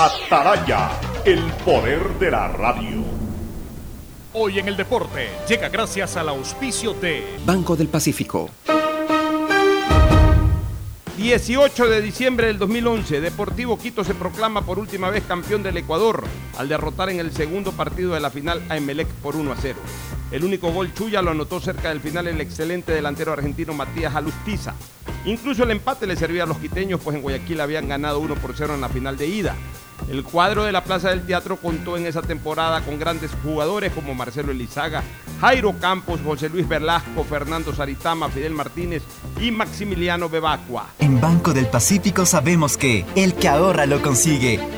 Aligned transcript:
Ataraya, 0.00 0.90
el 1.24 1.42
poder 1.64 2.08
de 2.20 2.30
la 2.30 2.46
radio. 2.46 3.02
Hoy 4.32 4.60
en 4.60 4.68
el 4.68 4.76
deporte 4.76 5.28
llega 5.48 5.68
gracias 5.70 6.16
al 6.16 6.28
auspicio 6.28 6.94
de 6.94 7.24
Banco 7.44 7.74
del 7.74 7.88
Pacífico. 7.88 8.48
18 11.16 11.88
de 11.88 12.00
diciembre 12.00 12.46
del 12.46 12.58
2011, 12.58 13.20
Deportivo 13.20 13.76
Quito 13.76 14.04
se 14.04 14.14
proclama 14.14 14.62
por 14.62 14.78
última 14.78 15.10
vez 15.10 15.24
campeón 15.24 15.64
del 15.64 15.78
Ecuador 15.78 16.22
al 16.58 16.68
derrotar 16.68 17.10
en 17.10 17.18
el 17.18 17.32
segundo 17.32 17.72
partido 17.72 18.14
de 18.14 18.20
la 18.20 18.30
final 18.30 18.62
a 18.68 18.76
Emelec 18.76 19.08
por 19.14 19.34
1 19.34 19.50
a 19.50 19.56
0. 19.56 19.80
El 20.30 20.44
único 20.44 20.70
gol 20.70 20.94
Chuya 20.94 21.22
lo 21.22 21.32
anotó 21.32 21.58
cerca 21.58 21.88
del 21.88 22.00
final 22.00 22.28
el 22.28 22.40
excelente 22.40 22.92
delantero 22.92 23.32
argentino 23.32 23.74
Matías 23.74 24.14
Alustiza. 24.14 24.76
Incluso 25.24 25.64
el 25.64 25.72
empate 25.72 26.06
le 26.06 26.14
servía 26.14 26.44
a 26.44 26.46
los 26.46 26.58
quiteños, 26.58 27.00
pues 27.02 27.16
en 27.16 27.22
Guayaquil 27.22 27.60
habían 27.60 27.88
ganado 27.88 28.20
1 28.20 28.36
por 28.36 28.54
0 28.56 28.76
en 28.76 28.80
la 28.80 28.88
final 28.88 29.16
de 29.16 29.26
ida. 29.26 29.56
El 30.10 30.24
cuadro 30.24 30.64
de 30.64 30.72
la 30.72 30.84
Plaza 30.84 31.10
del 31.10 31.26
Teatro 31.26 31.56
contó 31.56 31.96
en 31.96 32.06
esa 32.06 32.22
temporada 32.22 32.80
con 32.82 32.98
grandes 32.98 33.30
jugadores 33.42 33.92
como 33.92 34.14
Marcelo 34.14 34.52
Elizaga, 34.52 35.02
Jairo 35.40 35.74
Campos, 35.78 36.20
José 36.24 36.48
Luis 36.48 36.66
Velasco, 36.66 37.24
Fernando 37.24 37.74
Saritama, 37.74 38.28
Fidel 38.28 38.54
Martínez 38.54 39.02
y 39.40 39.50
Maximiliano 39.50 40.28
Bebacua. 40.28 40.86
En 40.98 41.20
Banco 41.20 41.52
del 41.52 41.66
Pacífico 41.66 42.24
sabemos 42.24 42.76
que 42.76 43.04
el 43.16 43.34
que 43.34 43.48
ahorra 43.48 43.86
lo 43.86 44.00
consigue. 44.00 44.77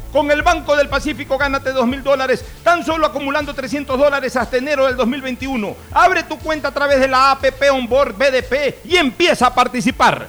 Con 0.11 0.29
el 0.29 0.41
Banco 0.41 0.75
del 0.75 0.89
Pacífico 0.89 1.37
gánate 1.37 1.71
2 1.71 1.87
mil 1.87 2.03
dólares, 2.03 2.43
tan 2.63 2.85
solo 2.85 3.05
acumulando 3.07 3.53
300 3.53 3.97
dólares 3.97 4.35
hasta 4.35 4.57
enero 4.57 4.85
del 4.85 4.97
2021. 4.97 5.75
Abre 5.93 6.23
tu 6.23 6.37
cuenta 6.37 6.67
a 6.67 6.73
través 6.73 6.99
de 6.99 7.07
la 7.07 7.31
APP 7.31 7.71
Onboard 7.71 8.15
BDP 8.17 8.85
y 8.85 8.97
empieza 8.97 9.47
a 9.47 9.55
participar. 9.55 10.27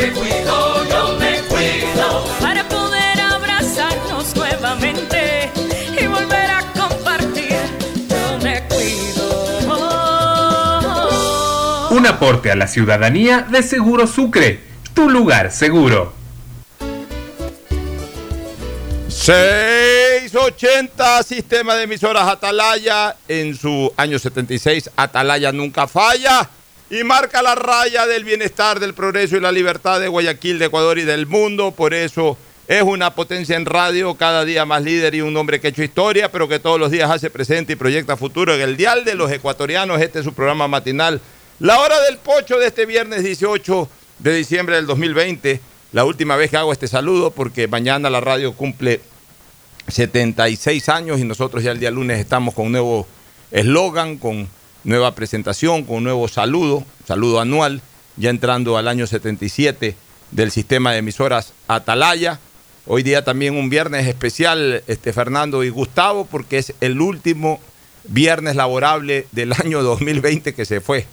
Me 0.00 0.12
cuido, 0.12 0.84
yo 0.84 1.16
me 1.18 1.40
cuido 1.48 2.24
para 2.40 2.62
poder 2.68 3.20
abrazarnos 3.20 4.36
nuevamente 4.36 5.50
y 6.00 6.06
volver 6.06 6.50
a 6.50 6.60
compartir. 6.78 7.56
Yo 8.08 8.38
me 8.38 8.62
cuido. 8.68 9.26
Un 11.90 12.06
aporte 12.06 12.52
a 12.52 12.56
la 12.56 12.68
ciudadanía 12.68 13.40
de 13.50 13.64
Seguro 13.64 14.06
Sucre, 14.06 14.60
tu 14.94 15.10
lugar 15.10 15.50
seguro. 15.50 16.25
680 19.26 21.22
Sistema 21.24 21.74
de 21.74 21.82
Emisoras 21.82 22.28
Atalaya. 22.28 23.16
En 23.26 23.56
su 23.56 23.92
año 23.96 24.20
76, 24.20 24.90
Atalaya 24.94 25.50
nunca 25.50 25.88
falla. 25.88 26.48
Y 26.90 27.02
marca 27.02 27.42
la 27.42 27.56
raya 27.56 28.06
del 28.06 28.22
bienestar, 28.22 28.78
del 28.78 28.94
progreso 28.94 29.36
y 29.36 29.40
la 29.40 29.50
libertad 29.50 29.98
de 29.98 30.06
Guayaquil, 30.06 30.60
de 30.60 30.66
Ecuador 30.66 31.00
y 31.00 31.02
del 31.02 31.26
mundo. 31.26 31.72
Por 31.72 31.92
eso 31.92 32.38
es 32.68 32.84
una 32.84 33.16
potencia 33.16 33.56
en 33.56 33.66
radio, 33.66 34.14
cada 34.14 34.44
día 34.44 34.64
más 34.64 34.84
líder 34.84 35.16
y 35.16 35.22
un 35.22 35.36
hombre 35.36 35.58
que 35.58 35.66
ha 35.66 35.70
hecho 35.70 35.82
historia, 35.82 36.30
pero 36.30 36.46
que 36.46 36.60
todos 36.60 36.78
los 36.78 36.92
días 36.92 37.10
hace 37.10 37.28
presente 37.28 37.72
y 37.72 37.76
proyecta 37.76 38.16
futuro. 38.16 38.54
En 38.54 38.60
el 38.60 38.76
Dial 38.76 39.04
de 39.04 39.16
los 39.16 39.32
Ecuatorianos, 39.32 40.00
este 40.00 40.20
es 40.20 40.24
su 40.24 40.34
programa 40.34 40.68
matinal. 40.68 41.20
La 41.58 41.80
hora 41.80 42.00
del 42.02 42.18
pocho 42.18 42.60
de 42.60 42.68
este 42.68 42.86
viernes 42.86 43.24
18 43.24 43.88
de 44.20 44.34
diciembre 44.36 44.76
del 44.76 44.86
2020. 44.86 45.60
La 45.90 46.04
última 46.04 46.36
vez 46.36 46.48
que 46.50 46.58
hago 46.58 46.72
este 46.72 46.86
saludo, 46.86 47.32
porque 47.32 47.66
mañana 47.66 48.08
la 48.08 48.20
radio 48.20 48.52
cumple 48.52 49.00
76 49.88 50.88
años 50.88 51.20
y 51.20 51.24
nosotros 51.24 51.62
ya 51.62 51.72
el 51.72 51.80
día 51.80 51.90
lunes 51.90 52.18
estamos 52.18 52.54
con 52.54 52.66
un 52.66 52.72
nuevo 52.72 53.06
eslogan, 53.50 54.18
con 54.18 54.48
nueva 54.84 55.14
presentación, 55.14 55.84
con 55.84 55.96
un 55.96 56.04
nuevo 56.04 56.28
saludo, 56.28 56.84
saludo 57.06 57.40
anual, 57.40 57.82
ya 58.16 58.30
entrando 58.30 58.76
al 58.76 58.88
año 58.88 59.06
77 59.06 59.96
del 60.30 60.50
sistema 60.50 60.92
de 60.92 60.98
emisoras 60.98 61.52
Atalaya. 61.68 62.40
Hoy 62.86 63.02
día 63.02 63.24
también 63.24 63.56
un 63.56 63.68
viernes 63.68 64.06
especial, 64.06 64.82
este, 64.86 65.12
Fernando 65.12 65.64
y 65.64 65.70
Gustavo, 65.70 66.24
porque 66.24 66.58
es 66.58 66.72
el 66.80 67.00
último 67.00 67.60
viernes 68.08 68.54
laborable 68.54 69.26
del 69.32 69.52
año 69.52 69.82
2020 69.82 70.54
que 70.54 70.64
se 70.64 70.80
fue. 70.80 71.06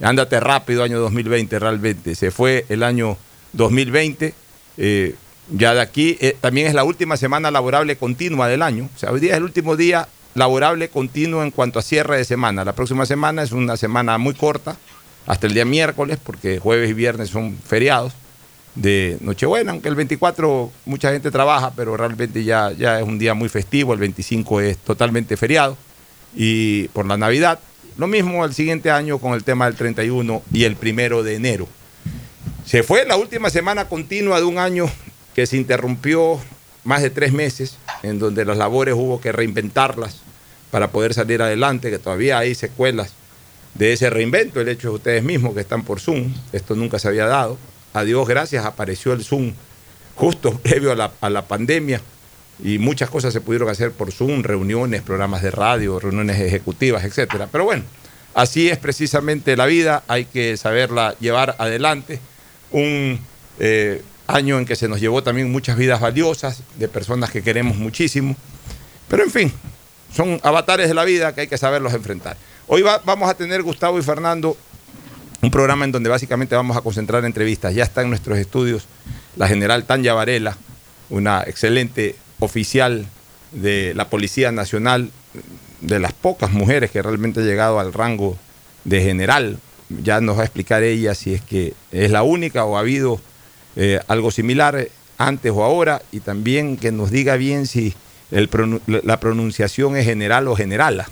Ándate 0.00 0.40
rápido, 0.40 0.82
año 0.84 1.00
2020, 1.00 1.58
realmente. 1.58 2.14
Se 2.14 2.30
fue 2.30 2.64
el 2.68 2.82
año 2.82 3.18
2020. 3.52 4.34
Eh, 4.78 5.14
ya 5.50 5.74
de 5.74 5.80
aquí 5.80 6.16
eh, 6.20 6.36
también 6.40 6.66
es 6.66 6.74
la 6.74 6.84
última 6.84 7.16
semana 7.16 7.50
laborable 7.50 7.96
continua 7.96 8.48
del 8.48 8.62
año. 8.62 8.88
O 8.94 8.98
sea, 8.98 9.10
hoy 9.10 9.20
día 9.20 9.32
es 9.32 9.38
el 9.38 9.44
último 9.44 9.76
día 9.76 10.08
laborable 10.34 10.88
continuo 10.88 11.42
en 11.42 11.50
cuanto 11.50 11.78
a 11.78 11.82
cierre 11.82 12.16
de 12.18 12.24
semana. 12.24 12.64
La 12.64 12.74
próxima 12.74 13.06
semana 13.06 13.42
es 13.42 13.52
una 13.52 13.76
semana 13.76 14.18
muy 14.18 14.34
corta, 14.34 14.76
hasta 15.26 15.46
el 15.46 15.54
día 15.54 15.64
miércoles, 15.64 16.18
porque 16.22 16.58
jueves 16.58 16.90
y 16.90 16.94
viernes 16.94 17.30
son 17.30 17.56
feriados 17.56 18.14
de 18.74 19.18
Nochebuena, 19.20 19.72
aunque 19.72 19.88
el 19.88 19.96
24 19.96 20.70
mucha 20.84 21.12
gente 21.12 21.30
trabaja, 21.30 21.72
pero 21.74 21.96
realmente 21.96 22.44
ya, 22.44 22.70
ya 22.72 23.00
es 23.00 23.06
un 23.06 23.18
día 23.18 23.34
muy 23.34 23.48
festivo, 23.48 23.92
el 23.92 23.98
25 23.98 24.60
es 24.60 24.78
totalmente 24.78 25.36
feriado, 25.36 25.76
y 26.34 26.88
por 26.88 27.06
la 27.06 27.16
Navidad. 27.16 27.58
Lo 27.96 28.06
mismo 28.06 28.44
el 28.44 28.54
siguiente 28.54 28.92
año 28.92 29.18
con 29.18 29.34
el 29.34 29.42
tema 29.42 29.66
del 29.66 29.74
31 29.74 30.42
y 30.52 30.64
el 30.64 30.76
primero 30.76 31.24
de 31.24 31.34
enero. 31.34 31.66
Se 32.64 32.84
fue 32.84 33.04
la 33.04 33.16
última 33.16 33.50
semana 33.50 33.88
continua 33.88 34.38
de 34.38 34.44
un 34.44 34.58
año 34.58 34.88
que 35.38 35.46
se 35.46 35.56
interrumpió 35.56 36.40
más 36.82 37.00
de 37.00 37.10
tres 37.10 37.32
meses, 37.32 37.76
en 38.02 38.18
donde 38.18 38.44
las 38.44 38.56
labores 38.56 38.94
hubo 38.94 39.20
que 39.20 39.30
reinventarlas 39.30 40.16
para 40.72 40.90
poder 40.90 41.14
salir 41.14 41.40
adelante, 41.40 41.90
que 41.90 42.00
todavía 42.00 42.38
hay 42.38 42.56
secuelas 42.56 43.12
de 43.74 43.92
ese 43.92 44.10
reinvento, 44.10 44.60
el 44.60 44.66
hecho 44.66 44.88
de 44.88 44.94
ustedes 44.96 45.22
mismos 45.22 45.54
que 45.54 45.60
están 45.60 45.84
por 45.84 46.00
Zoom, 46.00 46.34
esto 46.52 46.74
nunca 46.74 46.98
se 46.98 47.06
había 47.06 47.26
dado. 47.26 47.56
A 47.92 48.02
Dios 48.02 48.26
gracias 48.26 48.64
apareció 48.64 49.12
el 49.12 49.22
Zoom 49.22 49.52
justo 50.16 50.58
previo 50.64 50.90
a 50.90 51.30
la, 51.30 51.42
pandemia 51.46 52.00
y 52.60 52.78
muchas 52.78 53.08
cosas 53.08 53.32
se 53.32 53.40
pudieron 53.40 53.68
hacer 53.68 53.92
por 53.92 54.10
Zoom, 54.10 54.42
reuniones, 54.42 55.02
programas 55.02 55.42
de 55.42 55.52
radio, 55.52 56.00
reuniones 56.00 56.40
ejecutivas, 56.40 57.04
etcétera. 57.04 57.48
Pero 57.52 57.62
bueno, 57.62 57.84
así 58.34 58.68
es 58.68 58.78
precisamente 58.78 59.56
la 59.56 59.66
vida, 59.66 60.02
hay 60.08 60.24
que 60.24 60.56
saberla 60.56 61.14
llevar 61.20 61.54
adelante 61.60 62.18
un 62.72 63.20
eh, 63.60 64.02
año 64.28 64.58
en 64.58 64.66
que 64.66 64.76
se 64.76 64.88
nos 64.88 65.00
llevó 65.00 65.22
también 65.22 65.50
muchas 65.50 65.76
vidas 65.76 66.00
valiosas 66.00 66.62
de 66.76 66.86
personas 66.86 67.30
que 67.30 67.42
queremos 67.42 67.76
muchísimo. 67.76 68.36
Pero 69.08 69.24
en 69.24 69.30
fin, 69.30 69.52
son 70.14 70.38
avatares 70.44 70.86
de 70.86 70.94
la 70.94 71.04
vida 71.04 71.34
que 71.34 71.42
hay 71.42 71.46
que 71.48 71.58
saberlos 71.58 71.94
enfrentar. 71.94 72.36
Hoy 72.66 72.82
vamos 72.82 73.28
a 73.28 73.34
tener 73.34 73.62
Gustavo 73.62 73.98
y 73.98 74.02
Fernando 74.02 74.56
un 75.40 75.50
programa 75.50 75.84
en 75.84 75.92
donde 75.92 76.10
básicamente 76.10 76.54
vamos 76.54 76.76
a 76.76 76.82
concentrar 76.82 77.24
entrevistas. 77.24 77.74
Ya 77.74 77.84
está 77.84 78.02
en 78.02 78.10
nuestros 78.10 78.38
estudios 78.38 78.86
la 79.36 79.48
general 79.48 79.84
Tanya 79.84 80.12
Varela, 80.12 80.56
una 81.08 81.42
excelente 81.46 82.16
oficial 82.38 83.06
de 83.52 83.94
la 83.94 84.10
Policía 84.10 84.52
Nacional, 84.52 85.10
de 85.80 86.00
las 86.00 86.12
pocas 86.12 86.50
mujeres 86.50 86.90
que 86.90 87.00
realmente 87.00 87.40
ha 87.40 87.44
llegado 87.44 87.80
al 87.80 87.94
rango 87.94 88.36
de 88.84 89.00
general. 89.00 89.58
Ya 89.88 90.20
nos 90.20 90.36
va 90.36 90.42
a 90.42 90.44
explicar 90.44 90.82
ella 90.82 91.14
si 91.14 91.32
es 91.32 91.40
que 91.40 91.72
es 91.92 92.10
la 92.10 92.22
única 92.24 92.64
o 92.64 92.76
ha 92.76 92.80
habido 92.80 93.20
eh, 93.78 94.00
algo 94.08 94.30
similar 94.30 94.88
antes 95.16 95.52
o 95.54 95.64
ahora 95.64 96.02
y 96.12 96.20
también 96.20 96.76
que 96.76 96.92
nos 96.92 97.10
diga 97.10 97.36
bien 97.36 97.66
si 97.66 97.94
la 98.30 99.20
pronunciación 99.20 99.96
es 99.96 100.04
general 100.04 100.48
o 100.48 100.56
generala. 100.56 101.08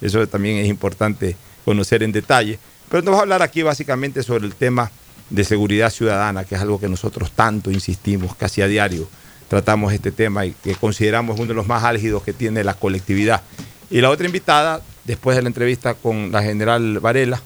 Eso 0.00 0.26
también 0.26 0.58
es 0.58 0.68
importante 0.68 1.36
conocer 1.64 2.02
en 2.02 2.12
detalle. 2.12 2.58
Pero 2.88 3.02
nos 3.02 3.14
va 3.14 3.18
a 3.18 3.22
hablar 3.22 3.42
aquí 3.42 3.62
básicamente 3.62 4.22
sobre 4.22 4.46
el 4.46 4.54
tema 4.54 4.90
de 5.28 5.44
seguridad 5.44 5.90
ciudadana, 5.90 6.44
que 6.44 6.54
es 6.54 6.60
algo 6.60 6.80
que 6.80 6.88
nosotros 6.88 7.32
tanto 7.32 7.70
insistimos, 7.70 8.34
casi 8.34 8.62
a 8.62 8.66
diario 8.66 9.06
tratamos 9.48 9.92
este 9.92 10.12
tema 10.12 10.46
y 10.46 10.52
que 10.52 10.74
consideramos 10.74 11.38
uno 11.38 11.48
de 11.48 11.54
los 11.54 11.66
más 11.66 11.82
álgidos 11.82 12.22
que 12.22 12.32
tiene 12.32 12.62
la 12.62 12.74
colectividad. 12.74 13.42
Y 13.90 14.00
la 14.00 14.10
otra 14.10 14.26
invitada, 14.26 14.82
después 15.04 15.36
de 15.36 15.42
la 15.42 15.48
entrevista 15.48 15.94
con 15.94 16.30
la 16.30 16.42
general 16.42 17.00
Varela, 17.00 17.40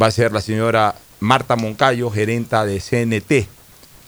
va 0.00 0.06
a 0.06 0.10
ser 0.10 0.32
la 0.32 0.40
señora 0.40 0.94
Marta 1.20 1.54
Moncayo, 1.54 2.10
gerenta 2.10 2.64
de 2.64 2.80
CNT, 2.80 3.48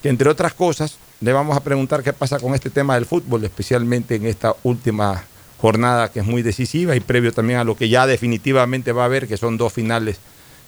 que 0.05 0.11
entre 0.11 0.29
otras 0.29 0.53
cosas 0.53 0.99
le 1.23 1.33
vamos 1.33 1.57
a 1.57 1.61
preguntar 1.61 2.03
qué 2.03 2.13
pasa 2.13 2.39
con 2.39 2.55
este 2.55 2.69
tema 2.69 2.95
del 2.95 3.07
fútbol, 3.07 3.43
especialmente 3.43 4.17
en 4.17 4.27
esta 4.27 4.55
última 4.63 5.25
jornada 5.57 6.13
que 6.13 6.21
es 6.21 6.27
muy 6.27 6.43
decisiva 6.43 6.95
y 6.95 7.01
previo 7.01 7.33
también 7.33 7.59
a 7.59 7.65
lo 7.65 7.75
que 7.75 7.89
ya 7.89 8.07
definitivamente 8.07 8.93
va 8.93 9.01
a 9.01 9.05
haber, 9.07 9.27
que 9.27 9.39
son 9.39 9.57
dos 9.57 9.73
finales 9.73 10.19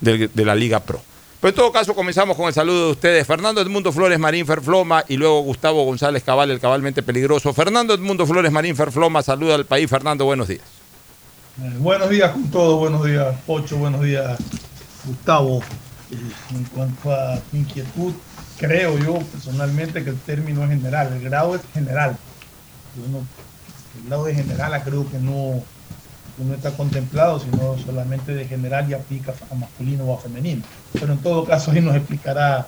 de, 0.00 0.30
la 0.42 0.54
Liga 0.54 0.80
Pro. 0.80 1.02
Pero 1.38 1.50
en 1.50 1.54
todo 1.54 1.70
caso 1.70 1.94
comenzamos 1.94 2.34
con 2.34 2.46
el 2.46 2.54
saludo 2.54 2.86
de 2.86 2.92
ustedes. 2.92 3.26
Fernando 3.26 3.60
Edmundo 3.60 3.92
Flores 3.92 4.18
Marín 4.18 4.46
Ferfloma 4.46 5.04
y 5.06 5.18
luego 5.18 5.42
Gustavo 5.42 5.84
González 5.84 6.22
Cabal, 6.22 6.50
el 6.50 6.58
cabalmente 6.58 7.02
peligroso. 7.02 7.52
Fernando 7.52 7.92
Edmundo 7.92 8.26
Flores 8.26 8.50
Marín 8.50 8.74
Ferfloma, 8.74 9.22
saluda 9.22 9.54
al 9.56 9.66
país. 9.66 9.90
Fernando, 9.90 10.24
buenos 10.24 10.48
días. 10.48 10.64
Eh, 11.60 11.72
buenos 11.78 12.08
días 12.08 12.30
con 12.30 12.50
todos, 12.50 12.78
buenos 12.78 13.04
días 13.04 13.36
Pocho, 13.46 13.76
buenos 13.76 14.00
días 14.00 14.38
Gustavo. 15.04 15.60
En 16.10 16.64
cuanto 16.72 17.12
a 17.12 17.38
inquietud, 17.52 18.14
creo 18.58 18.98
yo 18.98 19.18
personalmente 19.18 20.04
que 20.04 20.10
el 20.10 20.18
término 20.18 20.64
es 20.64 20.70
general, 20.70 21.12
el 21.12 21.22
grado 21.22 21.54
es 21.54 21.62
general. 21.72 22.16
el 22.96 24.08
grado 24.08 24.24
de 24.24 24.34
general 24.34 24.82
creo 24.84 25.08
que 25.10 25.18
no, 25.18 25.62
no 26.38 26.54
está 26.54 26.70
contemplado, 26.72 27.40
sino 27.40 27.76
solamente 27.78 28.34
de 28.34 28.46
general 28.46 28.88
y 28.90 28.94
aplica 28.94 29.34
a 29.50 29.54
masculino 29.54 30.04
o 30.04 30.18
a 30.18 30.20
femenino. 30.20 30.62
Pero 30.92 31.12
en 31.12 31.18
todo 31.18 31.44
caso 31.44 31.70
ahí 31.70 31.80
nos 31.80 31.96
explicará 31.96 32.66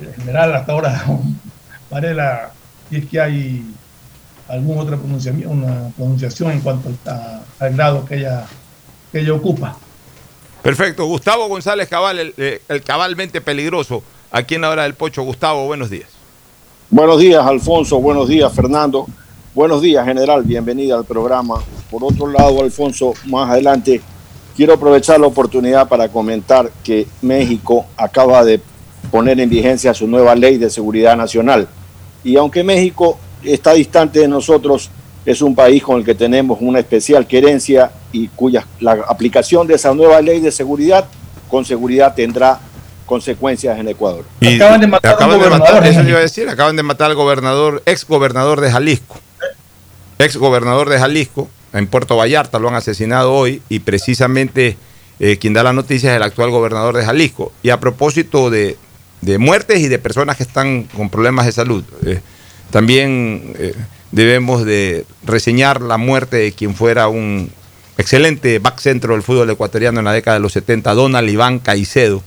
el 0.00 0.14
general 0.14 0.54
hasta 0.54 0.72
ahora, 0.72 1.04
Varela, 1.90 2.52
si 2.88 2.96
es 2.96 3.06
que 3.06 3.20
hay 3.20 3.74
alguna 4.48 4.82
otra 4.82 4.96
pronunciación, 4.96 5.50
una 5.50 5.88
pronunciación 5.96 6.52
en 6.52 6.60
cuanto 6.60 6.90
al 7.58 7.74
grado 7.74 8.04
que 8.04 8.16
ella, 8.16 8.46
que 9.10 9.20
ella 9.20 9.34
ocupa. 9.34 9.76
Perfecto. 10.62 11.06
Gustavo 11.06 11.48
González 11.48 11.88
Cabal, 11.88 12.18
el, 12.18 12.34
eh, 12.36 12.62
el, 12.68 12.82
cabalmente 12.82 13.40
peligroso, 13.40 14.02
aquí 14.32 14.56
en 14.56 14.62
la 14.62 14.70
hora 14.70 14.82
del 14.82 14.94
pocho. 14.94 15.22
Gustavo, 15.22 15.66
buenos 15.66 15.90
días. 15.90 16.08
Buenos 16.90 17.20
días, 17.20 17.46
Alfonso. 17.46 18.00
Buenos 18.00 18.28
días, 18.28 18.52
Fernando. 18.52 19.06
Buenos 19.54 19.82
días, 19.82 20.04
general. 20.04 20.42
Bienvenida 20.42 20.96
al 20.96 21.04
programa. 21.04 21.62
Por 21.90 22.02
otro 22.02 22.26
lado, 22.26 22.60
Alfonso, 22.62 23.12
más 23.26 23.50
adelante 23.50 24.00
quiero 24.56 24.74
aprovechar 24.74 25.20
la 25.20 25.26
oportunidad 25.26 25.88
para 25.88 26.08
comentar 26.08 26.70
que 26.82 27.06
México 27.20 27.86
acaba 27.96 28.44
de 28.44 28.60
poner 29.10 29.38
en 29.40 29.48
vigencia 29.48 29.94
su 29.94 30.06
nueva 30.06 30.34
ley 30.34 30.58
de 30.58 30.70
seguridad 30.70 31.16
nacional. 31.16 31.68
Y 32.24 32.36
aunque 32.36 32.64
México 32.64 33.18
está 33.42 33.72
distante 33.74 34.20
de 34.20 34.28
nosotros, 34.28 34.90
es 35.24 35.40
un 35.42 35.54
país 35.54 35.82
con 35.82 35.98
el 35.98 36.04
que 36.04 36.14
tenemos 36.14 36.58
una 36.60 36.80
especial 36.80 37.26
querencia 37.26 37.92
y 38.10 38.28
cuya 38.28 38.66
la 38.80 38.92
aplicación 39.08 39.66
de 39.66 39.74
esa 39.74 39.94
nueva 39.94 40.20
ley 40.20 40.40
de 40.40 40.50
seguridad 40.50 41.06
con 41.48 41.64
seguridad 41.64 42.14
tendrá 42.14 42.60
consecuencias 43.06 43.78
en 43.78 43.88
Ecuador. 43.88 44.24
acaban 44.40 44.80
de 44.80 44.86
matar, 44.86 45.86
eso 45.86 46.02
iba 46.02 46.18
a 46.18 46.22
decir, 46.22 46.48
acaban 46.48 46.76
de 46.76 46.82
matar 46.82 47.10
al 47.10 47.16
gobernador, 47.16 47.82
ex 47.86 48.06
gobernador 48.06 48.60
de 48.60 48.70
Jalisco 48.70 49.18
ex 50.24 50.36
gobernador 50.36 50.88
de 50.88 50.98
Jalisco, 50.98 51.48
en 51.72 51.86
Puerto 51.86 52.16
Vallarta, 52.16 52.58
lo 52.58 52.68
han 52.68 52.74
asesinado 52.74 53.32
hoy 53.32 53.62
y 53.68 53.80
precisamente 53.80 54.76
eh, 55.20 55.38
quien 55.38 55.52
da 55.52 55.62
la 55.62 55.72
noticia 55.72 56.10
es 56.10 56.16
el 56.16 56.22
actual 56.22 56.50
gobernador 56.50 56.96
de 56.96 57.04
Jalisco. 57.04 57.52
Y 57.62 57.70
a 57.70 57.80
propósito 57.80 58.50
de, 58.50 58.76
muertes 59.38 59.80
y 59.80 59.88
de 59.88 59.98
personas 59.98 60.36
que 60.36 60.42
están 60.42 60.84
con 60.84 61.10
problemas 61.10 61.46
de 61.46 61.52
salud, 61.52 61.84
eh, 62.04 62.20
también 62.70 63.54
eh, 63.58 63.74
debemos 64.10 64.64
de 64.64 65.06
reseñar 65.24 65.80
la 65.80 65.96
muerte 65.96 66.36
de 66.36 66.52
quien 66.52 66.74
fuera 66.74 67.08
un 67.08 67.50
excelente 67.98 68.58
back 68.58 68.80
centro 68.80 69.14
del 69.14 69.22
fútbol 69.22 69.50
ecuatoriano 69.50 69.98
en 69.98 70.04
la 70.04 70.12
década 70.12 70.36
de 70.36 70.42
los 70.42 70.52
70, 70.52 70.92
Donald 70.94 71.28
Iván 71.28 71.58
Caicedo, 71.58 72.22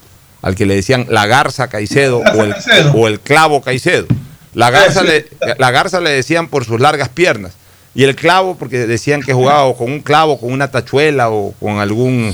al 0.46 0.54
que 0.54 0.68
le 0.68 0.76
decían 0.76 1.08
la 1.10 1.26
garza 1.26 1.70
Caicedo 1.70 2.20
o 2.20 2.44
el, 2.44 2.54
o 2.94 3.08
el 3.08 3.20
clavo 3.20 3.64
Caicedo. 3.64 4.06
La 4.54 4.70
garza, 4.70 5.02
le, 5.02 5.26
la 5.58 5.72
garza 5.72 6.00
le 6.00 6.12
decían 6.12 6.50
por 6.50 6.66
sus 6.66 6.80
largas 6.80 7.10
piernas 7.10 7.54
y 7.96 8.04
el 8.04 8.16
clavo, 8.16 8.56
porque 8.56 8.86
decían 8.86 9.24
que 9.24 9.34
jugaba 9.34 9.76
con 9.76 9.92
un 9.92 10.02
clavo, 10.02 10.40
con 10.40 10.54
una 10.54 10.70
tachuela 10.70 11.32
o 11.32 11.54
con 11.60 11.80
algún 11.80 12.32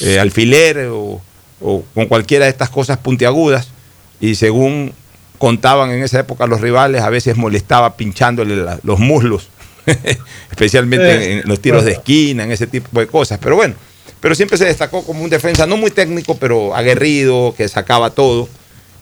eh, 0.00 0.18
alfiler 0.18 0.88
o, 0.90 1.22
con 1.94 2.06
cualquiera 2.06 2.46
de 2.46 2.50
estas 2.50 2.68
cosas 2.68 2.98
puntiagudas. 2.98 3.68
Y 4.20 4.34
según 4.34 4.92
contaban 5.38 5.90
en 5.90 6.02
esa 6.02 6.18
época 6.18 6.48
los 6.48 6.60
rivales, 6.60 7.02
a 7.02 7.10
veces 7.10 7.36
molestaba 7.36 7.96
pinchándole 7.96 8.56
los 8.82 8.98
muslos, 8.98 9.50
especialmente 10.50 11.34
en, 11.34 11.42
los 11.44 11.60
tiros 11.60 11.84
de 11.84 11.92
esquina, 11.92 12.42
en 12.42 12.50
ese 12.50 12.66
tipo 12.66 12.98
de 12.98 13.06
cosas. 13.06 13.38
Pero 13.40 13.54
bueno, 13.54 13.76
pero 14.22 14.36
siempre 14.36 14.56
se 14.56 14.66
destacó 14.66 15.04
como 15.04 15.24
un 15.24 15.28
defensa 15.28 15.66
no 15.66 15.76
muy 15.76 15.90
técnico, 15.90 16.36
pero 16.36 16.76
aguerrido, 16.76 17.54
que 17.56 17.66
sacaba 17.68 18.10
todo. 18.10 18.48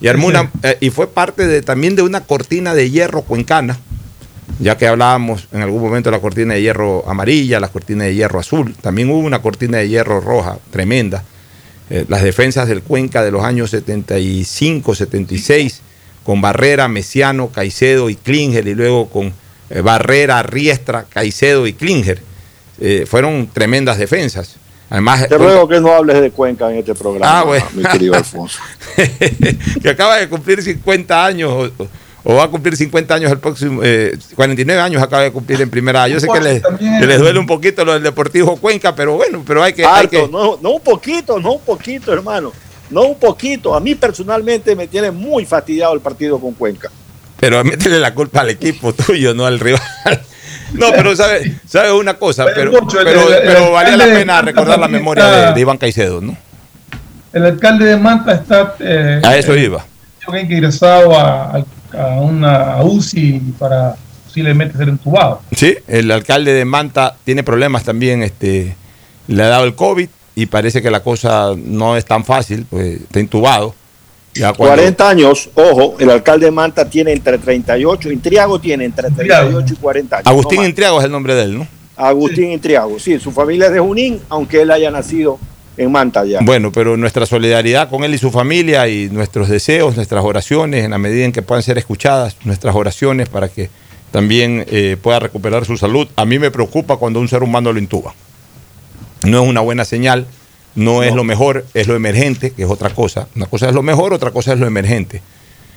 Y, 0.00 0.08
armó 0.08 0.30
eh, 0.32 0.78
y 0.80 0.88
fue 0.88 1.08
parte 1.08 1.46
de, 1.46 1.60
también 1.60 1.94
de 1.94 2.00
una 2.00 2.22
cortina 2.22 2.74
de 2.74 2.90
hierro 2.90 3.20
cuencana 3.22 3.78
ya 4.58 4.76
que 4.76 4.86
hablábamos 4.86 5.46
en 5.52 5.62
algún 5.62 5.80
momento 5.80 6.10
de 6.10 6.16
la 6.16 6.20
cortina 6.20 6.54
de 6.54 6.62
hierro 6.62 7.04
amarilla, 7.08 7.60
la 7.60 7.68
cortina 7.68 8.04
de 8.04 8.14
hierro 8.14 8.40
azul, 8.40 8.74
también 8.74 9.10
hubo 9.10 9.18
una 9.18 9.40
cortina 9.40 9.78
de 9.78 9.88
hierro 9.88 10.20
roja 10.20 10.58
tremenda. 10.70 11.24
Eh, 11.88 12.04
las 12.08 12.22
defensas 12.22 12.68
del 12.68 12.82
Cuenca 12.82 13.22
de 13.22 13.30
los 13.30 13.42
años 13.42 13.70
75, 13.70 14.94
76, 14.94 15.80
con 16.24 16.42
Barrera, 16.42 16.88
Mesiano, 16.88 17.48
Caicedo 17.48 18.10
y 18.10 18.16
Klinger, 18.16 18.66
y 18.66 18.74
luego 18.74 19.08
con 19.08 19.32
eh, 19.70 19.80
Barrera, 19.80 20.42
Riestra, 20.42 21.06
Caicedo 21.08 21.66
y 21.66 21.72
Klinger. 21.72 22.22
Fueron 23.06 23.50
tremendas 23.52 23.98
defensas. 23.98 24.56
Además, 24.90 25.28
Te 25.28 25.38
ruego 25.38 25.68
que 25.68 25.80
no 25.80 25.92
hables 25.92 26.20
de 26.20 26.32
Cuenca 26.32 26.70
en 26.70 26.78
este 26.78 26.94
programa, 26.96 27.42
ah, 27.42 27.68
mi 27.74 27.84
querido 27.84 28.14
Alfonso. 28.14 28.58
que 29.82 29.88
acaba 29.88 30.16
de 30.16 30.28
cumplir 30.28 30.60
50 30.60 31.24
años 31.24 31.70
o 32.22 32.34
va 32.34 32.44
a 32.44 32.48
cumplir 32.48 32.76
50 32.76 33.14
años 33.14 33.32
el 33.32 33.38
próximo, 33.38 33.80
49 34.34 34.80
eh, 34.80 34.84
años 34.84 35.02
acaba 35.02 35.22
de 35.22 35.32
cumplir 35.32 35.60
en 35.60 35.70
primera. 35.70 36.08
Yo 36.08 36.20
sé 36.20 36.26
que 36.28 36.40
les, 36.40 36.62
les, 37.06 37.18
duele 37.18 37.38
un 37.38 37.46
poquito 37.46 37.84
lo 37.84 37.94
del 37.94 38.02
Deportivo 38.02 38.56
Cuenca, 38.56 38.94
pero 38.94 39.14
bueno, 39.14 39.42
pero 39.46 39.62
hay 39.62 39.72
que... 39.72 39.82
No, 40.30 40.58
no 40.60 40.70
un 40.70 40.80
poquito, 40.82 41.38
no 41.38 41.52
un 41.52 41.62
poquito, 41.62 42.12
hermano. 42.12 42.52
No 42.90 43.02
un 43.02 43.18
poquito. 43.18 43.74
A 43.74 43.80
mí 43.80 43.94
personalmente 43.94 44.74
me 44.74 44.88
tiene 44.88 45.10
muy 45.10 45.46
fastidiado 45.46 45.94
el 45.94 46.00
partido 46.00 46.38
con 46.38 46.52
Cuenca. 46.54 46.90
Pero 47.38 47.64
métele 47.64 47.98
la 47.98 48.12
culpa 48.12 48.42
al 48.42 48.50
equipo 48.50 48.92
tuyo, 49.06 49.32
no 49.32 49.46
al 49.46 49.58
rival. 49.58 49.80
No, 50.72 50.90
pero 50.92 51.16
sabe, 51.16 51.54
sabe 51.66 51.92
una 51.92 52.14
cosa, 52.14 52.46
pero, 52.54 52.72
pero, 52.88 53.72
valía 53.72 53.96
la 53.96 54.04
pena 54.04 54.42
recordar 54.42 54.78
la 54.78 54.88
memoria 54.88 55.52
de, 55.52 55.60
Iván 55.60 55.78
Caicedo, 55.78 56.20
¿no? 56.20 56.36
El 57.32 57.44
alcalde 57.44 57.84
de 57.84 57.96
Manta 57.96 58.32
está... 58.32 58.74
Eh, 58.80 59.20
a 59.24 59.36
eso 59.36 59.56
iba. 59.56 59.84
ingresado 60.40 61.18
a, 61.18 61.64
a 61.92 62.06
una 62.20 62.82
UCI 62.82 63.54
para 63.58 63.94
posiblemente 64.24 64.78
ser 64.78 64.88
entubado. 64.88 65.42
Sí, 65.52 65.76
el 65.88 66.10
alcalde 66.10 66.52
de 66.52 66.64
Manta 66.64 67.16
tiene 67.24 67.42
problemas 67.42 67.84
también, 67.84 68.22
este, 68.22 68.76
le 69.26 69.42
ha 69.42 69.48
dado 69.48 69.64
el 69.64 69.74
COVID 69.74 70.08
y 70.36 70.46
parece 70.46 70.82
que 70.82 70.90
la 70.90 71.00
cosa 71.00 71.52
no 71.56 71.96
es 71.96 72.04
tan 72.04 72.24
fácil, 72.24 72.66
pues 72.70 73.00
está 73.00 73.20
intubado. 73.20 73.74
40 74.56 75.08
años, 75.08 75.50
ojo, 75.54 75.96
el 75.98 76.10
alcalde 76.10 76.46
de 76.46 76.52
Manta 76.52 76.88
tiene 76.88 77.12
entre 77.12 77.38
38, 77.38 78.12
Intriago 78.12 78.60
tiene 78.60 78.84
entre 78.84 79.10
38 79.10 79.74
y 79.74 79.76
40 79.76 80.16
años. 80.16 80.26
Agustín 80.26 80.64
Intriago 80.64 80.98
es 81.00 81.04
el 81.04 81.10
nombre 81.10 81.34
de 81.34 81.42
él, 81.44 81.58
¿no? 81.58 81.66
Agustín 81.96 82.52
Intriago, 82.52 82.98
sí, 82.98 83.18
su 83.18 83.32
familia 83.32 83.66
es 83.66 83.72
de 83.72 83.80
Junín, 83.80 84.20
aunque 84.28 84.62
él 84.62 84.70
haya 84.70 84.90
nacido 84.90 85.38
en 85.76 85.92
Manta 85.92 86.24
ya. 86.24 86.40
Bueno, 86.42 86.72
pero 86.72 86.96
nuestra 86.96 87.26
solidaridad 87.26 87.88
con 87.88 88.04
él 88.04 88.14
y 88.14 88.18
su 88.18 88.30
familia 88.30 88.88
y 88.88 89.10
nuestros 89.10 89.48
deseos, 89.48 89.96
nuestras 89.96 90.24
oraciones, 90.24 90.84
en 90.84 90.92
la 90.92 90.98
medida 90.98 91.24
en 91.24 91.32
que 91.32 91.42
puedan 91.42 91.62
ser 91.62 91.78
escuchadas, 91.78 92.36
nuestras 92.44 92.74
oraciones 92.74 93.28
para 93.28 93.48
que 93.48 93.70
también 94.10 94.64
eh, 94.68 94.96
pueda 95.00 95.20
recuperar 95.20 95.64
su 95.64 95.76
salud. 95.76 96.08
A 96.16 96.24
mí 96.24 96.38
me 96.38 96.50
preocupa 96.50 96.96
cuando 96.96 97.20
un 97.20 97.28
ser 97.28 97.42
humano 97.42 97.72
lo 97.72 97.78
intuba. 97.78 98.14
No 99.24 99.42
es 99.42 99.48
una 99.48 99.60
buena 99.60 99.84
señal, 99.84 100.26
no, 100.74 101.02
es 101.02 101.14
lo 101.14 101.24
mejor, 101.24 101.66
es 101.74 101.86
lo 101.88 101.94
emergente, 101.96 102.52
que 102.52 102.62
es 102.62 102.68
otra 102.70 102.90
cosa. 102.90 103.28
Una 103.36 103.46
cosa 103.46 103.68
es 103.68 103.74
lo 103.74 103.82
mejor, 103.82 104.12
otra 104.12 104.30
cosa 104.30 104.52
es 104.52 104.58
lo 104.60 104.66
emergente. 104.66 105.20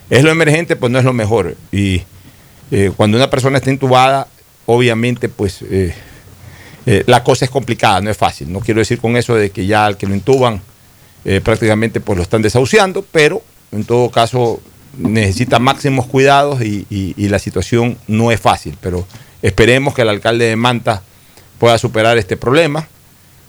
Es 0.09 0.23
lo 0.23 0.31
emergente, 0.31 0.75
pues 0.75 0.91
no 0.91 0.99
es 0.99 1.05
lo 1.05 1.13
mejor. 1.13 1.55
Y 1.71 2.03
eh, 2.71 2.91
cuando 2.95 3.17
una 3.17 3.29
persona 3.29 3.57
está 3.57 3.71
intubada, 3.71 4.27
obviamente, 4.65 5.29
pues 5.29 5.61
eh, 5.63 5.93
eh, 6.85 7.03
la 7.07 7.23
cosa 7.23 7.45
es 7.45 7.51
complicada, 7.51 8.01
no 8.01 8.11
es 8.11 8.17
fácil. 8.17 8.51
No 8.51 8.59
quiero 8.59 8.79
decir 8.79 8.99
con 8.99 9.17
eso 9.17 9.35
de 9.35 9.49
que 9.49 9.65
ya 9.65 9.85
al 9.85 9.97
que 9.97 10.05
lo 10.07 10.13
intuban 10.13 10.61
prácticamente 11.41 12.01
pues 12.01 12.17
lo 12.17 12.23
están 12.23 12.41
desahuciando, 12.41 13.05
pero 13.09 13.41
en 13.71 13.85
todo 13.85 14.09
caso 14.11 14.59
necesita 14.97 15.57
máximos 15.57 16.05
cuidados 16.05 16.61
y, 16.61 16.85
y- 16.89 17.13
y 17.15 17.29
la 17.29 17.39
situación 17.39 17.97
no 18.07 18.29
es 18.31 18.41
fácil. 18.41 18.77
Pero 18.81 19.07
esperemos 19.41 19.93
que 19.93 20.01
el 20.01 20.09
alcalde 20.09 20.45
de 20.47 20.57
Manta 20.57 21.01
pueda 21.59 21.77
superar 21.77 22.17
este 22.17 22.35
problema. 22.35 22.89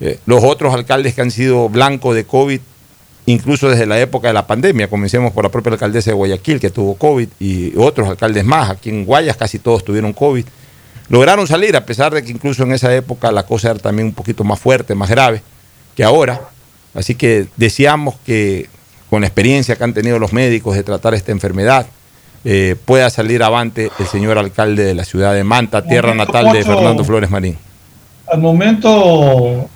Eh, 0.04 0.18
los 0.26 0.44
otros 0.44 0.74
alcaldes 0.74 1.14
que 1.14 1.22
han 1.22 1.30
sido 1.30 1.70
blancos 1.70 2.14
de 2.14 2.26
COVID, 2.26 2.60
incluso 3.24 3.70
desde 3.70 3.86
la 3.86 3.98
época 3.98 4.28
de 4.28 4.34
la 4.34 4.46
pandemia, 4.46 4.90
comencemos 4.90 5.32
por 5.32 5.44
la 5.44 5.50
propia 5.50 5.72
alcaldesa 5.72 6.10
de 6.10 6.14
Guayaquil 6.14 6.60
que 6.60 6.68
tuvo 6.68 6.94
COVID 6.96 7.26
y 7.40 7.72
otros 7.78 8.10
alcaldes 8.10 8.44
más, 8.44 8.68
aquí 8.68 8.90
en 8.90 9.06
Guayas 9.06 9.38
casi 9.38 9.58
todos 9.58 9.82
tuvieron 9.82 10.12
COVID, 10.12 10.44
lograron 11.08 11.46
salir 11.46 11.74
a 11.74 11.86
pesar 11.86 12.12
de 12.12 12.22
que 12.22 12.32
incluso 12.32 12.64
en 12.64 12.72
esa 12.72 12.94
época 12.94 13.32
la 13.32 13.44
cosa 13.44 13.70
era 13.70 13.78
también 13.78 14.08
un 14.08 14.12
poquito 14.12 14.44
más 14.44 14.60
fuerte, 14.60 14.94
más 14.94 15.08
grave 15.08 15.40
que 15.96 16.04
ahora. 16.04 16.50
Así 16.92 17.14
que 17.14 17.46
deseamos 17.56 18.16
que 18.26 18.68
con 19.08 19.22
la 19.22 19.26
experiencia 19.26 19.74
que 19.76 19.84
han 19.84 19.94
tenido 19.94 20.18
los 20.18 20.34
médicos 20.34 20.76
de 20.76 20.82
tratar 20.82 21.14
esta 21.14 21.32
enfermedad, 21.32 21.86
eh, 22.44 22.76
pueda 22.84 23.08
salir 23.08 23.42
avante 23.42 23.90
el 23.98 24.06
señor 24.06 24.36
alcalde 24.36 24.84
de 24.84 24.92
la 24.92 25.06
ciudad 25.06 25.32
de 25.32 25.44
Manta, 25.44 25.80
tierra 25.82 26.14
natal 26.14 26.52
de 26.52 26.62
Fernando 26.62 27.04
Flores 27.04 27.30
Marín. 27.30 27.56
Al 28.30 28.40
momento, 28.40 29.68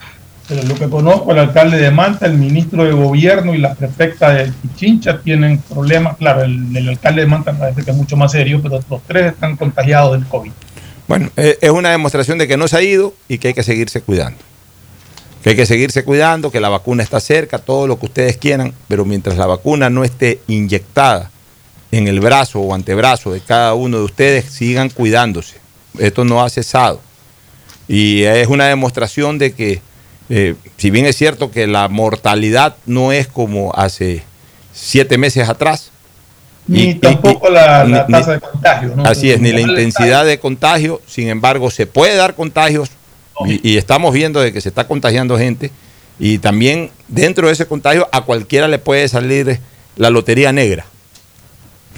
eh, 0.51 0.63
lo 0.67 0.75
que 0.75 0.89
conozco, 0.89 1.33
el 1.33 1.39
alcalde 1.39 1.79
de 1.79 1.91
Manta, 1.91 2.27
el 2.27 2.39
ministro 2.39 2.85
de 2.85 2.93
gobierno 2.93 3.55
y 3.55 3.59
la 3.59 3.75
prefecta 3.75 4.33
de 4.33 4.53
Pichincha 4.63 5.21
tienen 5.21 5.59
problemas. 5.59 6.17
Claro, 6.17 6.43
el, 6.43 6.77
el 6.77 6.89
alcalde 6.89 7.23
de 7.23 7.27
Manta 7.27 7.53
parece 7.53 7.83
que 7.83 7.91
es 7.91 7.97
mucho 7.97 8.17
más 8.17 8.33
serio, 8.33 8.61
pero 8.63 8.81
los 8.89 9.03
tres 9.03 9.33
están 9.33 9.57
contagiados 9.57 10.13
del 10.13 10.29
COVID. 10.29 10.53
Bueno, 11.07 11.31
eh, 11.37 11.57
es 11.61 11.71
una 11.71 11.91
demostración 11.91 12.37
de 12.39 12.47
que 12.47 12.57
no 12.57 12.69
se 12.69 12.77
ha 12.77 12.83
ido 12.83 13.15
y 13.29 13.39
que 13.39 13.49
hay 13.49 13.55
que 13.55 13.63
seguirse 13.63 14.03
cuidando. 14.03 14.39
Que 15.43 15.51
hay 15.51 15.57
que 15.57 15.65
seguirse 15.67 16.05
cuidando, 16.05 16.51
que 16.51 16.61
la 16.61 16.69
vacuna 16.69 17.03
está 17.03 17.19
cerca, 17.21 17.59
todo 17.59 17.87
lo 17.87 17.99
que 17.99 18.07
ustedes 18.07 18.37
quieran, 18.37 18.75
pero 18.89 19.05
mientras 19.05 19.39
la 19.39 19.47
vacuna 19.47 19.89
no 19.89 20.05
esté 20.05 20.41
inyectada 20.49 21.31
en 21.93 22.09
el 22.09 22.21
brazo 22.21 22.61
o 22.61 22.75
antebrazo 22.75 23.33
de 23.33 23.41
cada 23.41 23.73
uno 23.73 23.99
de 23.99 24.05
ustedes, 24.05 24.45
sigan 24.47 24.91
cuidándose. 24.91 25.57
Esto 25.99 26.25
no 26.25 26.43
ha 26.43 26.51
cesado. 26.51 27.01
Y 27.89 28.25
es 28.25 28.49
una 28.49 28.67
demostración 28.67 29.39
de 29.39 29.55
que, 29.55 29.81
eh, 30.31 30.55
si 30.77 30.91
bien 30.91 31.07
es 31.07 31.17
cierto 31.17 31.51
que 31.51 31.67
la 31.67 31.89
mortalidad 31.89 32.77
no 32.87 33.13
es 33.13 33.27
como 33.29 33.73
hace 33.75 34.23
siete 34.73 35.19
meses 35.19 35.49
atrás, 35.49 35.91
Ni 36.67 36.81
Y- 36.83 36.89
y- 36.91 36.95
tampoco 36.97 37.49
la, 37.49 37.85
la 37.85 38.05
ni- 38.07 38.13
tasa 38.13 38.33
de 38.33 38.41
contagio. 38.41 38.93
¿no? 38.95 39.05
Así 39.05 39.31
es, 39.31 39.41
ni 39.41 39.53
la 39.53 39.61
intensidad 39.61 40.25
de 40.27 40.39
contagio, 40.39 41.01
sin 41.07 41.29
embargo, 41.29 41.71
se 41.71 41.87
puede 41.87 42.15
dar 42.17 42.35
contagios 42.35 42.91
y, 43.47 43.67
y 43.73 43.77
estamos 43.79 44.13
viendo 44.13 44.41
de 44.41 44.53
que 44.53 44.61
se 44.61 44.69
está 44.69 44.87
contagiando 44.87 45.39
gente 45.39 45.71
y 46.19 46.39
también 46.39 46.91
dentro 47.09 47.47
de 47.47 47.55
ese 47.55 47.67
contagio 47.67 48.07
a 48.13 48.23
cualquiera 48.23 48.69
le 48.69 48.79
puede 48.79 49.09
salir 49.09 49.61
la 49.97 50.11
lotería 50.11 50.53
negra. 50.53 50.85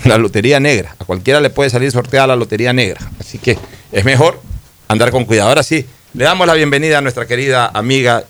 La 0.05 0.17
lotería 0.19 0.61
negra, 0.61 0.95
a 0.99 1.05
cualquiera 1.05 1.41
le 1.41 1.51
puede 1.51 1.69
salir 1.69 1.91
sorteada 1.91 2.29
la 2.29 2.37
lotería 2.37 2.73
negra. 2.73 3.01
Así 3.19 3.39
que 3.39 3.59
es 3.93 4.05
mejor 4.05 4.41
andar 4.89 5.11
con 5.11 5.25
cuidado. 5.25 5.49
Ahora 5.51 5.63
sí, 5.63 5.85
le 6.15 6.25
damos 6.25 6.47
la 6.47 6.55
bienvenida 6.55 6.99
a 6.99 7.01
nuestra 7.01 7.27
querida 7.27 7.71
amiga 7.73 8.25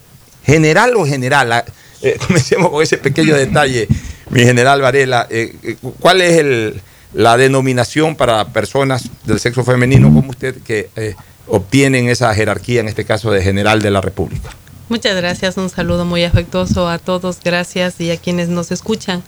general 0.45 0.95
o 0.97 1.07
general. 1.07 1.65
Eh, 2.03 2.19
comencemos 2.27 2.71
con 2.71 2.83
ese 2.83 2.99
pequeño 2.99 3.35
detalle, 3.35 3.89
mi 4.31 4.41
general 4.41 4.81
Varela. 4.81 5.27
Eh, 5.31 5.55
eh, 5.63 5.77
¿Cuál 5.99 6.21
es 6.21 6.75
la 7.13 7.37
denominación 7.37 8.17
para 8.17 8.49
personas 8.49 9.09
del 9.25 9.41
sexo 9.41 9.65
femenino 9.65 10.13
como 10.13 10.31
usted 10.31 10.63
que 10.63 10.91
eh, 10.97 11.15
obtienen 11.47 12.09
esa 12.09 12.33
jerarquía, 12.35 12.81
en 12.81 12.89
este 12.89 13.05
caso 13.05 13.31
de 13.31 13.43
general 13.43 13.83
de 13.83 13.91
la 13.91 14.01
República? 14.01 14.51
Muchas 14.89 15.17
gracias, 15.17 15.57
un 15.57 15.71
saludo 15.71 16.05
muy 16.05 16.25
afectuoso 16.25 16.89
a 16.89 16.99
todos, 16.99 17.39
gracias 17.45 18.01
y 18.01 18.11
a 18.11 18.17
quienes 18.17 18.49
nos 18.49 18.73
escuchan. 18.73 19.23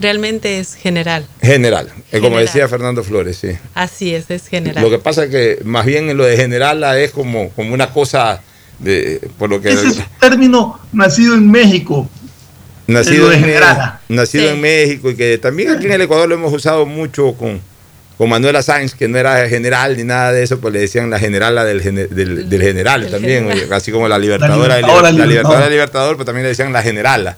Realmente 0.00 0.58
es 0.58 0.74
general, 0.74 1.26
General, 1.40 1.86
eh, 2.10 2.18
como 2.18 2.30
General. 2.36 2.44
decía 2.46 2.68
Fernando 2.68 3.04
Flores, 3.04 3.38
sí. 3.38 3.50
así 3.74 4.14
es, 4.14 4.28
es 4.30 4.48
general. 4.48 4.82
Lo 4.82 4.90
que 4.90 4.98
pasa 4.98 5.24
es 5.24 5.30
que 5.30 5.58
más 5.64 5.86
bien 5.86 6.10
en 6.10 6.16
lo 6.16 6.24
de 6.24 6.36
general 6.36 6.82
es 6.98 7.12
como, 7.12 7.50
como 7.50 7.72
una 7.72 7.90
cosa 7.90 8.42
de 8.80 9.20
por 9.38 9.48
lo 9.48 9.60
que 9.60 9.70
Ese 9.70 9.86
es 9.86 9.96
un 9.98 10.04
término 10.20 10.80
nacido 10.92 11.34
en 11.34 11.48
México. 11.50 12.08
nacido, 12.88 13.32
en, 13.32 13.40
generala. 13.40 14.00
nacido 14.08 14.44
Sí. 14.44 14.50
en 14.50 14.60
México 14.60 15.10
y 15.10 15.16
que 15.16 15.38
también 15.38 15.70
aquí 15.70 15.86
en 15.86 15.92
el 15.92 16.00
Ecuador 16.02 16.28
lo 16.28 16.34
hemos 16.34 16.52
usado 16.52 16.84
mucho 16.86 17.34
con, 17.34 17.60
con 18.18 18.28
Manuela 18.28 18.62
Sáenz, 18.62 18.94
que 18.94 19.06
no 19.06 19.16
era 19.16 19.48
general 19.48 19.96
ni 19.96 20.02
nada 20.02 20.32
de 20.32 20.42
eso, 20.42 20.58
pues 20.60 20.74
le 20.74 20.80
decían 20.80 21.08
la 21.08 21.20
generala 21.20 21.64
del, 21.64 21.82
del, 21.82 22.48
del 22.50 22.62
general 22.62 23.08
también, 23.12 23.44
general. 23.44 23.64
oye, 23.68 23.74
así 23.76 23.92
como 23.92 24.08
la 24.08 24.18
libertadora, 24.18 24.80
la 24.80 24.80
libertadora 24.80 25.10
libertadora. 25.26 25.60
del 25.62 25.70
libertador, 25.70 26.16
pues 26.16 26.26
también 26.26 26.42
le 26.42 26.48
decían 26.48 26.72
la 26.72 26.82
generala. 26.82 27.36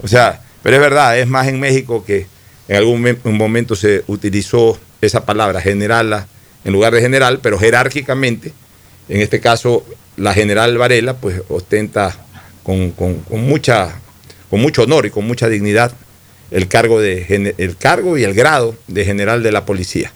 O 0.00 0.06
sea, 0.06 0.40
pero 0.62 0.76
es 0.76 0.82
verdad, 0.82 1.18
es 1.18 1.26
más 1.26 1.46
en 1.48 1.60
México 1.60 2.04
que 2.04 2.26
en 2.68 2.76
algún 2.76 3.16
momento 3.24 3.74
se 3.76 4.04
utilizó 4.06 4.78
esa 5.00 5.24
palabra, 5.24 5.60
generala, 5.60 6.26
en 6.64 6.72
lugar 6.72 6.92
de 6.92 7.00
general, 7.00 7.40
pero 7.42 7.58
jerárquicamente, 7.58 8.52
en 9.08 9.20
este 9.20 9.40
caso, 9.40 9.84
la 10.16 10.34
general 10.34 10.76
Varela, 10.76 11.14
pues 11.16 11.40
ostenta 11.48 12.14
con, 12.62 12.90
con- 12.90 13.20
con 13.20 13.40
mucha, 13.46 14.00
con 14.50 14.60
mucho 14.60 14.82
honor 14.82 15.06
y 15.06 15.10
con 15.10 15.26
mucha 15.26 15.48
dignidad 15.48 15.92
el 16.50 16.66
cargo, 16.68 17.00
de, 17.00 17.54
el 17.58 17.76
cargo 17.76 18.18
y 18.18 18.24
el 18.24 18.34
grado 18.34 18.74
de 18.86 19.04
general 19.04 19.42
de 19.42 19.52
la 19.52 19.64
policía. 19.64 20.12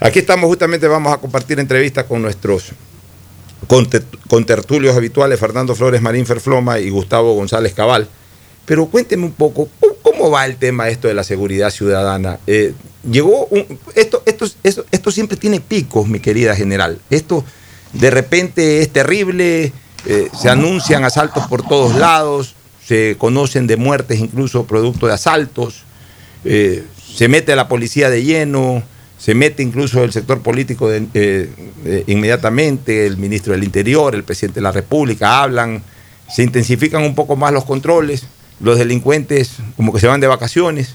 Aquí 0.00 0.18
estamos 0.20 0.48
justamente, 0.48 0.88
vamos 0.88 1.12
a 1.12 1.18
compartir 1.18 1.60
entrevistas 1.60 2.04
con 2.06 2.22
nuestros 2.22 2.70
conte- 3.68 4.02
contertulios 4.28 4.96
habituales, 4.96 5.38
Fernando 5.38 5.74
Flores 5.74 6.00
Marín 6.02 6.26
Ferfloma 6.26 6.78
y 6.80 6.90
Gustavo 6.90 7.34
González 7.34 7.74
Cabal. 7.74 8.08
Pero 8.64 8.86
cuénteme 8.86 9.24
un 9.24 9.32
poco, 9.32 9.68
¿cómo- 9.80 9.94
¿cómo 10.02 10.30
va 10.30 10.46
el 10.46 10.56
tema 10.56 10.88
esto 10.88 11.08
de 11.08 11.14
la 11.14 11.24
seguridad 11.24 11.70
ciudadana? 11.70 12.38
Eh, 12.46 12.74
llegó 13.10 13.46
un- 13.46 13.78
esto, 13.94 14.22
esto, 14.26 14.46
esto, 14.62 14.84
esto 14.90 15.10
siempre 15.10 15.36
tiene 15.36 15.60
picos, 15.60 16.06
mi 16.06 16.20
querida 16.20 16.54
general. 16.54 16.98
Esto 17.10 17.44
de 17.92 18.10
repente 18.10 18.80
es 18.80 18.90
terrible, 18.92 19.72
eh, 20.06 20.28
se 20.40 20.48
anuncian 20.48 21.04
asaltos 21.04 21.46
por 21.48 21.66
todos 21.66 21.96
lados, 21.96 22.54
se 22.86 23.16
conocen 23.18 23.66
de 23.66 23.76
muertes 23.76 24.20
incluso 24.20 24.64
producto 24.64 25.06
de 25.06 25.12
asaltos, 25.14 25.82
eh, 26.44 26.84
se 27.14 27.28
mete 27.28 27.54
la 27.56 27.68
policía 27.68 28.10
de 28.10 28.22
lleno, 28.24 28.82
se 29.18 29.34
mete 29.34 29.62
incluso 29.62 30.02
el 30.02 30.12
sector 30.12 30.40
político 30.42 30.88
inmediatamente, 32.06 33.06
el 33.06 33.16
ministro 33.16 33.52
del 33.52 33.64
Interior, 33.64 34.14
el 34.14 34.24
presidente 34.24 34.60
de 34.60 34.62
la 34.64 34.72
República, 34.72 35.42
hablan, 35.42 35.82
se 36.34 36.42
intensifican 36.42 37.02
un 37.02 37.14
poco 37.14 37.36
más 37.36 37.52
los 37.52 37.64
controles, 37.64 38.24
los 38.62 38.78
delincuentes 38.78 39.56
como 39.76 39.92
que 39.92 40.00
se 40.00 40.06
van 40.06 40.20
de 40.20 40.28
vacaciones, 40.28 40.94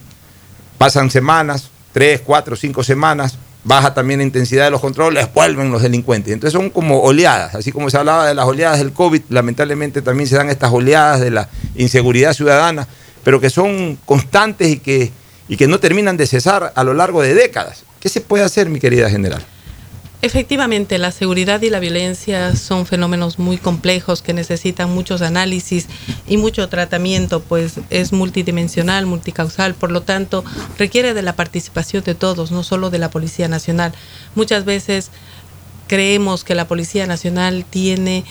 pasan 0.78 1.12
semanas, 1.12 1.70
tres, 1.92 2.22
cuatro, 2.22 2.56
cinco 2.56 2.84
semanas, 2.84 3.38
baja 3.64 3.94
también 3.94 4.20
la 4.20 4.24
intensidad 4.24 4.64
de 4.66 4.72
los 4.72 4.80
controles, 4.80 5.28
vuelven 5.34 5.72
los 5.72 5.82
delincuentes. 5.82 6.34
Entonces 6.34 6.58
son 6.58 6.70
como 6.70 7.02
oleadas, 7.02 7.54
así 7.56 7.72
como 7.72 7.90
se 7.90 7.98
hablaba 7.98 8.26
de 8.26 8.34
las 8.34 8.46
oleadas 8.46 8.80
del 8.80 8.94
COVID, 8.94 9.24
lamentablemente 9.30 10.02
también 10.02 10.30
se 10.30 10.38
dan 10.38 10.50
estas 10.50 10.72
oleadas 10.72 11.20
de 11.20 11.32
la 11.32 11.50
inseguridad 11.76 12.34
ciudadana, 12.34 12.88
pero 13.24 13.42
que 13.42 13.50
son 13.50 14.00
constantes 14.06 14.70
y 14.70 14.80
que, 14.80 15.12
y 15.50 15.58
que 15.58 15.68
no 15.68 15.80
terminan 15.80 16.16
de 16.16 16.26
cesar 16.26 16.72
a 16.74 16.84
lo 16.86 16.94
largo 16.94 17.22
de 17.22 17.34
décadas. 17.34 17.84
¿Qué 18.00 18.08
se 18.08 18.22
puede 18.22 18.46
hacer, 18.46 18.70
mi 18.70 18.80
querida 18.80 19.10
general? 19.10 19.46
Efectivamente, 20.24 20.98
la 20.98 21.12
seguridad 21.12 21.62
y 21.62 21.70
la 21.70 21.80
violencia 21.80 22.56
son 22.56 22.88
fenómenos 22.88 23.38
muy 23.38 23.58
complejos 23.58 24.24
que 24.24 24.34
necesitan 24.34 24.90
muchos 24.90 25.22
análisis 25.22 25.86
y 26.28 26.38
mucho 26.38 26.68
tratamiento, 26.70 27.40
pues 27.42 27.76
es 27.92 28.14
multidimensional, 28.14 29.06
multicausal, 29.06 29.76
por 29.76 29.92
lo 29.92 30.02
tanto 30.02 30.44
requiere 30.80 31.14
de 31.14 31.22
la 31.22 31.36
participación 31.36 32.04
de 32.04 32.16
todos, 32.16 32.52
no 32.52 32.64
solo 32.64 32.90
de 32.90 32.98
la 32.98 33.12
Policía 33.12 33.48
Nacional. 33.48 33.94
Muchas 34.34 34.66
veces 34.66 35.12
creemos 35.88 36.44
que 36.44 36.56
la 36.56 36.68
Policía 36.68 37.06
Nacional 37.06 37.64
tiene 37.70 38.26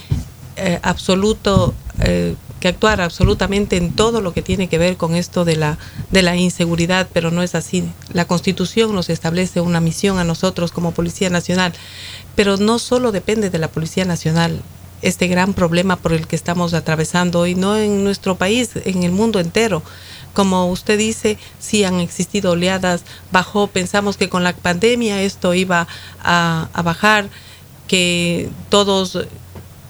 eh, 0.56 0.80
absoluto 0.82 1.72
eh, 2.00 2.34
que 2.60 2.68
actuar 2.68 3.00
absolutamente 3.00 3.76
en 3.76 3.92
todo 3.92 4.20
lo 4.20 4.32
que 4.32 4.42
tiene 4.42 4.68
que 4.68 4.78
ver 4.78 4.96
con 4.96 5.14
esto 5.14 5.44
de 5.44 5.56
la 5.56 5.78
de 6.10 6.22
la 6.22 6.36
inseguridad, 6.36 7.08
pero 7.12 7.30
no 7.30 7.42
es 7.42 7.54
así. 7.54 7.84
La 8.12 8.24
Constitución 8.26 8.94
nos 8.94 9.10
establece 9.10 9.60
una 9.60 9.80
misión 9.80 10.18
a 10.18 10.24
nosotros 10.24 10.72
como 10.72 10.92
Policía 10.92 11.30
Nacional, 11.30 11.72
pero 12.34 12.56
no 12.56 12.78
solo 12.78 13.12
depende 13.12 13.50
de 13.50 13.58
la 13.58 13.68
Policía 13.68 14.04
Nacional. 14.04 14.62
este 15.02 15.28
gran 15.28 15.52
problema 15.52 15.96
por 15.96 16.12
el 16.12 16.26
que 16.26 16.36
estamos 16.36 16.72
atravesando 16.72 17.40
hoy, 17.40 17.54
no 17.54 17.76
en 17.76 18.02
nuestro 18.02 18.36
país, 18.36 18.70
en 18.84 19.02
el 19.02 19.12
mundo 19.12 19.40
entero. 19.40 19.82
Como 20.32 20.70
usted 20.70 20.98
dice, 20.98 21.38
sí 21.58 21.84
han 21.84 22.00
existido 22.00 22.52
oleadas, 22.52 23.02
bajó, 23.30 23.66
pensamos 23.68 24.16
que 24.16 24.28
con 24.28 24.42
la 24.42 24.54
pandemia 24.54 25.22
esto 25.22 25.54
iba 25.54 25.86
a, 26.22 26.68
a 26.72 26.82
bajar, 26.82 27.28
que 27.88 28.48
todos 28.68 29.18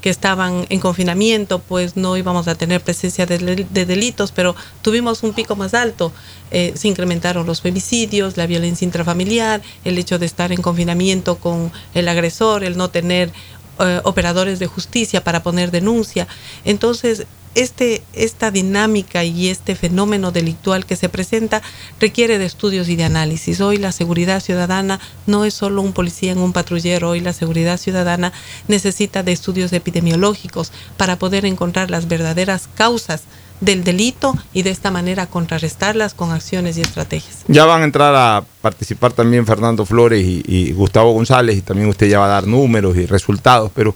que 0.06 0.10
estaban 0.10 0.66
en 0.68 0.78
confinamiento, 0.78 1.58
pues 1.58 1.96
no 1.96 2.16
íbamos 2.16 2.46
a 2.46 2.54
tener 2.54 2.80
presencia 2.80 3.26
de, 3.26 3.66
de 3.68 3.86
delitos, 3.86 4.30
pero 4.30 4.54
tuvimos 4.80 5.24
un 5.24 5.32
pico 5.32 5.56
más 5.56 5.74
alto. 5.74 6.12
Eh, 6.52 6.74
se 6.76 6.86
incrementaron 6.86 7.44
los 7.44 7.60
femicidios, 7.60 8.36
la 8.36 8.46
violencia 8.46 8.84
intrafamiliar, 8.84 9.62
el 9.84 9.98
hecho 9.98 10.20
de 10.20 10.26
estar 10.26 10.52
en 10.52 10.62
confinamiento 10.62 11.38
con 11.38 11.72
el 11.92 12.06
agresor, 12.06 12.62
el 12.62 12.76
no 12.76 12.88
tener 12.88 13.32
eh, 13.80 14.00
operadores 14.04 14.60
de 14.60 14.68
justicia 14.68 15.24
para 15.24 15.42
poner 15.42 15.72
denuncia. 15.72 16.28
Entonces, 16.64 17.26
este, 17.56 18.02
esta 18.12 18.50
dinámica 18.50 19.24
y 19.24 19.48
este 19.48 19.74
fenómeno 19.74 20.30
delictual 20.30 20.84
que 20.84 20.94
se 20.94 21.08
presenta 21.08 21.62
requiere 21.98 22.38
de 22.38 22.44
estudios 22.44 22.88
y 22.88 22.96
de 22.96 23.04
análisis. 23.04 23.60
Hoy 23.62 23.78
la 23.78 23.92
seguridad 23.92 24.40
ciudadana 24.40 25.00
no 25.26 25.44
es 25.46 25.54
solo 25.54 25.80
un 25.80 25.94
policía 25.94 26.32
en 26.32 26.38
un 26.38 26.52
patrullero, 26.52 27.10
hoy 27.10 27.20
la 27.20 27.32
seguridad 27.32 27.78
ciudadana 27.78 28.32
necesita 28.68 29.22
de 29.22 29.32
estudios 29.32 29.72
epidemiológicos 29.72 30.70
para 30.98 31.18
poder 31.18 31.46
encontrar 31.46 31.90
las 31.90 32.08
verdaderas 32.08 32.68
causas 32.74 33.22
del 33.62 33.84
delito 33.84 34.34
y 34.52 34.62
de 34.62 34.70
esta 34.70 34.90
manera 34.90 35.26
contrarrestarlas 35.26 36.12
con 36.12 36.32
acciones 36.32 36.76
y 36.76 36.82
estrategias. 36.82 37.44
Ya 37.48 37.64
van 37.64 37.80
a 37.80 37.84
entrar 37.84 38.14
a 38.14 38.44
participar 38.60 39.12
también 39.12 39.46
Fernando 39.46 39.86
Flores 39.86 40.22
y, 40.22 40.42
y, 40.46 40.72
Gustavo 40.72 41.12
González 41.12 41.56
y 41.56 41.62
también 41.62 41.88
usted 41.88 42.06
ya 42.06 42.18
va 42.18 42.26
a 42.26 42.28
dar 42.28 42.46
números 42.46 42.98
y 42.98 43.06
resultados, 43.06 43.72
pero 43.74 43.94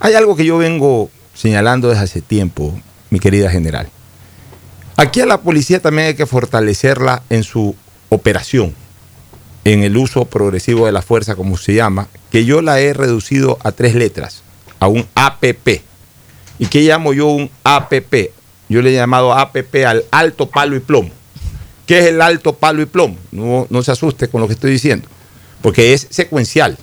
hay 0.00 0.14
algo 0.14 0.34
que 0.34 0.46
yo 0.46 0.56
vengo 0.56 1.10
señalando 1.38 1.88
desde 1.88 2.02
hace 2.02 2.20
tiempo, 2.20 2.78
mi 3.10 3.20
querida 3.20 3.48
general. 3.48 3.88
Aquí 4.96 5.20
a 5.20 5.26
la 5.26 5.40
policía 5.40 5.80
también 5.80 6.08
hay 6.08 6.14
que 6.14 6.26
fortalecerla 6.26 7.22
en 7.30 7.44
su 7.44 7.76
operación, 8.08 8.74
en 9.64 9.84
el 9.84 9.96
uso 9.96 10.24
progresivo 10.24 10.86
de 10.86 10.92
la 10.92 11.00
fuerza, 11.00 11.36
como 11.36 11.56
se 11.56 11.74
llama, 11.74 12.08
que 12.32 12.44
yo 12.44 12.60
la 12.60 12.80
he 12.80 12.92
reducido 12.92 13.56
a 13.62 13.70
tres 13.70 13.94
letras, 13.94 14.42
a 14.80 14.88
un 14.88 15.06
APP. 15.14 15.82
¿Y 16.58 16.66
qué 16.66 16.82
llamo 16.82 17.12
yo 17.12 17.28
un 17.28 17.48
APP? 17.62 18.32
Yo 18.68 18.82
le 18.82 18.90
he 18.90 18.94
llamado 18.94 19.32
APP 19.32 19.84
al 19.86 20.04
alto 20.10 20.50
palo 20.50 20.74
y 20.74 20.80
plomo. 20.80 21.10
¿Qué 21.86 22.00
es 22.00 22.06
el 22.06 22.20
alto 22.20 22.54
palo 22.54 22.82
y 22.82 22.86
plomo? 22.86 23.16
No, 23.30 23.68
no 23.70 23.82
se 23.84 23.92
asuste 23.92 24.28
con 24.28 24.40
lo 24.40 24.48
que 24.48 24.54
estoy 24.54 24.72
diciendo, 24.72 25.06
porque 25.62 25.94
es 25.94 26.08
secuencial. 26.10 26.76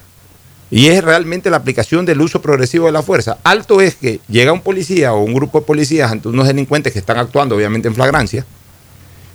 Y 0.76 0.90
es 0.90 1.02
realmente 1.02 1.50
la 1.50 1.56
aplicación 1.56 2.06
del 2.06 2.20
uso 2.20 2.42
progresivo 2.42 2.88
de 2.88 2.92
la 2.92 3.02
fuerza. 3.02 3.38
Alto 3.46 3.80
es 3.80 3.96
que 3.96 4.20
llega 4.28 4.52
un 4.52 4.60
policía 4.60 5.14
o 5.14 5.24
un 5.24 5.34
grupo 5.34 5.62
de 5.62 5.66
policías 5.66 6.12
ante 6.12 6.28
unos 6.28 6.48
delincuentes 6.48 6.92
que 6.92 7.00
están 7.00 7.18
actuando 7.18 7.56
obviamente 7.56 7.88
en 7.88 7.96
flagrancia 7.96 8.46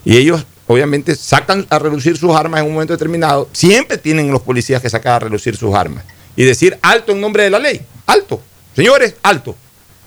y 0.04 0.18
ellos 0.18 0.44
obviamente 0.66 1.16
sacan 1.16 1.66
a 1.70 1.78
reducir 1.78 2.18
sus 2.18 2.36
armas 2.36 2.60
en 2.60 2.66
un 2.66 2.74
momento 2.74 2.92
determinado. 2.92 3.48
Siempre 3.54 3.96
tienen 3.96 4.30
los 4.30 4.42
policías 4.42 4.82
que 4.82 4.90
sacar 4.90 5.14
a 5.14 5.18
reducir 5.20 5.56
sus 5.56 5.74
armas 5.74 6.04
y 6.36 6.44
decir 6.44 6.78
alto 6.82 7.12
en 7.12 7.22
nombre 7.22 7.44
de 7.44 7.48
la 7.48 7.58
ley. 7.58 7.80
Alto. 8.04 8.42
Señores, 8.76 9.14
alto. 9.22 9.56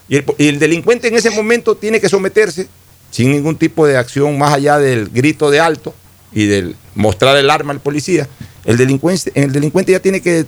Y 0.08 0.18
el, 0.18 0.25
y 0.38 0.50
el 0.50 0.60
delincuente 0.60 1.08
en 1.08 1.16
ese 1.16 1.32
momento 1.32 1.74
tiene 1.74 2.00
que 2.00 2.10
someterse 2.10 2.68
sin 3.10 3.32
ningún 3.32 3.56
tipo 3.56 3.88
de 3.88 3.98
acción 3.98 4.38
más 4.38 4.54
allá 4.54 4.78
del 4.78 5.10
grito 5.10 5.50
de 5.50 5.60
alto 5.60 5.96
y 6.32 6.46
del 6.46 6.75
mostrar 6.94 7.36
el 7.38 7.50
arma 7.50 7.74
al 7.74 7.80
policía. 7.80 8.28
El 8.66 8.78
delincuente, 8.78 9.32
el 9.34 9.52
delincuente 9.52 9.94
ya 9.94 10.00
tiene 10.00 10.22
que 10.22 10.46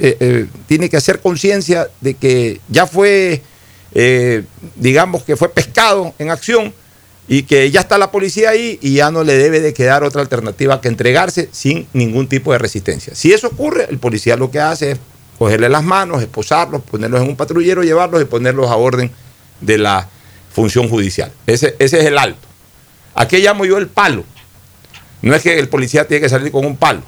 eh, 0.00 0.16
eh, 0.20 0.46
tiene 0.66 0.88
que 0.88 0.96
hacer 0.96 1.20
conciencia 1.20 1.88
de 2.00 2.14
que 2.14 2.60
ya 2.68 2.86
fue, 2.86 3.42
eh, 3.94 4.44
digamos 4.76 5.22
que 5.22 5.36
fue 5.36 5.48
pescado 5.48 6.14
en 6.18 6.30
acción 6.30 6.74
y 7.28 7.44
que 7.44 7.70
ya 7.70 7.80
está 7.80 7.96
la 7.96 8.10
policía 8.10 8.50
ahí 8.50 8.78
y 8.82 8.94
ya 8.94 9.10
no 9.10 9.24
le 9.24 9.36
debe 9.36 9.60
de 9.60 9.72
quedar 9.72 10.04
otra 10.04 10.20
alternativa 10.20 10.80
que 10.80 10.88
entregarse 10.88 11.48
sin 11.52 11.86
ningún 11.92 12.28
tipo 12.28 12.52
de 12.52 12.58
resistencia. 12.58 13.14
Si 13.14 13.32
eso 13.32 13.48
ocurre, 13.48 13.86
el 13.88 13.98
policía 13.98 14.36
lo 14.36 14.50
que 14.50 14.60
hace 14.60 14.92
es 14.92 14.98
cogerle 15.38 15.68
las 15.68 15.84
manos, 15.84 16.22
esposarlos, 16.22 16.82
ponerlos 16.82 17.22
en 17.22 17.28
un 17.28 17.36
patrullero, 17.36 17.82
llevarlos 17.82 18.20
y 18.20 18.24
ponerlos 18.24 18.70
a 18.70 18.76
orden 18.76 19.10
de 19.60 19.78
la 19.78 20.08
función 20.52 20.88
judicial. 20.88 21.32
Ese, 21.46 21.76
ese 21.78 22.00
es 22.00 22.04
el 22.06 22.18
alto. 22.18 22.46
¿A 23.14 23.28
qué 23.28 23.38
llamo 23.38 23.64
yo 23.64 23.78
el 23.78 23.88
palo? 23.88 24.24
No 25.22 25.34
es 25.34 25.42
que 25.42 25.58
el 25.58 25.68
policía 25.68 26.06
tiene 26.06 26.20
que 26.20 26.28
salir 26.28 26.52
con 26.52 26.64
un 26.66 26.76
palo. 26.76 27.02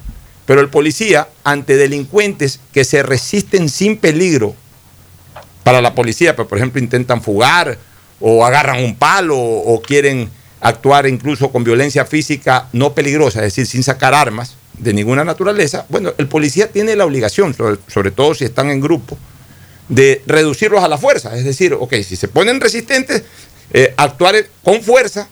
Pero 0.47 0.61
el 0.61 0.69
policía, 0.69 1.27
ante 1.43 1.75
delincuentes 1.75 2.61
que 2.73 2.85
se 2.85 3.03
resisten 3.03 3.69
sin 3.69 3.97
peligro 3.97 4.55
para 5.63 5.81
la 5.81 5.93
policía, 5.93 6.35
pero 6.35 6.47
por 6.47 6.57
ejemplo 6.57 6.81
intentan 6.81 7.21
fugar 7.21 7.77
o 8.21 8.45
agarran 8.45 8.83
un 8.83 8.95
palo 8.95 9.37
o 9.37 9.81
quieren 9.81 10.29
actuar 10.61 11.05
incluso 11.05 11.51
con 11.51 11.65
violencia 11.65 12.05
física 12.05 12.69
no 12.71 12.93
peligrosa, 12.93 13.39
es 13.39 13.53
decir, 13.53 13.67
sin 13.67 13.83
sacar 13.83 14.13
armas 14.13 14.55
de 14.77 14.93
ninguna 14.93 15.23
naturaleza, 15.23 15.85
bueno, 15.89 16.13
el 16.17 16.27
policía 16.27 16.71
tiene 16.71 16.95
la 16.95 17.05
obligación, 17.05 17.53
sobre, 17.53 17.77
sobre 17.87 18.11
todo 18.11 18.33
si 18.33 18.45
están 18.45 18.69
en 18.69 18.79
grupo, 18.79 19.17
de 19.89 20.23
reducirlos 20.25 20.83
a 20.83 20.87
la 20.87 20.97
fuerza. 20.97 21.35
Es 21.35 21.43
decir, 21.43 21.73
ok, 21.73 21.93
si 22.05 22.15
se 22.15 22.27
ponen 22.27 22.61
resistentes, 22.61 23.23
eh, 23.73 23.93
actuar 23.97 24.35
con 24.63 24.81
fuerza 24.81 25.27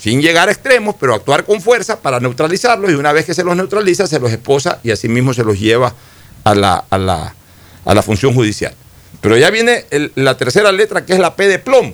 sin 0.00 0.22
llegar 0.22 0.48
a 0.48 0.52
extremos, 0.52 0.94
pero 0.98 1.14
actuar 1.14 1.44
con 1.44 1.60
fuerza 1.60 2.00
para 2.00 2.20
neutralizarlos 2.20 2.90
y 2.90 2.94
una 2.94 3.12
vez 3.12 3.26
que 3.26 3.34
se 3.34 3.44
los 3.44 3.54
neutraliza, 3.54 4.06
se 4.06 4.18
los 4.18 4.32
esposa 4.32 4.80
y 4.82 4.90
asimismo 4.90 5.34
se 5.34 5.44
los 5.44 5.60
lleva 5.60 5.94
a 6.44 6.54
la, 6.54 6.84
a 6.88 6.96
la, 6.96 7.34
a 7.84 7.94
la 7.94 8.02
función 8.02 8.32
judicial. 8.32 8.74
Pero 9.20 9.36
ya 9.36 9.50
viene 9.50 9.84
el, 9.90 10.12
la 10.14 10.38
tercera 10.38 10.72
letra 10.72 11.04
que 11.04 11.12
es 11.12 11.18
la 11.18 11.36
P 11.36 11.48
de 11.48 11.58
plomo. 11.58 11.92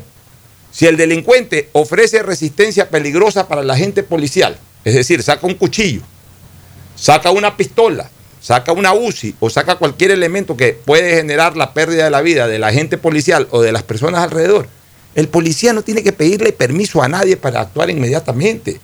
Si 0.71 0.87
el 0.87 0.97
delincuente 0.97 1.69
ofrece 1.73 2.23
resistencia 2.23 2.91
peligrosa 2.91 3.49
para 3.49 3.63
el 3.63 3.71
agente 3.71 4.05
policial, 4.05 4.57
es 4.85 4.95
decir, 4.95 5.23
saca 5.23 5.47
un 5.47 5.55
cuchillo, 5.55 6.03
saca 6.95 7.33
una 7.33 7.57
pistola, 7.57 8.09
saca 8.41 8.71
una 8.71 8.95
UCI 8.95 9.35
o 9.41 9.51
saca 9.51 9.77
cualquier 9.77 10.13
elemento 10.13 10.57
que 10.57 10.75
puede 10.75 11.17
generar 11.17 11.57
la 11.57 11.75
pérdida 11.75 12.05
de 12.05 12.11
la 12.11 12.21
vida 12.21 12.47
del 12.47 12.63
agente 12.63 12.99
policial 12.99 13.49
o 13.51 13.63
de 13.63 13.73
las 13.73 13.83
personas 13.83 14.23
alrededor, 14.23 14.69
el 15.17 15.29
policía 15.29 15.73
no 15.73 15.83
tiene 15.83 16.03
que 16.03 16.13
pedirle 16.13 16.53
permiso 16.53 17.03
a 17.03 17.09
nadie 17.09 17.39
para 17.39 17.63
actuar 17.63 17.89
inmediatamente. 17.89 18.79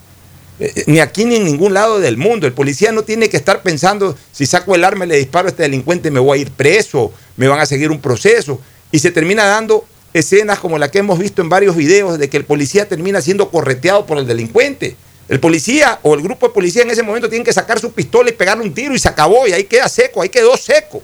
Eh, 0.59 0.85
ni 0.87 0.99
aquí 0.99 1.27
ni 1.27 1.37
en 1.37 1.45
ningún 1.45 1.75
lado 1.75 2.01
del 2.01 2.17
mundo. 2.17 2.47
El 2.47 2.55
policía 2.55 2.91
no 2.91 3.03
tiene 3.03 3.29
que 3.29 3.37
estar 3.37 3.63
pensando, 3.63 4.17
si 4.33 4.47
saco 4.47 4.75
el 4.75 4.83
arma 4.83 5.05
y 5.05 5.09
le 5.09 5.19
disparo 5.19 5.49
a 5.49 5.51
este 5.51 5.65
delincuente, 5.65 6.11
me 6.11 6.21
voy 6.21 6.39
a 6.39 6.43
ir 6.43 6.51
preso, 6.51 7.13
me 7.37 7.49
van 7.49 7.61
a 7.61 7.67
seguir 7.67 7.91
un 7.91 8.01
proceso. 8.01 8.59
Y 8.91 8.99
se 8.99 9.11
termina 9.11 9.45
dando 9.45 9.85
escenas 10.15 10.59
como 10.59 10.79
la 10.79 10.91
que 10.91 11.01
hemos 11.01 11.19
visto 11.19 11.43
en 11.43 11.51
varios 11.51 11.77
videos 11.77 12.19
de 12.19 12.31
que 12.31 12.39
el 12.39 12.47
policía 12.47 12.89
termina 12.89 13.21
siendo 13.21 13.51
correteado 13.51 14.07
por 14.07 14.17
el 14.17 14.27
delincuente. 14.27 14.97
El 15.29 15.39
policía 15.39 15.99
o 16.03 16.15
el 16.15 16.23
grupo 16.23 16.49
de 16.49 16.55
policía 16.55 16.81
en 16.81 16.91
ese 16.91 17.03
momento 17.03 17.29
tienen 17.29 17.45
que 17.45 17.53
sacar 17.53 17.79
su 17.79 17.93
pistola 17.93 18.31
y 18.31 18.33
pegarle 18.33 18.65
un 18.65 18.73
tiro 18.73 18.95
y 18.95 18.99
se 18.99 19.09
acabó 19.09 19.47
y 19.47 19.53
ahí 19.53 19.65
queda 19.65 19.87
seco, 19.87 20.23
ahí 20.23 20.31
quedó 20.31 20.57
seco. 20.57 21.03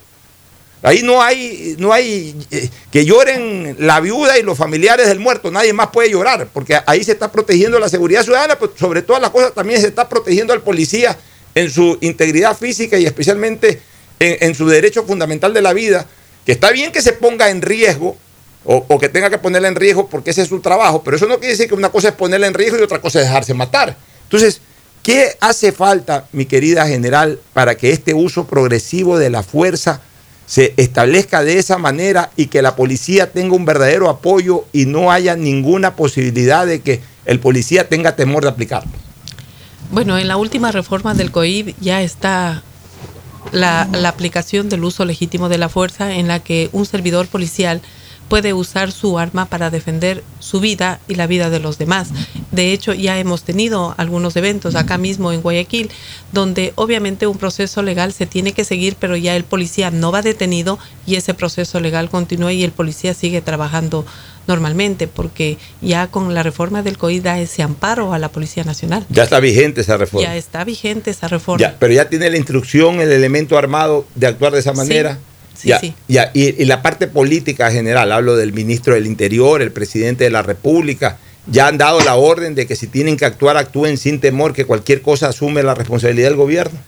Ahí 0.82 1.02
no 1.02 1.20
hay, 1.20 1.74
no 1.78 1.92
hay 1.92 2.36
eh, 2.50 2.70
que 2.92 3.04
lloren 3.04 3.76
la 3.80 3.98
viuda 4.00 4.38
y 4.38 4.42
los 4.42 4.56
familiares 4.56 5.08
del 5.08 5.18
muerto, 5.18 5.50
nadie 5.50 5.72
más 5.72 5.88
puede 5.88 6.10
llorar, 6.10 6.48
porque 6.52 6.78
ahí 6.86 7.02
se 7.02 7.12
está 7.12 7.32
protegiendo 7.32 7.80
la 7.80 7.88
seguridad 7.88 8.22
ciudadana, 8.22 8.56
pero 8.58 8.72
sobre 8.78 9.02
todas 9.02 9.20
las 9.20 9.30
cosas 9.30 9.52
también 9.52 9.80
se 9.80 9.88
está 9.88 10.08
protegiendo 10.08 10.52
al 10.52 10.62
policía 10.62 11.18
en 11.56 11.70
su 11.70 11.98
integridad 12.00 12.56
física 12.56 12.96
y 12.96 13.06
especialmente 13.06 13.80
en, 14.20 14.54
su 14.54 14.68
derecho 14.68 15.04
fundamental 15.04 15.52
de 15.52 15.62
la 15.62 15.72
vida, 15.72 16.06
que 16.46 16.52
está 16.52 16.70
bien 16.70 16.92
que 16.92 17.02
se 17.02 17.12
ponga 17.12 17.50
en 17.50 17.60
riesgo 17.60 18.16
o, 18.64 18.84
o, 18.88 18.98
que 18.98 19.08
tenga 19.08 19.30
que 19.30 19.38
ponerla 19.38 19.68
en 19.68 19.74
riesgo 19.74 20.08
porque 20.08 20.30
ese 20.30 20.42
es 20.42 20.48
su 20.48 20.60
trabajo, 20.60 21.02
pero 21.02 21.16
eso 21.16 21.26
no 21.26 21.38
quiere 21.38 21.52
decir 21.52 21.68
que 21.68 21.74
una 21.74 21.90
cosa 21.90 22.08
es 22.08 22.14
ponerla 22.14 22.46
en 22.46 22.54
riesgo 22.54 22.78
y 22.78 22.82
otra 22.82 23.00
cosa 23.00 23.20
es 23.20 23.26
dejarse 23.26 23.54
matar. 23.54 23.96
Entonces, 24.24 24.60
¿qué 25.02 25.36
hace 25.40 25.72
falta, 25.72 26.26
mi 26.32 26.46
querida 26.46 26.86
general, 26.86 27.40
para 27.52 27.76
que 27.76 27.90
este 27.90 28.14
uso 28.14 28.46
progresivo 28.46 29.18
de 29.18 29.30
la 29.30 29.42
fuerza 29.42 30.02
se 30.48 30.72
establezca 30.78 31.44
de 31.44 31.58
esa 31.58 31.76
manera 31.76 32.30
y 32.34 32.46
que 32.46 32.62
la 32.62 32.74
policía 32.74 33.30
tenga 33.30 33.54
un 33.54 33.66
verdadero 33.66 34.08
apoyo 34.08 34.64
y 34.72 34.86
no 34.86 35.12
haya 35.12 35.36
ninguna 35.36 35.94
posibilidad 35.94 36.66
de 36.66 36.80
que 36.80 37.02
el 37.26 37.38
policía 37.38 37.88
tenga 37.88 38.16
temor 38.16 38.44
de 38.44 38.48
aplicarlo. 38.48 38.90
Bueno, 39.92 40.18
en 40.18 40.26
la 40.26 40.38
última 40.38 40.72
reforma 40.72 41.12
del 41.12 41.30
COIB 41.30 41.74
ya 41.80 42.00
está 42.00 42.62
la, 43.52 43.88
la, 43.92 44.08
aplicación 44.08 44.70
del 44.70 44.84
uso 44.84 45.04
legítimo 45.04 45.50
de 45.50 45.58
la 45.58 45.68
fuerza 45.68 46.14
en 46.14 46.28
la 46.28 46.40
que 46.40 46.70
un 46.72 46.86
servidor 46.86 47.26
policial 47.26 47.82
puede 48.28 48.52
usar 48.52 48.92
su 48.92 49.18
arma 49.18 49.46
para 49.46 49.70
defender 49.70 50.22
su 50.38 50.60
vida 50.60 51.00
y 51.08 51.14
la 51.14 51.26
vida 51.26 51.50
de 51.50 51.60
los 51.60 51.78
demás. 51.78 52.10
De 52.52 52.72
hecho, 52.72 52.92
ya 52.92 53.18
hemos 53.18 53.42
tenido 53.42 53.94
algunos 53.96 54.36
eventos 54.36 54.74
acá 54.74 54.98
mismo 54.98 55.32
en 55.32 55.42
Guayaquil, 55.42 55.90
donde 56.32 56.72
obviamente 56.76 57.26
un 57.26 57.38
proceso 57.38 57.82
legal 57.82 58.12
se 58.12 58.26
tiene 58.26 58.52
que 58.52 58.64
seguir, 58.64 58.96
pero 58.98 59.16
ya 59.16 59.34
el 59.36 59.44
policía 59.44 59.90
no 59.90 60.12
va 60.12 60.22
detenido 60.22 60.78
y 61.06 61.16
ese 61.16 61.34
proceso 61.34 61.80
legal 61.80 62.10
continúa 62.10 62.52
y 62.52 62.64
el 62.64 62.72
policía 62.72 63.14
sigue 63.14 63.40
trabajando 63.40 64.04
normalmente, 64.46 65.06
porque 65.06 65.58
ya 65.82 66.08
con 66.08 66.34
la 66.34 66.42
reforma 66.42 66.82
del 66.82 66.98
COI 66.98 67.20
da 67.20 67.38
ese 67.38 67.62
amparo 67.62 68.14
a 68.14 68.18
la 68.18 68.30
Policía 68.30 68.64
Nacional. 68.64 69.04
Ya 69.10 69.22
está 69.22 69.40
vigente 69.40 69.82
esa 69.82 69.98
reforma. 69.98 70.26
Ya 70.26 70.36
está 70.36 70.64
vigente 70.64 71.10
esa 71.10 71.28
reforma. 71.28 71.60
Ya, 71.60 71.76
pero 71.78 71.92
ya 71.92 72.08
tiene 72.08 72.30
la 72.30 72.38
instrucción, 72.38 73.00
el 73.00 73.12
elemento 73.12 73.58
armado 73.58 74.06
de 74.14 74.26
actuar 74.26 74.52
de 74.52 74.60
esa 74.60 74.72
manera. 74.72 75.14
Sí. 75.14 75.27
Sí, 75.58 75.72
sí. 75.80 75.94
Ya, 76.06 76.30
y, 76.34 76.62
y, 76.62 76.64
la 76.66 76.82
parte 76.82 77.08
política 77.08 77.70
general, 77.70 78.12
hablo 78.12 78.36
del 78.36 78.52
ministro 78.52 78.94
del 78.94 79.06
Interior, 79.06 79.60
el 79.60 79.72
presidente 79.72 80.22
de 80.22 80.30
la 80.30 80.42
República, 80.42 81.18
ya 81.50 81.66
han 81.66 81.78
dado 81.78 82.00
la 82.00 82.14
orden 82.14 82.54
de 82.54 82.66
que 82.66 82.76
si 82.76 82.86
tienen 82.86 83.16
que 83.16 83.24
actuar, 83.24 83.56
actúen 83.56 83.96
sin 83.96 84.20
temor, 84.20 84.52
que 84.52 84.64
cualquier 84.64 85.02
cosa 85.02 85.28
asume 85.28 85.62
la 85.62 85.74
responsabilidad 85.74 86.28
del 86.28 86.36
gobierno. 86.36 86.78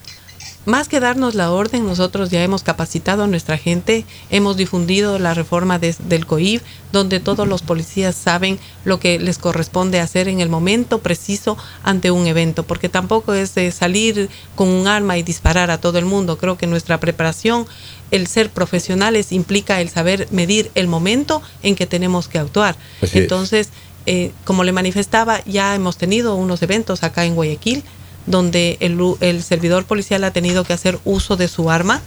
Más 0.65 0.87
que 0.87 0.99
darnos 0.99 1.33
la 1.33 1.51
orden, 1.51 1.87
nosotros 1.87 2.29
ya 2.29 2.43
hemos 2.43 2.61
capacitado 2.61 3.23
a 3.23 3.27
nuestra 3.27 3.57
gente, 3.57 4.05
hemos 4.29 4.57
difundido 4.57 5.17
la 5.17 5.33
reforma 5.33 5.79
del 5.79 6.27
COIB, 6.27 6.61
donde 6.91 7.19
todos 7.19 7.47
los 7.47 7.63
policías 7.63 8.15
saben 8.15 8.59
lo 8.85 8.99
que 8.99 9.17
les 9.17 9.39
corresponde 9.39 9.99
hacer 9.99 10.27
en 10.27 10.39
el 10.39 10.49
momento 10.49 10.99
preciso 10.99 11.57
ante 11.81 12.11
un 12.11 12.27
evento, 12.27 12.61
porque 12.61 12.89
tampoco 12.89 13.33
es 13.33 13.55
de 13.55 13.71
salir 13.71 14.29
con 14.55 14.67
un 14.67 14.87
arma 14.87 15.17
y 15.17 15.23
disparar 15.23 15.71
a 15.71 15.79
todo 15.79 15.97
el 15.97 16.05
mundo. 16.05 16.37
Creo 16.37 16.59
que 16.59 16.67
nuestra 16.67 16.99
preparación, 16.99 17.65
el 18.11 18.27
ser 18.27 18.49
profesionales, 18.49 19.31
implica 19.31 19.81
el 19.81 19.89
saber 19.89 20.27
medir 20.31 20.71
el 20.75 20.87
momento 20.87 21.41
en 21.63 21.75
que 21.75 21.87
tenemos 21.87 22.27
que 22.27 22.37
actuar. 22.37 22.75
Así 23.01 23.19
Entonces, 23.19 23.69
eh, 24.05 24.31
como 24.45 24.63
le 24.63 24.71
manifestaba, 24.71 25.43
ya 25.45 25.75
hemos 25.75 25.97
tenido 25.97 26.35
unos 26.35 26.61
eventos 26.61 27.03
acá 27.03 27.25
en 27.25 27.35
Guayaquil 27.35 27.83
donde 28.25 28.77
el, 28.79 28.99
el, 29.19 29.43
servidor 29.43 29.85
policial 29.85 30.23
ha 30.23 30.31
tenido 30.31 30.63
que 30.63 30.73
hacer 30.73 30.99
uso 31.05 31.37
de 31.37 31.47
su 31.47 31.71
arma. 31.71 32.01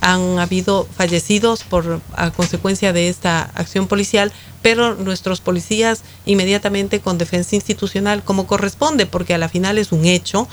Han 0.00 0.38
habido 0.38 0.86
fallecidos 0.96 1.64
por 1.64 2.00
a 2.14 2.30
consecuencia 2.30 2.92
de 2.92 3.08
esta 3.08 3.42
acción 3.54 3.86
policial, 3.86 4.32
pero 4.62 4.94
nuestros 4.94 5.40
policías 5.40 6.02
inmediatamente 6.26 7.00
con 7.00 7.18
defensa 7.18 7.56
institucional 7.56 8.22
como 8.22 8.46
corresponde, 8.46 9.06
porque 9.06 9.34
a 9.34 9.38
la 9.38 9.48
final 9.48 9.78
es 9.78 9.92
un 9.92 10.04
hecho, 10.04 10.48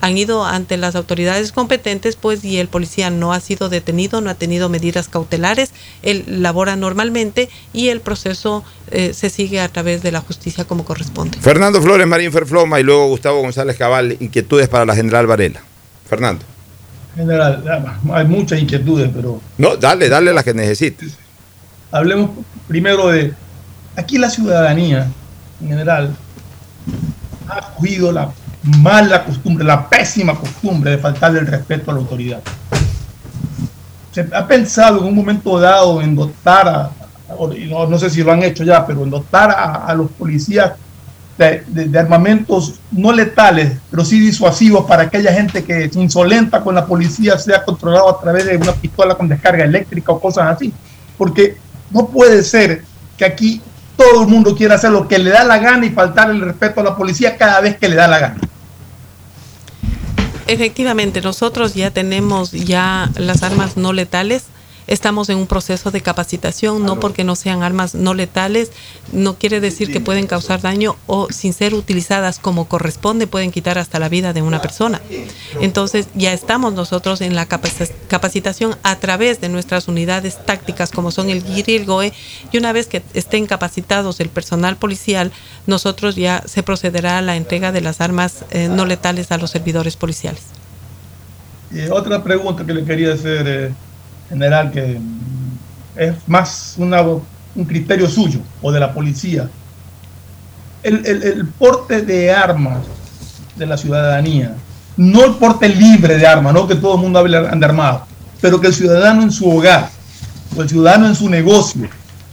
han 0.00 0.18
ido 0.18 0.44
ante 0.44 0.76
las 0.76 0.96
autoridades 0.96 1.52
competentes, 1.52 2.16
pues, 2.16 2.44
y 2.44 2.58
el 2.58 2.68
policía 2.68 3.10
no 3.10 3.32
ha 3.32 3.40
sido 3.40 3.68
detenido, 3.68 4.20
no 4.20 4.30
ha 4.30 4.34
tenido 4.34 4.68
medidas 4.68 5.08
cautelares, 5.08 5.70
él 6.02 6.24
labora 6.26 6.76
normalmente 6.76 7.48
y 7.72 7.88
el 7.88 8.00
proceso 8.00 8.64
eh, 8.90 9.14
se 9.14 9.30
sigue 9.30 9.60
a 9.60 9.68
través 9.68 10.02
de 10.02 10.12
la 10.12 10.20
justicia 10.20 10.64
como 10.64 10.84
corresponde. 10.84 11.38
Fernando 11.40 11.80
Flores, 11.80 12.06
Marín 12.06 12.32
Ferfloma 12.32 12.80
y 12.80 12.82
luego 12.82 13.08
Gustavo 13.08 13.40
González 13.40 13.76
Cabal, 13.76 14.16
inquietudes 14.20 14.68
para 14.68 14.84
la 14.84 14.94
general 14.94 15.26
Varela. 15.26 15.62
Fernando. 16.08 16.44
General, 17.16 17.62
hay 18.12 18.24
muchas 18.26 18.60
inquietudes, 18.60 19.10
pero... 19.14 19.40
No, 19.56 19.76
dale, 19.76 20.08
dale 20.08 20.32
las 20.32 20.44
que 20.44 20.52
necesites. 20.52 21.16
Hablemos 21.92 22.30
primero 22.66 23.08
de... 23.08 23.32
Aquí 23.96 24.18
la 24.18 24.28
ciudadanía, 24.28 25.08
en 25.60 25.68
general, 25.68 26.16
ha 27.48 27.74
cogido 27.74 28.10
la 28.10 28.32
mala 28.64 29.24
costumbre, 29.24 29.64
la 29.64 29.88
pésima 29.88 30.34
costumbre 30.34 30.92
de 30.92 30.98
faltarle 30.98 31.40
el 31.40 31.46
respeto 31.46 31.90
a 31.90 31.94
la 31.94 32.00
autoridad. 32.00 32.40
Se 34.12 34.26
ha 34.32 34.46
pensado 34.46 35.00
en 35.00 35.04
un 35.04 35.14
momento 35.14 35.58
dado 35.58 36.00
en 36.00 36.14
dotar 36.14 36.68
a, 36.68 36.90
no, 37.88 37.98
sé 37.98 38.10
si 38.10 38.22
lo 38.22 38.32
han 38.32 38.42
hecho 38.42 38.64
ya, 38.64 38.86
pero 38.86 39.02
en 39.02 39.10
dotar 39.10 39.50
a, 39.50 39.92
los 39.94 40.10
policías 40.12 40.72
de, 41.36 41.98
armamentos 41.98 42.74
no 42.92 43.12
letales, 43.12 43.76
pero 43.90 44.04
sí 44.04 44.20
disuasivos 44.20 44.86
para 44.86 45.04
aquella 45.04 45.32
gente 45.32 45.64
que 45.64 45.90
se 45.90 46.00
insolenta 46.00 46.60
con 46.60 46.74
la 46.74 46.86
policía 46.86 47.38
sea 47.38 47.64
controlado 47.64 48.08
a 48.08 48.20
través 48.20 48.46
de 48.46 48.56
una 48.56 48.72
pistola 48.72 49.16
con 49.16 49.28
descarga 49.28 49.64
eléctrica 49.64 50.12
o 50.12 50.20
cosas 50.20 50.46
así. 50.46 50.72
Porque 51.18 51.56
no 51.90 52.06
puede 52.06 52.42
ser 52.42 52.84
que 53.16 53.24
aquí 53.24 53.60
todo 53.96 54.22
el 54.22 54.28
mundo 54.28 54.54
quiera 54.56 54.76
hacer 54.76 54.90
lo 54.90 55.06
que 55.08 55.18
le 55.18 55.30
da 55.30 55.44
la 55.44 55.58
gana 55.58 55.86
y 55.86 55.90
faltar 55.90 56.30
el 56.30 56.40
respeto 56.40 56.80
a 56.80 56.84
la 56.84 56.96
policía 56.96 57.36
cada 57.36 57.60
vez 57.60 57.76
que 57.76 57.88
le 57.88 57.96
da 57.96 58.08
la 58.08 58.18
gana. 58.18 58.36
Efectivamente, 60.46 61.20
nosotros 61.20 61.74
ya 61.74 61.90
tenemos 61.90 62.52
ya 62.52 63.10
las 63.16 63.42
armas 63.42 63.76
no 63.76 63.92
letales. 63.92 64.44
Estamos 64.86 65.30
en 65.30 65.38
un 65.38 65.46
proceso 65.46 65.90
de 65.90 66.02
capacitación, 66.02 66.84
no 66.84 67.00
porque 67.00 67.24
no 67.24 67.36
sean 67.36 67.62
armas 67.62 67.94
no 67.94 68.12
letales, 68.12 68.70
no 69.12 69.36
quiere 69.36 69.60
decir 69.60 69.90
que 69.90 70.00
pueden 70.00 70.26
causar 70.26 70.60
daño 70.60 70.96
o 71.06 71.28
sin 71.30 71.54
ser 71.54 71.74
utilizadas 71.74 72.38
como 72.38 72.66
corresponde 72.66 73.26
pueden 73.26 73.50
quitar 73.50 73.78
hasta 73.78 73.98
la 73.98 74.08
vida 74.08 74.32
de 74.32 74.42
una 74.42 74.60
persona. 74.60 75.00
Entonces 75.60 76.08
ya 76.14 76.32
estamos 76.32 76.74
nosotros 76.74 77.22
en 77.22 77.34
la 77.34 77.46
capacitación 77.46 78.76
a 78.82 78.96
través 78.96 79.40
de 79.40 79.48
nuestras 79.48 79.88
unidades 79.88 80.44
tácticas 80.44 80.90
como 80.90 81.10
son 81.10 81.30
el 81.30 81.42
GIR 81.42 81.70
y 81.70 81.76
el 81.76 81.86
GOE 81.86 82.12
y 82.52 82.58
una 82.58 82.72
vez 82.72 82.86
que 82.86 83.02
estén 83.14 83.46
capacitados 83.46 84.20
el 84.20 84.28
personal 84.28 84.76
policial, 84.76 85.32
nosotros 85.66 86.14
ya 86.14 86.42
se 86.46 86.62
procederá 86.62 87.18
a 87.18 87.22
la 87.22 87.36
entrega 87.36 87.72
de 87.72 87.80
las 87.80 88.00
armas 88.00 88.44
eh, 88.50 88.68
no 88.68 88.84
letales 88.84 89.32
a 89.32 89.38
los 89.38 89.50
servidores 89.50 89.96
policiales. 89.96 90.42
Y 91.72 91.88
otra 91.88 92.22
pregunta 92.22 92.66
que 92.66 92.74
le 92.74 92.84
quería 92.84 93.14
hacer... 93.14 93.48
Eh 93.48 93.74
general 94.28 94.70
que 94.70 94.98
es 95.96 96.14
más 96.26 96.74
una, 96.78 97.02
un 97.02 97.64
criterio 97.66 98.08
suyo 98.08 98.40
o 98.62 98.72
de 98.72 98.80
la 98.80 98.92
policía. 98.92 99.48
El, 100.82 101.06
el, 101.06 101.22
el, 101.22 101.46
porte 101.46 102.02
de 102.02 102.30
armas 102.30 102.84
de 103.56 103.66
la 103.66 103.76
ciudadanía, 103.76 104.54
no 104.96 105.24
el 105.24 105.34
porte 105.34 105.68
libre 105.68 106.16
de 106.16 106.26
armas, 106.26 106.52
no 106.52 106.66
que 106.68 106.74
todo 106.74 106.96
el 106.96 107.00
mundo 107.00 107.18
hable 107.18 107.40
de 107.40 107.64
armado, 107.64 108.06
pero 108.40 108.60
que 108.60 108.66
el 108.66 108.74
ciudadano 108.74 109.22
en 109.22 109.32
su 109.32 109.50
hogar 109.50 109.88
o 110.54 110.62
el 110.62 110.68
ciudadano 110.68 111.06
en 111.06 111.14
su 111.14 111.30
negocio 111.30 111.88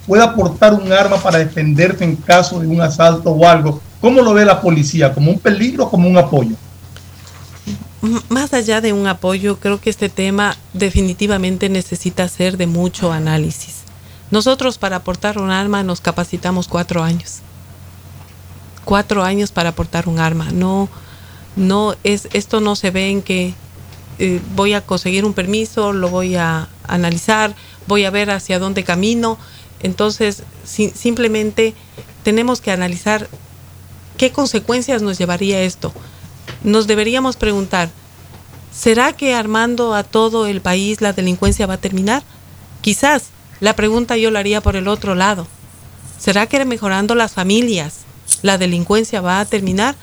pueda 0.05 0.35
portar 0.35 0.73
un 0.73 0.91
arma 0.91 1.17
para 1.17 1.39
defenderse 1.39 2.03
en 2.03 2.17
caso 2.17 2.59
de 2.59 2.67
un 2.67 2.81
asalto 2.81 3.31
o 3.31 3.47
algo. 3.47 3.81
¿Cómo 4.01 4.21
lo 4.21 4.33
ve 4.33 4.43
la 4.43 4.59
policía? 4.59 5.13
¿Como 5.13 5.31
un 5.31 5.39
peligro 5.39 5.85
o 5.85 5.89
como 5.89 6.09
un 6.09 6.17
apoyo? 6.17 6.55
Más 8.29 8.53
allá 8.53 8.81
de 8.81 8.93
un 8.93 9.07
apoyo, 9.07 9.59
creo 9.59 9.79
que 9.79 9.89
este 9.89 10.09
tema 10.09 10.57
definitivamente 10.73 11.69
necesita 11.69 12.27
ser 12.27 12.57
de 12.57 12.67
mucho 12.67 13.11
análisis. 13.11 13.81
Nosotros 14.31 14.77
para 14.77 14.97
aportar 14.97 15.37
un 15.37 15.51
arma 15.51 15.83
nos 15.83 16.01
capacitamos 16.01 16.67
cuatro 16.67 17.03
años. 17.03 17.39
Cuatro 18.85 19.23
años 19.23 19.51
para 19.51 19.69
aportar 19.69 20.07
un 20.07 20.19
arma. 20.19 20.51
No, 20.51 20.89
no 21.55 21.95
es, 22.03 22.27
esto 22.33 22.59
no 22.59 22.75
se 22.75 22.89
ve 22.89 23.09
en 23.09 23.21
que 23.21 23.53
eh, 24.17 24.41
voy 24.55 24.73
a 24.73 24.81
conseguir 24.81 25.23
un 25.23 25.33
permiso, 25.33 25.93
lo 25.93 26.09
voy 26.09 26.35
a 26.35 26.69
analizar, 26.87 27.55
voy 27.87 28.05
a 28.05 28.09
ver 28.09 28.31
hacia 28.31 28.57
dónde 28.57 28.83
camino. 28.83 29.37
Entonces, 29.81 30.43
si, 30.63 30.89
simplemente 30.89 31.75
tenemos 32.23 32.61
que 32.61 32.71
analizar 32.71 33.29
qué 34.17 34.31
consecuencias 34.31 35.03
nos 35.03 35.19
llevaría 35.19 35.61
esto 35.61 35.93
nos 36.63 36.87
deberíamos 36.87 37.37
preguntar, 37.37 37.89
¿será 38.73 39.13
que 39.13 39.33
armando 39.33 39.93
a 39.93 40.03
todo 40.03 40.47
el 40.47 40.61
país 40.61 41.01
la 41.01 41.13
delincuencia 41.13 41.65
va 41.65 41.75
a 41.75 41.81
terminar? 41.81 42.23
Quizás 42.81 43.29
la 43.59 43.75
pregunta 43.75 44.17
yo 44.17 44.31
la 44.31 44.39
haría 44.39 44.61
por 44.61 44.75
el 44.75 44.87
otro 44.87 45.15
lado. 45.15 45.47
¿Será 46.19 46.47
que 46.47 46.63
mejorando 46.65 47.15
las 47.15 47.33
familias 47.33 48.01
la 48.41 48.57
delincuencia 48.57 49.21
va 49.21 49.39
a 49.39 49.45
terminar? 49.45 49.95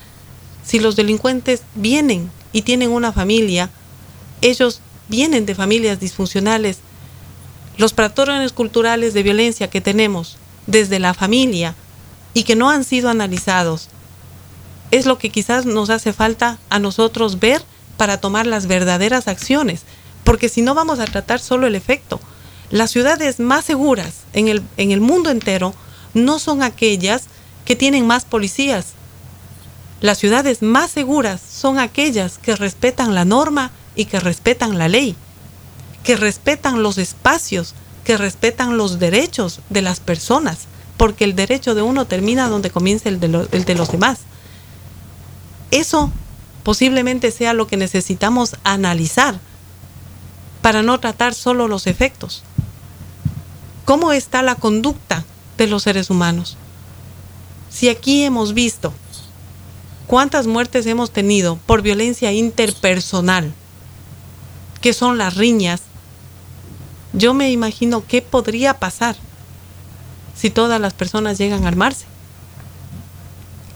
Si 0.63 0.79
los 0.79 0.95
delincuentes 0.95 1.63
vienen 1.75 2.29
y 2.51 2.63
tienen 2.63 2.91
una 2.91 3.11
familia, 3.11 3.69
ellos 4.41 4.81
vienen 5.07 5.45
de 5.45 5.55
familias 5.55 5.99
disfuncionales. 5.99 6.79
Los 7.77 7.93
patrones 7.93 8.51
culturales 8.51 9.13
de 9.13 9.23
violencia 9.23 9.69
que 9.69 9.81
tenemos 9.81 10.37
desde 10.67 10.99
la 10.99 11.13
familia 11.13 11.75
y 12.33 12.43
que 12.43 12.55
no 12.55 12.69
han 12.69 12.83
sido 12.83 13.09
analizados 13.09 13.89
es 14.91 15.05
lo 15.05 15.17
que 15.17 15.29
quizás 15.29 15.65
nos 15.65 15.89
hace 15.89 16.13
falta 16.13 16.57
a 16.69 16.79
nosotros 16.79 17.39
ver 17.39 17.61
para 17.97 18.19
tomar 18.19 18.47
las 18.47 18.67
verdaderas 18.67 19.27
acciones, 19.27 19.81
porque 20.23 20.49
si 20.49 20.61
no 20.61 20.73
vamos 20.73 20.99
a 20.99 21.05
tratar 21.05 21.39
solo 21.39 21.67
el 21.67 21.75
efecto. 21.75 22.19
Las 22.69 22.91
ciudades 22.91 23.39
más 23.39 23.65
seguras 23.65 24.13
en 24.33 24.47
el, 24.47 24.63
en 24.77 24.91
el 24.91 25.01
mundo 25.01 25.31
entero 25.31 25.73
no 26.13 26.39
son 26.39 26.63
aquellas 26.63 27.23
que 27.65 27.75
tienen 27.75 28.07
más 28.07 28.25
policías. 28.25 28.93
Las 30.01 30.17
ciudades 30.17 30.61
más 30.61 30.91
seguras 30.91 31.41
son 31.41 31.77
aquellas 31.77 32.37
que 32.37 32.55
respetan 32.55 33.15
la 33.15 33.25
norma 33.25 33.71
y 33.95 34.05
que 34.05 34.19
respetan 34.19 34.77
la 34.77 34.87
ley, 34.87 35.15
que 36.03 36.15
respetan 36.15 36.83
los 36.83 36.97
espacios, 36.97 37.75
que 38.05 38.17
respetan 38.17 38.77
los 38.77 38.97
derechos 38.97 39.59
de 39.69 39.81
las 39.81 39.99
personas, 39.99 40.59
porque 40.95 41.25
el 41.25 41.35
derecho 41.35 41.75
de 41.75 41.81
uno 41.81 42.05
termina 42.05 42.47
donde 42.47 42.71
comienza 42.71 43.09
el 43.09 43.19
de, 43.19 43.47
el 43.51 43.65
de 43.65 43.75
los 43.75 43.91
demás. 43.91 44.19
Eso 45.71 46.11
posiblemente 46.63 47.31
sea 47.31 47.53
lo 47.53 47.67
que 47.67 47.77
necesitamos 47.77 48.55
analizar 48.63 49.39
para 50.61 50.81
no 50.81 50.99
tratar 50.99 51.33
solo 51.33 51.67
los 51.67 51.87
efectos. 51.87 52.43
¿Cómo 53.85 54.11
está 54.11 54.41
la 54.41 54.55
conducta 54.55 55.25
de 55.57 55.67
los 55.67 55.83
seres 55.83 56.09
humanos? 56.09 56.57
Si 57.69 57.89
aquí 57.89 58.23
hemos 58.23 58.53
visto 58.53 58.93
cuántas 60.07 60.47
muertes 60.47 60.85
hemos 60.85 61.11
tenido 61.11 61.57
por 61.65 61.81
violencia 61.81 62.31
interpersonal, 62.31 63.53
que 64.81 64.93
son 64.93 65.17
las 65.17 65.35
riñas, 65.35 65.81
yo 67.13 67.33
me 67.33 67.51
imagino 67.51 68.03
qué 68.07 68.21
podría 68.21 68.79
pasar 68.79 69.15
si 70.35 70.49
todas 70.49 70.79
las 70.79 70.93
personas 70.93 71.37
llegan 71.37 71.65
a 71.65 71.67
armarse 71.67 72.05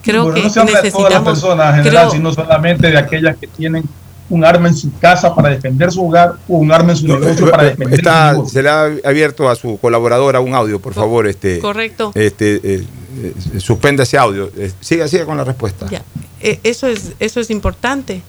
creo 0.03 0.23
bueno, 0.23 0.35
que 0.35 0.43
no 0.43 0.49
se 0.49 0.59
habla 0.59 0.71
necesitamos 0.73 1.03
de 1.03 1.09
todas 1.09 1.13
las 1.13 1.33
personas 1.33 1.69
en 1.69 1.83
general, 1.83 2.07
creo, 2.07 2.11
sino 2.11 2.33
solamente 2.33 2.91
de 2.91 2.97
aquellas 2.97 3.37
que 3.37 3.47
tienen 3.47 3.83
un 4.29 4.45
arma 4.45 4.67
en 4.67 4.75
su 4.75 4.91
casa 4.99 5.35
para 5.35 5.49
defender 5.49 5.91
su 5.91 6.05
hogar 6.05 6.35
o 6.47 6.57
un 6.57 6.71
arma 6.71 6.91
en 6.91 6.97
su 6.97 7.07
negocio 7.07 7.49
para 7.51 7.63
defender 7.63 7.99
Está, 7.99 8.29
su 8.29 8.33
negocio. 8.37 8.53
se 8.53 8.63
le 8.63 8.69
ha 8.69 8.89
abierto 9.09 9.49
a 9.49 9.55
su 9.55 9.77
colaboradora 9.79 10.39
un 10.39 10.55
audio, 10.55 10.79
por 10.79 10.93
favor. 10.93 11.27
Este, 11.27 11.59
Correcto. 11.59 12.11
Este, 12.15 12.55
eh, 12.63 12.85
eh, 13.21 13.59
suspenda 13.59 14.03
ese 14.03 14.17
audio. 14.17 14.49
Eh, 14.57 14.71
siga, 14.79 15.07
siga 15.07 15.25
con 15.25 15.37
la 15.37 15.43
respuesta. 15.43 15.87
Ya. 15.89 16.03
Eh, 16.41 16.59
Eso 16.63 16.87
es, 16.87 17.13
eso 17.19 17.39
es 17.39 17.49
importante. 17.49 18.21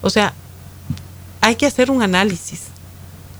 O 0.00 0.10
sea, 0.10 0.32
hay 1.40 1.54
que 1.56 1.66
hacer 1.66 1.90
un 1.90 2.02
análisis. 2.02 2.64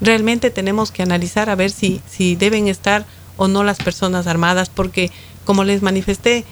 Realmente 0.01 0.51
tenemos 0.51 0.91
que 0.91 1.03
analizar 1.03 1.51
a 1.51 1.55
ver 1.55 1.71
si, 1.71 2.01
si 2.09 2.37
deben 2.37 2.69
estar 2.69 3.05
o 3.37 3.49
no 3.49 3.65
las 3.65 3.79
personas 3.79 4.27
armadas, 4.27 4.69
porque 4.69 5.11
como 5.45 5.65
les 5.65 5.83
manifesté, 5.83 6.45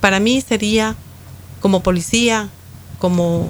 para 0.00 0.20
mí 0.20 0.40
sería 0.40 0.94
como 1.60 1.82
policía, 1.82 2.48
como, 2.98 3.48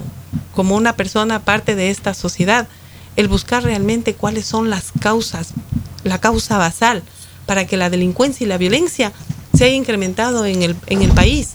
como 0.55 0.75
una 0.75 0.95
persona 0.95 1.39
parte 1.39 1.75
de 1.75 1.89
esta 1.89 2.13
sociedad, 2.13 2.67
el 3.15 3.27
buscar 3.27 3.63
realmente 3.63 4.13
cuáles 4.13 4.45
son 4.45 4.69
las 4.69 4.91
causas, 4.99 5.49
la 6.03 6.19
causa 6.19 6.57
basal 6.57 7.03
para 7.45 7.65
que 7.65 7.77
la 7.77 7.89
delincuencia 7.89 8.45
y 8.45 8.47
la 8.47 8.57
violencia 8.57 9.11
se 9.55 9.65
haya 9.65 9.75
incrementado 9.75 10.45
en 10.45 10.61
el, 10.63 10.75
en 10.87 11.01
el 11.01 11.11
país. 11.11 11.53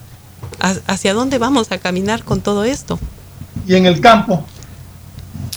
¿Ha- 0.60 0.74
¿Hacia 0.86 1.14
dónde 1.14 1.38
vamos 1.38 1.70
a 1.72 1.78
caminar 1.78 2.24
con 2.24 2.40
todo 2.40 2.64
esto? 2.64 2.98
y 3.66 3.74
en 3.76 3.86
el 3.86 4.00
campo, 4.00 4.44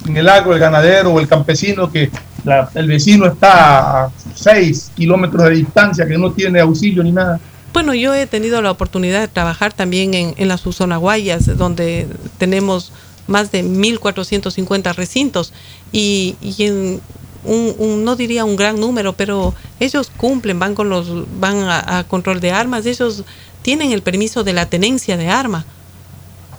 en 0.06 0.18
el 0.18 0.28
agro, 0.30 0.54
el 0.54 0.60
ganadero 0.60 1.12
o 1.14 1.20
el 1.20 1.28
campesino 1.28 1.92
que 1.92 2.12
la- 2.44 2.70
el 2.76 2.88
vecino 2.88 3.26
está 3.26 4.04
a 4.06 4.12
6 4.36 4.92
kilómetros 4.96 5.44
de 5.44 5.50
distancia, 5.52 6.06
que 6.06 6.18
no 6.18 6.32
tiene 6.32 6.60
auxilio 6.60 7.02
ni 7.04 7.12
nada. 7.12 7.40
Bueno, 7.76 7.94
yo 7.94 8.14
he 8.14 8.26
tenido 8.26 8.62
la 8.62 8.72
oportunidad 8.72 9.20
de 9.20 9.28
trabajar 9.28 9.74
también 9.74 10.14
en, 10.14 10.34
en 10.38 10.48
las 10.48 10.66
Usonaguayas, 10.66 11.58
donde 11.58 12.08
tenemos 12.38 12.94
más 13.28 13.52
de 13.52 13.66
1.450 13.66 14.96
recintos 14.96 15.52
y, 15.92 16.38
un, 17.44 18.06
no 18.06 18.16
diría 18.16 18.46
un 18.46 18.56
gran 18.56 18.80
número, 18.80 19.12
pero 19.12 19.54
ellos 19.82 20.10
cumplen, 20.16 20.58
van 20.58 20.74
con 20.74 20.88
los, 20.88 21.28
van 21.38 21.68
a, 21.68 22.06
control 22.08 22.40
de 22.40 22.54
armas, 22.54 22.86
ellos 22.86 23.26
tienen 23.62 23.92
el 23.92 24.02
permiso 24.02 24.46
de 24.46 24.54
la 24.54 24.68
tenencia 24.68 25.18
de 25.18 25.28
arma. 25.28 25.66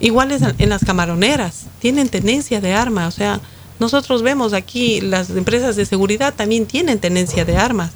Iguales 0.00 0.42
en 0.58 0.68
las 0.68 0.84
camaroneras, 0.84 1.64
tienen 1.78 2.10
tenencia 2.10 2.60
de 2.60 2.74
arma, 2.74 3.06
o 3.06 3.10
sea, 3.10 3.40
nosotros 3.78 4.20
vemos 4.20 4.52
aquí 4.52 5.00
las 5.00 5.30
empresas 5.30 5.76
de 5.76 5.86
seguridad 5.86 6.34
también 6.34 6.66
tienen 6.66 6.98
tenencia 6.98 7.46
de 7.46 7.56
armas. 7.56 7.92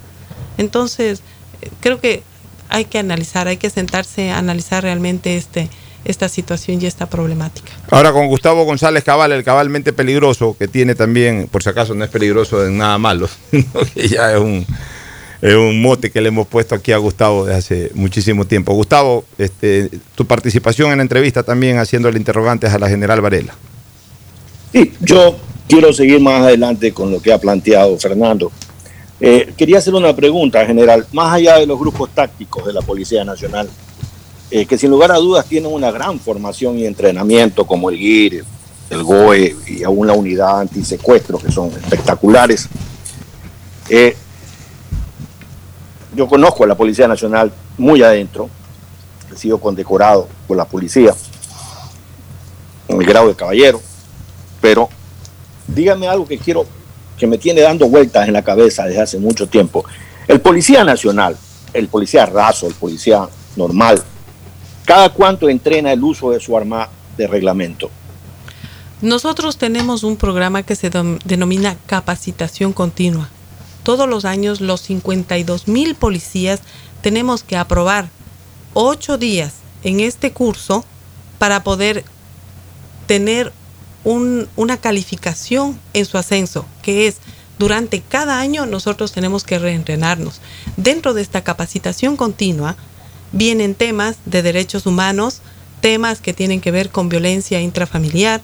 Entonces, 0.56 1.20
creo 1.82 2.00
que 2.00 2.22
hay 2.70 2.86
que 2.86 2.98
analizar, 2.98 3.48
hay 3.48 3.56
que 3.56 3.70
sentarse 3.70 4.30
a 4.30 4.38
analizar 4.38 4.82
realmente 4.82 5.36
este, 5.36 5.68
esta 6.04 6.28
situación 6.28 6.80
y 6.80 6.86
esta 6.86 7.06
problemática. 7.06 7.72
Ahora 7.90 8.12
con 8.12 8.28
Gustavo 8.28 8.64
González 8.64 9.04
Cabal, 9.04 9.32
el 9.32 9.44
cabalmente 9.44 9.92
peligroso, 9.92 10.56
que 10.58 10.68
tiene 10.68 10.94
también, 10.94 11.48
por 11.50 11.62
si 11.62 11.68
acaso 11.68 11.94
no 11.94 12.04
es 12.04 12.10
peligroso 12.10 12.64
en 12.64 12.78
nada 12.78 12.98
malo, 12.98 13.28
que 13.94 14.08
ya 14.08 14.32
es 14.32 14.38
un, 14.38 14.64
es 15.42 15.54
un 15.54 15.82
mote 15.82 16.10
que 16.10 16.20
le 16.20 16.28
hemos 16.28 16.46
puesto 16.46 16.74
aquí 16.74 16.92
a 16.92 16.98
Gustavo 16.98 17.44
desde 17.44 17.58
hace 17.58 17.90
muchísimo 17.94 18.46
tiempo. 18.46 18.72
Gustavo, 18.72 19.24
este, 19.38 19.90
tu 20.14 20.26
participación 20.26 20.90
en 20.92 20.98
la 20.98 21.02
entrevista 21.02 21.42
también 21.42 21.78
haciéndole 21.78 22.18
interrogantes 22.18 22.72
a 22.72 22.78
la 22.78 22.88
general 22.88 23.20
Varela. 23.20 23.54
Sí, 24.72 24.92
yo 25.00 25.36
quiero 25.68 25.92
seguir 25.92 26.20
más 26.20 26.42
adelante 26.42 26.92
con 26.92 27.10
lo 27.10 27.20
que 27.20 27.32
ha 27.32 27.38
planteado 27.38 27.98
Fernando. 27.98 28.52
Eh, 29.20 29.52
quería 29.56 29.78
hacer 29.78 29.94
una 29.94 30.14
pregunta, 30.16 30.64
general, 30.64 31.06
más 31.12 31.34
allá 31.34 31.58
de 31.58 31.66
los 31.66 31.78
grupos 31.78 32.08
tácticos 32.10 32.64
de 32.64 32.72
la 32.72 32.80
Policía 32.80 33.22
Nacional, 33.22 33.68
eh, 34.50 34.64
que 34.64 34.78
sin 34.78 34.90
lugar 34.90 35.12
a 35.12 35.16
dudas 35.16 35.44
tienen 35.46 35.70
una 35.70 35.90
gran 35.90 36.18
formación 36.18 36.78
y 36.78 36.86
entrenamiento, 36.86 37.66
como 37.66 37.90
el 37.90 37.98
GIR, 37.98 38.44
el 38.88 39.02
GOE 39.02 39.56
y 39.66 39.84
aún 39.84 40.06
la 40.06 40.14
unidad 40.14 40.60
antisecuestro, 40.60 41.38
que 41.38 41.52
son 41.52 41.68
espectaculares. 41.68 42.68
Eh, 43.90 44.16
yo 46.16 46.26
conozco 46.26 46.64
a 46.64 46.66
la 46.66 46.74
Policía 46.74 47.06
Nacional 47.06 47.52
muy 47.76 48.02
adentro, 48.02 48.48
he 49.32 49.36
sido 49.36 49.58
condecorado 49.58 50.28
por 50.48 50.56
la 50.56 50.64
policía, 50.64 51.14
en 52.88 53.00
el 53.00 53.06
grado 53.06 53.28
de 53.28 53.36
caballero, 53.36 53.80
pero 54.60 54.88
dígame 55.68 56.08
algo 56.08 56.26
que 56.26 56.38
quiero, 56.38 56.66
que 57.20 57.26
me 57.26 57.38
tiene 57.38 57.60
dando 57.60 57.88
vueltas 57.88 58.26
en 58.26 58.32
la 58.32 58.42
cabeza 58.42 58.84
desde 58.84 59.02
hace 59.02 59.18
mucho 59.18 59.46
tiempo. 59.46 59.84
El 60.26 60.40
policía 60.40 60.82
nacional, 60.82 61.36
el 61.74 61.86
policía 61.88 62.26
raso, 62.26 62.66
el 62.66 62.74
policía 62.74 63.28
normal, 63.56 64.02
¿cada 64.86 65.10
cuánto 65.10 65.48
entrena 65.48 65.92
el 65.92 66.02
uso 66.02 66.30
de 66.30 66.40
su 66.40 66.56
arma 66.56 66.88
de 67.16 67.26
reglamento? 67.26 67.90
Nosotros 69.02 69.58
tenemos 69.58 70.02
un 70.02 70.16
programa 70.16 70.62
que 70.62 70.76
se 70.76 70.90
denomina 71.24 71.76
capacitación 71.86 72.72
continua. 72.72 73.28
Todos 73.82 74.08
los 74.08 74.24
años 74.24 74.60
los 74.60 74.80
52 74.80 75.68
mil 75.68 75.94
policías 75.94 76.60
tenemos 77.02 77.42
que 77.42 77.56
aprobar 77.56 78.08
ocho 78.74 79.18
días 79.18 79.54
en 79.84 80.00
este 80.00 80.32
curso 80.32 80.84
para 81.38 81.64
poder 81.64 82.04
tener 83.06 83.52
un- 84.04 84.48
una 84.56 84.76
calificación 84.78 85.78
en 85.92 86.04
su 86.06 86.16
ascenso, 86.18 86.64
que 86.82 87.06
es 87.06 87.16
durante 87.58 88.00
cada 88.00 88.40
año 88.40 88.64
nosotros 88.66 89.12
tenemos 89.12 89.44
que 89.44 89.58
reentrenarnos. 89.58 90.40
Dentro 90.76 91.12
de 91.14 91.22
esta 91.22 91.42
capacitación 91.44 92.16
continua 92.16 92.76
vienen 93.32 93.74
temas 93.74 94.16
de 94.24 94.42
derechos 94.42 94.86
humanos, 94.86 95.40
temas 95.82 96.20
que 96.20 96.32
tienen 96.32 96.60
que 96.60 96.70
ver 96.70 96.90
con 96.90 97.08
violencia 97.08 97.60
intrafamiliar 97.60 98.40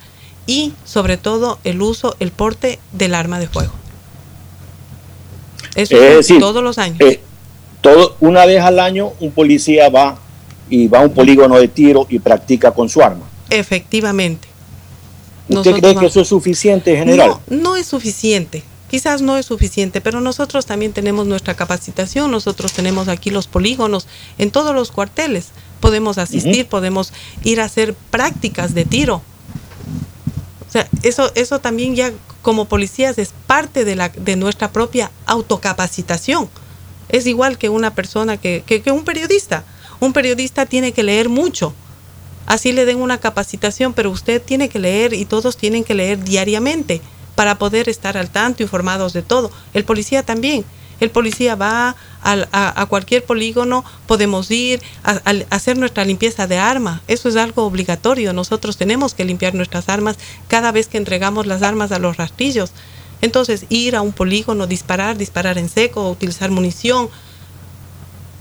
y 0.47 0.75
sobre 0.85 1.17
todo 1.17 1.59
el 1.65 1.81
uso, 1.83 2.15
el 2.21 2.31
porte 2.31 2.79
del 2.93 3.15
arma 3.15 3.39
de 3.39 3.49
fuego. 3.49 3.73
Eso 5.75 5.97
Es 5.97 6.17
decir, 6.17 6.41
todos 6.41 6.63
los 6.63 6.79
años. 6.79 6.99
Eh, 7.01 7.21
todo, 7.81 8.17
una 8.21 8.47
vez 8.47 8.61
al 8.63 8.79
año 8.79 9.13
un 9.21 9.31
policía 9.33 9.89
va 9.89 10.19
y 10.69 10.89
va 10.89 11.01
a 11.01 11.03
un 11.03 11.13
polígono 11.15 11.57
de 11.59 11.69
tiro 11.69 12.07
y 12.09 12.19
practica 12.19 12.73
con 12.73 12.89
su 12.89 13.03
arma. 13.03 13.25
Efectivamente. 13.51 14.49
¿Usted 15.49 15.75
cree 15.75 15.97
que 15.97 16.07
eso 16.07 16.21
es 16.21 16.29
suficiente, 16.29 16.97
general? 16.97 17.39
No, 17.49 17.57
no 17.57 17.77
es 17.77 17.87
suficiente. 17.87 18.65
Quizás 18.91 19.21
no 19.21 19.37
es 19.37 19.47
suficiente, 19.47 20.01
pero 20.01 20.21
nosotros 20.21 20.65
también 20.65 20.93
tenemos 20.93 21.27
nuestra 21.27 21.55
capacitación, 21.55 22.31
nosotros 22.31 22.73
tenemos 22.73 23.09
aquí 23.09 23.31
los 23.31 23.49
polígonos 23.49 24.07
en 24.39 24.51
todos 24.53 24.75
los 24.75 24.93
cuarteles. 24.93 25.49
Podemos 25.81 26.19
asistir, 26.19 26.67
podemos 26.67 27.13
ir 27.43 27.61
a 27.61 27.65
hacer 27.65 27.95
prácticas 27.95 28.75
de 28.75 28.85
tiro. 28.85 29.23
O 30.69 30.71
sea, 30.71 30.89
eso, 31.03 31.33
eso 31.35 31.59
también 31.59 31.97
ya 31.97 32.13
como 32.43 32.67
policías 32.67 33.19
es 33.19 33.33
parte 33.47 33.85
de, 33.85 33.97
la, 33.97 34.09
de 34.09 34.37
nuestra 34.37 34.71
propia 34.71 35.11
autocapacitación. 35.27 36.49
Es 37.09 37.27
igual 37.27 37.59
que 37.59 37.69
una 37.69 37.95
persona 37.95 38.37
que, 38.37 38.63
que, 38.65 38.83
que 38.83 38.93
un 38.93 39.05
periodista. 39.05 39.65
Un 39.99 40.13
periodista 40.13 40.67
tiene 40.67 40.93
que 40.93 41.03
leer 41.03 41.29
mucho. 41.29 41.75
Así 42.47 42.73
le 42.73 42.85
den 42.85 43.01
una 43.01 43.19
capacitación, 43.19 43.93
pero 43.93 44.11
usted 44.11 44.41
tiene 44.41 44.69
que 44.69 44.79
leer 44.79 45.13
y 45.13 45.25
todos 45.25 45.57
tienen 45.57 45.85
que 45.85 45.95
leer 45.95 46.23
diariamente 46.23 47.01
para 47.35 47.59
poder 47.59 47.89
estar 47.89 48.17
al 48.17 48.31
tanto, 48.31 48.63
informados 48.63 49.13
de 49.13 49.23
todo. 49.23 49.51
El 49.75 49.85
policía 49.85 50.23
también. 50.23 50.65
El 50.99 51.11
policía 51.11 51.57
va 51.57 51.95
a, 52.23 52.81
a 52.83 52.87
cualquier 52.87 53.23
polígono, 53.23 53.85
podemos 54.07 54.51
ir 54.51 54.81
a, 55.05 55.11
a- 55.13 55.21
a 55.51 55.55
hacer 55.57 55.77
nuestra 55.77 56.07
limpieza 56.07 56.47
de 56.47 56.57
arma. 56.57 57.03
Eso 57.07 57.29
es 57.29 57.37
algo 57.37 57.65
obligatorio. 57.67 58.33
Nosotros 58.33 58.79
tenemos 58.79 59.13
que 59.13 59.27
limpiar 59.27 59.55
nuestras 59.55 59.91
armas 59.91 60.17
cada 60.49 60.73
vez 60.73 60.89
que 60.89 60.97
entregamos 60.97 61.47
las 61.47 61.63
armas 61.63 61.93
a 61.93 61.99
los 61.99 62.17
rastrillos. 62.17 62.71
Entonces, 63.21 63.67
ir 63.69 63.95
a 63.97 64.01
un 64.01 64.13
polígono, 64.13 64.67
disparar, 64.67 65.19
disparar 65.19 65.59
en 65.59 65.69
seco, 65.69 66.09
utilizar 66.11 66.51
munición, 66.51 67.11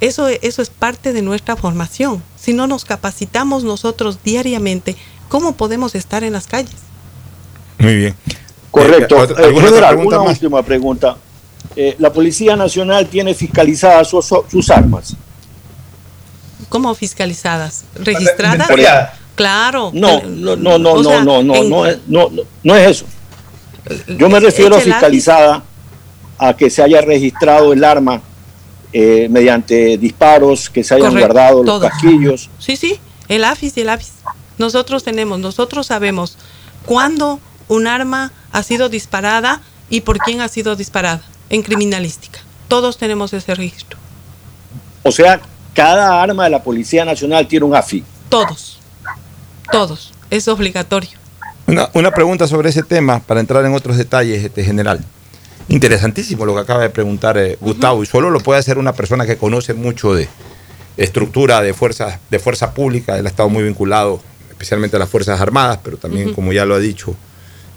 eso, 0.08 0.28
eso 0.28 0.62
es 0.62 0.70
parte 0.70 1.14
de 1.14 1.22
nuestra 1.22 1.56
formación. 1.56 2.24
Si 2.40 2.54
no 2.54 2.68
nos 2.68 2.86
capacitamos 2.86 3.64
nosotros 3.64 4.20
diariamente, 4.24 4.96
¿cómo 5.30 5.54
podemos 5.56 5.96
estar 5.96 6.24
en 6.24 6.34
las 6.34 6.48
calles? 6.48 6.76
Muy 7.80 7.96
bien. 7.96 8.16
Correcto. 8.72 9.16
Eh, 9.18 9.20
¿otra- 9.20 9.42
Eh, 9.42 9.46
¿Alguna 9.48 9.66
otra 9.66 9.70
general, 9.70 9.96
pregunta 9.96 10.16
una 10.20 10.26
más? 10.30 10.34
última 10.42 10.64
pregunta. 10.64 11.18
Eh, 11.76 11.96
¿La 12.00 12.12
Policía 12.14 12.56
Nacional 12.56 13.08
tiene 13.08 13.34
fiscalizadas 13.34 14.08
sus, 14.10 14.26
sus 14.50 14.70
armas? 14.70 15.16
¿Cómo 16.70 16.94
fiscalizadas? 16.96 17.86
¿Registradas? 17.96 18.68
Claro. 19.36 19.92
No, 19.94 20.22
no, 20.24 20.56
no, 20.56 20.78
no, 20.78 20.94
o 20.94 21.04
sea, 21.04 21.24
no, 21.24 21.44
no, 21.44 21.56
no, 21.56 21.56
en- 21.64 21.70
no, 21.70 21.86
es, 21.86 21.98
no, 22.08 22.30
no, 22.30 22.42
no 22.64 22.76
es 22.76 22.92
eso. 22.92 23.06
Yo 24.18 24.30
me 24.30 24.40
refiero 24.40 24.76
a 24.78 24.80
fiscalizada 24.80 25.64
a 26.38 26.54
que 26.56 26.70
se 26.70 26.82
haya 26.82 27.02
registrado 27.02 27.72
el 27.74 27.84
arma 27.84 28.22
eh, 28.98 29.28
mediante 29.30 29.98
disparos, 29.98 30.70
que 30.70 30.82
se 30.82 30.94
hayan 30.94 31.10
Correcto, 31.10 31.34
guardado 31.34 31.64
los 31.64 31.66
todo. 31.66 31.82
casquillos. 31.82 32.50
Sí, 32.60 32.78
sí, 32.78 32.98
el 33.28 33.44
AFIS 33.44 33.76
y 33.76 33.82
el 33.82 33.90
AFIS. 33.90 34.14
Nosotros 34.58 35.04
tenemos, 35.04 35.38
nosotros 35.38 35.88
sabemos 35.88 36.38
cuándo 36.86 37.42
un 37.68 37.88
arma 37.88 38.32
ha 38.54 38.64
sido 38.64 38.88
disparada 38.88 39.62
y 39.90 40.00
por 40.00 40.20
quién 40.20 40.40
ha 40.40 40.48
sido 40.48 40.78
disparada 40.78 41.22
en 41.50 41.62
criminalística. 41.62 42.40
Todos 42.70 42.98
tenemos 42.98 43.34
ese 43.34 43.54
registro. 43.54 43.98
O 45.04 45.12
sea, 45.12 45.42
cada 45.74 46.24
arma 46.24 46.46
de 46.46 46.52
la 46.52 46.64
Policía 46.64 47.04
Nacional 47.04 47.50
tiene 47.50 47.66
un 47.66 47.76
AFI. 47.76 48.02
Todos. 48.30 48.80
Todos. 49.74 50.14
Es 50.30 50.48
obligatorio. 50.48 51.10
Una, 51.68 51.90
una 51.94 52.12
pregunta 52.12 52.48
sobre 52.48 52.70
ese 52.70 52.82
tema 52.82 53.20
para 53.20 53.42
entrar 53.42 53.66
en 53.66 53.74
otros 53.74 53.98
detalles 53.98 54.42
este, 54.42 54.64
general. 54.64 55.04
Interesantísimo 55.68 56.46
lo 56.46 56.54
que 56.54 56.62
acaba 56.62 56.82
de 56.84 56.90
preguntar 56.90 57.38
eh, 57.38 57.58
Gustavo, 57.60 58.04
y 58.04 58.06
solo 58.06 58.30
lo 58.30 58.40
puede 58.40 58.60
hacer 58.60 58.78
una 58.78 58.94
persona 58.94 59.26
que 59.26 59.38
conoce 59.38 59.74
mucho 59.74 60.14
de 60.14 60.28
estructura 60.98 61.62
de 61.62 61.74
fuerzas 61.74 62.20
de 62.30 62.40
fuerza 62.40 62.74
pública. 62.74 63.18
Él 63.18 63.26
ha 63.26 63.30
estado 63.30 63.50
muy 63.50 63.64
vinculado 63.64 64.22
especialmente 64.52 64.96
a 64.96 65.00
las 65.00 65.10
Fuerzas 65.10 65.42
Armadas, 65.42 65.80
pero 65.84 65.98
también, 65.98 66.34
como 66.34 66.54
ya 66.54 66.66
lo 66.66 66.76
ha 66.76 66.80
dicho, 66.80 67.16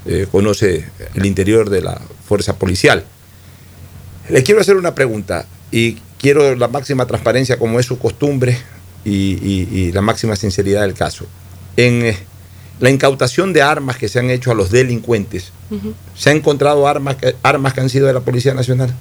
eh, 0.07 0.27
conoce 0.31 0.87
el 1.15 1.27
interior 1.27 1.71
de 1.71 1.81
la 1.83 2.01
fuerza 2.27 2.55
policial. 2.57 3.05
Le 4.29 4.43
quiero 4.45 4.61
hacer 4.61 4.77
una 4.77 4.95
pregunta 4.95 5.47
y 5.73 5.95
quiero 6.19 6.55
la 6.55 6.69
máxima 6.69 7.07
transparencia 7.07 7.59
como 7.59 7.81
es 7.81 7.87
su 7.87 7.99
costumbre 7.99 8.57
y, 9.05 9.11
y- 9.43 9.69
y 9.73 9.93
la 9.93 10.03
máxima 10.03 10.37
sinceridad 10.37 10.83
del 10.83 10.95
caso. 10.95 11.27
En 11.77 12.03
eh, 12.05 12.19
la 12.81 12.91
incautación 12.91 13.53
de 13.53 13.63
armas 13.63 13.97
que 13.97 14.09
se 14.09 14.19
han 14.19 14.31
hecho 14.31 14.51
a 14.51 14.55
los 14.55 14.71
delincuentes. 14.71 15.53
¿se 16.17 16.31
han 16.31 16.37
encontrado 16.39 16.87
armas 16.89 17.17
que, 17.17 17.35
armas 17.43 17.75
que 17.75 17.81
han 17.81 17.91
sido 17.91 18.07
de 18.07 18.13
la 18.13 18.21
Policía 18.21 18.55
Nacional? 18.55 18.95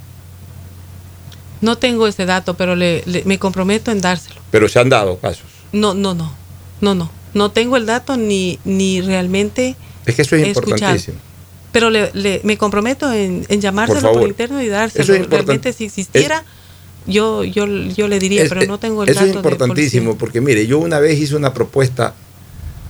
No 1.61 1.77
tengo 1.77 2.07
ese 2.07 2.25
dato, 2.25 2.55
pero 2.55 2.75
le, 2.75 3.03
le- 3.05 3.23
me 3.25 3.39
comprometo 3.39 3.91
en 3.91 3.99
dárselo. 4.01 4.39
Pero 4.51 4.67
se 4.69 4.79
han 4.79 4.89
dado 4.89 5.17
casos. 5.17 5.45
No, 5.71 5.93
no, 5.93 6.13
no. 6.13 6.31
No, 6.81 6.93
no. 6.93 7.09
No 7.33 7.51
tengo 7.51 7.77
el 7.77 7.85
dato 7.85 8.15
ni, 8.17 8.59
ni 8.63 9.01
realmente. 9.01 9.75
Es 10.05 10.15
que 10.15 10.21
eso 10.21 10.35
es 10.35 10.47
importantísimo. 10.47 11.17
Pero 11.71 11.89
le, 11.89 12.11
le- 12.13 12.41
me 12.43 12.57
comprometo 12.57 13.11
en, 13.11 13.45
en 13.49 13.61
llamárselo 13.61 14.01
por, 14.01 14.13
favor. 14.13 14.29
interno 14.29 14.61
y 14.61 14.65
Eso 14.65 14.73
dárselo. 14.75 15.13
es 15.15 15.29
realmente, 15.29 15.73
si 15.73 15.85
existiera, 15.85 16.43
yo, 17.07 17.43
yo, 17.43 17.65
yo 17.65 18.07
le 18.07 18.19
diría, 18.19 18.43
Es- 18.43 18.49
pero 18.49 18.65
no 18.65 18.77
tengo 18.79 19.03
el 19.03 19.09
Eso 19.09 19.19
dato. 19.19 19.31
es 19.31 19.35
importantísimo, 19.35 20.17
porque 20.17 20.41
mire, 20.41 20.67
yo 20.67 20.77
una 20.79 20.99
vez 20.99 21.17
hice 21.19 21.35
una 21.35 21.53
propuesta, 21.53 22.13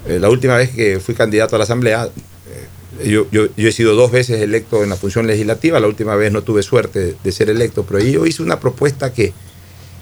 eh, 0.07 0.19
la 0.19 0.29
última 0.29 0.55
vez 0.57 0.69
que 0.71 0.99
fui 0.99 1.15
candidato 1.15 1.55
a 1.55 1.59
la 1.59 1.63
Asamblea, 1.63 2.09
eh, 2.99 3.09
yo, 3.09 3.27
he 3.55 3.71
sido 3.71 3.95
dos 3.95 4.11
veces 4.11 4.41
electo 4.41 4.83
en 4.83 4.89
la 4.89 4.95
función 4.95 5.27
legislativa, 5.27 5.79
la 5.79 5.87
última 5.87 6.15
vez 6.15 6.31
no 6.31 6.43
tuve 6.43 6.63
suerte 6.63 7.15
de, 7.23 7.31
ser 7.31 7.49
electo, 7.49 7.83
pero 7.83 7.99
yo 7.99 8.25
hice 8.25 8.43
una 8.43 8.59
propuesta 8.59 9.13
que, 9.13 9.33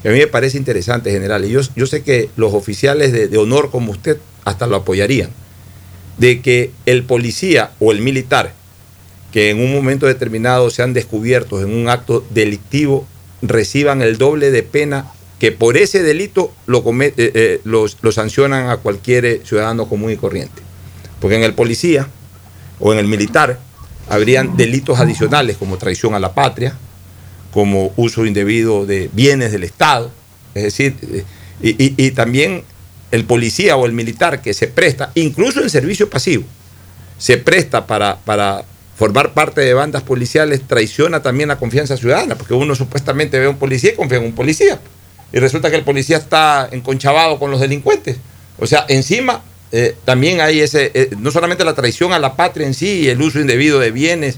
a 0.03 0.09
mí 0.09 0.19
me 0.19 0.27
parece 0.27 0.57
interesante, 0.57 1.11
general, 1.11 1.45
y 1.45 1.49
yo, 1.49 1.61
yo 1.75 1.85
sé 1.87 2.03
que 2.03 2.29
los 2.35 2.53
oficiales 2.53 3.11
de, 3.11 3.27
de 3.27 3.37
honor 3.37 3.71
como 3.71 3.91
usted 3.91 4.17
hasta 4.43 4.67
lo 4.67 4.75
apoyarían, 4.75 5.31
de 6.17 6.41
que 6.41 6.71
el 6.85 7.03
policía 7.03 7.71
o 7.79 7.91
el 7.91 8.01
militar 8.01 8.53
que 9.35 9.49
en 9.49 9.59
un 9.59 9.73
momento 9.73 10.05
determinado 10.05 10.69
sean 10.69 10.93
descubiertos 10.93 11.61
en 11.61 11.73
un 11.73 11.89
acto 11.89 12.23
delictivo 12.29 13.05
reciban 13.41 14.01
el 14.01 14.17
doble 14.17 14.49
de 14.49 14.63
pena 14.63 15.11
que 15.39 15.51
por 15.51 15.77
ese 15.77 16.01
delito 16.03 16.53
lo, 16.65 16.83
eh, 17.01 17.13
eh, 17.17 17.61
sancionan 18.11 18.69
a 18.69 18.77
cualquier 18.77 19.25
eh, 19.25 19.41
ciudadano 19.43 19.87
común 19.89 20.11
y 20.11 20.17
corriente. 20.17 20.61
Porque 21.19 21.35
en 21.35 21.43
el 21.43 21.53
policía 21.53 22.07
o 22.79 22.93
en 22.93 22.99
el 22.99 23.07
militar 23.07 23.59
habrían 24.09 24.55
delitos 24.57 24.99
adicionales 24.99 25.57
como 25.57 25.77
traición 25.77 26.13
a 26.13 26.19
la 26.19 26.33
patria, 26.33 26.75
como 27.51 27.91
uso 27.95 28.25
indebido 28.25 28.85
de 28.85 29.09
bienes 29.13 29.51
del 29.51 29.63
Estado, 29.63 30.11
es 30.53 30.63
decir, 30.63 30.95
y, 31.61 31.69
y- 31.83 31.95
y 31.97 32.11
también 32.11 32.63
el 33.11 33.23
policía 33.25 33.77
o 33.77 33.85
el 33.85 33.93
militar 33.93 34.41
que 34.41 34.53
se 34.53 34.67
presta, 34.67 35.11
incluso 35.15 35.61
en 35.61 35.69
servicio 35.69 36.09
pasivo, 36.09 36.43
se 37.17 37.37
presta 37.37 37.87
para, 37.87 38.17
para 38.17 38.65
formar 38.97 39.33
parte 39.33 39.61
de 39.61 39.73
bandas 39.73 40.03
policiales, 40.03 40.61
traiciona 40.67 41.21
también 41.21 41.47
la 41.49 41.57
confianza 41.57 41.95
ciudadana, 41.97 42.35
porque 42.35 42.53
uno 42.53 42.75
supuestamente 42.75 43.39
ve 43.39 43.45
a 43.45 43.49
un 43.49 43.57
policía 43.57 43.91
y 43.93 43.95
confía 43.95 44.17
en 44.17 44.25
un 44.25 44.33
policía, 44.35 44.79
y 45.33 45.39
resulta 45.39 45.69
que 45.69 45.75
el 45.75 45.83
policía 45.83 46.17
está 46.17 46.67
enconchavado 46.71 47.39
con 47.39 47.51
los 47.51 47.59
delincuentes. 47.59 48.17
O 48.59 48.67
sea, 48.67 48.85
encima 48.87 49.41
eh, 49.71 49.95
también 50.05 50.39
hay 50.41 50.61
ese, 50.61 50.91
eh, 50.93 51.09
no 51.19 51.31
solamente 51.31 51.65
la 51.65 51.73
traición 51.73 52.13
a 52.13 52.19
la 52.19 52.35
patria 52.35 52.65
en 52.67 52.73
sí 52.73 53.01
y 53.01 53.09
el 53.09 53.21
uso 53.21 53.39
indebido 53.39 53.79
de 53.79 53.91
bienes 53.91 54.37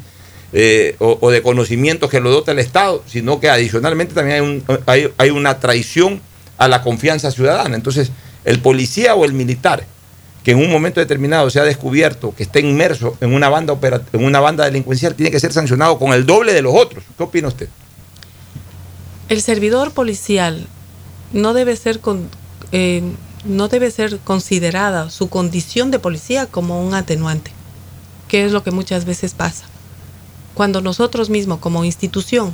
eh, 0.53 0.95
o, 0.99 1.29
de 1.29 1.41
conocimientos 1.41 2.09
que 2.09 2.19
lo 2.21 2.31
dota 2.31 2.51
el 2.53 2.59
Estado, 2.59 3.03
sino 3.05 3.39
que 3.39 3.49
adicionalmente 3.49 4.13
también 4.15 4.35
hay, 4.37 4.41
un- 4.41 4.63
hay, 4.85 5.09
hay 5.17 5.29
una 5.29 5.59
traición 5.59 6.21
a 6.57 6.67
la 6.67 6.81
confianza 6.81 7.29
ciudadana. 7.31 7.75
Entonces, 7.75 8.11
el 8.45 8.59
policía 8.59 9.13
o 9.13 9.25
el 9.25 9.33
militar 9.33 9.85
que 10.43 10.51
en 10.51 10.59
un 10.59 10.71
momento 10.71 11.01
determinado 11.01 11.49
se 11.49 11.59
ha 11.59 11.63
descubierto 11.65 12.33
que 12.33 12.43
está 12.43 12.59
inmerso 12.61 13.17
en 13.19 13.33
una 13.33 13.49
banda 13.49 13.77
en 14.13 14.23
una 14.23 14.39
banda 14.39 14.63
delincuencial 14.63 15.13
tiene 15.13 15.29
que 15.29 15.41
ser 15.41 15.51
sancionado 15.51 15.99
con 15.99 16.13
el 16.13 16.25
doble 16.25 16.53
de 16.53 16.61
los 16.61 16.73
otros. 16.73 17.03
¿Qué 17.17 17.23
opina 17.23 17.49
usted? 17.49 17.67
El 19.27 19.41
servidor 19.41 19.91
policial 19.91 20.67
no 21.33 21.53
debe 21.53 21.75
ser 21.75 21.99
con- 21.99 22.29
eh, 22.71 23.01
no 23.45 23.67
debe 23.67 23.91
ser 23.91 24.19
considerada 24.19 25.09
su 25.09 25.29
condición 25.29 25.91
de 25.91 25.99
policía 25.99 26.47
como 26.47 26.85
un 26.85 26.93
atenuante, 26.93 27.51
que 28.27 28.45
es 28.45 28.51
lo 28.51 28.63
que 28.63 28.71
muchas 28.71 29.05
veces 29.05 29.33
pasa. 29.33 29.65
Cuando 30.53 30.81
nosotros 30.81 31.29
mismos 31.29 31.59
como 31.59 31.85
institución 31.85 32.53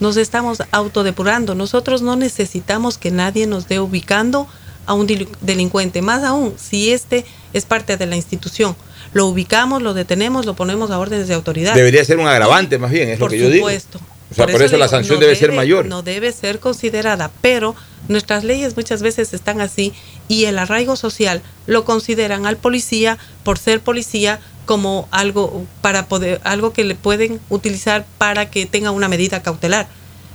nos 0.00 0.16
estamos 0.16 0.62
autodepurando, 0.72 1.54
nosotros 1.54 2.02
no 2.02 2.16
necesitamos 2.16 2.98
que 2.98 3.10
nadie 3.10 3.46
nos 3.46 3.68
dé 3.68 3.80
ubicando 3.80 4.46
a 4.86 4.94
un 4.94 5.06
deli- 5.06 5.28
delincuente, 5.42 6.02
más 6.02 6.24
aún 6.24 6.54
si 6.58 6.90
este 6.90 7.24
es 7.52 7.64
parte 7.66 7.96
de 7.96 8.06
la 8.06 8.16
institución. 8.16 8.74
Lo 9.12 9.26
ubicamos, 9.26 9.82
lo 9.82 9.94
detenemos, 9.94 10.46
lo 10.46 10.54
ponemos 10.54 10.90
a 10.90 10.98
órdenes 10.98 11.28
de 11.28 11.34
autoridad. 11.34 11.74
Debería 11.74 12.04
ser 12.04 12.18
un 12.18 12.26
agravante 12.26 12.78
más 12.78 12.90
bien, 12.90 13.08
es 13.10 13.18
Por 13.18 13.28
lo 13.28 13.32
que 13.32 13.38
yo 13.38 13.48
digo. 13.48 13.66
supuesto. 13.66 14.00
O 14.30 14.34
sea, 14.34 14.46
por, 14.46 14.62
eso, 14.62 14.76
la 14.76 14.86
digo, 14.86 14.96
sanción 14.96 15.18
no 15.18 15.20
debe, 15.20 15.36
ser 15.36 15.52
mayor. 15.52 15.86
No 15.86 16.02
debe 16.02 16.30
ser 16.32 16.60
considerada, 16.60 17.30
pero 17.40 17.74
nuestras 18.08 18.44
leyes 18.44 18.76
muchas 18.76 19.02
veces 19.02 19.34
están 19.34 19.60
así 19.60 19.92
y 20.28 20.44
el 20.44 20.58
arraigo 20.58 20.96
social 20.96 21.42
lo 21.66 21.84
consideran 21.84 22.46
al 22.46 22.56
policía 22.56 23.18
por 23.42 23.58
ser 23.58 23.80
policía 23.80 24.40
como 24.66 25.08
algo 25.10 25.66
para 25.80 26.06
poder 26.06 26.40
algo 26.44 26.72
que 26.72 26.84
le 26.84 26.94
pueden 26.94 27.40
utilizar 27.48 28.06
para 28.18 28.50
que 28.50 28.66
tenga 28.66 28.92
una 28.92 29.08
medida 29.08 29.42
cautelar. 29.42 29.88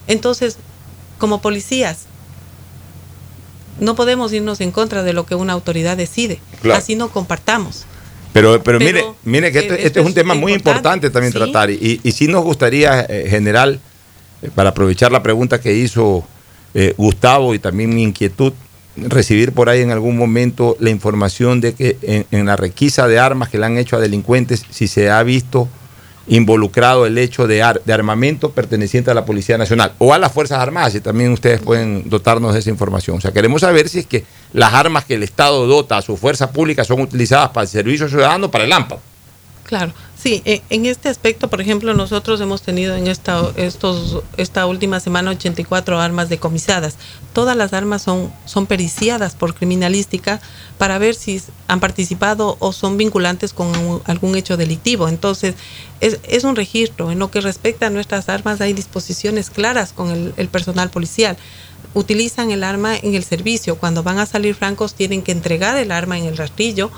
Entonces, 0.08 0.58
como 1.18 1.42
policías 1.42 2.08
no 3.80 3.96
podemos 3.96 4.32
irnos 4.34 4.62
en 4.62 4.72
contra 4.72 5.04
de 5.04 5.14
lo 5.14 5.26
que 5.26 5.36
una 5.36 5.54
autoridad 5.54 5.98
decide. 5.98 6.40
Claro. 6.62 6.80
Así 6.80 6.96
no 6.96 7.10
compartamos. 7.10 7.86
Pero, 8.36 8.62
pero, 8.62 8.80
Pero, 8.80 8.92
mire, 8.92 9.06
mire 9.24 9.50
que 9.54 9.60
este, 9.60 9.76
eh, 9.76 9.78
este 9.78 9.88
esto 9.88 10.00
es 10.02 10.06
un 10.08 10.10
es 10.10 10.16
tema 10.16 10.34
muy 10.34 10.52
importante, 10.52 11.08
importante 11.08 11.10
también 11.10 11.32
sí. 11.32 11.40
tratar. 11.40 11.70
Y, 11.72 12.02
y 12.04 12.12
sí 12.12 12.28
nos 12.28 12.44
gustaría, 12.44 13.06
eh, 13.08 13.28
general, 13.30 13.80
eh, 14.42 14.50
para 14.54 14.72
aprovechar 14.72 15.10
la 15.10 15.24
pregunta 15.24 15.62
que 15.62 15.74
hizo 15.74 16.26
eh, 16.74 16.94
Gustavo 16.98 17.54
y 17.54 17.60
también 17.60 17.96
mi 17.96 18.04
inquietud, 18.04 18.52
recibir 18.98 19.54
por 19.54 19.70
ahí 19.70 19.80
en 19.80 19.92
algún 19.92 20.18
momento 20.18 20.76
la 20.82 20.90
información 20.90 21.62
de 21.62 21.76
que 21.76 21.96
en, 22.02 22.26
en 22.32 22.46
la 22.46 22.58
requisa 22.58 23.08
de 23.08 23.20
armas 23.20 23.48
que 23.48 23.58
le 23.58 23.68
han 23.68 23.78
hecho 23.78 23.96
a 23.96 24.02
delincuentes, 24.02 24.66
si 24.70 24.90
se 24.90 25.10
ha 25.10 25.24
visto 25.24 25.70
involucrado 26.28 27.06
el 27.06 27.18
hecho 27.18 27.48
de, 27.48 27.62
ar- 27.62 27.82
de 27.86 27.94
armamento 27.94 28.52
perteneciente 28.52 29.12
a 29.12 29.14
la 29.14 29.26
Policía 29.26 29.58
Nacional 29.58 29.94
o 30.00 30.14
a 30.14 30.18
las 30.18 30.32
Fuerzas 30.32 30.60
Armadas, 30.60 30.96
y 30.96 31.00
también 31.02 31.32
ustedes 31.32 31.62
pueden 31.62 32.10
dotarnos 32.10 32.54
de 32.54 32.60
esa 32.60 32.70
información. 32.70 33.18
O 33.18 33.22
sea, 33.22 33.32
queremos 33.32 33.62
saber 33.62 33.90
si 33.90 34.00
es 34.00 34.06
que 34.08 34.24
las 34.54 34.74
armas 34.74 35.06
que 35.06 35.16
el 35.16 35.24
Estado 35.24 35.68
dota 35.68 35.98
a 35.98 36.02
su 36.02 36.18
fuerza 36.18 36.52
pública 36.52 36.84
son 36.84 37.02
utilizadas 37.02 37.50
para 37.50 37.64
el 37.64 37.70
servicio 37.70 38.10
ciudadano, 38.10 38.50
para 38.50 38.64
el 38.64 38.74
AMPA. 38.74 38.98
Claro, 39.66 39.94
sí, 40.26 40.42
e- 40.44 40.64
en 40.72 40.88
este 40.88 41.08
aspecto, 41.08 41.52
por 41.52 41.62
ejemplo, 41.62 41.94
nosotros 41.94 42.42
hemos 42.42 42.64
tenido 42.64 42.96
en 42.96 43.06
esta, 43.06 43.48
estos, 43.58 44.24
esta 44.38 44.66
última 44.66 45.00
semana 45.00 45.30
84 45.30 46.00
armas 46.00 46.30
decomisadas. 46.30 46.96
Todas 47.32 47.56
las 47.56 47.74
armas 47.74 48.02
son, 48.02 48.34
son 48.46 48.66
periciadas 48.66 49.36
por 49.36 49.54
criminalística 49.54 50.42
para 50.80 50.98
ver 50.98 51.14
si 51.14 51.40
han 51.68 51.80
participado 51.80 52.58
o 52.60 52.74
son 52.74 52.98
vinculantes 52.98 53.54
con 53.54 53.72
algún 54.06 54.36
hecho 54.36 54.58
delictivo. 54.58 55.08
Entonces, 55.08 55.54
es, 56.02 56.20
es 56.28 56.44
un 56.44 56.56
registro. 56.56 57.12
En 57.12 57.20
lo 57.20 57.30
que 57.30 57.40
respecta 57.40 57.86
a 57.86 57.90
nuestras 57.92 58.28
armas 58.28 58.62
hay 58.62 58.74
disposiciones 58.74 59.52
claras 59.52 59.94
con 59.94 60.10
el, 60.10 60.34
el 60.38 60.48
personal 60.48 60.90
policial. 60.90 61.38
Utilizan 61.94 62.50
el 62.50 62.64
arma 62.64 62.98
en 62.98 63.14
el 63.14 63.24
servicio. 63.24 63.78
Cuando 63.78 64.02
van 64.02 64.18
a 64.18 64.26
salir 64.26 64.56
francos 64.56 64.96
tienen 64.96 65.22
que 65.22 65.34
entregar 65.34 65.78
el 65.78 65.92
arma 65.92 66.18
en 66.18 66.26
el 66.26 66.36
rastrillo 66.36 66.90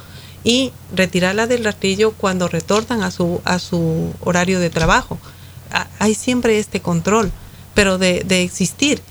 y 0.44 0.72
retirarla 0.96 1.48
del 1.48 1.64
rastrillo 1.64 2.12
cuando 2.12 2.48
retornan 2.48 3.02
a 3.04 3.12
su, 3.12 3.42
a 3.44 3.60
su 3.60 4.14
horario 4.22 4.60
de 4.60 4.70
trabajo. 4.70 5.18
Ha- 5.72 5.88
Hay 6.00 6.14
siempre 6.16 6.60
este 6.60 6.80
control, 6.82 7.32
pero 7.74 7.98
de, 7.98 8.24
de 8.26 8.44
existir 8.44 9.02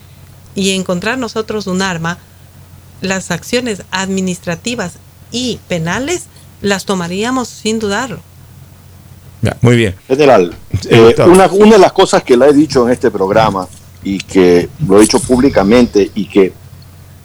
y 0.54 0.70
encontrar 0.70 1.18
nosotros 1.18 1.66
un 1.66 1.82
arma, 1.82 2.18
las 3.02 3.30
acciones 3.30 3.82
administrativas 3.90 4.94
y 5.30 5.60
penales 5.68 6.24
las 6.62 6.84
tomaríamos 6.86 7.48
sin 7.48 7.78
dudarlo. 7.78 8.20
Ya, 9.42 9.56
muy 9.60 9.76
bien. 9.76 9.94
General, 10.08 10.54
eh, 10.88 11.14
una, 11.26 11.46
una 11.48 11.72
de 11.72 11.78
las 11.78 11.92
cosas 11.92 12.22
que 12.22 12.36
le 12.36 12.46
he 12.48 12.52
dicho 12.54 12.86
en 12.86 12.92
este 12.92 13.10
programa 13.10 13.68
y 14.02 14.18
que 14.18 14.68
lo 14.86 14.96
he 14.96 15.00
dicho 15.02 15.18
públicamente 15.20 16.10
y 16.14 16.26
que 16.26 16.52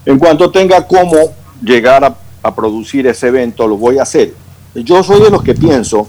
en 0.06 0.20
cuanto 0.20 0.52
tenga 0.52 0.86
cómo 0.86 1.16
llegar 1.64 2.04
a, 2.04 2.18
a 2.44 2.54
producir 2.56 3.08
ese 3.08 3.28
evento, 3.28 3.68
lo 3.68 3.78
voy 3.78 4.00
a 4.00 4.04
hacer. 4.04 4.34
Yo 4.76 5.04
soy 5.04 5.22
de 5.22 5.30
los 5.30 5.44
que 5.44 5.54
pienso 5.54 6.08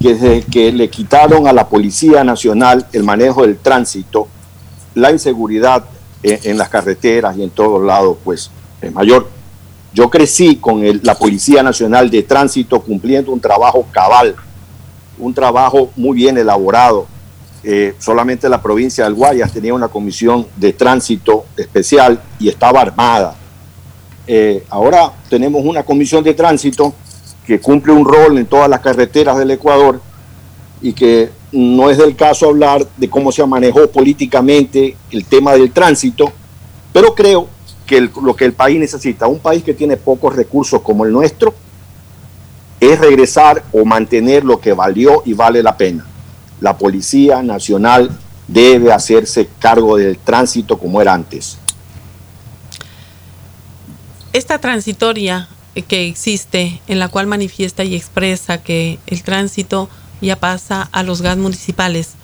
que 0.00 0.14
desde 0.14 0.42
que 0.42 0.72
le 0.72 0.88
quitaron 0.88 1.46
a 1.46 1.52
la 1.52 1.68
Policía 1.68 2.24
Nacional 2.24 2.86
el 2.92 3.02
manejo 3.02 3.42
del 3.42 3.58
tránsito, 3.58 4.28
la 4.94 5.10
inseguridad 5.10 5.84
en, 6.22 6.38
en 6.44 6.58
las 6.58 6.68
carreteras 6.68 7.36
y 7.36 7.42
en 7.42 7.50
todos 7.50 7.82
lados, 7.82 8.16
pues 8.22 8.50
es 8.80 8.92
mayor. 8.92 9.28
Yo 9.94 10.10
crecí 10.10 10.56
con 10.56 10.82
la 11.02 11.14
Policía 11.14 11.62
Nacional 11.62 12.10
de 12.10 12.24
Tránsito 12.24 12.80
cumpliendo 12.80 13.30
un 13.30 13.40
trabajo 13.40 13.86
cabal, 13.92 14.34
un 15.18 15.32
trabajo 15.32 15.90
muy 15.94 16.16
bien 16.16 16.36
elaborado. 16.36 17.06
Eh, 17.62 17.94
solamente 17.98 18.48
la 18.48 18.60
provincia 18.60 19.04
del 19.04 19.14
Guayas 19.14 19.52
tenía 19.52 19.72
una 19.72 19.88
comisión 19.88 20.46
de 20.56 20.72
tránsito 20.72 21.46
especial 21.56 22.20
y 22.38 22.48
estaba 22.48 22.80
armada. 22.80 23.36
Eh, 24.26 24.64
ahora 24.70 25.12
tenemos 25.28 25.62
una 25.64 25.82
comisión 25.82 26.24
de 26.24 26.34
tránsito 26.34 26.94
que 27.46 27.60
cumple 27.60 27.92
un 27.92 28.04
rol 28.04 28.38
en 28.38 28.46
todas 28.46 28.68
las 28.68 28.80
carreteras 28.80 29.36
del 29.36 29.50
Ecuador 29.50 30.00
y 30.80 30.92
que 30.92 31.30
no 31.52 31.90
es 31.90 31.98
del 31.98 32.16
caso 32.16 32.48
hablar 32.48 32.86
de 32.96 33.08
cómo 33.08 33.30
se 33.32 33.44
manejó 33.46 33.86
políticamente 33.88 34.96
el 35.10 35.24
tema 35.24 35.52
del 35.52 35.70
tránsito, 35.72 36.32
pero 36.92 37.14
creo 37.14 37.48
que 37.86 38.00
lo 38.00 38.34
que 38.34 38.44
el 38.46 38.54
país 38.54 38.78
necesita, 38.78 39.26
un 39.26 39.38
país 39.38 39.62
que 39.62 39.74
tiene 39.74 39.96
pocos 39.96 40.34
recursos 40.34 40.80
como 40.80 41.04
el 41.04 41.12
nuestro, 41.12 41.54
es 42.80 42.98
regresar 42.98 43.62
o 43.72 43.84
mantener 43.84 44.44
lo 44.44 44.60
que 44.60 44.72
valió 44.72 45.22
y 45.24 45.32
vale 45.32 45.62
la 45.62 45.76
pena. 45.76 46.06
La 46.60 46.76
Policía 46.76 47.42
Nacional 47.42 48.10
debe 48.48 48.92
hacerse 48.92 49.48
cargo 49.58 49.96
del 49.96 50.18
tránsito 50.18 50.78
como 50.78 51.00
era 51.00 51.14
antes. 51.14 51.58
Esta 54.34 54.58
transitoria 54.58 55.46
que 55.86 56.08
existe, 56.08 56.80
en 56.88 56.98
la 56.98 57.06
cual 57.06 57.28
manifiesta 57.28 57.84
y 57.84 57.94
expresa 57.94 58.60
que 58.60 58.98
el 59.06 59.22
tránsito 59.22 59.88
ya 60.20 60.34
pasa 60.34 60.88
a 60.90 61.04
los 61.04 61.22
gas 61.22 61.36
municipales. 61.36 62.14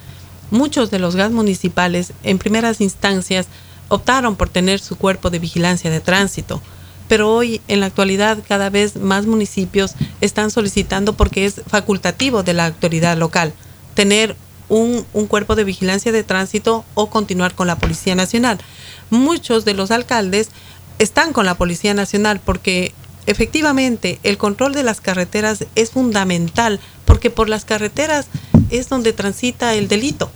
Muchos 0.51 0.91
de 0.91 0.99
los 0.99 1.15
gas 1.15 1.31
municipales, 1.31 2.13
en 2.25 2.39
primeras 2.39 2.81
instancias, 2.81 3.47
optaron 3.87 4.35
por 4.35 4.49
tener 4.49 4.81
su 4.81 4.99
cuerpo 4.99 5.31
de 5.31 5.39
vigilancia 5.39 5.89
de 5.89 6.01
tránsito, 6.01 6.61
pero 7.07 7.33
hoy, 7.33 7.61
en 7.69 7.79
la 7.79 7.87
actualidad, 7.87 8.39
cada 8.49 8.71
vez 8.71 8.97
más 8.97 9.27
municipios 9.27 9.93
están 10.21 10.51
solicitando, 10.51 11.13
porque 11.13 11.47
es 11.47 11.63
facultativo 11.69 12.43
de 12.43 12.55
la 12.55 12.67
autoridad 12.67 13.17
local, 13.17 13.53
tener 13.95 14.35
un, 14.69 15.07
un 15.13 15.27
cuerpo 15.29 15.55
de 15.55 15.63
vigilancia 15.63 16.11
de 16.11 16.25
tránsito 16.25 16.85
o 16.95 17.09
continuar 17.09 17.55
con 17.55 17.69
la 17.69 17.79
Policía 17.79 18.17
Nacional. 18.17 18.59
Muchos 19.11 19.65
de 19.65 19.75
los 19.75 19.93
alcaldes 19.93 20.51
están 21.01 21.33
con 21.33 21.47
la 21.47 21.57
Policía 21.57 21.95
Nacional 21.95 22.41
porque 22.45 22.93
efectivamente 23.27 24.21
el 24.23 24.37
control 24.37 24.75
de 24.75 24.83
las 24.83 25.01
carreteras 25.01 25.65
es 25.75 25.91
fundamental 25.93 26.79
porque 27.07 27.31
por 27.31 27.49
las 27.49 27.65
carreteras 27.65 28.27
es 28.69 28.91
donde 28.91 29.15
transita 29.15 29.75
el 29.75 29.89
delito. 29.89 30.31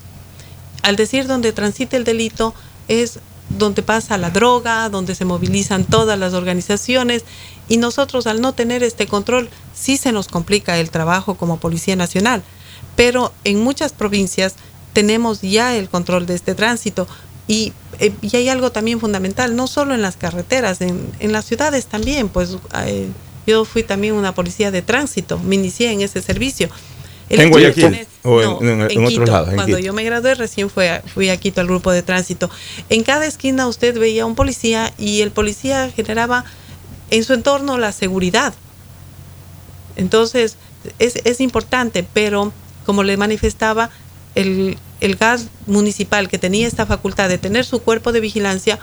Al 0.83 0.97
decir 0.97 1.27
donde 1.27 1.53
transita 1.53 1.99
el 1.99 2.05
delito 2.05 2.55
es 2.89 3.19
donde 3.51 3.83
pasa 3.83 4.17
la 4.17 4.31
droga, 4.31 4.89
donde 4.89 5.15
se 5.15 5.27
movilizan 5.27 5.85
todas 5.85 6.19
las 6.19 6.33
organizaciones 6.33 7.25
y 7.69 7.77
nosotros 7.77 8.27
al 8.27 8.41
no 8.41 8.55
tener 8.55 8.83
este 8.83 9.07
control 9.07 9.51
sí 9.75 9.99
se 9.99 10.13
nos 10.13 10.29
complica 10.29 10.79
el 10.79 10.89
trabajo 10.89 11.35
como 11.35 11.61
Policía 11.61 11.95
Nacional. 11.95 12.43
Pero 12.97 13.35
en 13.45 13.63
muchas 13.63 13.93
provincias 13.93 14.55
tenemos 14.95 15.43
ya 15.43 15.77
el 15.77 15.91
control 15.91 16.25
de 16.25 16.37
este 16.37 16.55
tránsito 16.55 17.07
y, 17.47 17.73
eh, 18.01 18.13
y 18.23 18.37
hay 18.37 18.49
algo 18.49 18.71
también 18.73 19.01
fundamental, 19.01 19.55
no 19.57 19.67
solo 19.67 19.95
en 19.95 20.03
las 20.03 20.17
carreteras, 20.17 20.81
en, 20.81 21.11
en 21.21 21.33
las 21.33 21.45
ciudades 21.45 21.87
también, 21.87 22.29
pues 22.29 22.57
eh, 22.85 23.09
yo 23.47 23.65
fui 23.65 23.83
también 23.83 24.15
una 24.15 24.35
policía 24.35 24.71
de 24.71 24.83
tránsito, 24.83 25.39
me 25.39 25.55
inicié 25.57 25.91
en 25.93 26.01
ese 26.01 26.23
servicio. 26.23 26.69
El 27.31 27.41
¿En 27.41 27.51
Guayaquil 27.51 27.85
tener- 27.85 28.07
o 28.23 28.41
en- 28.43 28.49
no, 28.51 28.61
en- 28.61 28.69
en 28.69 28.91
en 28.91 28.99
otros 28.99 29.09
Quito. 29.11 29.25
lados? 29.33 29.49
En 29.49 29.55
Cuando 29.57 29.77
Quito. 29.77 29.87
yo 29.87 29.93
me 29.95 30.05
gradué 30.05 30.35
recién 30.35 30.69
fue 30.69 30.91
a- 30.91 31.03
fui 31.03 31.31
a 31.31 31.37
Quito 31.39 31.61
al 31.61 31.67
grupo 31.67 31.91
de 31.91 32.03
tránsito. 32.03 32.51
En 32.91 33.03
cada 33.03 33.25
esquina 33.27 33.67
usted 33.67 33.99
veía 33.99 34.27
un 34.27 34.35
policía 34.35 34.93
y 34.99 35.23
el 35.23 35.31
policía 35.31 35.91
generaba 35.95 36.45
en 37.11 37.25
su 37.25 37.33
entorno 37.33 37.79
la 37.79 37.93
seguridad. 37.93 38.53
Entonces, 39.97 40.57
es, 40.99 41.17
es 41.25 41.41
importante, 41.41 42.05
pero 42.13 42.53
como 42.85 43.03
le 43.03 43.17
manifestaba, 43.17 43.91
el, 44.35 44.77
el 45.07 45.17
gas 45.17 45.47
municipal 45.67 46.29
que 46.29 46.39
tenía 46.39 46.67
esta 46.67 46.87
facultad 46.87 47.29
de 47.29 47.39
tener 47.39 47.65
su 47.65 47.81
cuerpo 47.83 48.13
de 48.13 48.21
vigilancia, 48.21 48.79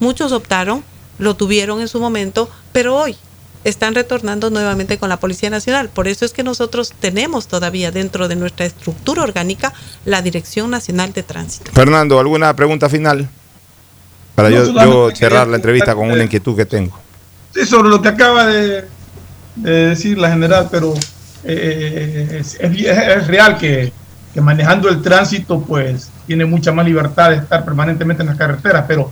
muchos 0.00 0.32
optaron, 0.32 0.82
lo 1.18 1.34
tuvieron 1.36 1.80
en 1.80 1.88
su 1.88 2.00
momento, 2.00 2.48
pero 2.72 2.96
hoy 2.96 3.16
están 3.64 3.94
retornando 3.94 4.50
nuevamente 4.50 4.98
con 4.98 5.08
la 5.08 5.18
Policía 5.18 5.50
Nacional. 5.50 5.88
Por 5.88 6.06
eso 6.08 6.24
es 6.24 6.32
que 6.32 6.42
nosotros 6.44 6.92
tenemos 7.00 7.48
todavía 7.48 7.90
dentro 7.90 8.28
de 8.28 8.36
nuestra 8.36 8.66
estructura 8.66 9.22
orgánica 9.22 9.72
la 10.04 10.22
Dirección 10.22 10.70
Nacional 10.70 11.12
de 11.12 11.22
Tránsito. 11.24 11.72
Fernando, 11.72 12.18
¿alguna 12.20 12.54
pregunta 12.54 12.88
final? 12.88 13.28
Para 14.34 14.50
No, 14.50 14.84
yo, 14.84 15.10
cerrar 15.16 15.48
la 15.48 15.56
entrevista 15.56 15.94
con 15.94 16.10
una 16.10 16.20
eh, 16.20 16.24
inquietud 16.24 16.56
que 16.56 16.64
tengo. 16.66 16.96
Sí, 17.54 17.66
sobre 17.66 17.88
lo 17.88 18.00
que 18.00 18.08
acaba 18.08 18.46
de, 18.46 18.84
de 19.56 19.70
decir 19.88 20.16
la 20.16 20.30
general, 20.30 20.68
pero 20.70 20.94
eh, 21.44 22.38
es, 22.40 22.54
es- 22.60 22.70
es 22.86 23.26
real 23.26 23.58
que, 23.58 23.92
que 24.38 24.42
manejando 24.42 24.88
el 24.88 25.02
tránsito, 25.02 25.60
pues 25.60 26.12
tiene 26.24 26.44
mucha 26.44 26.70
más 26.70 26.86
libertad 26.86 27.30
de 27.30 27.36
estar 27.38 27.64
permanentemente 27.64 28.22
en 28.22 28.28
las 28.28 28.36
carreteras, 28.36 28.84
pero 28.86 29.10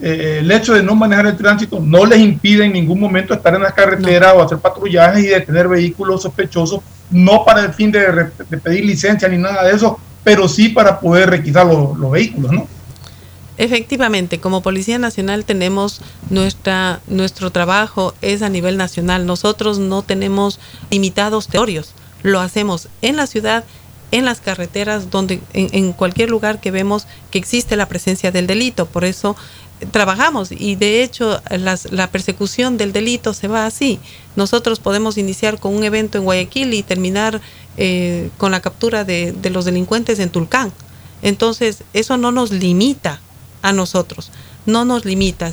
eh, 0.00 0.36
el 0.38 0.50
hecho 0.52 0.74
de 0.74 0.82
no 0.84 0.94
manejar 0.94 1.26
el 1.26 1.36
tránsito 1.36 1.80
no 1.80 2.06
les 2.06 2.20
impide 2.20 2.66
en 2.66 2.72
ningún 2.72 3.00
momento 3.00 3.34
estar 3.34 3.52
en 3.52 3.62
las 3.62 3.74
carreteras 3.74 4.32
o 4.36 4.42
hacer 4.42 4.58
patrullajes 4.58 5.24
y 5.24 5.26
detener 5.26 5.66
vehículos 5.66 6.22
sospechosos, 6.22 6.82
no 7.10 7.44
para 7.44 7.62
el 7.62 7.72
fin 7.72 7.90
de, 7.90 8.30
de 8.48 8.58
pedir 8.58 8.84
licencia 8.84 9.28
ni 9.28 9.38
nada 9.38 9.64
de 9.64 9.74
eso, 9.74 9.98
pero 10.22 10.46
sí 10.46 10.68
para 10.68 11.00
poder 11.00 11.30
requisar 11.30 11.66
los, 11.66 11.98
los 11.98 12.12
vehículos, 12.12 12.52
¿no? 12.52 12.68
Efectivamente, 13.58 14.38
como 14.38 14.62
Policía 14.62 15.00
Nacional 15.00 15.44
tenemos 15.44 16.00
nuestra 16.30 17.00
nuestro 17.08 17.50
trabajo 17.50 18.14
es 18.22 18.40
a 18.42 18.48
nivel 18.48 18.76
nacional. 18.76 19.26
Nosotros 19.26 19.80
no 19.80 20.02
tenemos 20.02 20.60
limitados 20.90 21.48
teorios. 21.48 21.92
Lo 22.22 22.40
hacemos 22.40 22.88
en 23.02 23.16
la 23.16 23.26
ciudad, 23.26 23.64
en 24.10 24.24
las 24.24 24.40
carreteras, 24.40 25.10
donde 25.10 25.40
en, 25.52 25.92
cualquier 25.92 26.30
lugar 26.30 26.60
que 26.60 26.70
vemos 26.70 27.06
que 27.30 27.38
existe 27.38 27.76
la 27.76 27.86
presencia 27.86 28.30
del 28.32 28.46
delito. 28.46 28.86
Por 28.86 29.04
eso 29.04 29.36
eh, 29.80 29.86
trabajamos 29.90 30.50
y 30.52 30.74
de 30.76 31.02
hecho 31.02 31.40
las- 31.50 31.92
la 31.92 32.08
persecución 32.10 32.76
del 32.76 32.92
delito 32.92 33.34
se 33.34 33.48
va 33.48 33.66
así. 33.66 34.00
Nosotros 34.36 34.80
podemos 34.80 35.16
iniciar 35.18 35.58
con 35.60 35.74
un 35.74 35.84
evento 35.84 36.18
en 36.18 36.24
Guayaquil 36.24 36.74
y 36.74 36.82
terminar 36.82 37.40
eh, 37.76 38.30
con 38.36 38.50
la 38.52 38.60
captura 38.60 39.04
de, 39.04 39.34
los 39.50 39.64
delincuentes 39.64 40.18
en 40.18 40.30
Tulcán. 40.30 40.72
Entonces, 41.22 41.84
eso 41.92 42.16
no 42.16 42.32
nos 42.32 42.50
limita 42.50 43.20
a 43.62 43.72
nosotros, 43.72 44.30
no 44.66 44.84
nos 44.84 45.04
limita. 45.04 45.52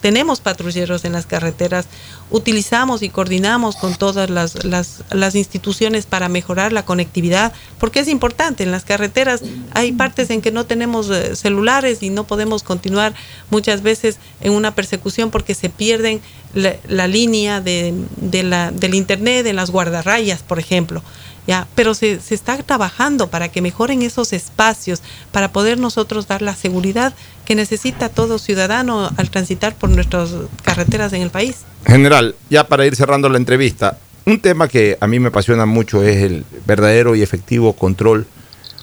Tenemos 0.00 0.40
patrulleros 0.40 1.04
en 1.04 1.12
las 1.12 1.26
carreteras, 1.26 1.86
utilizamos 2.30 3.02
y 3.02 3.08
coordinamos 3.08 3.76
con 3.76 3.94
todas 3.94 4.30
las, 4.30 4.64
las, 4.64 5.04
las 5.10 5.34
instituciones 5.34 6.06
para 6.06 6.28
mejorar 6.28 6.72
la 6.72 6.84
conectividad, 6.84 7.52
porque 7.78 8.00
es 8.00 8.08
importante. 8.08 8.62
En 8.62 8.70
las 8.70 8.84
carreteras 8.84 9.42
hay 9.72 9.92
partes 9.92 10.30
en 10.30 10.40
que 10.40 10.50
no 10.50 10.64
tenemos 10.64 11.10
eh, 11.10 11.36
celulares 11.36 12.02
y 12.02 12.10
no 12.10 12.24
podemos 12.24 12.62
continuar 12.62 13.14
muchas 13.50 13.82
veces 13.82 14.18
en 14.40 14.52
una 14.52 14.74
persecución 14.74 15.30
porque 15.30 15.54
se 15.54 15.68
pierden 15.70 16.20
la, 16.54 16.76
la 16.88 17.06
línea 17.06 17.60
de, 17.60 17.94
de 18.16 18.42
la, 18.42 18.70
del 18.70 18.94
Internet 18.94 19.46
en 19.46 19.56
las 19.56 19.70
guardarrayas, 19.70 20.42
por 20.42 20.58
ejemplo. 20.58 21.02
Ya, 21.46 21.66
pero 21.74 21.94
se, 21.94 22.20
se 22.20 22.34
está 22.34 22.56
trabajando 22.62 23.28
para 23.28 23.48
que 23.48 23.62
mejoren 23.62 24.02
esos 24.02 24.32
espacios, 24.32 25.02
para 25.32 25.52
poder 25.52 25.78
nosotros 25.78 26.28
dar 26.28 26.42
la 26.42 26.54
seguridad 26.54 27.14
que 27.44 27.54
necesita 27.54 28.08
todo 28.08 28.38
ciudadano 28.38 29.10
al 29.16 29.30
transitar 29.30 29.74
por 29.74 29.90
nuestras 29.90 30.30
carreteras 30.62 31.12
en 31.12 31.22
el 31.22 31.30
país. 31.30 31.64
General, 31.86 32.34
ya 32.50 32.68
para 32.68 32.86
ir 32.86 32.94
cerrando 32.94 33.28
la 33.28 33.38
entrevista, 33.38 33.98
un 34.26 34.40
tema 34.40 34.68
que 34.68 34.96
a 35.00 35.06
mí 35.06 35.18
me 35.18 35.28
apasiona 35.28 35.66
mucho 35.66 36.02
es 36.02 36.22
el 36.22 36.44
verdadero 36.66 37.16
y 37.16 37.22
efectivo 37.22 37.72
control 37.72 38.26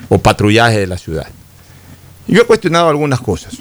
o 0.10 0.18
patrullaje 0.18 0.80
de 0.80 0.88
la 0.88 0.97
ciudad. 0.97 1.28
Yo 2.28 2.41
he 2.41 2.45
cuestionado 2.45 2.89
algunas 2.89 3.22
cosas. 3.22 3.58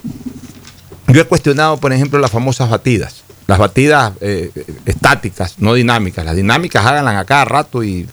Yo 1.08 1.20
he 1.20 1.24
cuestionado, 1.24 1.76
por 1.76 1.92
ejemplo, 1.92 2.18
las 2.18 2.32
famosas 2.32 2.68
batidas. 2.68 3.22
Las 3.46 3.58
batidas 3.58 4.12
eh, 4.20 4.50
estáticas, 4.86 5.56
no 5.58 5.74
dinámicas. 5.74 6.24
Las 6.24 6.34
dinámicas 6.34 6.84
háganlas 6.84 7.16
a 7.16 7.24
cada 7.24 7.44
rato 7.44 7.84
y 7.84 8.08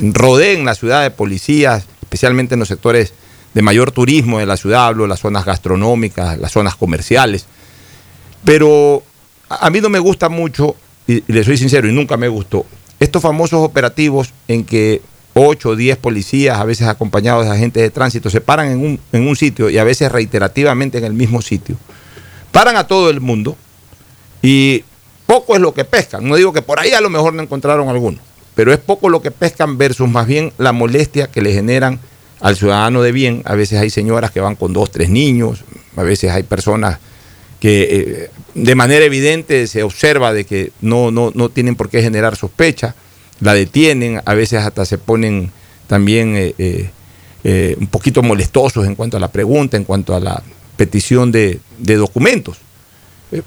rodeen 0.00 0.64
la 0.64 0.74
ciudad 0.74 1.02
de 1.02 1.10
policías, 1.10 1.84
especialmente 2.00 2.54
en 2.54 2.60
los 2.60 2.68
sectores 2.68 3.12
de 3.52 3.62
mayor 3.62 3.92
turismo 3.92 4.38
de 4.38 4.46
la 4.46 4.56
ciudad, 4.56 4.86
hablo 4.86 5.04
de 5.04 5.10
las 5.10 5.20
zonas 5.20 5.44
gastronómicas, 5.44 6.38
las 6.38 6.52
zonas 6.52 6.76
comerciales. 6.76 7.46
Pero 8.44 9.02
a 9.48 9.66
a 9.66 9.70
mí 9.70 9.80
no 9.80 9.88
me 9.88 9.98
gusta 9.98 10.28
mucho, 10.28 10.76
y, 11.06 11.16
y 11.16 11.32
le 11.32 11.44
soy 11.44 11.58
sincero, 11.58 11.88
y 11.88 11.92
nunca 11.92 12.16
me 12.16 12.28
gustó, 12.28 12.64
estos 13.00 13.22
famosos 13.22 13.60
operativos 13.60 14.32
en 14.48 14.64
que 14.64 15.02
8 15.34 15.68
o 15.68 15.76
10 15.76 15.98
policías, 15.98 16.58
a 16.58 16.64
veces 16.64 16.88
acompañados 16.88 17.44
de 17.44 17.52
agentes 17.52 17.82
de 17.82 17.90
tránsito, 17.90 18.28
se 18.28 18.40
paran 18.40 18.70
en 18.70 18.80
un, 18.80 19.00
en 19.12 19.28
un 19.28 19.36
sitio 19.36 19.70
y 19.70 19.78
a 19.78 19.84
veces 19.84 20.10
reiterativamente 20.10 20.98
en 20.98 21.04
el 21.04 21.12
mismo 21.12 21.42
sitio. 21.42 21.76
Paran 22.50 22.76
a 22.76 22.86
todo 22.86 23.08
el 23.10 23.20
mundo 23.20 23.56
y 24.42 24.84
poco 25.26 25.54
es 25.54 25.60
lo 25.60 25.74
que 25.74 25.84
pescan. 25.84 26.26
No 26.26 26.36
digo 26.36 26.52
que 26.52 26.62
por 26.62 26.80
ahí 26.80 26.92
a 26.92 27.00
lo 27.00 27.10
mejor 27.10 27.34
no 27.34 27.42
encontraron 27.42 27.88
alguno, 27.88 28.18
pero 28.54 28.72
es 28.72 28.78
poco 28.78 29.08
lo 29.08 29.22
que 29.22 29.30
pescan 29.30 29.78
versus 29.78 30.08
más 30.08 30.26
bien 30.26 30.52
la 30.58 30.72
molestia 30.72 31.28
que 31.28 31.42
le 31.42 31.52
generan 31.52 32.00
al 32.40 32.56
ciudadano 32.56 33.02
de 33.02 33.12
bien. 33.12 33.42
A 33.44 33.54
veces 33.54 33.78
hay 33.78 33.90
señoras 33.90 34.30
que 34.30 34.40
van 34.40 34.56
con 34.56 34.72
dos, 34.72 34.90
tres 34.90 35.10
niños, 35.10 35.64
a 35.96 36.02
veces 36.02 36.30
hay 36.30 36.42
personas 36.42 36.98
que 37.60 37.82
eh, 37.90 38.30
de 38.54 38.74
manera 38.74 39.04
evidente 39.04 39.66
se 39.66 39.82
observa 39.82 40.32
de 40.32 40.44
que 40.44 40.72
no, 40.80 41.10
no, 41.10 41.32
no 41.34 41.48
tienen 41.48 41.74
por 41.74 41.90
qué 41.90 42.02
generar 42.02 42.36
sospecha, 42.36 42.94
la 43.40 43.54
detienen, 43.54 44.20
a 44.24 44.34
veces 44.34 44.60
hasta 44.60 44.84
se 44.84 44.98
ponen 44.98 45.50
también 45.86 46.34
eh, 46.36 46.90
eh, 47.44 47.76
un 47.80 47.86
poquito 47.86 48.22
molestosos 48.22 48.86
en 48.86 48.94
cuanto 48.94 49.16
a 49.16 49.20
la 49.20 49.30
pregunta, 49.30 49.76
en 49.76 49.84
cuanto 49.84 50.14
a 50.14 50.20
la 50.20 50.42
petición 50.76 51.32
de, 51.32 51.60
documentos. 51.78 52.58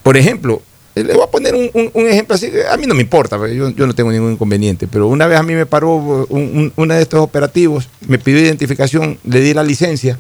Por 0.04 0.18
ejemplo, 0.18 0.62
le 0.96 1.14
voy 1.14 1.24
a 1.24 1.28
poner 1.28 1.56
un, 1.56 2.08
ejemplo 2.08 2.36
así, 2.36 2.52
a 2.70 2.76
mí 2.78 2.86
no 2.86 2.94
me 2.94 3.02
importa, 3.02 3.38
porque 3.38 3.56
yo, 3.56 3.70
no 3.72 3.96
tengo 3.96 4.12
ningún 4.12 4.34
inconveniente, 4.34 4.88
pero 4.88 5.08
una 5.08 5.26
vez 5.28 5.40
a 5.40 5.44
mí 5.44 5.54
me 5.54 5.66
paró 5.66 5.96
un- 5.96 6.26
un- 6.30 6.74
uno 6.76 6.94
de 6.94 7.02
estos 7.02 7.20
operativos, 7.22 7.88
me 8.08 8.20
pidió 8.20 8.40
identificación, 8.42 9.18
le 9.24 9.40
di 9.40 9.54
la 9.54 9.64
licencia, 9.64 10.18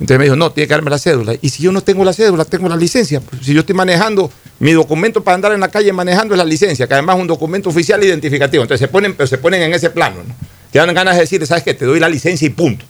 entonces 0.00 0.18
me 0.18 0.24
dijo, 0.24 0.36
no, 0.36 0.50
tiene 0.50 0.66
que 0.66 0.74
darme 0.74 0.90
la 0.90 0.98
cédula. 0.98 1.34
Y 1.40 1.50
si 1.50 1.62
yo 1.62 1.70
no 1.72 1.80
tengo 1.80 2.04
la 2.04 2.12
cédula, 2.12 2.44
tengo 2.44 2.68
la 2.68 2.76
licencia. 2.76 3.20
Pues, 3.20 3.46
si 3.46 3.54
yo 3.54 3.60
estoy 3.60 3.76
manejando, 3.76 4.28
mi 4.58 4.72
documento 4.72 5.22
para 5.22 5.36
andar 5.36 5.52
en 5.52 5.60
la 5.60 5.68
calle 5.68 5.92
manejando 5.92 6.34
es 6.34 6.38
la 6.38 6.44
licencia, 6.44 6.88
que 6.88 6.94
además 6.94 7.14
es 7.16 7.22
un 7.22 7.28
documento 7.28 7.68
oficial 7.68 8.02
identificativo. 8.02 8.64
Entonces 8.64 8.80
se 8.84 8.88
ponen, 8.90 9.14
pero 9.14 9.28
se 9.28 9.38
ponen 9.38 9.62
en 9.62 9.72
ese 9.72 9.90
plano, 9.90 10.16
¿no? 10.26 10.34
Te 10.72 10.80
dan 10.80 10.92
ganas 10.94 11.14
de 11.14 11.20
decir, 11.20 11.46
¿sabes 11.46 11.62
qué? 11.62 11.74
Te 11.74 11.84
doy 11.84 12.00
la 12.00 12.08
licencia 12.08 12.44
y 12.44 12.50
punto. 12.50 12.84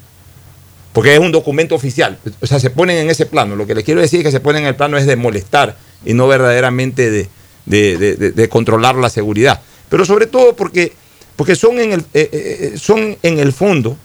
Porque 0.95 1.12
es 1.12 1.20
un 1.20 1.30
documento 1.30 1.74
oficial. 1.74 2.18
O 2.41 2.47
sea, 2.47 2.59
se 2.59 2.70
ponen 2.70 2.97
en 2.97 3.11
ese 3.11 3.26
plano. 3.26 3.55
Lo 3.55 3.66
que 3.66 3.74
les 3.74 3.85
quiero 3.85 4.01
decir 4.01 4.20
es 4.20 4.24
que 4.24 4.30
se 4.32 4.41
ponen 4.41 4.62
en 4.62 4.68
el 4.68 4.74
plano 4.76 4.97
es 4.97 5.05
de 5.07 5.16
molestar 5.16 5.76
y 6.05 6.14
no 6.14 6.26
verdaderamente 6.28 7.11
de, 7.11 7.28
de- 7.66 7.96
de- 8.32 8.48
controlar 8.48 8.96
la 8.96 9.09
seguridad. 9.11 9.61
Pero 9.88 10.05
sobre 10.05 10.26
todo 10.26 10.55
porque, 10.55 10.92
porque 11.36 11.57
son, 11.57 11.78
en 11.80 11.92
el, 11.92 12.00
eh, 12.12 12.28
eh, 12.32 12.74
son 12.78 13.16
en 13.22 13.38
el 13.38 13.52
fondo 13.52 13.96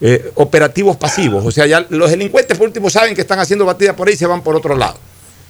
eh, 0.00 0.30
operativos 0.34 0.96
pasivos. 0.96 1.44
O 1.44 1.50
sea, 1.50 1.66
ya 1.66 1.86
los 1.90 2.10
delincuentes 2.10 2.56
por 2.56 2.66
último 2.66 2.90
saben 2.90 3.14
que 3.14 3.20
están 3.22 3.38
haciendo 3.38 3.64
batida 3.64 3.94
por 3.96 4.08
ahí 4.08 4.14
y 4.14 4.16
se 4.16 4.26
van 4.26 4.42
por 4.42 4.54
otro 4.54 4.76
lado. 4.76 4.98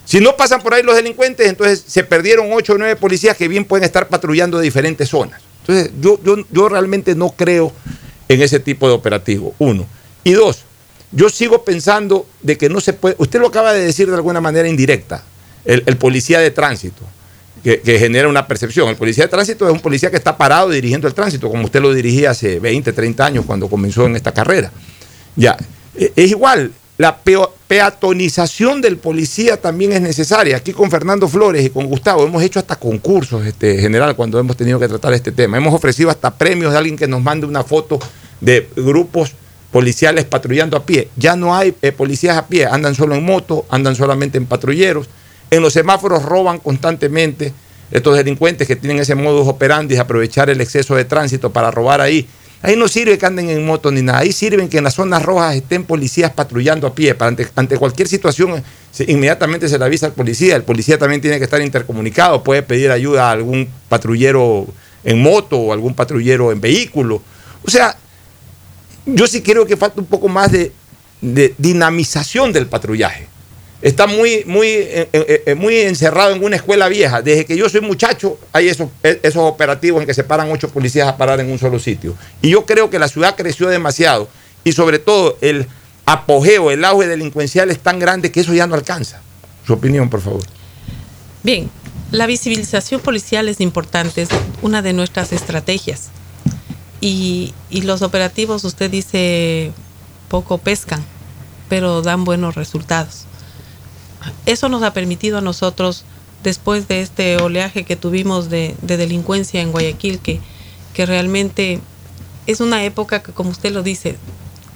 Si 0.05 0.21
no 0.21 0.37
pasan 0.37 0.63
por 0.63 0.73
ahí 0.73 0.83
los 0.83 0.97
delincuentes, 0.97 1.47
entonces 1.49 1.85
se 1.87 2.03
perdieron 2.03 2.51
ocho 2.53 2.73
o 2.73 2.79
nueve 2.79 2.97
policías 2.97 3.37
que 3.37 3.47
bien 3.47 3.65
pueden 3.67 3.85
estar 3.85 4.09
patrullando 4.09 4.57
de 4.59 4.65
diferentes 4.65 5.09
zonas. 5.09 5.43
Entonces, 5.61 5.91
yo, 6.01 6.19
yo, 6.25 6.37
yo 6.51 6.69
realmente 6.71 7.15
no 7.15 7.29
creo 7.31 7.73
en 8.27 8.41
ese 8.41 8.59
tipo 8.59 8.89
de 8.89 8.95
operativo, 8.95 9.55
uno. 9.59 9.87
Y 10.25 10.33
dos, 10.33 10.61
yo 11.13 11.29
sigo 11.29 11.63
pensando 11.63 12.27
de 12.41 12.57
que 12.57 12.71
no 12.71 12.81
se 12.81 12.95
puede, 12.95 13.17
usted 13.19 13.39
lo 13.39 13.49
acaba 13.49 13.75
de 13.75 13.85
decir 13.85 14.09
de 14.09 14.15
alguna 14.15 14.41
manera 14.41 14.67
indirecta, 14.67 15.25
el, 15.69 15.97
policía 15.99 16.41
de 16.41 16.51
tránsito, 16.51 17.03
que, 17.63 17.81
genera 17.99 18.29
una 18.29 18.47
percepción. 18.47 18.89
El 18.89 18.97
policía 18.97 19.25
de 19.25 19.29
tránsito 19.29 19.67
es 19.67 19.73
un 19.73 19.81
policía 19.81 20.11
que 20.11 20.17
está 20.17 20.37
parado 20.37 20.71
dirigiendo 20.71 21.07
el 21.07 21.15
tránsito, 21.15 21.51
como 21.51 21.65
usted 21.65 21.81
lo 21.81 21.93
dirigía 21.93 22.31
hace 22.31 22.59
20, 22.59 22.93
30 22.93 23.25
años 23.25 23.45
cuando 23.47 23.69
comenzó 23.69 24.07
en 24.07 24.17
esta 24.17 24.33
carrera. 24.33 24.73
Ya, 25.37 25.57
eh, 25.95 26.13
es 26.17 26.31
igual, 26.31 26.73
la 26.97 27.19
peatonización 27.19 28.81
del 28.81 28.97
policía 28.97 29.61
también 29.61 29.93
es 29.93 30.01
necesaria. 30.01 30.57
Aquí 30.57 30.73
con 30.73 30.91
Fernando 30.91 31.29
Flores 31.29 31.65
y 31.65 31.71
con 31.71 31.87
Gustavo 31.87 32.25
hemos 32.25 32.43
hecho 32.43 32.59
hasta 32.59 32.77
concursos 32.77 33.47
este, 33.47 33.79
general 33.79 34.17
cuando 34.17 34.41
hemos 34.41 34.57
tenido 34.57 34.81
que 34.81 34.89
tratar 34.89 35.13
este 35.13 35.33
tema. 35.33 35.59
Hemos 35.59 35.75
ofrecido 35.75 36.09
hasta 36.09 36.35
premios 36.35 36.73
de 36.73 36.79
alguien 36.79 36.97
que 36.97 37.07
nos 37.07 37.23
mande 37.23 37.47
una 37.47 37.63
foto 37.63 37.99
de 38.41 38.69
grupos 38.75 39.35
policiales 39.71 40.25
patrullando 40.25 40.77
a 40.77 40.85
pie. 40.85 41.09
Ya 41.17 41.37
no 41.37 41.55
hay 41.55 41.75
eh, 41.83 41.93
policías 41.93 42.37
a 42.39 42.47
pie, 42.47 42.67
andan 42.67 42.95
solo 42.95 43.15
en 43.15 43.25
moto, 43.25 43.67
andan 43.69 43.95
solamente 43.95 44.39
en 44.39 44.47
patrulleros. 44.47 45.09
En 45.51 45.63
los 45.63 45.73
semáforos 45.73 46.23
roban 46.23 46.59
constantemente 46.59 47.53
estos 47.91 48.17
delincuentes 48.17 48.69
que 48.69 48.77
tienen 48.77 48.99
ese 48.99 49.15
modus 49.15 49.49
operandi 49.49 49.95
de 49.95 50.01
aprovechar 50.01 50.51
el 50.51 50.61
exceso 50.61 50.95
de 50.95 51.05
tránsito 51.05 51.51
para 51.51 51.71
robar 51.71 52.01
ahí. 52.01 52.29
Ahí 52.61 52.77
no 52.77 52.89
sirve 52.89 53.17
que 53.17 53.25
anden 53.25 53.49
en 53.51 53.65
moto 53.65 53.91
ni 53.91 54.03
nada, 54.03 54.19
ahí 54.19 54.33
sirven 54.33 54.69
que 54.69 54.79
en 54.79 54.85
las 54.85 54.95
zonas 54.95 55.23
rojas 55.23 55.55
estén 55.55 55.85
policías 55.85 56.33
patrullando 56.33 56.89
a 56.89 56.95
pie. 56.95 57.15
Para 57.15 57.35
ante, 57.55 57.79
cualquier 57.79 58.09
situación, 58.09 58.63
inmediatamente 59.07 59.69
se 59.69 59.79
le 59.79 59.85
avisa 59.85 60.07
al 60.07 60.13
policía. 60.13 60.57
El 60.57 60.65
policía 60.65 60.99
también 60.99 61.21
tiene 61.21 61.39
que 61.39 61.45
estar 61.45 61.63
intercomunicado, 61.63 62.43
puede 62.43 62.63
pedir 62.63 62.91
ayuda 62.91 63.29
a 63.29 63.31
algún 63.31 63.69
patrullero 63.89 64.67
en 65.05 65.23
moto 65.23 65.57
o 65.57 65.73
algún 65.73 65.95
patrullero 65.95 66.51
en 66.51 66.61
vehículo. 66.61 67.23
O 67.65 67.71
sea, 67.71 67.97
yo 69.07 69.27
sí 69.29 69.41
creo 69.41 69.65
que 69.65 69.77
falta 69.77 70.01
un 70.01 70.07
poco 70.07 70.29
más 70.29 70.51
de 70.53 70.73
dinamización 71.57 72.53
del 72.53 72.67
patrullaje. 72.67 73.38
Está 73.81 74.09
muy, 74.09 74.43
muy, 74.45 74.67
eh, 74.67 75.09
eh, 75.13 75.43
eh, 75.47 75.55
muy 75.55 75.77
encerrado 75.77 76.35
en 76.35 76.43
una 76.43 76.57
escuela 76.57 76.89
vieja. 76.89 77.23
Desde 77.23 77.45
que 77.45 77.57
yo 77.57 77.69
soy 77.69 77.81
muchacho, 77.81 78.37
hay 78.53 78.69
esos, 78.69 78.89
operativos 79.37 80.01
en 80.01 80.07
que 80.07 80.15
se 80.15 80.25
paran 80.25 80.51
ocho 80.51 80.69
policías 80.69 81.07
a 81.07 81.17
parar 81.17 81.39
en 81.39 81.51
un 81.51 81.59
solo 81.59 81.79
sitio. 81.79 82.17
Y 82.43 82.51
yo 82.51 82.67
creo 82.67 82.91
que 82.91 82.99
la 82.99 83.07
ciudad 83.07 83.37
creció 83.37 83.69
demasiado. 83.69 84.29
Y 84.65 84.73
sobre 84.73 84.99
todo, 84.99 85.39
el 85.41 85.69
apogeo, 86.07 86.73
el 86.73 86.85
auge 86.85 87.07
delincuencial 87.07 87.71
es 87.71 87.79
tan 87.79 88.01
grande 88.01 88.33
que 88.33 88.41
eso 88.41 88.53
ya 88.53 88.67
no 88.67 88.75
alcanza. 88.75 89.21
Su 89.65 89.75
opinión, 89.75 90.11
por 90.11 90.23
favor. 90.23 90.43
Bien, 91.45 91.71
la 92.11 92.27
visibilización 92.27 93.01
policial 93.01 93.49
es 93.49 93.61
importante, 93.61 94.23
es 94.23 94.29
una 94.61 94.83
de 94.83 94.93
nuestras 94.93 95.33
estrategias. 95.33 96.09
Y 97.01 97.55
los 97.71 98.03
operativos, 98.03 98.65
usted 98.65 98.91
dice, 98.91 99.71
poco 100.29 100.59
pescan, 100.59 101.05
pero 101.69 102.03
dan 102.03 102.25
buenos 102.25 102.57
resultados. 102.57 103.28
Eso 104.47 104.69
nos 104.69 104.83
ha 104.83 104.93
permitido 104.93 105.39
a 105.39 105.41
nosotros, 105.41 106.05
después 106.43 106.89
de 106.89 107.01
este 107.03 107.37
oleaje 107.39 107.85
que 107.85 107.97
tuvimos 107.97 108.51
de, 108.51 108.75
de 108.83 108.97
delincuencia 108.97 109.61
en 109.61 109.73
Guayaquil, 109.73 110.19
que, 110.21 110.41
que 110.95 111.07
realmente 111.07 111.81
es 112.47 112.61
una 112.61 112.85
época 112.85 113.23
que, 113.23 113.33
como 113.33 113.51
usted 113.51 113.73
lo 113.73 113.83
dice, 113.83 114.17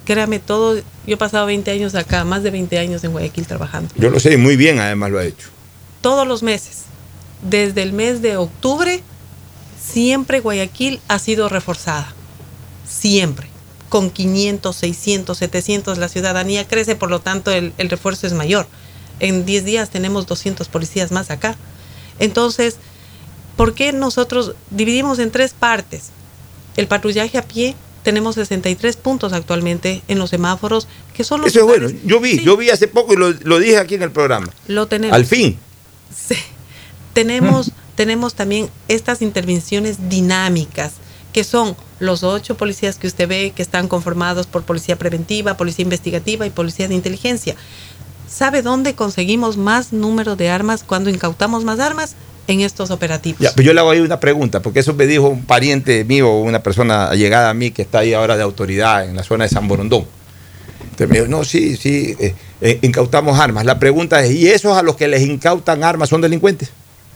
créame 0.04 0.38
todo, 0.38 0.76
yo 0.76 0.82
he 1.06 1.16
pasado 1.16 1.46
20 1.46 1.70
años 1.70 1.94
acá, 1.94 2.24
más 2.24 2.42
de 2.42 2.50
20 2.50 2.78
años 2.78 3.04
en 3.04 3.12
Guayaquil 3.12 3.46
trabajando 3.46 3.92
Yo 3.96 4.10
lo 4.10 4.20
sé 4.20 4.36
muy 4.36 4.56
bien, 4.56 4.78
además 4.78 5.10
lo 5.10 5.18
ha 5.18 5.24
hecho. 5.24 5.48
todos 6.00 6.26
los 6.26 6.42
meses. 6.42 6.82
Desde 7.42 7.82
el 7.82 7.92
mes 7.92 8.22
de 8.22 8.36
octubre, 8.36 9.02
siempre 9.82 10.40
Guayaquil 10.40 11.00
ha 11.08 11.18
sido 11.18 11.48
reforzada. 11.48 12.12
Siempre. 12.88 13.48
Con 13.88 14.10
500, 14.10 14.74
600, 14.76 15.36
700, 15.38 15.98
la 15.98 16.08
ciudadanía 16.08 16.66
crece, 16.68 16.94
por 16.94 17.10
lo 17.10 17.20
tanto 17.20 17.50
el, 17.50 17.72
el 17.78 17.90
refuerzo 17.90 18.26
es 18.26 18.32
mayor. 18.32 18.66
En 19.22 19.46
10 19.46 19.64
días 19.64 19.88
tenemos 19.88 20.26
200 20.26 20.68
policías 20.68 21.12
más 21.12 21.30
acá. 21.30 21.56
Entonces, 22.18 22.76
¿por 23.56 23.72
qué 23.72 23.92
nosotros 23.92 24.54
dividimos 24.70 25.20
en 25.20 25.30
tres 25.30 25.54
partes? 25.58 26.10
El 26.76 26.88
patrullaje 26.88 27.38
a 27.38 27.42
pie, 27.42 27.76
tenemos 28.02 28.34
63 28.34 28.96
puntos 28.96 29.32
actualmente 29.32 30.02
en 30.08 30.18
los 30.18 30.30
semáforos, 30.30 30.88
que 31.14 31.22
son 31.22 31.40
los 31.40 31.50
Eso 31.50 31.60
es 31.60 31.66
bueno. 31.66 31.88
Yo 32.04 32.18
vi, 32.18 32.38
Sí, 32.38 32.44
yo 32.44 32.56
vi 32.56 32.70
hace 32.70 32.88
poco 32.88 33.14
y 33.14 33.16
lo, 33.16 33.30
lo 33.30 33.60
dije 33.60 33.78
aquí 33.78 33.94
en 33.94 34.02
el 34.02 34.10
programa. 34.10 34.48
Lo 34.66 34.88
tenemos. 34.88 35.14
Al 35.14 35.24
fin. 35.24 35.56
Sí. 36.14 36.34
Tenemos, 37.12 37.70
tenemos 37.94 38.34
también 38.34 38.70
estas 38.88 39.22
intervenciones 39.22 40.08
dinámicas, 40.08 40.94
que 41.32 41.44
son 41.44 41.76
los 42.00 42.24
ocho 42.24 42.56
policías 42.56 42.96
que 42.96 43.06
usted 43.06 43.28
ve 43.28 43.52
que 43.54 43.62
están 43.62 43.86
conformados 43.86 44.48
por 44.48 44.64
policía 44.64 44.98
preventiva, 44.98 45.56
policía 45.56 45.84
investigativa 45.84 46.44
y 46.44 46.50
policía 46.50 46.88
de 46.88 46.94
inteligencia. 46.94 47.54
¿Sabe 48.32 48.62
dónde 48.62 48.94
conseguimos 48.94 49.58
más 49.58 49.92
número 49.92 50.36
de 50.36 50.48
armas 50.48 50.84
cuando 50.84 51.10
incautamos 51.10 51.64
más 51.64 51.80
armas? 51.80 52.14
En 52.48 52.60
esestos 52.60 52.90
operativos. 52.90 53.38
Ya, 53.40 53.52
pero 53.54 53.66
yo 53.66 53.74
le 53.74 53.80
hago 53.80 53.90
ahí 53.90 54.00
una 54.00 54.18
pregunta, 54.18 54.60
porque 54.60 54.80
eso 54.80 54.94
me 54.94 55.06
dijo 55.06 55.28
un 55.28 55.44
pariente 55.44 56.02
mío, 56.04 56.32
una 56.38 56.62
persona 56.62 57.08
allegada 57.08 57.50
a 57.50 57.54
mí 57.54 57.70
que 57.70 57.82
está 57.82 57.98
ahí 57.98 58.14
ahora 58.14 58.36
de 58.36 58.42
autoridad 58.42 59.04
en 59.04 59.14
la 59.14 59.22
zona 59.22 59.44
de 59.44 59.50
San 59.50 59.68
Borondón. 59.68 60.06
Entonces 60.82 61.08
me 61.08 61.20
dijo, 61.20 61.28
no, 61.28 61.44
sí, 61.44 61.76
sí, 61.76 62.16
eh, 62.18 62.34
eh, 62.62 62.78
incautamos 62.82 63.38
armas. 63.38 63.64
La 63.66 63.78
pregunta 63.78 64.24
es, 64.24 64.32
¿y 64.32 64.48
esos 64.48 64.76
a 64.76 64.82
los 64.82 64.96
que 64.96 65.08
les 65.08 65.22
incautan 65.22 65.84
armas 65.84 66.08
son 66.08 66.20
delincuentes? 66.22 66.70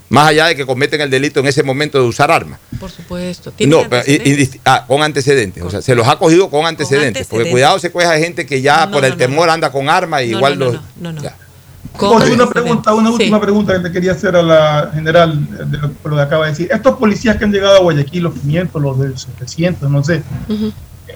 Más 0.08 0.28
allá 0.28 0.46
de 0.46 0.54
que 0.56 0.64
cometen 0.64 1.00
el 1.00 1.10
delito 1.10 1.40
en 1.40 1.46
ese 1.46 1.62
momento 1.64 1.98
de 2.00 2.04
usar 2.06 2.30
armas. 2.30 2.60
Por 2.78 2.90
supuesto. 2.90 3.50
¿Tiene 3.50 3.72
No, 3.74 3.82
y- 4.06 4.48
ah, 4.64 4.84
con 4.86 5.02
antecedentes. 5.02 5.62
O 5.64 5.70
sea, 5.70 5.82
se 5.82 5.94
los 5.96 6.06
ha 6.06 6.16
cogido 6.16 6.48
con 6.48 6.64
antecedentes. 6.64 7.26
Porque 7.26 7.42
antecedentes. 7.48 7.52
cuidado 7.52 7.78
se 7.80 7.90
coge 7.90 8.06
a 8.06 8.16
gente 8.18 8.46
que 8.46 8.62
ya 8.62 8.86
No, 8.86 8.92
por 8.92 9.00
no, 9.00 9.06
el 9.08 9.12
no, 9.14 9.18
temor 9.18 9.46
no. 9.48 9.52
anda 9.52 9.72
con 9.72 9.88
armas 9.88 10.22
y 10.22 10.30
No, 10.30 10.36
igual 10.38 10.58
no, 10.58 10.64
los. 10.66 10.74
no, 10.74 10.80
no, 11.00 11.12
no. 11.14 11.22
Ya. 11.22 11.34
Con 11.96 12.20
Oye, 12.22 12.32
una 12.34 12.46
pregunta, 12.48 12.92
una 12.94 13.10
última 13.10 13.38
Sí. 13.38 13.42
pregunta 13.42 13.72
que 13.74 13.80
te 13.80 13.92
quería 13.92 14.12
hacer 14.12 14.36
a 14.36 14.42
la 14.42 14.90
general 14.94 15.70
de 15.70 15.78
lo, 15.78 15.90
por 15.92 16.10
lo 16.12 16.16
que 16.18 16.22
acaba 16.22 16.44
de 16.44 16.50
decir. 16.52 16.68
Estos 16.70 16.96
policías 16.98 17.36
que 17.38 17.44
han 17.44 17.52
llegado 17.52 17.76
a 17.76 17.80
Guayaquil, 17.80 18.22
los 18.24 18.34
500, 18.34 18.82
los 18.82 18.98
de 19.00 19.16
700, 19.16 19.90
no 19.90 20.04
sé. 20.04 20.22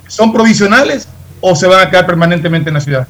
¿son 0.09 0.33
provisionales 0.33 1.07
o 1.41 1.55
se 1.55 1.67
van 1.67 1.87
a 1.87 1.91
quedar 1.91 2.07
permanentemente 2.07 2.71
en 2.71 2.75
la 2.75 2.81
ciudad? 2.81 3.07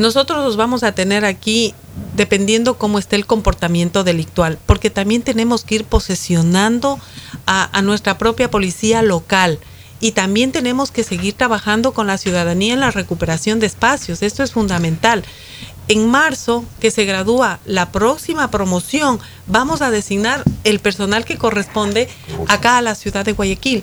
Nosotros 0.00 0.42
los 0.42 0.56
vamos 0.56 0.82
a 0.82 0.92
tener 0.92 1.26
aquí 1.26 1.74
dependiendo 2.16 2.78
cómo 2.78 2.98
esté 2.98 3.16
el 3.16 3.26
comportamiento 3.26 4.02
delictual, 4.02 4.58
porque 4.64 4.88
también 4.88 5.20
tenemos 5.20 5.62
que 5.62 5.74
ir 5.74 5.84
posesionando 5.84 6.98
a, 7.44 7.68
a 7.76 7.82
nuestra 7.82 8.16
propia 8.16 8.50
policía 8.50 9.02
local 9.02 9.58
y 10.00 10.12
también 10.12 10.52
tenemos 10.52 10.90
que 10.90 11.04
seguir 11.04 11.34
trabajando 11.34 11.92
con 11.92 12.06
la 12.06 12.16
ciudadanía 12.16 12.72
en 12.72 12.80
la 12.80 12.90
recuperación 12.90 13.60
de 13.60 13.66
espacios. 13.66 14.22
Esto 14.22 14.42
es 14.42 14.52
fundamental. 14.52 15.22
En 15.88 16.08
marzo, 16.08 16.64
que 16.80 16.90
se 16.90 17.04
gradúa 17.04 17.58
la 17.66 17.92
próxima 17.92 18.50
promoción, 18.50 19.20
vamos 19.48 19.82
a 19.82 19.90
designar 19.90 20.44
el 20.64 20.80
personal 20.80 21.26
que 21.26 21.36
corresponde 21.36 22.08
acá 22.48 22.78
a 22.78 22.82
la 22.82 22.94
ciudad 22.94 23.26
de 23.26 23.32
Guayaquil 23.32 23.82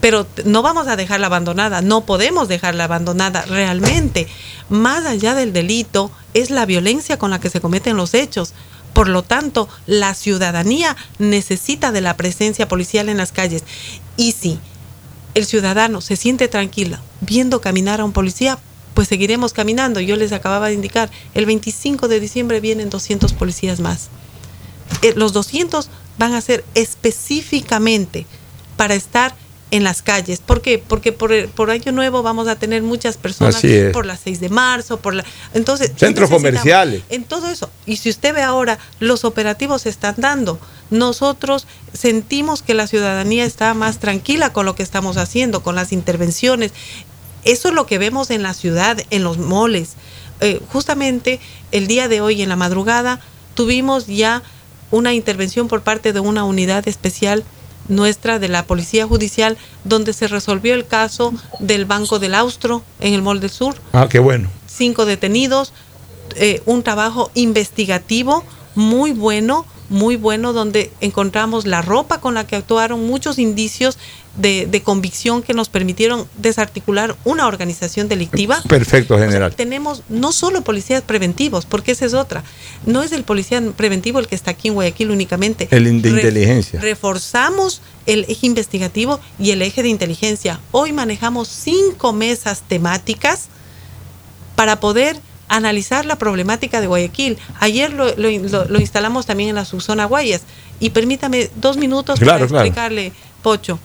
pero 0.00 0.26
no 0.44 0.62
vamos 0.62 0.86
a 0.86 0.96
dejarla 0.96 1.26
abandonada, 1.26 1.82
no 1.82 2.04
podemos 2.04 2.48
dejarla 2.48 2.84
abandonada 2.84 3.42
realmente. 3.42 4.28
Más 4.68 5.06
allá 5.06 5.34
del 5.34 5.52
delito 5.52 6.10
es 6.34 6.50
la 6.50 6.66
violencia 6.66 7.18
con 7.18 7.30
la 7.30 7.40
que 7.40 7.50
se 7.50 7.60
cometen 7.60 7.96
los 7.96 8.14
hechos, 8.14 8.54
Por 8.94 9.08
lo 9.08 9.22
tanto, 9.22 9.68
la 9.86 10.14
ciudadanía 10.14 10.96
necesita 11.18 11.92
de 11.92 12.00
la 12.00 12.16
presencia 12.16 12.66
policial 12.66 13.08
en 13.08 13.18
las 13.18 13.30
calles. 13.30 13.62
Y 14.16 14.32
si 14.32 14.58
el 15.34 15.44
ciudadano 15.46 16.00
se 16.00 16.16
siente 16.16 16.48
tranquilo 16.48 16.98
viendo 17.20 17.60
caminar 17.60 18.00
a 18.00 18.04
un 18.04 18.12
policía, 18.12 18.58
pues 18.94 19.06
seguiremos 19.06 19.52
caminando. 19.52 20.00
Yo 20.00 20.16
les 20.16 20.32
acababa 20.32 20.68
de 20.68 20.74
indicar, 20.74 21.10
el 21.34 21.46
25 21.46 22.08
de 22.08 22.18
diciembre 22.18 22.60
vienen 22.60 22.90
200 22.90 23.32
policías 23.34 23.78
más. 23.78 24.08
Eh, 25.02 25.12
los 25.14 25.32
200 25.32 25.90
van 26.18 26.34
a 26.34 26.40
ser 26.40 26.64
específicamente 26.74 28.26
para 28.76 28.94
estar 28.94 29.36
en 29.70 29.84
las 29.84 30.02
calles. 30.02 30.40
¿Por 30.40 30.62
qué? 30.62 30.78
Porque 30.78 31.12
por, 31.12 31.48
por 31.50 31.70
Año 31.70 31.92
Nuevo 31.92 32.22
vamos 32.22 32.48
a 32.48 32.56
tener 32.56 32.82
muchas 32.82 33.16
personas 33.16 33.62
por 33.92 34.06
las 34.06 34.20
6 34.20 34.40
de 34.40 34.48
marzo, 34.48 34.98
por 34.98 35.14
la... 35.14 35.24
Entonces... 35.54 35.92
Centros 35.96 36.30
comerciales. 36.30 37.02
En 37.08 37.24
todo 37.24 37.50
eso. 37.50 37.70
Y 37.86 37.96
si 37.96 38.10
usted 38.10 38.34
ve 38.34 38.42
ahora, 38.42 38.78
los 38.98 39.24
operativos 39.24 39.82
se 39.82 39.90
están 39.90 40.14
dando. 40.16 40.58
Nosotros 40.90 41.66
sentimos 41.92 42.62
que 42.62 42.74
la 42.74 42.86
ciudadanía 42.86 43.44
está 43.44 43.74
más 43.74 43.98
tranquila 43.98 44.52
con 44.52 44.64
lo 44.64 44.74
que 44.74 44.82
estamos 44.82 45.16
haciendo, 45.16 45.62
con 45.62 45.74
las 45.74 45.92
intervenciones. 45.92 46.72
Eso 47.44 47.68
es 47.68 47.74
lo 47.74 47.86
que 47.86 47.98
vemos 47.98 48.30
en 48.30 48.42
la 48.42 48.54
ciudad, 48.54 48.98
en 49.10 49.22
los 49.22 49.38
moles. 49.38 49.90
Eh, 50.40 50.60
justamente 50.72 51.40
el 51.72 51.86
día 51.86 52.08
de 52.08 52.20
hoy, 52.20 52.42
en 52.42 52.48
la 52.48 52.56
madrugada, 52.56 53.20
tuvimos 53.54 54.06
ya 54.06 54.42
una 54.90 55.12
intervención 55.12 55.68
por 55.68 55.82
parte 55.82 56.12
de 56.12 56.20
una 56.20 56.44
unidad 56.44 56.88
especial 56.88 57.44
nuestra 57.88 58.38
de 58.38 58.48
la 58.48 58.64
Policía 58.64 59.06
Judicial, 59.06 59.56
donde 59.84 60.12
se 60.12 60.28
resolvió 60.28 60.74
el 60.74 60.86
caso 60.86 61.32
del 61.58 61.84
Banco 61.84 62.18
del 62.18 62.34
Austro 62.34 62.82
en 63.00 63.14
el 63.14 63.22
Mall 63.22 63.40
del 63.40 63.50
Sur. 63.50 63.76
Ah, 63.92 64.08
qué 64.08 64.18
bueno. 64.18 64.48
Cinco 64.66 65.06
detenidos, 65.06 65.72
eh, 66.36 66.62
un 66.66 66.82
trabajo 66.82 67.30
investigativo 67.34 68.44
muy 68.74 69.12
bueno, 69.12 69.66
muy 69.88 70.16
bueno, 70.16 70.52
donde 70.52 70.90
encontramos 71.00 71.66
la 71.66 71.82
ropa 71.82 72.20
con 72.20 72.34
la 72.34 72.46
que 72.46 72.56
actuaron, 72.56 73.06
muchos 73.06 73.38
indicios 73.38 73.98
de, 74.36 74.82
convicción 74.84 75.42
que 75.42 75.54
nos 75.54 75.68
permitieron 75.68 76.28
desarticular 76.36 77.16
una 77.24 77.46
organización 77.46 78.08
delictiva. 78.08 78.62
Perfecto, 78.68 79.18
general. 79.18 79.54
tenemos 79.54 80.02
no 80.08 80.32
solo 80.32 80.62
policías 80.62 81.02
preventivos, 81.02 81.66
porque 81.66 81.92
esa 81.92 82.06
es 82.06 82.14
otra. 82.14 82.44
No 82.86 83.02
es 83.02 83.12
el 83.12 83.24
policía 83.24 83.60
preventivo 83.76 84.18
el 84.18 84.28
que 84.28 84.34
está 84.34 84.52
aquí 84.52 84.68
en 84.68 84.74
Guayaquil 84.74 85.10
únicamente. 85.10 85.68
El 85.70 85.84
de 86.02 86.10
inteligencia. 86.10 86.80
reforzamos 86.80 87.82
el 88.06 88.24
eje 88.28 88.46
investigativo 88.46 89.20
y 89.38 89.50
el 89.50 89.62
eje 89.62 89.82
de 89.82 89.88
inteligencia. 89.88 90.60
Hoy 90.70 90.92
manejamos 90.92 91.48
cinco 91.48 92.12
mesas 92.12 92.62
temáticas 92.66 93.48
para 94.54 94.80
poder 94.80 95.20
analizar 95.48 96.04
la 96.06 96.16
problemática 96.16 96.80
de 96.80 96.86
Guayaquil. 96.86 97.38
Ayer 97.60 97.92
lo, 97.92 98.28
instalamos 98.78 99.26
también 99.26 99.50
en 99.50 99.54
la 99.56 99.64
subzona 99.64 100.04
Guayas. 100.04 100.42
Y 100.80 100.90
permítame 100.90 101.50
dos 101.56 101.76
minutos 101.76 102.20
para 102.20 102.44
explicarle, 102.44 103.12
Pocho. 103.42 103.78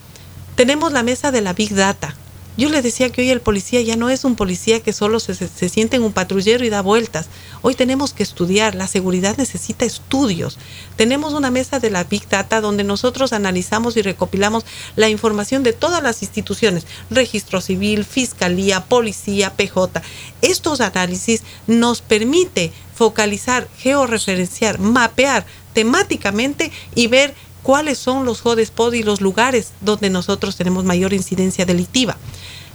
Tenemos 0.56 0.92
la 0.92 1.04
mesa 1.04 1.32
de 1.32 1.42
la 1.42 1.54
Big 1.54 1.74
Data. 1.74 2.16
Yo 2.56 2.70
le 2.70 2.84
decía 2.84 3.10
que 3.10 3.22
hoy 3.22 3.32
el 3.32 3.42
policía 3.42 3.82
ya 3.82 3.96
no 3.96 4.12
es 4.12 4.26
un 4.26 4.36
policía 4.36 4.80
que 4.80 4.94
solo 4.94 5.20
se, 5.20 5.34
se, 5.34 5.70
siente 5.70 5.98
en 5.98 6.04
un 6.04 6.14
patrullero 6.14 6.64
y 6.64 6.70
da 6.70 6.82
vueltas. 6.82 7.28
Hoy 7.64 7.74
tenemos 7.74 8.14
que 8.14 8.22
estudiar, 8.22 8.76
la 8.76 8.86
seguridad 8.86 9.38
necesita 9.38 9.86
estudios. 9.86 10.60
Tenemos 10.96 11.34
una 11.34 11.50
mesa 11.50 11.80
de 11.80 11.90
la 11.90 12.04
Big 12.04 12.30
Data 12.30 12.62
donde 12.62 12.84
nosotros 12.84 13.34
analizamos 13.34 13.98
y 13.98 14.04
recopilamos 14.04 14.66
la 14.96 15.10
información 15.10 15.64
de 15.64 15.74
todas 15.74 16.04
las 16.04 16.22
instituciones, 16.22 16.86
registro 17.10 17.60
civil, 17.60 18.06
fiscalía, 18.06 18.86
policía, 18.86 19.54
PJ. 19.54 20.04
Estos 20.44 20.80
análisis 20.80 21.42
nos 21.66 22.02
permite 22.02 22.72
focalizar, 22.94 23.68
georreferenciar, 23.80 24.78
mapear 24.78 25.46
temáticamente 25.74 26.72
y 26.94 27.08
ver 27.08 27.34
cuáles 27.64 27.98
son 27.98 28.26
los 28.26 28.46
hotspots 28.46 28.96
y 28.96 29.04
los 29.04 29.22
lugares 29.22 29.72
donde 29.82 30.10
nosotros 30.10 30.56
tenemos 30.56 30.84
mayor 30.84 31.14
incidencia 31.14 31.66
delictiva. 31.66 32.18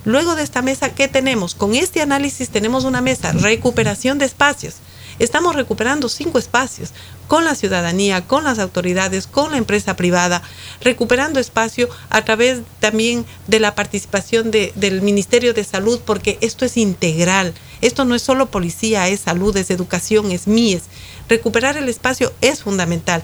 Luego 0.05 0.35
de 0.35 0.43
esta 0.43 0.63
mesa, 0.63 0.95
¿qué 0.95 1.07
tenemos? 1.07 1.55
Con 1.55 1.75
este 1.75 2.01
análisis 2.01 2.49
tenemos 2.49 2.85
una 2.85 3.01
mesa, 3.01 3.33
recuperación 3.33 4.19
de 4.19 4.25
espacios. 4.25 4.77
Estamos 5.19 5.57
recuperando 5.57 6.09
cinco 6.09 6.39
espacios 6.39 6.91
con 7.27 7.45
la 7.45 7.57
ciudadanía, 7.57 8.25
con 8.25 8.45
las 8.45 8.61
autoridades, 8.61 9.27
con 9.27 9.51
la 9.51 9.59
empresa 9.59 9.97
privada, 9.97 10.43
recuperando 10.81 11.41
espacio 11.41 11.89
a 12.09 12.25
través 12.25 12.61
también 12.79 13.27
de 13.49 13.59
la 13.59 13.75
participación 13.75 14.51
del 14.53 15.03
Ministerio 15.03 15.55
de 15.55 15.65
Salud, 15.65 16.01
porque 16.05 16.39
esto 16.41 16.65
es 16.65 16.77
integral. 16.77 17.53
Esto 17.81 18.05
no 18.05 18.15
es 18.15 18.23
solo 18.23 18.47
policía, 18.47 19.09
es 19.09 19.21
salud, 19.21 19.57
es 19.57 19.71
educación, 19.71 20.31
es 20.31 20.47
MIES. 20.47 20.85
Recuperar 21.29 21.77
el 21.77 21.89
espacio 21.89 22.33
es 22.41 22.63
fundamental. 22.63 23.23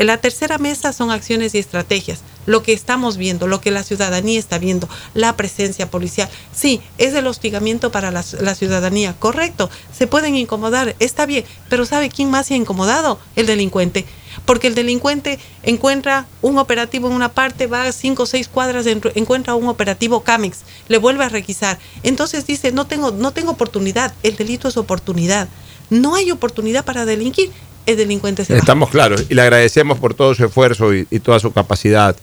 En 0.00 0.06
la 0.06 0.16
tercera 0.16 0.56
mesa 0.56 0.94
son 0.94 1.10
acciones 1.10 1.54
y 1.54 1.58
estrategias. 1.58 2.20
Lo 2.46 2.62
que 2.62 2.72
estamos 2.72 3.18
viendo, 3.18 3.46
lo 3.46 3.60
que 3.60 3.70
la 3.70 3.82
ciudadanía 3.82 4.38
está 4.38 4.58
viendo, 4.58 4.88
la 5.12 5.36
presencia 5.36 5.90
policial. 5.90 6.30
Sí, 6.54 6.80
es 6.96 7.12
el 7.12 7.26
hostigamiento 7.26 7.92
para 7.92 8.10
la, 8.10 8.22
ciudadanía, 8.22 9.14
correcto. 9.18 9.68
Se 9.94 10.06
pueden 10.06 10.36
incomodar, 10.36 10.96
está 11.00 11.26
bien, 11.26 11.44
pero 11.68 11.84
¿sabe 11.84 12.08
quién 12.08 12.30
más 12.30 12.46
se 12.46 12.54
ha 12.54 12.56
incomodado? 12.56 13.18
El 13.36 13.44
delincuente. 13.44 14.06
Porque 14.46 14.68
el 14.68 14.74
delincuente 14.74 15.38
encuentra 15.64 16.26
un 16.40 16.56
operativo 16.56 17.08
en 17.08 17.12
una 17.12 17.32
parte, 17.34 17.66
va 17.66 17.82
a 17.82 17.92
cinco 17.92 18.22
o 18.22 18.26
seis 18.26 18.48
cuadras, 18.48 18.86
encuentra 18.86 19.54
un 19.54 19.68
operativo 19.68 20.22
CAMEX, 20.22 20.60
le 20.88 20.96
vuelve 20.96 21.24
a 21.24 21.28
requisar. 21.28 21.78
Entonces 22.02 22.46
dice, 22.46 22.72
no 22.72 22.86
tengo, 22.86 23.10
no 23.10 23.32
tengo 23.32 23.50
oportunidad, 23.50 24.14
el 24.22 24.36
delito 24.36 24.66
es 24.66 24.78
oportunidad. 24.78 25.46
No 25.90 26.14
hay 26.14 26.30
oportunidad 26.30 26.84
para 26.84 27.04
delinquir, 27.04 27.50
el 27.86 27.96
delincuente 27.96 28.44
se 28.44 28.56
Estamos 28.56 28.90
claros 28.90 29.24
y 29.28 29.34
le 29.34 29.42
agradecemos 29.42 29.98
por 29.98 30.14
todo 30.14 30.34
su 30.34 30.44
esfuerzo 30.44 30.94
y, 30.94 31.04
toda 31.20 31.38
su 31.40 31.52
capacidad 31.52 32.16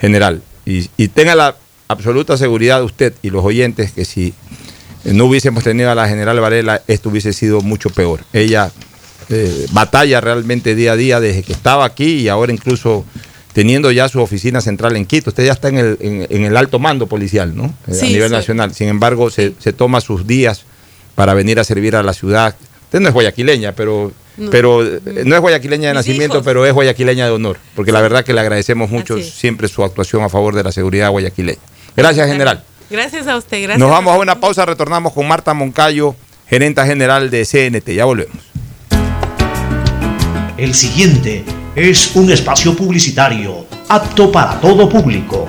general. 0.00 0.42
Y, 0.64 0.88
tenga 1.08 1.34
la 1.34 1.56
absoluta 1.88 2.36
seguridad 2.36 2.78
de 2.78 2.84
usted 2.84 3.14
y 3.22 3.30
los 3.30 3.44
oyentes 3.44 3.92
que 3.92 4.04
si 4.04 4.34
no 5.04 5.26
hubiésemos 5.26 5.64
tenido 5.64 5.90
a 5.90 5.94
la 5.94 6.08
general 6.08 6.40
Varela, 6.40 6.82
esto 6.86 7.10
hubiese 7.10 7.32
sido 7.32 7.60
mucho 7.60 7.90
peor. 7.90 8.20
Ella 8.32 8.70
eh, 9.28 9.66
batalla 9.72 10.20
realmente 10.20 10.74
día 10.74 10.92
a 10.92 10.96
día 10.96 11.20
desde 11.20 11.42
que 11.42 11.52
estaba 11.52 11.84
aquí 11.84 12.20
y 12.20 12.28
ahora 12.28 12.52
incluso 12.52 13.04
teniendo 13.52 13.90
ya 13.90 14.08
su 14.08 14.20
oficina 14.20 14.60
central 14.60 14.96
en 14.96 15.06
Quito. 15.06 15.30
Usted 15.30 15.44
ya 15.44 15.52
está 15.52 15.68
en 15.68 15.78
el, 15.78 15.98
en, 16.00 16.44
el 16.44 16.56
alto 16.56 16.78
mando 16.78 17.06
policial, 17.06 17.54
¿no? 17.54 17.74
Eh, 17.86 17.98
a 18.00 18.04
nivel 18.06 18.32
nacional. 18.32 18.74
Sin 18.74 18.88
embargo, 18.88 19.30
se, 19.30 19.54
se, 19.58 19.72
toma 19.72 20.00
sus 20.00 20.26
días 20.26 20.64
para 21.14 21.34
venir 21.34 21.58
a 21.60 21.64
servir 21.64 21.96
a 21.96 22.02
la 22.02 22.14
ciudad. 22.14 22.56
Usted 22.92 23.00
no 23.00 23.08
es 23.08 23.14
guayaquileña, 23.14 23.72
pero 23.72 24.12
pero 24.50 24.84
eh, 24.84 25.00
no 25.24 25.34
es 25.34 25.40
guayaquileña 25.40 25.88
de 25.88 25.94
nacimiento, 25.94 26.42
pero 26.42 26.66
es 26.66 26.74
guayaquileña 26.74 27.24
de 27.24 27.30
honor, 27.30 27.56
porque 27.74 27.90
la 27.90 28.02
verdad 28.02 28.22
que 28.22 28.34
le 28.34 28.40
agradecemos 28.40 28.90
mucho 28.90 29.18
siempre 29.18 29.66
su 29.68 29.82
actuación 29.82 30.22
a 30.24 30.28
favor 30.28 30.54
de 30.54 30.62
la 30.62 30.72
seguridad 30.72 31.08
guayaquileña. 31.08 31.58
Gracias, 31.96 32.28
general. 32.28 32.62
Gracias 32.90 33.26
a 33.28 33.38
usted, 33.38 33.62
gracias. 33.62 33.78
Nos 33.78 33.88
vamos 33.88 34.14
a 34.14 34.18
una 34.18 34.38
pausa, 34.40 34.66
retornamos 34.66 35.14
con 35.14 35.26
Marta 35.26 35.54
Moncayo, 35.54 36.14
gerenta 36.46 36.84
general 36.84 37.30
de 37.30 37.46
CNT. 37.46 37.94
Ya 37.94 38.04
volvemos. 38.04 38.36
El 40.58 40.74
siguiente 40.74 41.46
es 41.74 42.14
un 42.14 42.30
espacio 42.30 42.76
publicitario 42.76 43.64
apto 43.88 44.30
para 44.30 44.60
todo 44.60 44.86
público. 44.86 45.48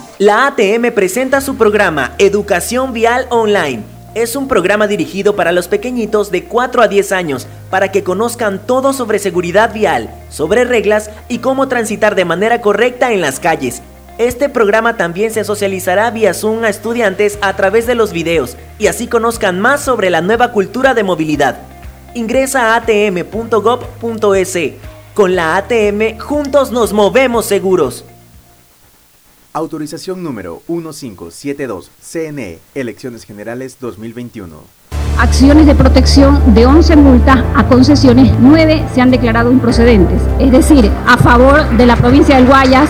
La 0.21 0.45
ATM 0.45 0.91
presenta 0.93 1.41
su 1.41 1.57
programa 1.57 2.13
Educación 2.19 2.93
Vial 2.93 3.25
Online 3.31 3.81
es 4.13 4.35
un 4.35 4.47
programa 4.47 4.85
dirigido 4.85 5.35
para 5.35 5.51
los 5.51 5.67
pequeñitos 5.67 6.29
de 6.29 6.43
4 6.43 6.83
a 6.83 6.87
10 6.87 7.11
años 7.11 7.47
para 7.71 7.91
que 7.91 8.03
conozcan 8.03 8.67
todo 8.67 8.93
sobre 8.93 9.17
seguridad 9.17 9.73
vial, 9.73 10.13
sobre 10.29 10.63
reglas 10.63 11.09
y 11.27 11.39
cómo 11.39 11.67
transitar 11.67 12.13
de 12.13 12.25
manera 12.25 12.61
correcta 12.61 13.11
en 13.13 13.21
las 13.21 13.39
calles. 13.39 13.81
Este 14.19 14.47
programa 14.47 14.95
también 14.95 15.31
se 15.31 15.43
socializará 15.43 16.11
vía 16.11 16.35
Zoom 16.35 16.65
a 16.65 16.69
estudiantes 16.69 17.39
a 17.41 17.55
través 17.55 17.87
de 17.87 17.95
los 17.95 18.13
videos 18.13 18.57
y 18.77 18.85
así 18.85 19.07
conozcan 19.07 19.59
más 19.59 19.83
sobre 19.83 20.11
la 20.11 20.21
nueva 20.21 20.51
cultura 20.51 20.93
de 20.93 21.01
movilidad. 21.01 21.57
Ingresa 22.13 22.75
a 22.75 22.75
atm.gov.es. 22.75 24.57
Con 25.15 25.35
la 25.35 25.57
ATM, 25.57 26.19
juntos 26.19 26.71
nos 26.71 26.93
movemos 26.93 27.47
seguros. 27.47 28.05
Autorización 29.53 30.23
número 30.23 30.61
1572, 30.69 31.91
CNE, 32.01 32.59
Elecciones 32.73 33.25
Generales 33.25 33.75
2021. 33.81 34.55
Acciones 35.17 35.65
de 35.65 35.75
protección 35.75 36.53
de 36.53 36.65
11 36.65 36.95
multas 36.95 37.43
a 37.53 37.67
concesiones, 37.67 38.31
9 38.39 38.85
se 38.93 39.01
han 39.01 39.11
declarado 39.11 39.51
improcedentes. 39.51 40.21
Es 40.39 40.53
decir, 40.53 40.89
a 41.05 41.17
favor 41.17 41.69
de 41.75 41.85
la 41.85 41.97
provincia 41.97 42.37
del 42.37 42.47
Guayas, 42.47 42.89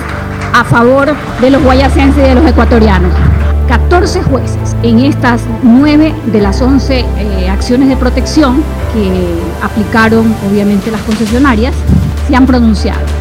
a 0.53 0.63
favor 0.63 1.15
de 1.41 1.49
los 1.49 1.63
guayasenses 1.63 2.23
y 2.23 2.27
de 2.27 2.35
los 2.35 2.45
ecuatorianos. 2.45 3.11
14 3.67 4.21
jueces 4.21 4.75
en 4.83 4.99
estas 4.99 5.41
9 5.63 6.13
de 6.27 6.41
las 6.41 6.61
11 6.61 6.99
eh, 6.99 7.49
acciones 7.49 7.89
de 7.89 7.97
protección 7.97 8.61
que 8.93 9.39
aplicaron 9.63 10.31
obviamente 10.47 10.91
las 10.91 11.01
concesionarias 11.01 11.73
se 12.27 12.35
han 12.35 12.45
pronunciado. 12.45 13.20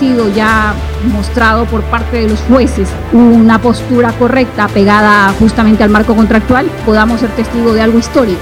sido 0.00 0.34
ya 0.34 0.74
mostrado 1.12 1.66
por 1.66 1.82
parte 1.82 2.16
de 2.16 2.28
los 2.28 2.40
jueces 2.40 2.88
una 3.12 3.60
postura 3.60 4.12
correcta 4.12 4.66
pegada 4.68 5.30
justamente 5.38 5.84
al 5.84 5.90
marco 5.90 6.16
contractual, 6.16 6.66
podamos 6.86 7.20
ser 7.20 7.28
testigos 7.36 7.74
de 7.74 7.82
algo 7.82 7.98
histórico, 7.98 8.40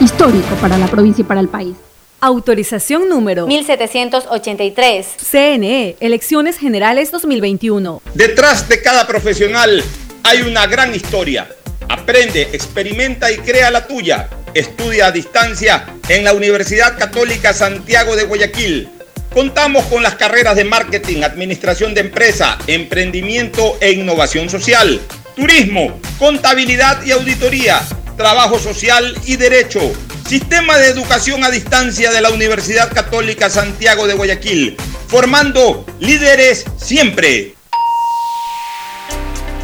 histórico 0.00 0.54
para 0.58 0.78
la 0.78 0.86
provincia 0.86 1.20
y 1.20 1.24
para 1.24 1.40
el 1.40 1.48
país. 1.48 1.76
Autorización 2.22 3.10
número 3.10 3.46
1783. 3.46 5.06
CNE, 5.30 5.96
Elecciones 6.00 6.56
Generales 6.56 7.10
2021. 7.10 8.00
Detrás 8.14 8.66
de 8.68 8.80
cada 8.80 9.06
profesional 9.06 9.84
hay 10.22 10.42
una 10.42 10.66
gran 10.66 10.94
historia. 10.94 11.46
Aprende, 11.90 12.48
experimenta 12.52 13.30
y 13.30 13.36
crea 13.36 13.70
la 13.70 13.86
tuya. 13.86 14.30
Estudia 14.54 15.06
a 15.06 15.12
distancia 15.12 15.86
en 16.08 16.24
la 16.24 16.32
Universidad 16.32 16.98
Católica 16.98 17.52
Santiago 17.52 18.16
de 18.16 18.24
Guayaquil. 18.24 18.88
Contamos 19.32 19.84
con 19.86 20.02
las 20.02 20.16
carreras 20.16 20.56
de 20.56 20.64
marketing, 20.64 21.22
administración 21.22 21.94
de 21.94 22.00
empresa, 22.00 22.58
emprendimiento 22.66 23.78
e 23.80 23.92
innovación 23.92 24.50
social, 24.50 25.00
turismo, 25.36 26.00
contabilidad 26.18 27.04
y 27.04 27.12
auditoría, 27.12 27.80
trabajo 28.16 28.58
social 28.58 29.16
y 29.24 29.36
derecho. 29.36 29.80
Sistema 30.28 30.78
de 30.78 30.88
Educación 30.88 31.44
a 31.44 31.50
Distancia 31.50 32.10
de 32.10 32.20
la 32.20 32.30
Universidad 32.30 32.92
Católica 32.92 33.48
Santiago 33.50 34.08
de 34.08 34.14
Guayaquil, 34.14 34.76
formando 35.06 35.86
líderes 36.00 36.64
siempre. 36.76 37.54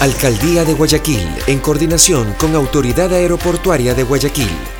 Alcaldía 0.00 0.64
de 0.64 0.72
Guayaquil, 0.72 1.28
en 1.46 1.58
coordinación 1.58 2.32
con 2.38 2.54
Autoridad 2.54 3.12
Aeroportuaria 3.12 3.94
de 3.94 4.02
Guayaquil. 4.02 4.79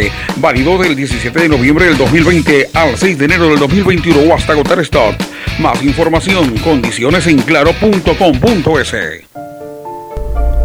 válido 0.37 0.77
del 0.77 0.95
17 0.95 1.39
de 1.39 1.49
noviembre 1.49 1.85
del 1.85 1.97
2020 1.97 2.69
al 2.73 2.97
6 2.97 3.17
de 3.17 3.25
enero 3.25 3.49
del 3.49 3.59
2021 3.59 4.19
o 4.19 4.35
hasta 4.35 4.53
agotar 4.53 4.79
stock. 4.79 5.15
Más 5.59 5.83
información, 5.83 6.57
condiciones 6.59 7.27
en 7.27 7.39
claro.com.es. 7.39 8.95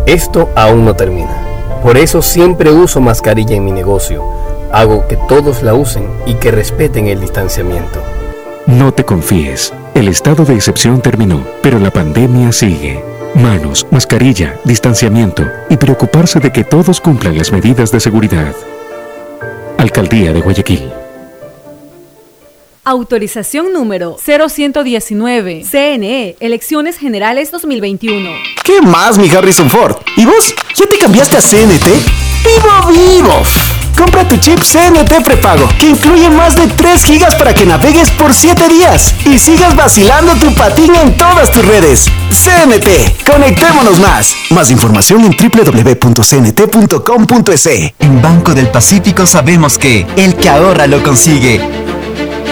Esto 0.06 0.50
aún 0.54 0.84
no 0.84 0.94
termina. 0.94 1.36
Por 1.82 1.96
eso 1.96 2.22
siempre 2.22 2.70
uso 2.70 3.00
mascarilla 3.00 3.56
en 3.56 3.64
mi 3.64 3.72
negocio. 3.72 4.24
Hago 4.72 5.06
que 5.08 5.16
todos 5.28 5.62
la 5.62 5.74
usen 5.74 6.08
y 6.26 6.34
que 6.34 6.50
respeten 6.50 7.06
el 7.08 7.20
distanciamiento. 7.20 8.02
No 8.66 8.92
te 8.92 9.04
confíes. 9.04 9.72
El 9.94 10.08
estado 10.08 10.44
de 10.44 10.54
excepción 10.54 11.00
terminó, 11.00 11.46
pero 11.62 11.78
la 11.78 11.90
pandemia 11.90 12.52
sigue. 12.52 13.02
Manos, 13.34 13.86
mascarilla, 13.90 14.56
distanciamiento 14.64 15.44
y 15.68 15.76
preocuparse 15.76 16.40
de 16.40 16.52
que 16.52 16.64
todos 16.64 17.00
cumplan 17.00 17.36
las 17.36 17.52
medidas 17.52 17.92
de 17.92 18.00
seguridad. 18.00 18.54
Alcaldía 19.78 20.32
de 20.32 20.40
Guayaquil. 20.40 20.90
Autorización 22.84 23.72
número 23.72 24.16
0119. 24.16 25.64
CNE, 25.64 26.36
Elecciones 26.40 26.98
Generales 26.98 27.50
2021. 27.50 28.30
¿Qué 28.64 28.80
más, 28.80 29.18
mi 29.18 29.28
Harrison 29.28 29.68
Ford? 29.68 29.96
¿Y 30.16 30.24
vos? 30.24 30.54
¿Ya 30.76 30.86
te 30.86 30.98
cambiaste 30.98 31.36
a 31.36 31.40
CNT? 31.40 31.86
¡Vivo, 32.44 32.92
vivo! 32.92 33.42
Compra 33.96 34.28
tu 34.28 34.36
chip 34.36 34.60
CNT 34.60 35.22
prepago, 35.24 35.68
que 35.78 35.88
incluye 35.88 36.28
más 36.28 36.54
de 36.54 36.66
3 36.66 37.02
gigas 37.04 37.34
para 37.34 37.54
que 37.54 37.64
navegues 37.64 38.10
por 38.10 38.34
7 38.34 38.68
días 38.68 39.14
y 39.24 39.38
sigas 39.38 39.74
vacilando 39.74 40.34
tu 40.34 40.54
patín 40.54 40.94
en 40.94 41.16
todas 41.16 41.50
tus 41.50 41.64
redes. 41.64 42.04
CNT, 42.30 43.24
conectémonos 43.24 43.98
más. 43.98 44.36
Más 44.50 44.70
información 44.70 45.24
en 45.24 45.34
www.cnt.com.es. 45.36 46.56
En 47.98 48.22
Banco 48.22 48.54
del 48.54 48.68
Pacífico 48.68 49.26
sabemos 49.26 49.78
que 49.78 50.06
el 50.16 50.34
que 50.34 50.50
ahorra 50.50 50.86
lo 50.86 51.02
consigue. 51.02 51.95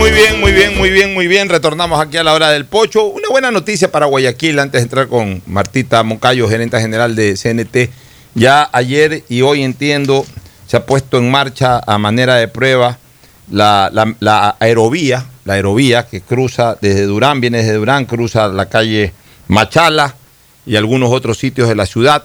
Muy 0.00 0.12
bien, 0.12 0.40
muy 0.40 0.52
bien, 0.52 0.78
muy 0.78 0.90
bien, 0.90 1.12
muy 1.12 1.26
bien. 1.26 1.50
Retornamos 1.50 2.00
aquí 2.00 2.16
a 2.16 2.24
la 2.24 2.32
hora 2.32 2.48
del 2.48 2.64
pocho. 2.64 3.04
Una 3.04 3.28
buena 3.28 3.50
noticia 3.50 3.92
para 3.92 4.06
Guayaquil 4.06 4.58
antes 4.58 4.80
de 4.80 4.84
entrar 4.84 5.08
con 5.08 5.42
Martita 5.44 6.02
Moncayo, 6.02 6.48
gerente 6.48 6.80
general 6.80 7.14
de 7.14 7.34
CNT. 7.34 7.90
Ya 8.34 8.70
ayer 8.72 9.24
y 9.28 9.42
hoy 9.42 9.62
entiendo 9.62 10.24
se 10.66 10.78
ha 10.78 10.86
puesto 10.86 11.18
en 11.18 11.30
marcha 11.30 11.82
a 11.86 11.98
manera 11.98 12.36
de 12.36 12.48
prueba 12.48 12.96
la, 13.50 13.90
la, 13.92 14.16
la 14.20 14.56
aerovía, 14.58 15.26
la 15.44 15.52
aerovía 15.52 16.06
que 16.06 16.22
cruza 16.22 16.78
desde 16.80 17.02
Durán, 17.02 17.42
viene 17.42 17.58
desde 17.58 17.74
Durán, 17.74 18.06
cruza 18.06 18.48
la 18.48 18.70
calle 18.70 19.12
Machala 19.48 20.14
y 20.64 20.76
algunos 20.76 21.12
otros 21.12 21.36
sitios 21.36 21.68
de 21.68 21.74
la 21.74 21.84
ciudad, 21.84 22.24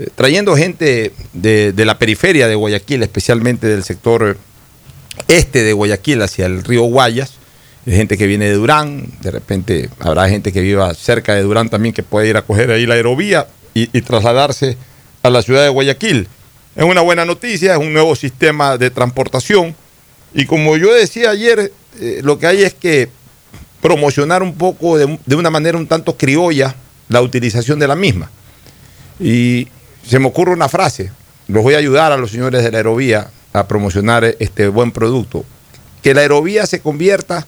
eh, 0.00 0.08
trayendo 0.16 0.56
gente 0.56 1.12
de, 1.32 1.72
de 1.72 1.84
la 1.84 1.96
periferia 1.96 2.48
de 2.48 2.56
Guayaquil, 2.56 3.04
especialmente 3.04 3.68
del 3.68 3.84
sector 3.84 4.36
este 5.28 5.62
de 5.62 5.72
Guayaquil 5.72 6.22
hacia 6.22 6.46
el 6.46 6.64
río 6.64 6.82
Guayas. 6.82 7.32
Gente 7.86 8.16
que 8.16 8.26
viene 8.26 8.46
de 8.46 8.54
Durán, 8.54 9.06
de 9.20 9.30
repente 9.30 9.90
habrá 10.00 10.28
gente 10.28 10.52
que 10.52 10.62
viva 10.62 10.94
cerca 10.94 11.34
de 11.34 11.42
Durán 11.42 11.68
también 11.68 11.94
que 11.94 12.02
puede 12.02 12.28
ir 12.28 12.36
a 12.36 12.42
coger 12.42 12.70
ahí 12.70 12.86
la 12.86 12.94
aerovía 12.94 13.46
y, 13.74 13.90
y 13.96 14.00
trasladarse 14.00 14.78
a 15.22 15.30
la 15.30 15.42
ciudad 15.42 15.62
de 15.62 15.68
Guayaquil. 15.68 16.28
Es 16.76 16.84
una 16.84 17.02
buena 17.02 17.24
noticia, 17.24 17.72
es 17.72 17.78
un 17.78 17.92
nuevo 17.92 18.16
sistema 18.16 18.78
de 18.78 18.90
transportación. 18.90 19.76
Y 20.32 20.46
como 20.46 20.76
yo 20.76 20.92
decía 20.92 21.30
ayer, 21.30 21.72
eh, 22.00 22.20
lo 22.22 22.38
que 22.38 22.46
hay 22.46 22.62
es 22.62 22.74
que 22.74 23.08
promocionar 23.80 24.42
un 24.42 24.54
poco 24.54 24.98
de, 24.98 25.18
de, 25.24 25.36
una 25.36 25.50
manera 25.50 25.78
un 25.78 25.86
tanto 25.86 26.16
criolla 26.16 26.74
la 27.08 27.20
utilización 27.20 27.78
de 27.78 27.86
la 27.86 27.94
misma. 27.94 28.30
Y 29.20 29.68
se 30.06 30.18
me 30.18 30.26
ocurre 30.26 30.52
una 30.52 30.68
frase, 30.68 31.12
los 31.46 31.62
voy 31.62 31.74
a 31.74 31.78
ayudar 31.78 32.10
a 32.10 32.16
los 32.16 32.30
señores 32.30 32.64
de 32.64 32.72
la 32.72 32.78
aerovía 32.78 33.30
a 33.54 33.66
promocionar 33.66 34.24
este 34.40 34.68
buen 34.68 34.90
producto, 34.90 35.44
que 36.02 36.12
la 36.12 36.20
aerovía 36.20 36.66
se 36.66 36.80
convierta 36.80 37.46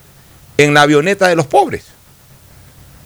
en 0.57 0.73
la 0.73 0.81
avioneta 0.81 1.27
de 1.27 1.35
los 1.35 1.45
pobres. 1.45 1.83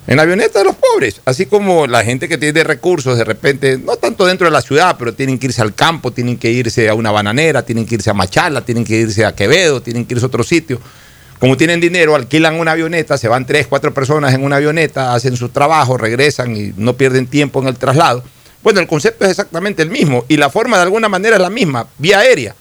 En 0.07 0.17
la 0.17 0.23
avioneta 0.23 0.59
de 0.59 0.65
los 0.65 0.75
pobres, 0.75 1.19
así 1.25 1.47
como 1.47 1.87
la 1.87 2.03
gente 2.03 2.29
que 2.29 2.37
tiene 2.37 2.63
recursos 2.63 3.17
de 3.17 3.23
repente, 3.23 3.77
no 3.77 3.97
tanto 3.97 4.25
dentro 4.25 4.45
de 4.45 4.51
la 4.51 4.61
ciudad, 4.61 4.95
pero 4.97 5.13
tienen 5.13 5.39
que 5.39 5.47
irse 5.47 5.61
al 5.61 5.73
campo, 5.73 6.11
tienen 6.11 6.37
que 6.37 6.51
irse 6.51 6.89
a 6.89 6.93
una 6.93 7.11
bananera, 7.11 7.63
tienen 7.63 7.85
que 7.85 7.95
irse 7.95 8.09
a 8.09 8.13
Machala, 8.13 8.61
tienen 8.61 8.85
que 8.85 8.95
irse 8.95 9.25
a 9.25 9.35
Quevedo, 9.35 9.81
tienen 9.81 10.05
que 10.05 10.13
irse 10.13 10.25
a 10.25 10.27
otro 10.27 10.43
sitio. 10.43 10.79
Como 11.39 11.57
tienen 11.57 11.81
dinero, 11.81 12.15
alquilan 12.15 12.59
una 12.59 12.73
avioneta, 12.73 13.17
se 13.17 13.27
van 13.27 13.47
tres, 13.47 13.65
cuatro 13.65 13.93
personas 13.95 14.33
en 14.35 14.43
una 14.43 14.57
avioneta, 14.57 15.13
hacen 15.15 15.35
su 15.35 15.49
trabajo, 15.49 15.97
regresan 15.97 16.55
y 16.55 16.73
no 16.77 16.95
pierden 16.95 17.25
tiempo 17.25 17.61
en 17.61 17.67
el 17.67 17.77
traslado. 17.77 18.23
Bueno, 18.61 18.79
el 18.79 18.87
concepto 18.87 19.25
es 19.25 19.31
exactamente 19.31 19.81
el 19.81 19.89
mismo 19.89 20.25
y 20.27 20.37
la 20.37 20.51
forma 20.51 20.77
de 20.77 20.83
alguna 20.83 21.09
manera 21.09 21.37
es 21.37 21.41
la 21.41 21.49
misma, 21.49 21.87
vía 21.97 22.19
aérea. 22.19 22.55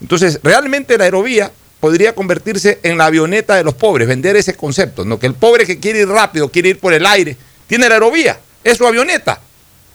Entonces, 0.00 0.40
realmente 0.42 0.96
la 0.96 1.04
aerovía 1.04 1.50
podría 1.80 2.14
convertirse 2.14 2.80
en 2.82 2.98
la 2.98 3.06
avioneta 3.06 3.54
de 3.54 3.64
los 3.64 3.74
pobres, 3.74 4.08
vender 4.08 4.36
ese 4.36 4.54
concepto, 4.54 5.04
¿no? 5.04 5.18
Que 5.18 5.26
el 5.26 5.34
pobre 5.34 5.66
que 5.66 5.78
quiere 5.78 6.00
ir 6.00 6.08
rápido, 6.08 6.48
quiere 6.48 6.70
ir 6.70 6.78
por 6.78 6.92
el 6.92 7.06
aire, 7.06 7.36
tiene 7.66 7.88
la 7.88 7.96
aerovía, 7.96 8.38
es 8.64 8.78
su 8.78 8.86
avioneta, 8.86 9.40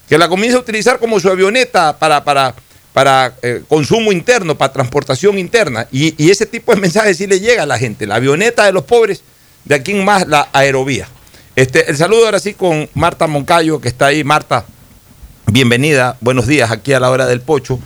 que 0.08 0.18
la 0.18 0.30
comienza 0.30 0.58
a 0.58 0.62
utilizar 0.62 1.00
como 1.00 1.20
su 1.20 1.30
avioneta 1.30 1.98
para, 1.98 2.24
para, 2.24 2.56
para 2.94 3.36
eh, 3.42 3.64
consumo 3.68 4.12
interno, 4.12 4.56
para 4.56 4.72
transportación 4.72 5.38
interna. 5.38 5.88
Y, 5.92 6.14
y, 6.24 6.30
ese 6.32 6.46
tipo 6.46 6.74
de 6.74 6.82
mensajes 6.82 7.18
sí 7.18 7.28
le 7.28 7.40
llega 7.40 7.64
a 7.64 7.66
la 7.66 7.78
gente, 7.78 8.08
la 8.08 8.16
avioneta 8.16 8.66
de 8.66 8.72
los 8.72 8.84
pobres, 8.84 9.22
de 9.66 9.76
aquí 9.76 9.92
en 9.92 10.06
más 10.06 10.28
la 10.28 10.50
aerovía. 10.54 11.08
Este, 11.56 11.90
el 11.90 11.98
saludo 11.98 12.26
ahora 12.26 12.40
sí 12.40 12.54
con 12.54 12.90
Marta 12.94 13.28
Moncayo, 13.28 13.80
que 13.80 13.88
está 13.88 14.08
ahí. 14.08 14.24
Marta, 14.24 14.66
bienvenida, 15.48 16.18
buenos 16.20 16.48
días 16.48 16.72
aquí 16.72 16.94
a 16.94 17.00
la 17.00 17.12
hora 17.12 17.28
del 17.28 17.42
pocho. 17.42 17.80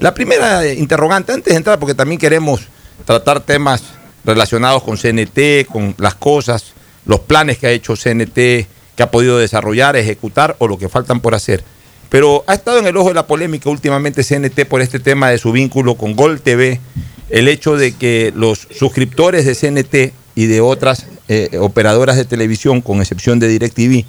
La 0.00 0.14
primera 0.14 0.66
interrogante, 0.72 1.30
antes 1.30 1.52
de 1.52 1.58
entrar, 1.58 1.78
porque 1.78 1.94
también 1.94 2.18
queremos 2.18 2.62
tratar 3.04 3.40
temas 3.40 3.82
relacionados 4.24 4.82
con 4.82 4.96
CNT, 4.96 5.66
con 5.70 5.94
las 5.98 6.14
cosas, 6.14 6.72
los 7.04 7.20
planes 7.20 7.58
que 7.58 7.66
ha 7.66 7.70
hecho 7.70 7.94
CNT, 7.96 8.34
que 8.34 9.02
ha 9.02 9.10
podido 9.10 9.38
desarrollar, 9.38 9.96
ejecutar 9.96 10.56
o 10.58 10.68
lo 10.68 10.78
que 10.78 10.88
faltan 10.88 11.20
por 11.20 11.34
hacer. 11.34 11.62
Pero 12.08 12.44
ha 12.46 12.54
estado 12.54 12.78
en 12.78 12.86
el 12.86 12.96
ojo 12.96 13.08
de 13.08 13.14
la 13.14 13.26
polémica 13.26 13.68
últimamente 13.68 14.24
CNT 14.24 14.64
por 14.64 14.80
este 14.80 15.00
tema 15.00 15.28
de 15.28 15.36
su 15.36 15.52
vínculo 15.52 15.96
con 15.96 16.16
Gol 16.16 16.40
TV, 16.40 16.80
el 17.28 17.46
hecho 17.46 17.76
de 17.76 17.92
que 17.94 18.32
los 18.34 18.68
suscriptores 18.70 19.44
de 19.44 19.54
CNT 19.54 20.14
y 20.34 20.46
de 20.46 20.62
otras 20.62 21.08
eh, 21.28 21.58
operadoras 21.60 22.16
de 22.16 22.24
televisión, 22.24 22.80
con 22.80 23.00
excepción 23.00 23.38
de 23.38 23.48
DirecTV, 23.48 24.06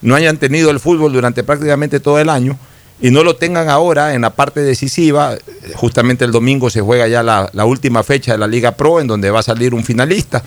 no 0.00 0.14
hayan 0.14 0.38
tenido 0.38 0.70
el 0.70 0.80
fútbol 0.80 1.12
durante 1.12 1.44
prácticamente 1.44 2.00
todo 2.00 2.18
el 2.18 2.30
año 2.30 2.58
y 3.00 3.10
no 3.10 3.24
lo 3.24 3.36
tengan 3.36 3.68
ahora 3.68 4.14
en 4.14 4.22
la 4.22 4.30
parte 4.30 4.60
decisiva. 4.60 5.36
Justamente 5.74 6.24
el 6.24 6.32
domingo 6.32 6.70
se 6.70 6.80
juega 6.80 7.08
ya 7.08 7.22
la, 7.22 7.50
la, 7.52 7.64
última 7.64 8.02
fecha 8.02 8.32
de 8.32 8.38
la 8.38 8.46
Liga 8.46 8.72
Pro, 8.72 9.00
en 9.00 9.06
donde 9.06 9.30
va 9.30 9.40
a 9.40 9.42
salir 9.42 9.74
un 9.74 9.84
finalista. 9.84 10.42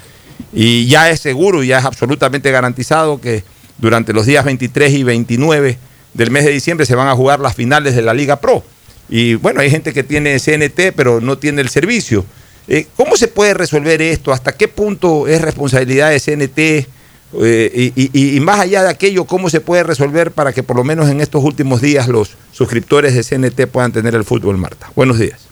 Y 0.54 0.88
ya 0.88 1.10
es 1.10 1.20
seguro, 1.20 1.64
ya 1.64 1.80
es 1.80 1.86
absolutamente 1.86 2.52
garantizado 2.52 3.20
que 3.20 3.44
durante 3.78 4.14
los 4.14 4.26
días 4.26 4.46
23 4.46 4.94
y 4.94 5.04
29 5.04 5.78
del 6.14 6.32
mes 6.32 6.46
de 6.46 6.52
diciembre 6.52 6.86
se 6.86 6.96
van 6.96 7.08
a 7.08 7.16
jugar 7.16 7.40
las 7.40 7.56
finales 7.56 7.96
de 7.96 8.02
la 8.02 8.14
Liga 8.14 8.40
Pro. 8.40 8.64
Y 9.10 9.36
bueno, 9.36 9.62
hay 9.62 9.70
gente 9.70 9.94
que 9.94 10.04
tiene 10.04 10.40
CNT, 10.40 10.94
pero 10.96 11.22
no 11.22 11.38
tiene 11.38 11.62
el 11.62 11.70
servicio. 11.70 12.26
Eh, 12.68 12.88
¿Cómo 12.96 13.16
se 13.16 13.28
puede 13.28 13.54
resolver 13.54 14.02
esto? 14.02 14.34
¿Hasta 14.34 14.52
qué 14.54 14.68
punto 14.68 15.28
es 15.28 15.42
responsabilidad 15.42 16.10
de 16.10 16.20
CNT? 16.20 16.90
Eh, 17.34 17.92
y, 17.96 18.10
y, 18.14 18.38
y, 18.38 18.40
más 18.40 18.60
allá 18.60 18.84
de 18.84 18.90
aquello, 18.90 19.26
¿cómo 19.26 19.50
se 19.50 19.60
puede 19.60 19.84
resolver 19.84 20.32
para 20.32 20.54
que 20.54 20.64
por 20.64 20.78
lo 20.78 20.86
menos 20.86 21.10
en 21.10 21.20
estos 21.20 21.44
últimos 21.44 21.82
días 21.82 22.08
los 22.08 22.38
suscriptores 22.54 23.14
de 23.14 23.24
CNT 23.24 23.68
puedan 23.68 23.92
tener 23.92 24.16
el 24.16 24.24
fútbol, 24.24 24.58
Marta? 24.58 24.90
Buenos 24.96 25.20
días. 25.20 25.48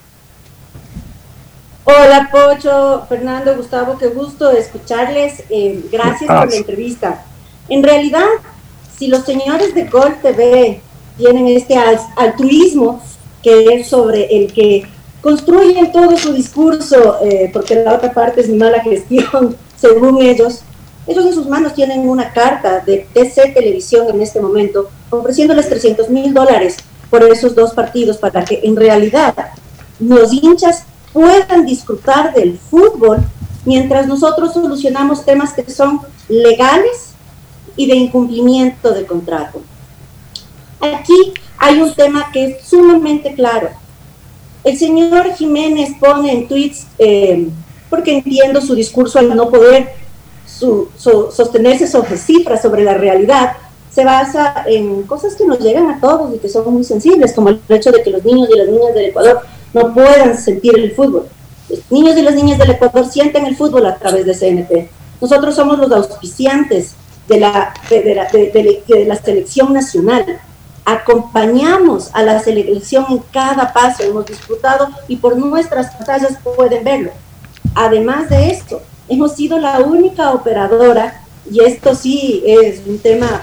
Hola, 1.84 2.30
Pocho, 2.32 3.04
Fernando, 3.08 3.54
Gustavo, 3.56 3.96
qué 3.98 4.08
gusto 4.08 4.50
escucharles. 4.50 5.44
Eh, 5.50 5.84
gracias 5.92 6.28
por 6.28 6.50
la 6.50 6.56
entrevista. 6.56 7.24
En 7.68 7.82
realidad, 7.82 8.26
si 8.98 9.08
los 9.08 9.24
señores 9.24 9.74
de 9.74 9.84
Gol 9.84 10.16
TV 10.20 10.80
tienen 11.16 11.46
este 11.46 11.76
altruismo, 12.16 13.02
que 13.42 13.66
es 13.74 13.88
sobre 13.88 14.24
el 14.36 14.52
que 14.52 14.84
construyen 15.20 15.92
todo 15.92 16.16
su 16.16 16.32
discurso, 16.32 17.18
eh, 17.22 17.50
porque 17.52 17.76
la 17.76 17.94
otra 17.94 18.12
parte 18.12 18.40
es 18.40 18.48
mi 18.48 18.56
mala 18.56 18.82
gestión, 18.82 19.56
según 19.76 20.22
ellos, 20.22 20.62
ellos 21.06 21.26
en 21.26 21.34
sus 21.34 21.48
manos 21.48 21.74
tienen 21.74 22.08
una 22.08 22.32
carta 22.32 22.80
de 22.80 23.06
TC 23.12 23.54
Televisión 23.54 24.08
en 24.08 24.22
este 24.22 24.40
momento 24.40 24.88
ofreciéndoles 25.10 25.68
300 25.68 26.10
mil 26.10 26.34
dólares 26.34 26.76
por 27.10 27.22
esos 27.22 27.54
dos 27.54 27.72
partidos 27.72 28.16
para 28.16 28.44
que 28.44 28.60
en 28.64 28.74
realidad 28.74 29.34
los 30.00 30.32
hinchas 30.32 30.84
puedan 31.12 31.64
disfrutar 31.64 32.34
del 32.34 32.58
fútbol 32.58 33.18
mientras 33.64 34.06
nosotros 34.06 34.52
solucionamos 34.52 35.24
temas 35.24 35.52
que 35.52 35.70
son 35.70 36.00
legales 36.28 37.12
y 37.76 37.86
de 37.86 37.94
incumplimiento 37.94 38.92
de 38.92 39.06
contrato. 39.06 39.62
Aquí 40.80 41.34
hay 41.58 41.80
un 41.80 41.94
tema 41.94 42.30
que 42.32 42.44
es 42.46 42.66
sumamente 42.66 43.34
claro. 43.34 43.70
El 44.64 44.76
señor 44.76 45.32
Jiménez 45.34 45.90
pone 46.00 46.32
en 46.32 46.48
tweets, 46.48 46.86
eh, 46.98 47.48
porque 47.88 48.16
entiendo 48.16 48.60
su 48.60 48.74
discurso 48.74 49.18
al 49.18 49.34
no 49.34 49.48
poder 49.48 50.05
su, 50.58 50.88
su, 50.96 51.30
sostenerse 51.30 51.86
sobre 51.86 52.16
cifras, 52.16 52.62
sobre 52.62 52.84
la 52.84 52.94
realidad, 52.94 53.52
se 53.90 54.04
basa 54.04 54.64
en 54.66 55.02
cosas 55.04 55.34
que 55.34 55.46
nos 55.46 55.58
llegan 55.58 55.90
a 55.90 56.00
todos 56.00 56.34
y 56.34 56.38
que 56.38 56.48
son 56.48 56.72
muy 56.72 56.84
sensibles, 56.84 57.32
como 57.32 57.48
el 57.48 57.60
hecho 57.68 57.90
de 57.90 58.02
que 58.02 58.10
los 58.10 58.24
niños 58.24 58.48
y 58.52 58.58
las 58.58 58.68
niñas 58.68 58.94
del 58.94 59.06
Ecuador 59.06 59.40
no 59.72 59.94
puedan 59.94 60.36
sentir 60.36 60.78
el 60.78 60.92
fútbol. 60.92 61.26
Los 61.68 61.90
niños 61.90 62.16
y 62.16 62.22
las 62.22 62.34
niñas 62.34 62.58
del 62.58 62.70
Ecuador 62.70 63.06
sienten 63.06 63.46
el 63.46 63.56
fútbol 63.56 63.86
a 63.86 63.96
través 63.96 64.26
de 64.26 64.34
CNT. 64.34 64.90
Nosotros 65.20 65.54
somos 65.54 65.78
los 65.78 65.90
auspiciantes 65.92 66.94
de 67.26 67.40
la, 67.40 67.74
de, 67.88 68.14
la, 68.14 68.24
de, 68.26 68.82
de 68.86 69.04
la 69.06 69.16
selección 69.16 69.72
nacional. 69.72 70.40
Acompañamos 70.84 72.10
a 72.12 72.22
la 72.22 72.38
selección 72.40 73.06
en 73.10 73.18
cada 73.32 73.72
paso, 73.72 74.02
hemos 74.02 74.26
disfrutado 74.26 74.88
y 75.08 75.16
por 75.16 75.36
nuestras 75.36 75.94
pantallas 75.94 76.38
pueden 76.42 76.84
verlo. 76.84 77.10
Además 77.74 78.28
de 78.30 78.50
esto, 78.50 78.82
hemos 79.08 79.34
sido 79.34 79.58
la 79.58 79.80
única 79.80 80.32
operadora, 80.32 81.22
y 81.50 81.60
esto 81.60 81.94
sí 81.94 82.42
es 82.46 82.82
un 82.86 82.98
tema 82.98 83.42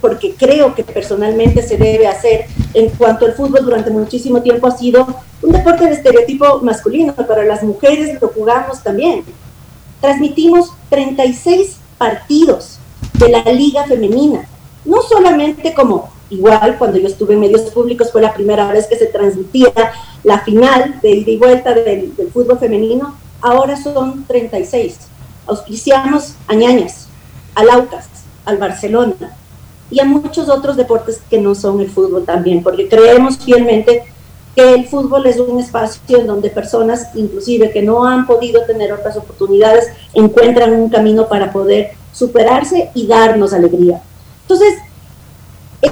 porque 0.00 0.34
creo 0.34 0.74
que 0.74 0.84
personalmente 0.84 1.62
se 1.62 1.76
debe 1.76 2.06
hacer 2.06 2.46
en 2.74 2.88
cuanto 2.90 3.26
al 3.26 3.34
fútbol 3.34 3.64
durante 3.64 3.90
muchísimo 3.90 4.42
tiempo 4.42 4.66
ha 4.66 4.76
sido 4.76 5.06
un 5.42 5.52
deporte 5.52 5.86
de 5.86 5.92
estereotipo 5.92 6.60
masculino, 6.62 7.14
pero 7.16 7.42
las 7.42 7.62
mujeres 7.62 8.20
lo 8.20 8.28
jugamos 8.28 8.82
también. 8.82 9.24
Transmitimos 10.00 10.72
36 10.90 11.76
partidos 11.96 12.78
de 13.14 13.28
la 13.28 13.42
liga 13.44 13.84
femenina, 13.84 14.48
no 14.84 15.02
solamente 15.02 15.74
como 15.74 16.10
igual 16.30 16.76
cuando 16.78 16.98
yo 16.98 17.08
estuve 17.08 17.34
en 17.34 17.40
medios 17.40 17.62
públicos 17.62 18.12
fue 18.12 18.20
la 18.20 18.34
primera 18.34 18.70
vez 18.70 18.86
que 18.86 18.96
se 18.96 19.06
transmitía 19.06 19.72
la 20.22 20.40
final 20.40 21.00
de 21.00 21.10
ida 21.10 21.30
y 21.30 21.36
vuelta 21.38 21.72
del, 21.72 22.14
del 22.14 22.30
fútbol 22.30 22.58
femenino, 22.58 23.16
ahora 23.40 23.76
son 23.76 24.24
36. 24.24 24.98
Auspiciamos 25.46 26.34
a 26.46 26.54
Ñañas, 26.54 27.08
al 27.54 27.70
Aucas, 27.70 28.08
al 28.44 28.58
Barcelona 28.58 29.36
y 29.90 30.00
a 30.00 30.04
muchos 30.04 30.48
otros 30.48 30.76
deportes 30.76 31.20
que 31.30 31.40
no 31.40 31.54
son 31.54 31.80
el 31.80 31.90
fútbol 31.90 32.24
también, 32.24 32.62
porque 32.62 32.88
creemos 32.88 33.38
fielmente 33.38 34.04
que 34.54 34.74
el 34.74 34.86
fútbol 34.86 35.26
es 35.26 35.38
un 35.38 35.60
espacio 35.60 36.18
en 36.18 36.26
donde 36.26 36.50
personas, 36.50 37.08
inclusive 37.14 37.70
que 37.70 37.82
no 37.82 38.04
han 38.04 38.26
podido 38.26 38.64
tener 38.64 38.92
otras 38.92 39.16
oportunidades, 39.16 39.86
encuentran 40.12 40.72
un 40.72 40.90
camino 40.90 41.28
para 41.28 41.52
poder 41.52 41.92
superarse 42.12 42.90
y 42.94 43.06
darnos 43.06 43.52
alegría. 43.52 44.02
Entonces, 44.42 44.74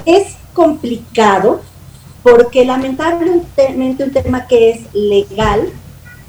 es 0.05 0.35
complicado 0.53 1.61
porque 2.23 2.65
lamentablemente 2.65 4.03
un 4.03 4.11
tema 4.11 4.47
que 4.47 4.71
es 4.71 4.93
legal, 4.93 5.69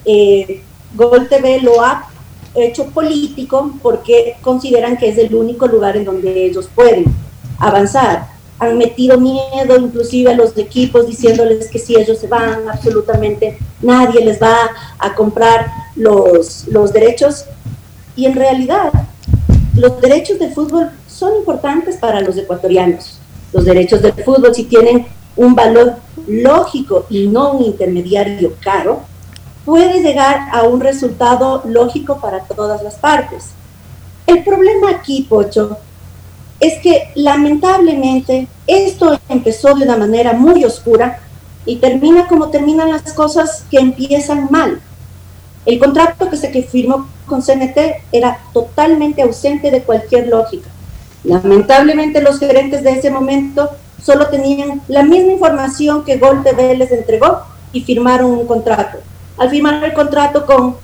eh, 0.04 0.62
Gol 0.94 1.28
TV 1.28 1.60
lo 1.60 1.80
ha 1.82 2.08
hecho 2.54 2.86
político 2.86 3.72
porque 3.82 4.36
consideran 4.40 4.96
que 4.96 5.08
es 5.08 5.18
el 5.18 5.34
único 5.34 5.66
lugar 5.66 5.96
en 5.96 6.04
donde 6.04 6.46
ellos 6.46 6.68
pueden 6.74 7.04
avanzar. 7.58 8.28
Han 8.58 8.76
metido 8.76 9.18
miedo 9.18 9.76
inclusive 9.78 10.32
a 10.32 10.36
los 10.36 10.56
equipos 10.56 11.06
diciéndoles 11.06 11.68
que 11.68 11.78
si 11.78 11.96
ellos 11.96 12.18
se 12.18 12.26
van, 12.26 12.68
absolutamente 12.68 13.58
nadie 13.80 14.24
les 14.24 14.42
va 14.42 14.56
a 14.98 15.14
comprar 15.14 15.70
los, 15.94 16.66
los 16.68 16.92
derechos. 16.92 17.44
Y 18.16 18.26
en 18.26 18.34
realidad, 18.34 18.90
los 19.76 20.00
derechos 20.00 20.40
del 20.40 20.52
fútbol 20.52 20.90
son 21.06 21.36
importantes 21.36 21.96
para 21.96 22.20
los 22.20 22.36
ecuatorianos. 22.36 23.18
Los 23.52 23.64
derechos 23.64 24.02
del 24.02 24.12
fútbol, 24.12 24.54
si 24.54 24.64
tienen 24.64 25.06
un 25.36 25.54
valor 25.54 25.94
lógico 26.26 27.06
y 27.08 27.28
no 27.28 27.52
un 27.52 27.64
intermediario 27.64 28.54
caro, 28.60 29.02
puede 29.68 30.00
llegar 30.00 30.48
a 30.50 30.62
un 30.62 30.80
resultado 30.80 31.60
lógico 31.66 32.18
para 32.22 32.40
todas 32.40 32.82
las 32.82 32.94
partes. 32.94 33.48
El 34.26 34.42
problema 34.42 34.92
aquí, 34.92 35.26
Pocho, 35.28 35.76
es 36.58 36.80
que 36.80 37.10
lamentablemente 37.14 38.48
esto 38.66 39.20
empezó 39.28 39.74
de 39.74 39.84
una 39.84 39.98
manera 39.98 40.32
muy 40.32 40.64
oscura 40.64 41.18
y 41.66 41.76
termina 41.76 42.26
como 42.26 42.48
terminan 42.48 42.88
las 42.88 43.12
cosas 43.12 43.66
que 43.70 43.78
empiezan 43.78 44.48
mal. 44.50 44.80
El 45.66 45.78
contrato 45.78 46.30
que 46.30 46.38
se 46.38 46.62
firmó 46.62 47.06
con 47.26 47.42
CNT 47.42 47.76
era 48.10 48.40
totalmente 48.54 49.20
ausente 49.20 49.70
de 49.70 49.82
cualquier 49.82 50.28
lógica. 50.28 50.70
Lamentablemente 51.24 52.22
los 52.22 52.38
gerentes 52.38 52.82
de 52.82 52.92
ese 52.92 53.10
momento 53.10 53.68
solo 54.02 54.28
tenían 54.28 54.80
la 54.88 55.02
misma 55.02 55.32
información 55.32 56.06
que 56.06 56.16
Gol 56.16 56.42
TV 56.42 56.74
les 56.74 56.90
entregó 56.90 57.42
y 57.70 57.82
firmaron 57.82 58.30
un 58.30 58.46
contrato. 58.46 59.00
Al 59.38 59.50
firmar 59.50 59.82
el 59.84 59.92
contrato 59.92 60.44
con 60.44 60.76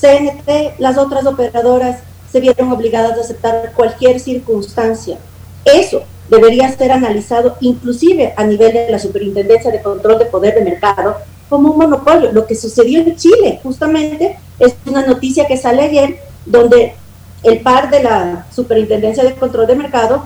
CNT, 0.00 0.78
las 0.78 0.98
otras 0.98 1.24
operadoras 1.26 2.00
se 2.30 2.40
vieron 2.40 2.72
obligadas 2.72 3.16
a 3.16 3.20
aceptar 3.20 3.72
cualquier 3.76 4.18
circunstancia. 4.18 5.18
Eso 5.64 6.02
debería 6.28 6.68
ser 6.76 6.90
analizado 6.90 7.56
inclusive 7.60 8.34
a 8.36 8.44
nivel 8.44 8.72
de 8.72 8.90
la 8.90 8.98
Superintendencia 8.98 9.70
de 9.70 9.80
Control 9.82 10.18
de 10.18 10.24
Poder 10.26 10.54
de 10.54 10.62
Mercado 10.62 11.16
como 11.48 11.70
un 11.70 11.78
monopolio. 11.78 12.32
Lo 12.32 12.46
que 12.46 12.56
sucedió 12.56 13.00
en 13.00 13.14
Chile 13.14 13.60
justamente 13.62 14.38
es 14.58 14.74
una 14.86 15.06
noticia 15.06 15.46
que 15.46 15.56
sale 15.56 15.82
ayer 15.82 16.18
donde 16.44 16.94
el 17.44 17.60
par 17.60 17.90
de 17.90 18.02
la 18.02 18.46
Superintendencia 18.52 19.22
de 19.22 19.34
Control 19.34 19.68
de 19.68 19.76
Mercado 19.76 20.24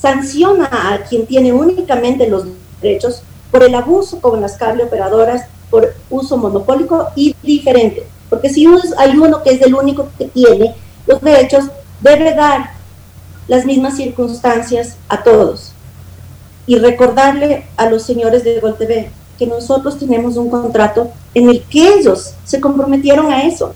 sanciona 0.00 0.70
a 0.72 1.04
quien 1.06 1.26
tiene 1.26 1.52
únicamente 1.52 2.26
los 2.26 2.44
derechos 2.80 3.22
por 3.50 3.62
el 3.62 3.74
abuso 3.74 4.20
con 4.20 4.40
las 4.40 4.56
cable 4.56 4.84
operadoras 4.84 5.44
por 5.70 5.94
uso 6.08 6.36
monopólico 6.36 7.08
y 7.14 7.34
diferente. 7.42 8.06
Porque 8.28 8.50
si 8.50 8.66
hay 8.98 9.16
uno 9.16 9.42
que 9.42 9.50
es 9.50 9.62
el 9.62 9.74
único 9.74 10.08
que 10.18 10.26
tiene 10.26 10.74
los 11.06 11.20
derechos, 11.20 11.64
debe 12.00 12.34
dar 12.34 12.72
las 13.48 13.64
mismas 13.64 13.96
circunstancias 13.96 14.96
a 15.08 15.22
todos. 15.22 15.72
Y 16.66 16.76
recordarle 16.76 17.66
a 17.76 17.88
los 17.88 18.02
señores 18.02 18.44
de 18.44 18.60
Gol 18.60 18.76
TV 18.76 19.10
que 19.38 19.46
nosotros 19.46 19.98
tenemos 19.98 20.36
un 20.36 20.50
contrato 20.50 21.10
en 21.34 21.48
el 21.48 21.62
que 21.62 21.94
ellos 21.94 22.34
se 22.44 22.60
comprometieron 22.60 23.32
a 23.32 23.44
eso. 23.44 23.72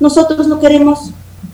Nosotros 0.00 0.46
no 0.46 0.60
queremos 0.60 1.10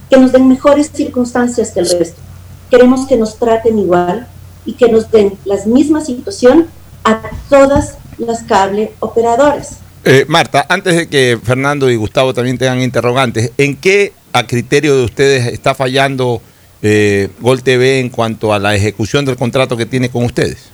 que 0.09 0.16
nos 0.16 0.33
den 0.33 0.47
mejores 0.47 0.91
circunstancias 0.93 1.71
que 1.71 1.81
el 1.81 1.89
resto. 1.89 2.21
Queremos 2.68 3.07
que 3.07 3.16
nos 3.16 3.37
traten 3.37 3.79
igual 3.79 4.29
y 4.64 4.75
que 4.75 4.91
nos 4.91 5.11
den 5.11 5.39
la 5.45 5.57
misma 5.66 6.01
situación 6.03 6.66
a 7.05 7.23
todas 7.49 7.97
las 8.21 8.43
cable 8.45 8.93
operadoras. 9.01 9.79
Eh, 10.05 10.25
Marta, 10.29 10.64
antes 10.68 10.97
de 10.97 11.09
que 11.09 11.39
Fernando 11.43 11.91
y 11.91 11.97
Gustavo 11.97 12.33
también 12.33 12.57
tengan 12.57 12.81
interrogantes, 12.81 13.53
¿en 13.59 13.77
qué 13.77 14.12
a 14.33 14.47
criterio 14.47 14.97
de 14.97 15.05
ustedes 15.05 15.47
está 15.47 15.75
fallando 15.75 16.41
eh, 16.83 17.29
Gol 17.41 17.62
TV 17.62 18.01
en 18.01 18.09
cuanto 18.09 18.55
a 18.55 18.59
la 18.59 18.75
ejecución 18.75 19.25
del 19.25 19.37
contrato 19.37 19.77
que 19.77 19.87
tiene 19.87 20.09
con 20.09 20.25
ustedes? 20.25 20.71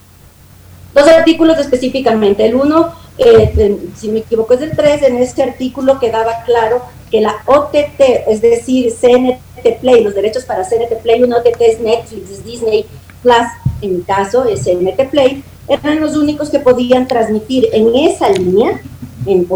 Dos 0.95 1.09
artículos 1.09 1.59
específicamente. 1.59 2.47
El 2.47 2.55
uno, 2.55 2.95
eh, 3.19 3.77
si 3.97 4.09
me 4.09 4.21
equivoco, 4.21 4.55
es 4.55 4.63
el 4.63 4.77
3. 4.77 5.03
En 5.03 5.17
este 5.17 5.43
artículo 5.43 5.99
quedaba 5.99 6.45
claro 6.45 6.83
que 7.11 7.21
la 7.21 7.37
OTT, 7.47 8.01
es 8.29 8.41
decir, 8.41 8.93
CNT 8.93 9.81
Play, 9.81 10.03
los 10.03 10.15
derechos 10.15 10.45
para 10.45 10.63
CNT 10.63 11.03
Play, 11.03 11.23
un 11.23 11.33
OTT 11.33 11.61
es 11.61 11.81
Netflix, 11.81 12.31
es 12.31 12.45
Disney 12.45 12.87
Plus, 13.23 13.47
en 13.83 13.97
mi 13.97 14.03
caso 14.03 14.45
es 14.45 14.63
CNT 14.65 15.11
Play, 15.11 15.43
eran 15.69 16.01
los 16.01 16.17
únicos 16.17 16.51
que 16.51 16.61
podían 16.61 17.07
transmitir 17.07 17.69
en 17.73 17.95
esa 17.95 18.29
línea, 18.31 18.81
en, 19.27 19.47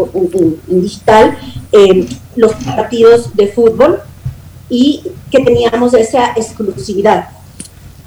digital, 0.67 1.37
eh, 1.71 2.07
los 2.35 2.53
partidos 2.53 3.35
de 3.35 3.47
fútbol 3.47 3.99
y 4.69 5.03
que 5.29 5.39
teníamos 5.43 5.93
esa 5.93 6.31
exclusividad. 6.35 7.29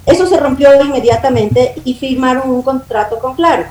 Eso 0.06 0.26
se 0.26 0.38
rompió 0.38 0.68
inmediatamente 0.82 1.74
y 1.84 1.94
firmaron 1.94 2.50
un 2.50 2.62
contrato 2.62 3.18
con 3.18 3.34
Claro. 3.34 3.64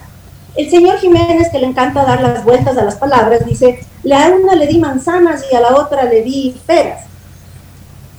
El 0.55 0.69
señor 0.69 0.99
Jiménez, 0.99 1.49
que 1.51 1.57
le 1.57 1.65
encanta 1.65 2.05
dar 2.05 2.21
las 2.21 2.43
vueltas 2.43 2.77
a 2.77 2.83
las 2.83 2.95
palabras, 2.95 3.43
dice, 3.45 3.79
a 4.11 4.29
una 4.29 4.53
le 4.55 4.67
di 4.67 4.77
manzanas 4.77 5.43
y 5.51 5.55
a 5.55 5.61
la 5.61 5.75
otra 5.75 6.03
le 6.03 6.21
di 6.21 6.55
peras. 6.67 7.05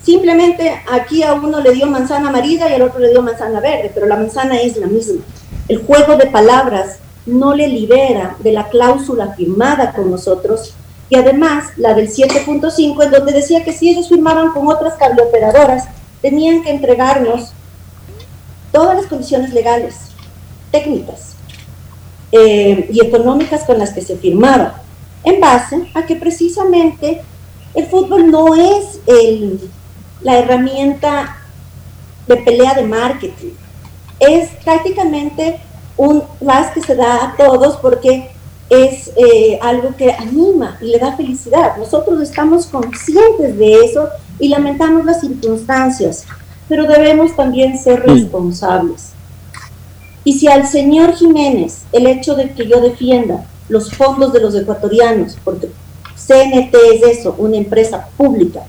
Simplemente 0.02 0.82
aquí 0.90 1.22
a 1.22 1.34
uno 1.34 1.60
le 1.60 1.72
dio 1.72 1.86
manzana 1.86 2.28
amarilla 2.28 2.68
y 2.68 2.74
al 2.74 2.82
otro 2.82 2.98
le 2.98 3.10
dio 3.10 3.22
manzana 3.22 3.60
verde, 3.60 3.90
pero 3.94 4.06
la 4.06 4.16
manzana 4.16 4.60
es 4.60 4.76
la 4.76 4.86
misma. 4.86 5.22
El 5.66 5.82
juego 5.84 6.16
de 6.16 6.26
palabras 6.26 6.98
no 7.24 7.54
le 7.54 7.68
libera 7.68 8.36
de 8.40 8.52
la 8.52 8.68
cláusula 8.68 9.32
firmada 9.34 9.92
con 9.92 10.10
nosotros 10.10 10.74
y 11.08 11.16
además 11.16 11.70
la 11.76 11.94
del 11.94 12.08
7.5 12.08 13.02
en 13.02 13.10
donde 13.10 13.32
decía 13.32 13.64
que 13.64 13.72
si 13.72 13.88
ellos 13.88 14.08
firmaban 14.08 14.52
con 14.52 14.66
otras 14.68 14.94
cableoperadoras 14.94 15.84
tenían 16.20 16.62
que 16.62 16.70
entregarnos 16.70 17.52
todas 18.72 18.96
las 18.96 19.06
condiciones 19.06 19.54
legales, 19.54 19.96
técnicas 20.70 21.34
eh, 22.32 22.88
y 22.92 23.00
económicas 23.00 23.64
con 23.64 23.78
las 23.78 23.92
que 23.92 24.02
se 24.02 24.16
firmaba, 24.16 24.82
en 25.22 25.40
base 25.40 25.88
a 25.94 26.04
que 26.04 26.16
precisamente 26.16 27.22
el 27.74 27.86
fútbol 27.86 28.30
no 28.30 28.54
es 28.54 29.00
el, 29.06 29.60
la 30.20 30.38
herramienta 30.38 31.38
de 32.26 32.36
pelea 32.36 32.74
de 32.74 32.82
marketing 32.82 33.63
es 34.26 34.50
prácticamente 34.64 35.60
un 35.96 36.22
plus 36.38 36.66
que 36.74 36.80
se 36.80 36.94
da 36.94 37.24
a 37.24 37.36
todos 37.36 37.76
porque 37.76 38.30
es 38.70 39.10
eh, 39.16 39.58
algo 39.62 39.94
que 39.96 40.12
anima 40.12 40.78
y 40.80 40.86
le 40.86 40.98
da 40.98 41.16
felicidad. 41.16 41.76
Nosotros 41.76 42.20
estamos 42.20 42.66
conscientes 42.66 43.56
de 43.58 43.80
eso 43.80 44.08
y 44.38 44.48
lamentamos 44.48 45.04
las 45.04 45.20
circunstancias, 45.20 46.24
pero 46.68 46.84
debemos 46.86 47.36
también 47.36 47.78
ser 47.78 48.00
responsables. 48.00 49.10
Y 50.24 50.32
si 50.32 50.48
al 50.48 50.66
señor 50.66 51.14
Jiménez 51.14 51.82
el 51.92 52.06
hecho 52.06 52.34
de 52.34 52.50
que 52.50 52.66
yo 52.66 52.80
defienda 52.80 53.44
los 53.68 53.90
fondos 53.92 54.32
de 54.32 54.40
los 54.40 54.54
ecuatorianos, 54.54 55.36
porque 55.44 55.68
CNT 56.16 56.74
es 56.94 57.18
eso, 57.18 57.34
una 57.38 57.56
empresa 57.56 58.08
pública, 58.16 58.62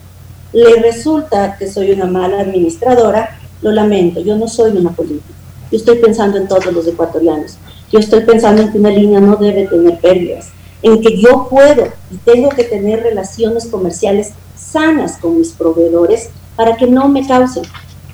le 0.51 0.81
resulta 0.81 1.57
que 1.57 1.69
soy 1.69 1.91
una 1.91 2.05
mala 2.05 2.41
administradora, 2.41 3.39
lo 3.61 3.71
lamento, 3.71 4.19
yo 4.19 4.35
no 4.37 4.47
soy 4.47 4.77
una 4.77 4.91
política. 4.91 5.34
Yo 5.71 5.77
estoy 5.77 5.97
pensando 5.97 6.37
en 6.37 6.47
todos 6.47 6.71
los 6.71 6.87
ecuatorianos. 6.87 7.57
Yo 7.91 7.99
estoy 7.99 8.21
pensando 8.21 8.61
en 8.61 8.71
que 8.71 8.77
una 8.77 8.89
línea 8.89 9.19
no 9.19 9.35
debe 9.35 9.67
tener 9.67 9.99
pérdidas, 9.99 10.49
en 10.81 11.01
que 11.01 11.19
yo 11.19 11.47
puedo 11.49 11.87
y 12.11 12.17
tengo 12.17 12.49
que 12.49 12.63
tener 12.63 13.01
relaciones 13.01 13.67
comerciales 13.67 14.33
sanas 14.55 15.17
con 15.17 15.37
mis 15.37 15.51
proveedores 15.51 16.29
para 16.55 16.75
que 16.77 16.87
no 16.87 17.07
me 17.07 17.25
causen 17.27 17.63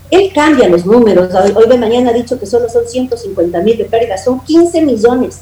Él 0.10 0.32
cambia 0.34 0.68
los 0.68 0.86
números. 0.86 1.34
Hoy, 1.56 1.70
de 1.70 1.78
mañana 1.78 2.10
ha 2.10 2.14
dicho 2.14 2.40
que 2.40 2.46
solo 2.46 2.70
son 2.70 2.88
150 2.88 3.60
mil 3.62 3.78
de 3.78 3.86
pérdidas, 3.86 4.24
son 4.24 4.40
15 4.42 4.82
millones. 4.82 5.40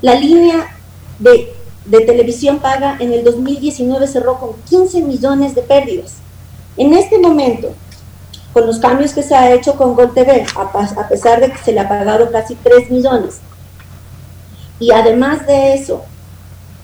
La 0.00 0.14
línea 0.14 0.76
de, 1.18 1.52
de 1.84 2.00
televisión 2.00 2.58
paga 2.58 2.96
en 3.00 3.12
el 3.12 3.24
2019 3.24 4.06
cerró 4.06 4.38
con 4.38 4.50
15 4.68 5.02
millones 5.02 5.54
de 5.54 5.62
pérdidas. 5.62 6.14
En 6.76 6.94
este 6.94 7.18
momento, 7.18 7.72
con 8.54 8.66
los 8.66 8.78
cambios 8.78 9.12
que 9.12 9.22
se 9.22 9.34
ha 9.34 9.52
hecho 9.52 9.76
con 9.76 9.94
Gol 9.94 10.14
TV, 10.14 10.46
a, 10.56 11.00
a 11.00 11.08
pesar 11.08 11.40
de 11.40 11.50
que 11.50 11.58
se 11.58 11.72
le 11.72 11.80
ha 11.80 11.88
pagado 11.88 12.30
casi 12.30 12.54
3 12.54 12.90
millones, 12.90 13.40
y 14.78 14.92
además 14.92 15.46
de 15.46 15.74
eso, 15.74 16.02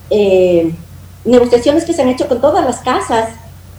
eh, 0.09 0.73
negociaciones 1.25 1.85
que 1.85 1.93
se 1.93 2.01
han 2.01 2.09
hecho 2.09 2.27
con 2.27 2.41
todas 2.41 2.65
las 2.65 2.79
casas 2.79 3.29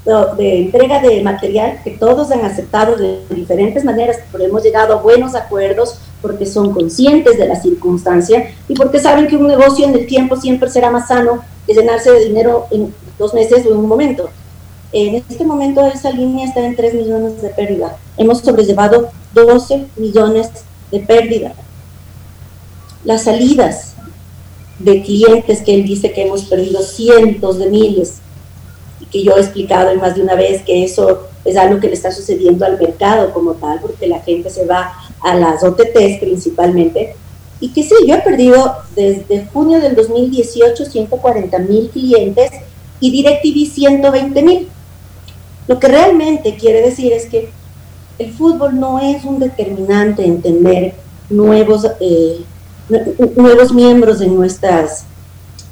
de, 0.05 0.13
de 0.37 0.59
entrega 0.63 1.01
de 1.01 1.23
material, 1.23 1.81
que 1.85 1.93
todos 1.93 2.31
han 2.31 2.45
aceptado 2.45 2.97
de 2.97 3.25
diferentes 3.31 3.85
maneras, 3.85 4.19
pero 4.33 4.45
hemos 4.45 4.63
llegado 4.63 4.95
a 4.95 5.03
buenos 5.03 5.35
acuerdos 5.35 5.99
porque 6.23 6.47
son 6.47 6.73
conscientes 6.73 7.37
de 7.37 7.47
la 7.47 7.57
circunstancia 7.57 8.55
y 8.69 8.75
porque 8.75 8.99
saben 9.01 9.27
que 9.27 9.37
un 9.37 9.49
negocio 9.49 9.87
en 9.87 9.95
el 9.95 10.07
tiempo 10.07 10.37
siempre 10.37 10.71
será 10.71 10.91
más 10.91 11.09
sano 11.09 11.43
que 11.67 11.75
llenarse 11.75 12.11
de 12.11 12.25
dinero 12.25 12.67
en 12.71 12.95
dos 13.19 13.35
meses 13.35 13.67
o 13.67 13.71
en 13.71 13.79
un 13.79 13.89
momento. 13.89 14.31
En 14.93 15.15
este 15.15 15.45
momento 15.45 15.87
esa 15.87 16.11
línea 16.11 16.47
está 16.47 16.65
en 16.65 16.77
3 16.77 16.95
millones 16.95 17.41
de 17.41 17.49
pérdida. 17.49 17.97
Hemos 18.19 18.41
sobrellevado 18.41 19.09
12 19.33 19.87
millones 19.97 20.51
de 20.91 21.01
pérdida. 21.01 21.55
Las 23.03 23.25
salidas 23.25 23.95
de 24.79 25.03
clientes 25.03 25.63
que 25.63 25.75
él 25.75 25.85
dice 25.85 26.13
que 26.13 26.27
hemos 26.27 26.45
perdido 26.45 26.83
cientos 26.83 27.59
de 27.59 27.71
miles 27.71 28.19
y 29.01 29.07
que 29.07 29.23
yo 29.23 29.37
he 29.37 29.41
explicado 29.41 29.91
en 29.91 29.99
más 29.99 30.15
de 30.15 30.23
una 30.23 30.35
vez 30.35 30.63
que 30.63 30.85
eso 30.85 31.29
es 31.45 31.57
algo 31.57 31.81
que 31.81 31.89
le 31.89 31.95
está 31.95 32.13
sucediendo 32.13 32.65
al 32.67 32.79
mercado 32.79 33.33
como 33.33 33.55
tal, 33.55 33.81
porque 33.81 34.07
la 34.07 34.21
gente 34.21 34.51
se 34.51 34.67
va 34.67 34.93
a 35.23 35.35
las 35.35 35.65
OTTs 35.65 36.19
principalmente. 36.21 37.17
Y 37.61 37.71
que 37.73 37.83
sí, 37.83 37.95
yo 38.07 38.17
he 38.17 38.21
perdido 38.21 38.75
desde 38.95 39.47
junio 39.53 39.81
del 39.81 39.95
2018 39.95 40.85
140 40.85 41.59
mil 41.61 41.89
clientes 41.91 42.51
y 43.01 43.11
DirecTV 43.11 43.73
120 43.73 44.43
mil. 44.43 44.69
Lo 45.69 45.79
que 45.79 45.89
realmente 45.89 46.57
quiere 46.57 46.83
decir 46.83 47.13
es 47.13 47.27
que 47.27 47.51
el 48.19 48.33
fútbol 48.33 48.79
no 48.79 48.99
es 49.01 49.25
un 49.25 49.39
determinante 49.39 50.25
en 50.25 50.43
tener 50.43 50.95
nuevos, 51.31 51.87
eh, 52.01 52.45
nu- 52.89 53.31
nuevos 53.37 53.73
miembros 53.73 54.21
en 54.21 54.35
nuestras 54.35 55.05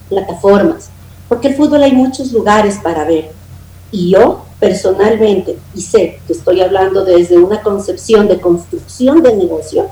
plataformas, 0.09 0.91
porque 1.28 1.49
el 1.49 1.55
fútbol 1.57 1.82
hay 1.82 1.93
muchos 1.93 2.32
lugares 2.32 2.78
para 2.82 3.05
ver. 3.05 3.30
Y 3.93 4.11
yo 4.11 4.45
personalmente, 4.59 5.59
y 5.74 5.80
sé 5.80 6.20
que 6.26 6.32
estoy 6.32 6.61
hablando 6.61 7.05
desde 7.05 7.38
una 7.38 7.61
concepción 7.62 8.28
de 8.28 8.41
construcción 8.41 9.22
de 9.22 9.34
negocio, 9.36 9.86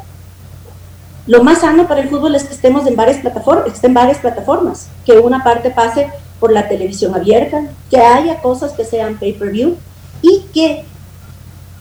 lo 1.27 1.43
más 1.45 1.61
sano 1.61 1.87
para 1.87 2.01
el 2.01 2.09
fútbol 2.09 2.35
es 2.35 2.45
que 2.45 2.55
estemos 2.55 2.87
en 2.87 2.97
varias 2.97 3.19
plataformas, 3.19 3.65
que 3.65 3.71
esté 3.73 3.87
en 3.89 3.95
varias 3.95 4.19
plataformas, 4.19 4.89
que 5.05 5.19
una 5.19 5.45
parte 5.45 5.71
pase 5.71 6.09
por 6.41 6.53
la 6.53 6.69
televisión 6.69 7.15
abierta, 7.15 7.69
que 7.91 7.99
haya 7.99 8.41
cosas 8.41 8.73
que 8.73 8.85
sean 8.85 9.19
pay-per-view 9.19 9.77
y 10.23 10.43
que 10.53 10.85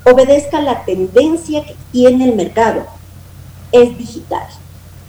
obedezca 0.04 0.62
la 0.62 0.86
tendencia 0.86 1.64
que 1.66 1.76
tiene 1.92 2.26
el 2.26 2.36
mercado. 2.36 2.86
Es 3.72 3.98
digital. 3.98 4.48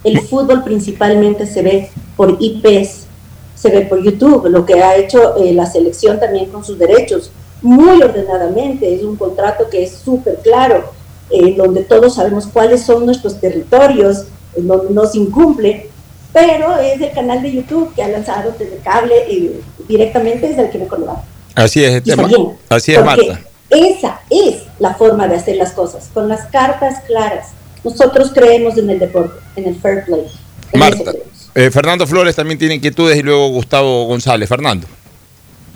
El 0.04 0.20
fútbol 0.20 0.64
principalmente 0.64 1.46
se 1.46 1.62
ve 1.62 1.90
por 2.16 2.36
IPs, 2.40 3.06
se 3.54 3.70
ve 3.70 3.82
por 3.82 4.02
YouTube, 4.02 4.48
lo 4.48 4.64
que 4.64 4.82
ha 4.82 4.96
hecho 4.96 5.36
eh, 5.36 5.52
la 5.52 5.66
selección 5.66 6.20
también 6.20 6.50
con 6.50 6.64
sus 6.64 6.78
derechos, 6.78 7.30
muy 7.60 8.00
ordenadamente, 8.02 8.94
es 8.94 9.02
un 9.02 9.16
contrato 9.16 9.68
que 9.68 9.82
es 9.82 9.92
súper 9.92 10.36
claro, 10.36 10.92
en 11.30 11.56
donde 11.56 11.82
todos 11.82 12.14
sabemos 12.14 12.46
cuáles 12.46 12.82
son 12.82 13.04
nuestros 13.04 13.40
territorios, 13.40 14.26
en 14.56 14.68
donde 14.68 14.94
no 14.94 15.02
incumple, 15.12 15.90
pero 16.32 16.76
es 16.78 17.00
el 17.00 17.10
canal 17.12 17.42
de 17.42 17.52
YouTube 17.52 17.92
que 17.94 18.02
ha 18.02 18.08
lanzado 18.08 18.52
Telecable 18.52 19.14
y 19.28 19.60
directamente 19.88 20.50
es 20.50 20.58
el 20.58 20.70
que 20.70 20.78
lo 20.78 21.06
va. 21.06 21.24
Así 21.58 21.82
es, 21.82 21.94
este, 21.94 22.14
bien, 22.14 22.30
así 22.68 22.92
es 22.92 22.98
porque 22.98 23.26
Marta. 23.26 23.40
Esa 23.68 24.20
es 24.30 24.62
la 24.78 24.94
forma 24.94 25.26
de 25.26 25.34
hacer 25.34 25.56
las 25.56 25.72
cosas, 25.72 26.08
con 26.14 26.28
las 26.28 26.42
cartas 26.46 27.02
claras. 27.08 27.48
Nosotros 27.82 28.30
creemos 28.32 28.78
en 28.78 28.88
el 28.90 29.00
deporte, 29.00 29.40
en 29.56 29.66
el 29.66 29.74
fair 29.74 30.04
play. 30.04 30.26
Marta, 30.74 31.12
eh, 31.56 31.70
Fernando 31.72 32.06
Flores 32.06 32.36
también 32.36 32.60
tiene 32.60 32.76
inquietudes 32.76 33.16
y 33.16 33.22
luego 33.22 33.48
Gustavo 33.48 34.04
González. 34.06 34.48
Fernando. 34.48 34.86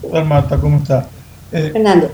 Hola 0.03 0.23
Marta, 0.23 0.57
¿cómo 0.57 0.79
está? 0.79 1.09
Eh, 1.51 1.71
Fernando. 1.73 2.13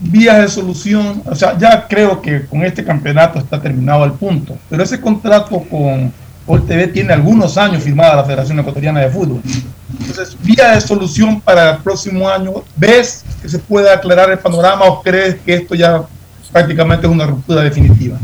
vías 0.00 0.40
de 0.40 0.48
solución, 0.48 1.22
o 1.26 1.34
sea, 1.34 1.58
ya 1.58 1.86
creo 1.86 2.22
que 2.22 2.46
con 2.46 2.64
este 2.64 2.82
campeonato 2.82 3.38
está 3.40 3.60
terminado 3.60 4.06
el 4.06 4.12
punto, 4.12 4.56
pero 4.70 4.82
ese 4.82 4.98
contrato 5.02 5.62
con 5.70 6.14
Gol 6.46 6.66
TV 6.66 6.88
tiene 6.88 7.12
algunos 7.12 7.58
años 7.58 7.82
firmada 7.82 8.16
la 8.16 8.24
Federación 8.24 8.58
Ecuatoriana 8.58 9.00
de 9.00 9.10
Fútbol. 9.10 9.42
Entonces, 9.90 10.36
vía 10.42 10.72
de 10.72 10.80
solución 10.80 11.40
para 11.40 11.70
el 11.72 11.78
próximo 11.78 12.28
año, 12.28 12.62
¿ves 12.76 13.24
que 13.40 13.48
se 13.48 13.58
puede 13.58 13.90
aclarar 13.90 14.30
el 14.30 14.38
panorama 14.38 14.84
o 14.86 15.02
crees 15.02 15.36
que 15.40 15.54
esto 15.54 15.74
ya 15.74 16.04
prácticamente 16.52 17.06
es 17.06 17.12
una 17.12 17.26
ruptura 17.26 17.62
definitiva? 17.62 18.18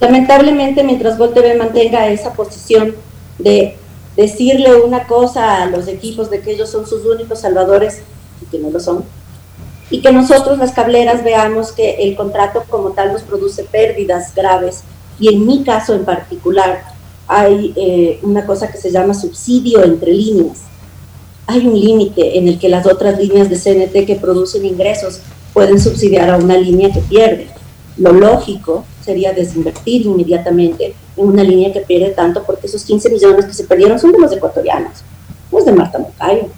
Lamentablemente, 0.00 0.82
mientras 0.82 1.18
Gol 1.18 1.34
TV 1.34 1.56
mantenga 1.56 2.08
esa 2.08 2.32
posición 2.32 2.94
de 3.38 3.76
decirle 4.16 4.74
una 4.76 5.04
cosa 5.04 5.62
a 5.62 5.66
los 5.66 5.88
equipos 5.88 6.30
de 6.30 6.40
que 6.40 6.52
ellos 6.52 6.70
son 6.70 6.86
sus 6.86 7.04
únicos 7.04 7.40
salvadores 7.40 8.02
y 8.42 8.46
que 8.46 8.58
no 8.58 8.70
lo 8.70 8.80
son, 8.80 9.04
y 9.90 10.00
que 10.00 10.12
nosotros 10.12 10.58
las 10.58 10.72
cableras 10.72 11.24
veamos 11.24 11.72
que 11.72 12.02
el 12.02 12.16
contrato 12.16 12.64
como 12.68 12.90
tal 12.90 13.12
nos 13.12 13.22
produce 13.22 13.64
pérdidas 13.64 14.34
graves, 14.34 14.82
y 15.20 15.34
en 15.34 15.46
mi 15.46 15.64
caso 15.64 15.94
en 15.94 16.04
particular 16.04 16.82
hay 17.26 17.72
eh, 17.76 18.20
una 18.22 18.46
cosa 18.46 18.70
que 18.70 18.78
se 18.78 18.90
llama 18.90 19.14
subsidio 19.14 19.84
entre 19.84 20.12
líneas. 20.12 20.62
Hay 21.50 21.66
un 21.66 21.80
límite 21.80 22.36
en 22.36 22.46
el 22.46 22.58
que 22.58 22.68
las 22.68 22.86
otras 22.86 23.18
líneas 23.18 23.48
de 23.48 23.56
CNT 23.56 24.06
que 24.06 24.16
producen 24.16 24.66
ingresos 24.66 25.20
pueden 25.54 25.80
subsidiar 25.80 26.28
a 26.28 26.36
una 26.36 26.58
línea 26.58 26.92
que 26.92 27.00
pierde. 27.00 27.48
Lo 27.96 28.12
lógico 28.12 28.84
sería 29.02 29.32
desinvertir 29.32 30.02
inmediatamente 30.02 30.94
en 31.16 31.26
una 31.26 31.42
línea 31.42 31.72
que 31.72 31.80
pierde 31.80 32.10
tanto 32.10 32.42
porque 32.44 32.66
esos 32.66 32.84
15 32.84 33.08
millones 33.08 33.46
que 33.46 33.54
se 33.54 33.64
perdieron 33.64 33.98
son 33.98 34.12
de 34.12 34.18
los 34.18 34.30
ecuatorianos, 34.30 34.98
no 35.50 35.58
es 35.58 35.64
de 35.64 35.72
Marta 35.72 35.98
Moncayo, 35.98 36.48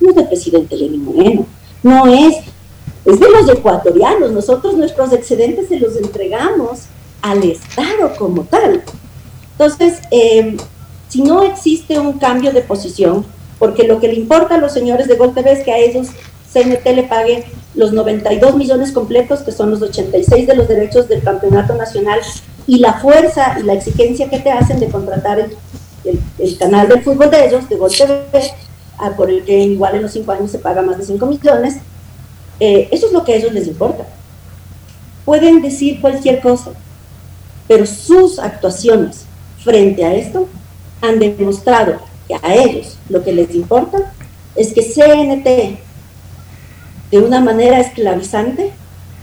no 0.00 0.08
es 0.08 0.16
del 0.16 0.28
presidente 0.28 0.76
Lenín 0.76 1.04
Moreno, 1.04 1.46
no 1.82 2.06
es, 2.06 2.36
es 3.04 3.20
de 3.20 3.30
los 3.30 3.50
ecuatorianos. 3.50 4.32
Nosotros 4.32 4.78
nuestros 4.78 5.12
excedentes 5.12 5.68
se 5.68 5.78
los 5.78 5.94
entregamos 5.94 6.84
al 7.20 7.44
Estado 7.44 8.16
como 8.18 8.44
tal. 8.44 8.82
Entonces, 9.52 9.98
eh, 10.10 10.56
si 11.10 11.20
no 11.20 11.42
existe 11.42 11.98
un 11.98 12.14
cambio 12.14 12.50
de 12.50 12.62
posición, 12.62 13.26
porque 13.58 13.84
lo 13.84 14.00
que 14.00 14.08
le 14.08 14.14
importa 14.14 14.54
a 14.54 14.58
los 14.58 14.72
señores 14.72 15.08
de 15.08 15.16
Gol 15.16 15.34
TV 15.34 15.52
es 15.52 15.64
que 15.64 15.72
a 15.72 15.78
ellos 15.78 16.08
CNT 16.52 16.86
le 16.94 17.02
pague 17.04 17.44
los 17.74 17.92
92 17.92 18.56
millones 18.56 18.92
completos, 18.92 19.40
que 19.40 19.52
son 19.52 19.70
los 19.70 19.82
86 19.82 20.46
de 20.46 20.54
los 20.54 20.68
derechos 20.68 21.08
del 21.08 21.22
campeonato 21.22 21.74
nacional, 21.74 22.20
y 22.66 22.78
la 22.78 22.94
fuerza 22.94 23.56
y 23.60 23.62
la 23.64 23.74
exigencia 23.74 24.28
que 24.28 24.38
te 24.40 24.50
hacen 24.50 24.78
de 24.80 24.88
contratar 24.88 25.38
el, 25.40 25.56
el- 26.04 26.20
el 26.38 26.58
canal 26.58 26.88
del 26.88 27.02
fútbol 27.02 27.30
de 27.30 27.46
ellos, 27.46 27.68
de 27.68 27.76
Gol 27.76 27.90
TV, 27.92 28.22
ah, 28.98 29.10
por 29.16 29.30
el 29.30 29.44
que 29.44 29.58
igual 29.58 29.94
en 29.96 30.02
los 30.02 30.12
cinco 30.12 30.32
años 30.32 30.50
se 30.50 30.58
paga 30.58 30.82
más 30.82 30.98
de 30.98 31.04
5 31.04 31.26
millones, 31.26 31.76
eh, 32.60 32.88
eso 32.90 33.06
es 33.06 33.12
lo 33.12 33.24
que 33.24 33.32
a 33.34 33.36
ellos 33.36 33.52
les 33.52 33.66
importa. 33.68 34.04
Pueden 35.24 35.60
decir 35.62 36.00
cualquier 36.00 36.40
cosa, 36.40 36.70
pero 37.68 37.84
sus 37.86 38.38
actuaciones 38.38 39.24
frente 39.62 40.04
a 40.04 40.14
esto 40.14 40.48
han 41.02 41.18
demostrado 41.18 42.00
que 42.28 42.34
a 42.34 42.54
ellos 42.54 42.98
lo 43.08 43.24
que 43.24 43.32
les 43.32 43.54
importa 43.54 44.12
es 44.54 44.72
que 44.72 44.82
CNT 44.82 45.80
de 47.10 47.18
una 47.18 47.40
manera 47.40 47.80
esclavizante 47.80 48.72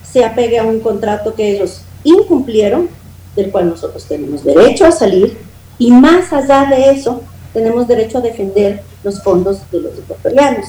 se 0.03 0.25
apegue 0.25 0.57
a 0.59 0.63
un 0.63 0.79
contrato 0.79 1.35
que 1.35 1.51
ellos 1.51 1.81
incumplieron, 2.03 2.89
del 3.35 3.51
cual 3.51 3.69
nosotros 3.69 4.05
tenemos 4.05 4.43
derecho 4.43 4.85
a 4.85 4.91
salir, 4.91 5.37
y 5.77 5.91
más 5.91 6.31
allá 6.31 6.65
de 6.65 6.91
eso, 6.91 7.21
tenemos 7.53 7.87
derecho 7.87 8.19
a 8.19 8.21
defender 8.21 8.81
los 9.03 9.21
fondos 9.21 9.59
de 9.71 9.81
los 9.81 9.97
ecuatorianos. 9.97 10.65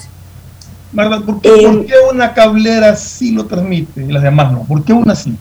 Marta, 0.93 1.25
¿por 1.25 1.41
qué, 1.41 1.49
Eh, 1.49 1.67
por 1.67 1.87
qué 1.87 1.95
una 2.13 2.35
cablera 2.35 2.95
sí 2.97 3.33
lo 3.33 3.47
transmite 3.47 4.03
y 4.03 4.13
las 4.13 4.23
demás 4.23 4.53
no? 4.53 4.65
¿Por 4.65 4.85
qué 4.85 4.93
una 4.93 5.15
sí? 5.15 5.37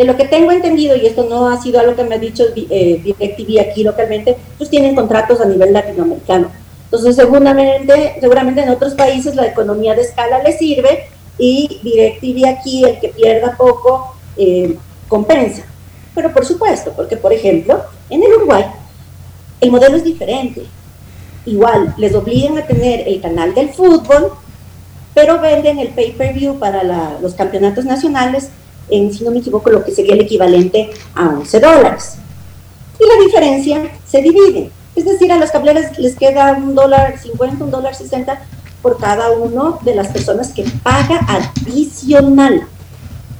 De 0.00 0.06
lo 0.06 0.16
que 0.16 0.24
tengo 0.24 0.50
entendido, 0.50 0.96
y 0.96 1.04
esto 1.04 1.26
no 1.28 1.50
ha 1.50 1.60
sido 1.60 1.78
algo 1.78 1.94
que 1.94 2.04
me 2.04 2.14
ha 2.14 2.18
dicho 2.18 2.44
eh, 2.56 3.02
DirecTV 3.04 3.60
aquí 3.60 3.84
localmente, 3.84 4.34
pues 4.56 4.70
tienen 4.70 4.94
contratos 4.94 5.42
a 5.42 5.44
nivel 5.44 5.74
latinoamericano. 5.74 6.48
Entonces, 6.84 7.16
seguramente, 7.16 8.14
seguramente 8.18 8.62
en 8.62 8.70
otros 8.70 8.94
países 8.94 9.34
la 9.34 9.48
economía 9.48 9.94
de 9.94 10.00
escala 10.00 10.42
les 10.42 10.56
sirve 10.56 11.04
y 11.36 11.80
DirecTV 11.82 12.48
aquí, 12.48 12.82
el 12.82 12.98
que 12.98 13.08
pierda 13.08 13.54
poco, 13.58 14.16
eh, 14.38 14.74
compensa. 15.06 15.64
Pero 16.14 16.32
por 16.32 16.46
supuesto, 16.46 16.94
porque 16.96 17.18
por 17.18 17.34
ejemplo, 17.34 17.82
en 18.08 18.22
el 18.22 18.32
Uruguay, 18.32 18.64
el 19.60 19.70
modelo 19.70 19.98
es 19.98 20.04
diferente. 20.04 20.62
Igual, 21.44 21.94
les 21.98 22.14
obligan 22.14 22.56
a 22.56 22.66
tener 22.66 23.06
el 23.06 23.20
canal 23.20 23.54
del 23.54 23.68
fútbol, 23.68 24.32
pero 25.12 25.38
venden 25.42 25.78
el 25.78 25.88
pay-per-view 25.88 26.58
para 26.58 27.18
los 27.20 27.34
campeonatos 27.34 27.84
nacionales 27.84 28.48
en, 28.90 29.12
si 29.12 29.24
no 29.24 29.30
me 29.30 29.38
equivoco, 29.38 29.70
lo 29.70 29.84
que 29.84 29.92
sería 29.92 30.14
el 30.14 30.20
equivalente 30.20 30.90
a 31.14 31.28
11 31.28 31.60
dólares. 31.60 32.16
Y 32.98 33.06
la 33.06 33.24
diferencia 33.24 33.90
se 34.06 34.22
divide. 34.22 34.70
Es 34.94 35.04
decir, 35.04 35.30
a 35.32 35.36
los 35.36 35.50
cableros 35.50 35.98
les 35.98 36.16
queda 36.16 36.52
un 36.52 36.74
dólar 36.74 37.18
50, 37.18 37.64
un 37.64 37.70
dólar 37.70 37.94
60 37.94 38.40
por 38.82 38.98
cada 38.98 39.30
uno 39.30 39.78
de 39.82 39.94
las 39.94 40.08
personas 40.08 40.52
que 40.52 40.64
paga 40.82 41.20
adicional. 41.28 42.66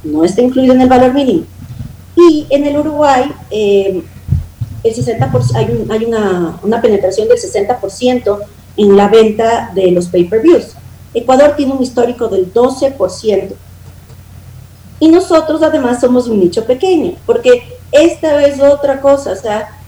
No 0.04 0.24
está 0.24 0.42
incluido 0.42 0.74
en 0.74 0.80
el 0.80 0.88
valor 0.88 1.12
mínimo. 1.12 1.44
Y 2.16 2.46
en 2.50 2.64
el 2.66 2.78
Uruguay, 2.78 3.32
eh, 3.50 4.02
el 4.82 4.94
60%, 4.94 5.54
hay, 5.54 5.86
hay 5.90 6.04
una, 6.04 6.58
una, 6.62 6.80
penetración 6.80 7.28
del 7.28 7.38
60% 7.38 8.38
en 8.76 8.96
la 8.96 9.08
venta 9.08 9.70
de 9.74 9.90
los 9.90 10.08
pay-per-views. 10.08 10.74
Ecuador 11.12 11.54
tiene 11.56 11.72
un 11.72 11.82
histórico 11.82 12.28
del 12.28 12.52
12%. 12.52 13.54
Y 15.00 15.08
nosotros 15.08 15.62
además 15.62 16.00
somos 16.00 16.28
un 16.28 16.38
nicho 16.38 16.64
pequeño, 16.64 17.14
porque 17.26 17.78
esta 17.90 18.46
es 18.46 18.60
otra 18.60 19.00
cosa, 19.00 19.32
o 19.32 19.36
sea, 19.36 19.80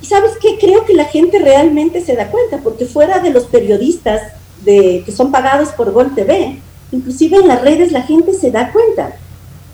y 0.00 0.06
sabes 0.06 0.32
qué, 0.40 0.58
creo 0.58 0.84
que 0.84 0.94
la 0.94 1.06
gente 1.06 1.38
realmente 1.38 2.00
se 2.04 2.14
da 2.14 2.30
cuenta, 2.30 2.58
porque 2.58 2.84
fuera 2.84 3.18
de 3.18 3.30
los 3.30 3.44
periodistas 3.44 4.20
de, 4.64 5.02
que 5.04 5.10
son 5.10 5.32
pagados 5.32 5.70
por 5.70 5.90
Gol 5.90 6.14
TV, 6.14 6.60
inclusive 6.92 7.38
en 7.38 7.48
las 7.48 7.62
redes 7.62 7.90
la 7.90 8.02
gente 8.02 8.34
se 8.34 8.50
da 8.50 8.70
cuenta. 8.70 9.16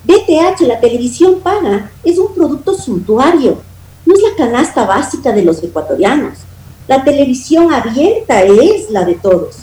BTH, 0.05 0.61
la 0.61 0.79
televisión 0.79 1.41
paga, 1.41 1.91
es 2.03 2.17
un 2.17 2.33
producto 2.33 2.73
suntuario, 2.73 3.57
no 4.05 4.13
es 4.13 4.21
la 4.21 4.35
canasta 4.37 4.85
básica 4.85 5.31
de 5.31 5.43
los 5.43 5.61
ecuatorianos. 5.63 6.39
La 6.87 7.03
televisión 7.03 7.73
abierta 7.73 8.43
es 8.43 8.89
la 8.91 9.03
de 9.03 9.15
todos. 9.15 9.57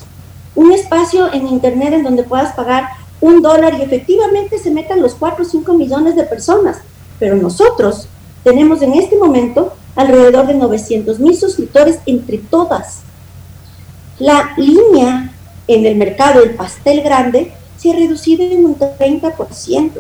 Un 0.54 0.72
espacio 0.72 1.32
en 1.32 1.46
Internet 1.46 1.94
en 1.94 2.02
donde 2.02 2.24
puedas 2.24 2.52
pagar 2.54 2.88
un 3.22 3.40
dólar 3.40 3.74
y 3.78 3.82
efectivamente 3.82 4.58
se 4.58 4.70
metan 4.70 5.00
los 5.00 5.14
4 5.14 5.42
o 5.42 5.48
5 5.48 5.72
millones 5.74 6.16
de 6.16 6.24
personas. 6.24 6.78
Pero 7.18 7.36
nosotros 7.36 8.08
tenemos 8.44 8.82
en 8.82 8.94
este 8.94 9.16
momento 9.16 9.72
alrededor 9.94 10.46
de 10.48 10.54
900 10.54 11.20
mil 11.20 11.36
suscriptores 11.36 12.00
entre 12.04 12.38
todas. 12.38 13.02
La 14.18 14.50
línea 14.56 15.32
en 15.68 15.86
el 15.86 15.96
mercado, 15.96 16.42
el 16.42 16.56
pastel 16.56 17.02
grande, 17.02 17.52
se 17.76 17.90
ha 17.90 17.94
reducido 17.94 18.44
en 18.44 18.64
un 18.64 18.76
30%. 18.76 19.90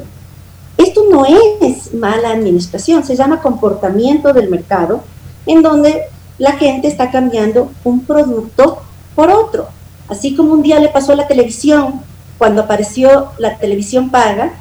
Esto 0.76 1.04
no 1.08 1.24
es 1.24 1.94
mala 1.94 2.30
administración, 2.30 3.04
se 3.04 3.14
llama 3.14 3.40
comportamiento 3.40 4.32
del 4.32 4.50
mercado, 4.50 5.02
en 5.46 5.62
donde 5.62 6.02
la 6.38 6.52
gente 6.52 6.88
está 6.88 7.12
cambiando 7.12 7.70
un 7.84 8.04
producto 8.04 8.78
por 9.14 9.30
otro. 9.30 9.68
Así 10.08 10.34
como 10.34 10.54
un 10.54 10.62
día 10.62 10.80
le 10.80 10.88
pasó 10.88 11.12
a 11.12 11.16
la 11.16 11.28
televisión, 11.28 12.02
cuando 12.42 12.62
apareció 12.62 13.28
la 13.38 13.56
televisión 13.56 14.10
paga, 14.10 14.54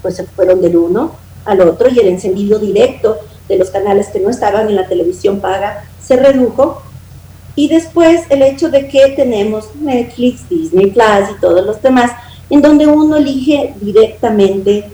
pues 0.00 0.14
se 0.14 0.22
fueron 0.26 0.62
del 0.62 0.76
uno 0.76 1.16
al 1.44 1.60
otro 1.62 1.88
y 1.88 1.98
el 1.98 2.06
encendido 2.06 2.60
directo 2.60 3.18
de 3.48 3.58
los 3.58 3.70
canales 3.70 4.10
que 4.12 4.20
no 4.20 4.30
estaban 4.30 4.68
en 4.68 4.76
la 4.76 4.86
televisión 4.86 5.40
paga 5.40 5.86
se 6.00 6.14
redujo. 6.14 6.82
Y 7.56 7.66
después 7.66 8.20
el 8.28 8.42
hecho 8.42 8.70
de 8.70 8.86
que 8.86 9.08
tenemos 9.16 9.74
Netflix, 9.74 10.48
Disney 10.48 10.92
Plus 10.92 11.36
y 11.36 11.40
todos 11.40 11.66
los 11.66 11.82
demás, 11.82 12.12
en 12.48 12.62
donde 12.62 12.86
uno 12.86 13.16
elige 13.16 13.74
directamente 13.80 14.88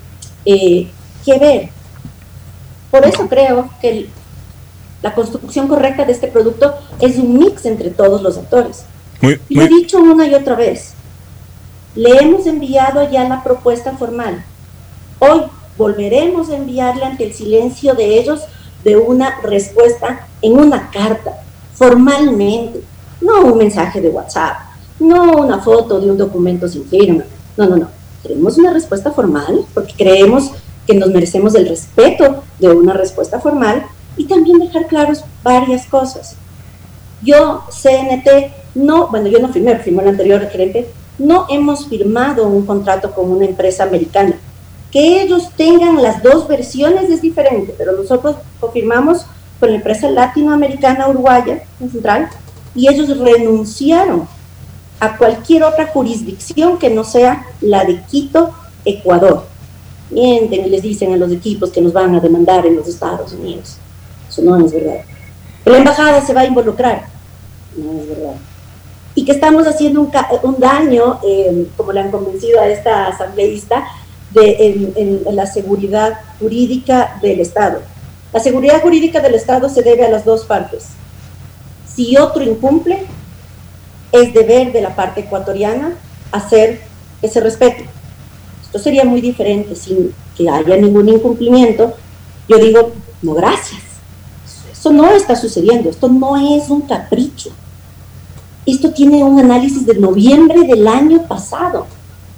eh, 0.46 0.88
qué 1.22 1.38
ver. 1.38 1.68
Por 2.90 3.04
eso 3.04 3.28
creo 3.28 3.68
que 3.82 4.08
la 5.02 5.14
construcción 5.14 5.68
correcta 5.68 6.06
de 6.06 6.12
este 6.12 6.28
producto 6.28 6.76
es 6.98 7.18
un 7.18 7.38
mix 7.38 7.66
entre 7.66 7.90
todos 7.90 8.22
los 8.22 8.38
actores. 8.38 8.86
y 9.20 9.54
lo 9.54 9.62
he 9.64 9.68
dicho 9.68 9.98
una 9.98 10.26
y 10.26 10.32
otra 10.32 10.54
vez. 10.54 10.95
Le 11.96 12.10
hemos 12.10 12.46
enviado 12.46 13.10
ya 13.10 13.26
la 13.26 13.42
propuesta 13.42 13.96
formal. 13.96 14.44
Hoy 15.18 15.44
volveremos 15.78 16.50
a 16.50 16.56
enviarle 16.56 17.04
ante 17.04 17.24
el 17.24 17.32
silencio 17.32 17.94
de 17.94 18.18
ellos 18.18 18.42
de 18.84 18.98
una 18.98 19.40
respuesta 19.40 20.28
en 20.42 20.58
una 20.58 20.90
carta, 20.90 21.42
formalmente, 21.72 22.82
no 23.22 23.46
un 23.46 23.56
mensaje 23.56 24.02
de 24.02 24.10
WhatsApp, 24.10 24.58
no 25.00 25.38
una 25.38 25.58
foto 25.60 25.98
de 25.98 26.10
un 26.10 26.18
documento 26.18 26.68
sin 26.68 26.84
firma, 26.84 27.24
no, 27.56 27.66
no, 27.66 27.76
no. 27.76 27.88
Queremos 28.22 28.58
una 28.58 28.74
respuesta 28.74 29.12
formal 29.12 29.64
porque 29.72 29.94
creemos 29.96 30.50
que 30.86 30.94
nos 30.94 31.08
merecemos 31.08 31.54
el 31.54 31.66
respeto 31.66 32.44
de 32.58 32.68
una 32.68 32.92
respuesta 32.92 33.40
formal 33.40 33.86
y 34.18 34.26
también 34.26 34.58
dejar 34.58 34.86
claros 34.86 35.24
varias 35.42 35.86
cosas. 35.86 36.36
Yo, 37.22 37.64
CNT, 37.70 38.52
no, 38.74 39.08
bueno, 39.08 39.28
yo 39.28 39.38
no 39.38 39.48
firmé, 39.48 39.78
firmó 39.78 40.02
el 40.02 40.08
anterior 40.08 40.46
gerente, 40.50 40.90
no 41.18 41.46
hemos 41.48 41.86
firmado 41.86 42.46
un 42.46 42.66
contrato 42.66 43.12
con 43.12 43.30
una 43.30 43.46
empresa 43.46 43.84
americana. 43.84 44.38
Que 44.90 45.22
ellos 45.22 45.50
tengan 45.56 46.02
las 46.02 46.22
dos 46.22 46.46
versiones 46.48 47.10
es 47.10 47.22
diferente, 47.22 47.74
pero 47.76 47.92
nosotros 47.92 48.36
confirmamos 48.60 49.26
con 49.58 49.70
la 49.70 49.76
empresa 49.76 50.08
latinoamericana 50.10 51.08
uruguaya, 51.08 51.62
en 51.80 51.90
central, 51.90 52.28
y 52.74 52.88
ellos 52.88 53.18
renunciaron 53.18 54.28
a 55.00 55.16
cualquier 55.16 55.64
otra 55.64 55.86
jurisdicción 55.88 56.78
que 56.78 56.90
no 56.90 57.04
sea 57.04 57.44
la 57.60 57.84
de 57.84 58.02
Quito, 58.02 58.52
Ecuador. 58.84 59.46
Mienten 60.10 60.66
y 60.66 60.70
les 60.70 60.82
dicen 60.82 61.12
a 61.12 61.16
los 61.16 61.32
equipos 61.32 61.70
que 61.70 61.80
nos 61.80 61.92
van 61.92 62.14
a 62.14 62.20
demandar 62.20 62.64
en 62.64 62.76
los 62.76 62.86
Estados 62.86 63.32
Unidos. 63.32 63.76
Eso 64.28 64.42
no 64.42 64.64
es 64.64 64.72
verdad. 64.72 65.00
La 65.64 65.78
embajada 65.78 66.24
se 66.24 66.32
va 66.32 66.42
a 66.42 66.46
involucrar. 66.46 67.06
No 67.76 68.00
es 68.00 68.08
verdad. 68.08 68.34
Y 69.16 69.24
que 69.24 69.32
estamos 69.32 69.66
haciendo 69.66 70.02
un, 70.02 70.12
un 70.44 70.60
daño, 70.60 71.18
eh, 71.24 71.66
como 71.76 71.90
le 71.90 72.00
han 72.00 72.12
convencido 72.12 72.60
a 72.60 72.68
esta 72.68 73.08
asambleísta, 73.08 73.84
de, 74.30 74.92
en, 74.96 75.34
la 75.34 75.46
seguridad 75.46 76.20
jurídica 76.38 77.18
del 77.22 77.40
Estado. 77.40 77.80
La 78.32 78.40
seguridad 78.40 78.82
jurídica 78.82 79.20
del 79.20 79.34
Estado 79.34 79.68
se 79.68 79.82
debe 79.82 80.04
a 80.04 80.10
las 80.10 80.24
dos 80.24 80.44
partes. 80.44 80.88
Si 81.86 82.16
otro 82.16 82.42
incumple, 82.44 83.06
es 84.12 84.34
deber 84.34 84.72
de 84.72 84.82
la 84.82 84.94
parte 84.94 85.20
ecuatoriana 85.22 85.96
hacer 86.32 86.80
que 87.20 87.28
se 87.28 87.40
respete. 87.40 87.86
Esto 88.62 88.78
sería 88.78 89.04
muy 89.04 89.20
diferente 89.20 89.74
sin 89.74 90.14
que 90.36 90.48
haya 90.48 90.76
ningún 90.76 91.08
incumplimiento. 91.08 91.94
Yo 92.48 92.58
digo, 92.58 92.92
no, 93.22 93.34
gracias. 93.34 93.80
Eso 94.70 94.92
no 94.92 95.10
está 95.12 95.34
sucediendo, 95.34 95.88
esto 95.88 96.08
no 96.08 96.36
es 96.36 96.68
un 96.68 96.82
capricho. 96.82 97.50
Esto 98.66 98.90
tiene 98.90 99.22
un 99.22 99.38
análisis 99.38 99.86
de 99.86 99.94
noviembre 99.94 100.64
del 100.64 100.88
año 100.88 101.22
pasado. 101.28 101.86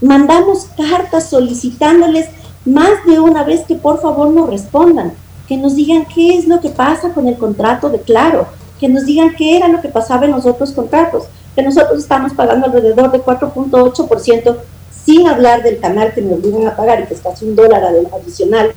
Mandamos 0.02 0.66
cartas 0.76 1.30
solicitándoles 1.30 2.26
más 2.66 3.02
de 3.06 3.18
una 3.18 3.44
vez 3.44 3.62
que 3.62 3.76
por 3.76 4.02
favor 4.02 4.28
nos 4.30 4.50
respondan, 4.50 5.14
que 5.48 5.56
nos 5.56 5.74
digan 5.74 6.04
qué 6.04 6.36
es 6.36 6.46
lo 6.46 6.60
que 6.60 6.68
pasa 6.68 7.14
con 7.14 7.26
el 7.28 7.38
contrato 7.38 7.88
de 7.88 8.00
Claro, 8.00 8.46
que 8.78 8.88
nos 8.88 9.06
digan 9.06 9.34
qué 9.36 9.56
era 9.56 9.68
lo 9.68 9.80
que 9.80 9.88
pasaba 9.88 10.26
en 10.26 10.32
los 10.32 10.44
otros 10.44 10.72
contratos, 10.72 11.24
que 11.56 11.62
nosotros 11.62 11.98
estamos 11.98 12.34
pagando 12.34 12.66
alrededor 12.66 13.10
de 13.10 13.22
4.8%, 13.22 14.56
sin 15.02 15.26
hablar 15.28 15.62
del 15.62 15.80
canal 15.80 16.12
que 16.12 16.20
nos 16.20 16.42
vienen 16.42 16.68
a 16.68 16.76
pagar 16.76 17.00
y 17.00 17.06
que 17.06 17.14
es 17.14 17.20
casi 17.20 17.46
un 17.46 17.56
dólar 17.56 17.82
adicional 18.12 18.72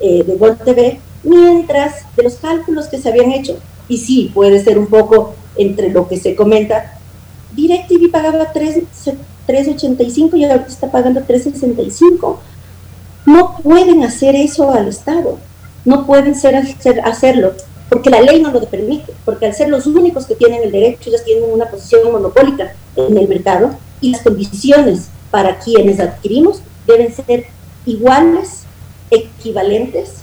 eh, 0.00 0.24
de 0.24 0.36
Gol 0.36 0.58
TV, 0.58 0.98
mientras 1.22 2.04
de 2.16 2.24
los 2.24 2.34
cálculos 2.34 2.88
que 2.88 2.98
se 2.98 3.08
habían 3.08 3.30
hecho, 3.30 3.56
y 3.88 3.98
sí, 3.98 4.32
puede 4.34 4.62
ser 4.62 4.76
un 4.76 4.86
poco 4.86 5.34
entre 5.56 5.90
lo 5.90 6.08
que 6.08 6.16
se 6.16 6.34
comenta, 6.34 6.98
DirecTV 7.52 8.10
pagaba 8.10 8.52
3.85 8.52 10.36
y 10.36 10.44
ahora 10.44 10.64
está 10.68 10.90
pagando 10.90 11.20
3.65. 11.20 12.38
No 13.26 13.58
pueden 13.62 14.02
hacer 14.02 14.34
eso 14.36 14.72
al 14.72 14.88
Estado, 14.88 15.38
no 15.84 16.06
pueden 16.06 16.34
ser, 16.34 16.56
hacer, 16.56 17.00
hacerlo 17.00 17.52
porque 17.90 18.08
la 18.08 18.22
ley 18.22 18.40
no 18.40 18.52
lo 18.52 18.60
permite, 18.66 19.12
porque 19.24 19.46
al 19.46 19.54
ser 19.54 19.68
los 19.68 19.84
únicos 19.86 20.24
que 20.24 20.36
tienen 20.36 20.62
el 20.62 20.70
derecho, 20.70 21.10
ellos 21.10 21.24
tienen 21.24 21.50
una 21.50 21.66
posición 21.66 22.10
monopólica 22.12 22.72
en 22.94 23.18
el 23.18 23.28
mercado 23.28 23.76
y 24.00 24.12
las 24.12 24.22
condiciones 24.22 25.08
para 25.32 25.58
quienes 25.58 25.98
adquirimos 25.98 26.62
deben 26.86 27.12
ser 27.12 27.46
iguales, 27.84 28.62
equivalentes, 29.10 30.22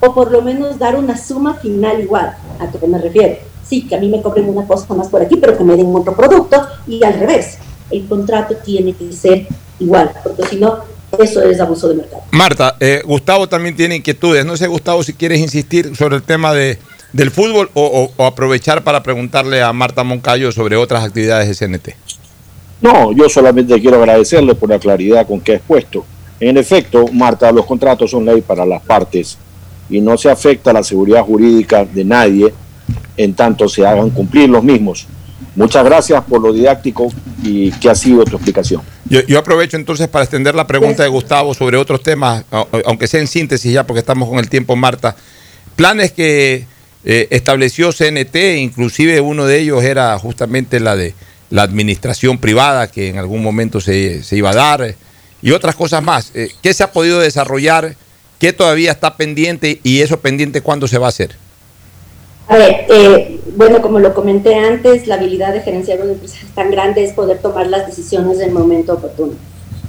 o 0.00 0.12
por 0.12 0.32
lo 0.32 0.42
menos 0.42 0.78
dar 0.80 0.96
una 0.96 1.16
suma 1.16 1.54
final 1.54 2.00
igual. 2.00 2.36
¿A 2.58 2.68
qué 2.68 2.84
me 2.86 2.98
refiero? 2.98 3.36
Sí, 3.68 3.82
que 3.82 3.96
a 3.96 4.00
mí 4.00 4.08
me 4.08 4.20
cobren 4.20 4.48
una 4.48 4.66
cosa 4.66 4.92
más 4.94 5.08
por 5.08 5.22
aquí, 5.22 5.36
pero 5.36 5.56
que 5.56 5.64
me 5.64 5.76
den 5.76 5.94
otro 5.94 6.14
producto 6.14 6.66
y 6.86 7.02
al 7.04 7.14
revés. 7.14 7.58
El 7.90 8.06
contrato 8.06 8.54
tiene 8.64 8.92
que 8.92 9.12
ser 9.12 9.46
igual, 9.78 10.12
porque 10.22 10.44
si 10.46 10.56
no, 10.56 10.78
eso 11.18 11.42
es 11.42 11.60
abuso 11.60 11.88
de 11.88 11.96
mercado. 11.96 12.22
Marta, 12.32 12.76
eh, 12.80 13.02
Gustavo 13.04 13.48
también 13.48 13.76
tiene 13.76 13.96
inquietudes. 13.96 14.44
No 14.44 14.56
sé, 14.56 14.66
Gustavo, 14.66 15.02
si 15.02 15.14
quieres 15.14 15.40
insistir 15.40 15.94
sobre 15.96 16.16
el 16.16 16.22
tema 16.22 16.52
de 16.52 16.78
del 17.14 17.30
fútbol 17.30 17.70
o, 17.74 18.10
aprovechar 18.18 18.82
para 18.82 19.02
preguntarle 19.02 19.62
a 19.62 19.72
Marta 19.72 20.02
Moncayo 20.02 20.50
sobre 20.50 20.76
otras 20.76 21.04
actividades 21.04 21.48
de 21.48 21.66
CNT? 21.66 21.88
No, 22.82 23.12
yo 23.12 23.28
solamente 23.28 23.80
quiero 23.80 23.98
agradecerle 23.98 24.56
por 24.56 24.68
la 24.68 24.80
claridad 24.80 25.26
con 25.26 25.40
que 25.40 25.52
ha 25.52 25.56
expuesto. 25.56 26.04
En 26.40 26.58
efecto, 26.58 27.06
Marta, 27.12 27.52
los 27.52 27.64
contratos 27.64 28.10
son 28.10 28.24
ley 28.24 28.42
para 28.42 28.66
las 28.66 28.82
partes 28.82 29.38
y 29.88 30.00
no 30.00 30.18
se 30.18 30.28
afecta 30.28 30.72
la 30.72 30.82
seguridad 30.82 31.22
jurídica 31.22 31.84
de 31.84 32.04
nadie 32.04 32.52
en 33.16 33.34
tanto 33.34 33.68
se 33.68 33.86
hagan 33.86 34.10
cumplir 34.10 34.48
los 34.48 34.62
mismos. 34.62 35.06
Muchas 35.56 35.84
gracias 35.84 36.22
por 36.24 36.40
lo 36.40 36.52
didáctico 36.52 37.12
y 37.42 37.70
que 37.72 37.88
ha 37.88 37.94
sido 37.94 38.24
tu 38.24 38.36
explicación. 38.36 38.82
Yo, 39.04 39.20
yo 39.22 39.38
aprovecho 39.38 39.76
entonces 39.76 40.08
para 40.08 40.24
extender 40.24 40.54
la 40.54 40.66
pregunta 40.66 41.04
de 41.04 41.08
Gustavo 41.08 41.54
sobre 41.54 41.76
otros 41.76 42.02
temas, 42.02 42.44
aunque 42.84 43.06
sea 43.06 43.20
en 43.20 43.28
síntesis 43.28 43.72
ya, 43.72 43.86
porque 43.86 44.00
estamos 44.00 44.28
con 44.28 44.38
el 44.38 44.48
tiempo, 44.48 44.74
Marta. 44.74 45.14
Planes 45.76 46.12
que 46.12 46.66
eh, 47.04 47.28
estableció 47.30 47.92
CNT, 47.92 48.36
inclusive 48.58 49.20
uno 49.20 49.46
de 49.46 49.60
ellos 49.60 49.84
era 49.84 50.18
justamente 50.18 50.80
la 50.80 50.96
de 50.96 51.14
la 51.50 51.62
administración 51.62 52.38
privada, 52.38 52.90
que 52.90 53.08
en 53.08 53.18
algún 53.18 53.42
momento 53.42 53.80
se, 53.80 54.24
se 54.24 54.36
iba 54.36 54.50
a 54.50 54.54
dar, 54.54 54.94
y 55.40 55.50
otras 55.52 55.76
cosas 55.76 56.02
más. 56.02 56.32
Eh, 56.34 56.48
¿Qué 56.62 56.74
se 56.74 56.82
ha 56.82 56.90
podido 56.90 57.20
desarrollar? 57.20 57.94
¿Qué 58.40 58.52
todavía 58.52 58.90
está 58.90 59.16
pendiente? 59.16 59.78
¿Y 59.84 60.00
eso 60.00 60.20
pendiente 60.20 60.62
cuándo 60.62 60.88
se 60.88 60.98
va 60.98 61.06
a 61.06 61.10
hacer? 61.10 61.36
A 62.46 62.56
ver, 62.56 62.86
eh, 62.90 63.40
bueno, 63.56 63.80
como 63.80 64.00
lo 64.00 64.12
comenté 64.14 64.54
antes, 64.54 65.06
la 65.06 65.14
habilidad 65.14 65.54
de 65.54 65.60
gerenciar 65.60 66.00
una 66.02 66.12
empresa 66.12 66.38
tan 66.54 66.70
grande 66.70 67.02
es 67.02 67.12
poder 67.12 67.38
tomar 67.38 67.68
las 67.68 67.86
decisiones 67.86 68.38
en 68.38 68.48
el 68.48 68.54
momento 68.54 68.94
oportuno. 68.94 69.32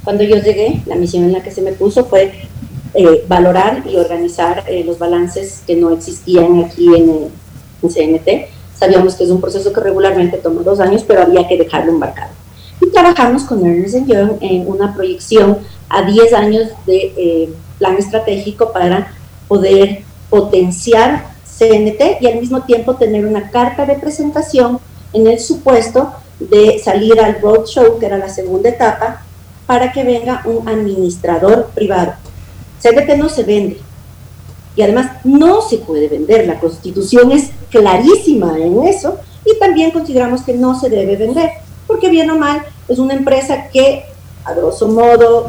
Cuando 0.04 0.22
yo 0.22 0.36
llegué, 0.36 0.80
la 0.86 0.94
misión 0.94 1.24
en 1.24 1.32
la 1.32 1.42
que 1.42 1.50
se 1.50 1.62
me 1.62 1.72
puso 1.72 2.06
fue 2.06 2.32
eh, 2.94 3.24
valorar 3.28 3.82
y 3.86 3.96
organizar 3.96 4.64
eh, 4.68 4.84
los 4.84 4.98
balances 4.98 5.62
que 5.66 5.76
no 5.76 5.90
existían 5.90 6.64
aquí 6.64 6.86
en, 6.94 7.28
en 7.82 7.88
CNT. 7.90 8.48
Sabíamos 8.74 9.16
que 9.16 9.24
es 9.24 9.30
un 9.30 9.40
proceso 9.40 9.72
que 9.72 9.80
regularmente 9.80 10.38
toma 10.38 10.62
dos 10.62 10.80
años, 10.80 11.04
pero 11.06 11.22
había 11.22 11.46
que 11.46 11.58
dejarlo 11.58 11.92
embarcado. 11.92 12.30
Y 12.80 12.90
trabajamos 12.90 13.44
con 13.44 13.66
Ernest 13.66 14.06
Young 14.06 14.38
en 14.40 14.66
una 14.66 14.94
proyección 14.94 15.58
a 15.88 16.02
10 16.02 16.32
años 16.32 16.70
de 16.86 17.12
eh, 17.16 17.50
plan 17.78 17.96
estratégico 17.96 18.72
para 18.72 19.12
poder 19.48 20.02
potenciar 20.30 21.35
CNT 21.58 22.20
y 22.20 22.26
al 22.26 22.40
mismo 22.40 22.62
tiempo 22.62 22.96
tener 22.96 23.26
una 23.26 23.50
carta 23.50 23.86
de 23.86 23.94
presentación 23.94 24.78
en 25.12 25.26
el 25.26 25.40
supuesto 25.40 26.12
de 26.38 26.78
salir 26.78 27.20
al 27.20 27.40
roadshow, 27.40 27.98
que 27.98 28.06
era 28.06 28.18
la 28.18 28.28
segunda 28.28 28.68
etapa, 28.68 29.22
para 29.66 29.92
que 29.92 30.04
venga 30.04 30.42
un 30.44 30.68
administrador 30.68 31.70
privado. 31.74 32.14
CNT 32.80 33.16
no 33.16 33.28
se 33.28 33.42
vende 33.42 33.78
y 34.76 34.82
además 34.82 35.12
no 35.24 35.62
se 35.62 35.78
puede 35.78 36.08
vender. 36.08 36.46
La 36.46 36.60
constitución 36.60 37.32
es 37.32 37.50
clarísima 37.70 38.58
en 38.58 38.84
eso 38.84 39.18
y 39.44 39.58
también 39.58 39.90
consideramos 39.90 40.42
que 40.42 40.52
no 40.52 40.78
se 40.78 40.90
debe 40.90 41.16
vender, 41.16 41.50
porque 41.86 42.10
bien 42.10 42.30
o 42.30 42.36
mal 42.36 42.62
es 42.86 42.98
una 42.98 43.14
empresa 43.14 43.68
que, 43.72 44.04
a 44.44 44.52
grosso 44.52 44.88
modo, 44.88 45.46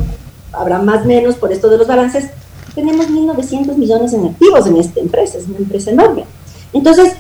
habrá 0.54 0.80
más 0.80 1.06
menos 1.06 1.36
por 1.36 1.52
esto 1.52 1.70
de 1.70 1.78
los 1.78 1.88
balances, 1.88 2.30
tenemos 2.78 3.10
1.900 3.10 3.76
millones 3.76 4.14
en 4.14 4.28
activos 4.28 4.68
en 4.68 4.78
esta 4.78 5.00
empresa, 5.00 5.40
es 5.40 5.48
una 5.48 5.58
empresa 5.58 5.90
enorme. 5.90 6.26
Entonces, 6.72 7.14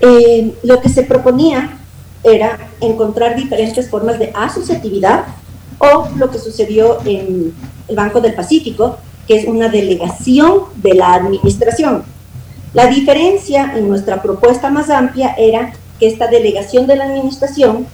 eh, 0.00 0.54
lo 0.62 0.82
que 0.82 0.90
se 0.90 1.02
proponía 1.02 1.78
era 2.22 2.58
encontrar 2.82 3.34
diferentes 3.34 3.88
formas 3.88 4.18
de 4.18 4.30
asociatividad 4.34 5.24
o 5.78 6.08
lo 6.18 6.30
que 6.30 6.38
sucedió 6.38 6.98
en 7.06 7.54
el 7.88 7.96
Banco 7.96 8.20
del 8.20 8.34
Pacífico, 8.34 8.98
que 9.26 9.36
es 9.38 9.48
una 9.48 9.70
delegación 9.70 10.64
de 10.76 10.92
la 10.92 11.14
administración. 11.14 12.04
La 12.74 12.88
diferencia 12.88 13.72
en 13.78 13.88
nuestra 13.88 14.20
propuesta 14.20 14.68
más 14.68 14.90
amplia 14.90 15.34
era 15.38 15.72
que 15.98 16.06
esta 16.06 16.26
delegación 16.26 16.86
de 16.86 16.96
la 16.96 17.04
administración 17.04 17.86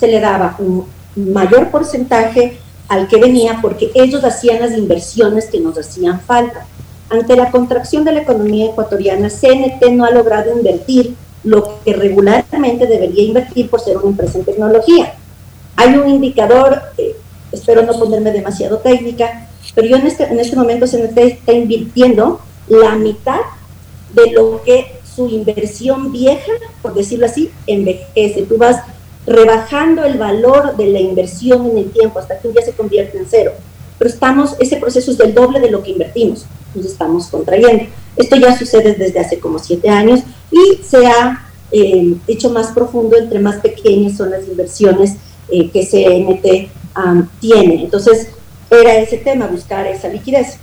se 0.00 0.08
le 0.08 0.18
daba 0.18 0.56
un 0.58 0.84
mayor 1.14 1.70
porcentaje 1.70 2.58
al 2.88 3.08
que 3.08 3.16
venía 3.16 3.58
porque 3.60 3.90
ellos 3.94 4.24
hacían 4.24 4.60
las 4.60 4.76
inversiones 4.76 5.46
que 5.46 5.60
nos 5.60 5.76
hacían 5.78 6.20
falta. 6.20 6.66
Ante 7.08 7.36
la 7.36 7.50
contracción 7.50 8.04
de 8.04 8.12
la 8.12 8.22
economía 8.22 8.66
ecuatoriana, 8.66 9.28
CNT 9.28 9.90
no 9.92 10.04
ha 10.04 10.10
logrado 10.10 10.56
invertir 10.56 11.14
lo 11.44 11.78
que 11.84 11.92
regularmente 11.92 12.86
debería 12.86 13.24
invertir 13.24 13.70
por 13.70 13.80
ser 13.80 13.96
una 13.96 14.10
empresa 14.10 14.38
en 14.38 14.44
tecnología. 14.44 15.14
Hay 15.76 15.94
un 15.94 16.08
indicador, 16.08 16.80
eh, 16.98 17.14
espero 17.52 17.82
no 17.82 17.92
ponerme 17.92 18.32
demasiado 18.32 18.78
técnica, 18.78 19.48
pero 19.74 19.86
yo 19.86 19.96
en 19.96 20.06
este, 20.06 20.24
en 20.24 20.40
este 20.40 20.56
momento 20.56 20.86
CNT 20.86 21.18
está 21.18 21.52
invirtiendo 21.52 22.40
la 22.68 22.96
mitad 22.96 23.40
de 24.14 24.32
lo 24.32 24.62
que 24.64 24.96
su 25.14 25.28
inversión 25.28 26.12
vieja, 26.12 26.52
por 26.82 26.94
decirlo 26.94 27.26
así, 27.26 27.50
envejece. 27.66 28.42
Tú 28.42 28.58
vas 28.58 28.82
rebajando 29.26 30.04
el 30.04 30.18
valor 30.18 30.76
de 30.76 30.86
la 30.86 31.00
inversión 31.00 31.66
en 31.70 31.78
el 31.78 31.90
tiempo 31.90 32.18
hasta 32.18 32.38
que 32.38 32.48
un 32.48 32.54
día 32.54 32.64
se 32.64 32.72
convierte 32.72 33.18
en 33.18 33.26
cero. 33.28 33.52
Pero 33.98 34.10
estamos, 34.10 34.56
ese 34.60 34.76
proceso 34.76 35.10
es 35.10 35.18
del 35.18 35.34
doble 35.34 35.58
de 35.58 35.70
lo 35.70 35.82
que 35.82 35.90
invertimos, 35.90 36.46
nos 36.74 36.86
estamos 36.86 37.26
contrayendo. 37.28 37.84
Esto 38.16 38.36
ya 38.36 38.56
sucede 38.56 38.94
desde 38.94 39.18
hace 39.18 39.38
como 39.38 39.58
siete 39.58 39.88
años 39.88 40.20
y 40.50 40.82
se 40.82 41.06
ha 41.06 41.46
eh, 41.72 42.14
hecho 42.28 42.50
más 42.50 42.68
profundo 42.68 43.16
entre 43.16 43.40
más 43.40 43.56
pequeñas 43.56 44.16
son 44.16 44.30
las 44.30 44.46
inversiones 44.46 45.16
eh, 45.48 45.70
que 45.70 45.84
CNT 45.84 46.70
um, 46.96 47.28
tiene. 47.40 47.82
Entonces, 47.82 48.28
era 48.70 48.96
ese 48.96 49.18
tema, 49.18 49.46
buscar 49.46 49.86
esa 49.86 50.08
liquidez. 50.08 50.58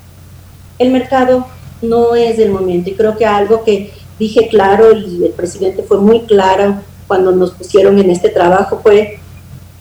El 0.80 0.92
mercado 0.92 1.46
no 1.82 2.16
es 2.16 2.40
el 2.40 2.52
momento 2.52 2.90
y 2.90 2.94
creo 2.94 3.18
que 3.18 3.26
algo 3.26 3.64
que 3.64 3.92
dije 4.20 4.48
claro 4.48 4.96
y 4.98 5.26
el 5.26 5.32
presidente 5.32 5.84
fue 5.84 5.98
muy 5.98 6.22
claro 6.22 6.78
cuando 7.14 7.32
nos 7.32 7.52
pusieron 7.52 8.00
en 8.00 8.10
este 8.10 8.30
trabajo 8.30 8.80
fue, 8.82 9.20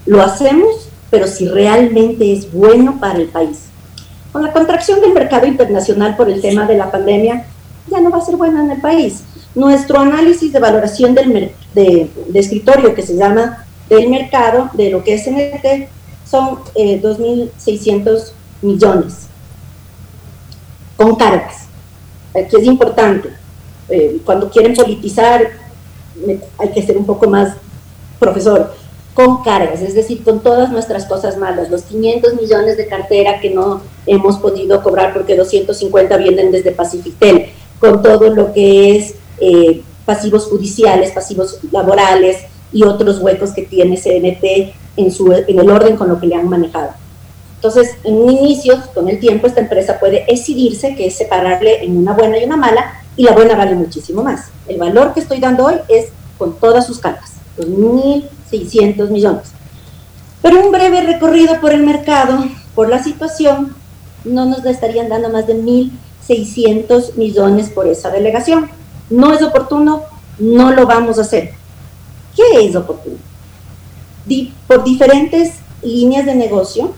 lo 0.05 0.21
hacemos, 0.21 0.91
pero 1.09 1.27
si 1.27 1.49
realmente 1.49 2.31
es 2.31 2.53
bueno 2.53 3.01
para 3.01 3.19
el 3.19 3.29
país. 3.29 3.69
Con 4.33 4.43
la 4.43 4.53
contracción 4.53 5.01
del 5.01 5.15
mercado 5.15 5.47
internacional 5.47 6.15
por 6.15 6.29
el 6.29 6.43
tema 6.43 6.67
de 6.67 6.77
la 6.77 6.91
pandemia, 6.91 7.47
ya 7.89 8.03
no 8.03 8.11
va 8.11 8.19
a 8.19 8.21
ser 8.21 8.37
bueno 8.37 8.61
en 8.61 8.71
el 8.71 8.83
país. 8.83 9.23
Nuestro 9.55 10.01
análisis 10.01 10.53
de 10.53 10.61
valoración 10.61 11.15
del 11.15 11.53
de, 11.73 12.11
de 12.29 12.39
escritorio 12.39 12.95
que 12.95 13.01
se 13.01 13.17
llama 13.17 13.65
del 13.89 14.11
mercado, 14.11 14.69
de 14.75 14.91
lo 14.91 15.03
que 15.03 15.15
es 15.15 15.27
NT, 15.27 15.89
son 16.31 16.59
eh, 16.75 17.01
2.600 17.01 18.33
millones 18.61 19.27
con 20.99 21.17
cargas, 21.17 21.67
que 22.35 22.57
es 22.59 22.65
importante. 22.65 23.31
Eh, 23.89 24.21
cuando 24.23 24.51
quieren 24.51 24.75
politizar, 24.75 25.62
hay 26.59 26.69
que 26.71 26.83
ser 26.83 26.97
un 26.97 27.07
poco 27.07 27.29
más 27.29 27.57
profesor, 28.19 28.73
con 29.15 29.43
cargas, 29.43 29.83
es 29.83 29.95
decir, 29.95 30.25
con 30.25 30.41
todas 30.41 30.71
nuestras 30.71 31.05
cosas 31.05 31.37
malas, 31.37 31.71
los 31.71 31.83
500 31.83 32.35
millones 32.35 32.77
de 32.77 32.87
cartera 32.87 33.41
que 33.41 33.51
no 33.51 33.83
hemos 34.07 34.39
podido 34.39 34.83
cobrar 34.83 35.13
porque 35.13 35.37
250 35.37 36.17
vienen 36.17 36.51
desde 36.51 36.73
Pacifitel, 36.73 37.47
con 37.79 38.03
todo 38.03 38.31
lo 38.31 38.53
que 38.53 38.97
es 38.97 39.15
eh, 39.39 39.83
pasivos 40.07 40.47
judiciales, 40.47 41.11
pasivos 41.11 41.59
laborales 41.71 42.39
y 42.73 42.85
otros 42.85 43.19
huecos 43.19 43.51
que 43.53 43.63
tiene 43.63 43.97
CNT 43.97 44.75
en, 44.97 45.11
su, 45.11 45.33
en 45.33 45.59
el 45.59 45.69
orden 45.69 45.97
con 45.97 46.09
lo 46.09 46.19
que 46.19 46.27
le 46.27 46.37
han 46.37 46.49
manejado. 46.49 46.91
Entonces, 47.57 47.97
en 48.03 48.15
un 48.15 48.31
inicio, 48.31 48.81
con 48.95 49.09
el 49.09 49.21
tiempo, 49.21 49.47
esta 49.47 49.61
empresa 49.61 50.01
puede 50.01 50.25
decidirse 50.29 50.97
que 50.97 51.07
es 51.07 51.17
separarle 51.17 51.85
en 51.85 51.97
una 51.97 52.13
buena 52.13 52.39
y 52.39 52.45
una 52.45 52.57
mala, 52.57 53.02
y 53.17 53.25
la 53.25 53.33
buena 53.33 53.55
vale 53.57 53.75
muchísimo 53.75 54.23
más. 54.23 54.47
El 54.69 54.79
valor 54.79 55.13
que 55.15 55.21
estoy 55.21 55.41
dando 55.41 55.67
hoy 55.67 55.75
es 55.89 56.09
con 56.39 56.55
todas 56.59 56.87
sus 56.87 56.99
cargas, 56.99 57.33
2.600 57.59 59.09
millones. 59.11 59.49
Pero 60.41 60.65
un 60.65 60.73
breve 60.73 61.03
recorrido 61.03 61.61
por 61.61 61.73
el 61.73 61.83
mercado, 61.85 62.45
por 62.75 62.89
la 62.89 63.03
situación, 63.03 63.75
no 64.25 64.45
nos 64.47 64.65
estarían 64.65 65.09
dando 65.09 65.29
más 65.31 65.47
de 65.47 65.55
1.600 65.57 67.15
millones 67.17 67.71
por 67.71 67.87
esa 67.87 68.11
delegación. 68.11 68.69
No 69.11 69.33
es 69.33 69.43
oportuno, 69.43 70.03
no 70.39 70.73
lo 70.73 70.87
vamos 70.87 71.19
a 71.19 71.23
hacer. 71.23 71.53
¿Qué 72.35 72.67
es 72.67 72.75
oportuno? 72.75 73.17
Di- 74.27 74.53
por 74.67 74.85
diferentes 74.85 75.55
líneas 75.83 76.25
de 76.27 76.35
negocio, 76.35 76.93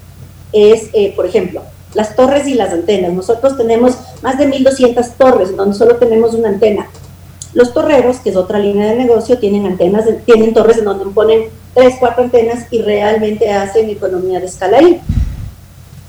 es, 0.52 0.88
eh, 0.92 1.12
por 1.16 1.26
ejemplo, 1.26 1.62
las 1.94 2.16
torres 2.16 2.46
y 2.46 2.54
las 2.54 2.72
antenas. 2.72 3.12
Nosotros 3.12 3.56
tenemos 3.56 3.96
más 4.22 4.38
de 4.38 4.48
1.200 4.48 5.12
torres, 5.16 5.56
donde 5.56 5.76
solo 5.76 5.96
tenemos 5.96 6.34
una 6.34 6.48
antena. 6.48 6.88
Los 7.54 7.72
torreros, 7.72 8.18
que 8.18 8.30
es 8.30 8.36
otra 8.36 8.58
línea 8.58 8.90
de 8.90 8.96
negocio, 8.96 9.38
tienen 9.38 9.66
antenas, 9.66 10.04
tienen 10.26 10.52
torres 10.52 10.78
en 10.78 10.86
donde 10.86 11.04
ponen 11.06 11.44
tres, 11.72 11.94
cuatro 12.00 12.24
antenas 12.24 12.66
y 12.70 12.82
realmente 12.82 13.52
hacen 13.52 13.88
economía 13.88 14.40
de 14.40 14.46
escala 14.46 14.78
ahí. 14.78 15.00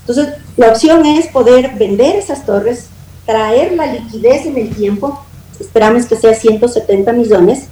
Entonces, 0.00 0.34
la 0.56 0.68
opción 0.68 1.06
es 1.06 1.28
poder 1.28 1.74
vender 1.76 2.16
esas 2.16 2.44
torres, 2.44 2.88
traer 3.24 3.72
la 3.72 3.86
liquidez 3.86 4.46
en 4.46 4.56
el 4.56 4.74
tiempo, 4.74 5.24
esperamos 5.58 6.06
que 6.06 6.16
sea 6.16 6.34
170 6.34 7.12
millones, 7.12 7.66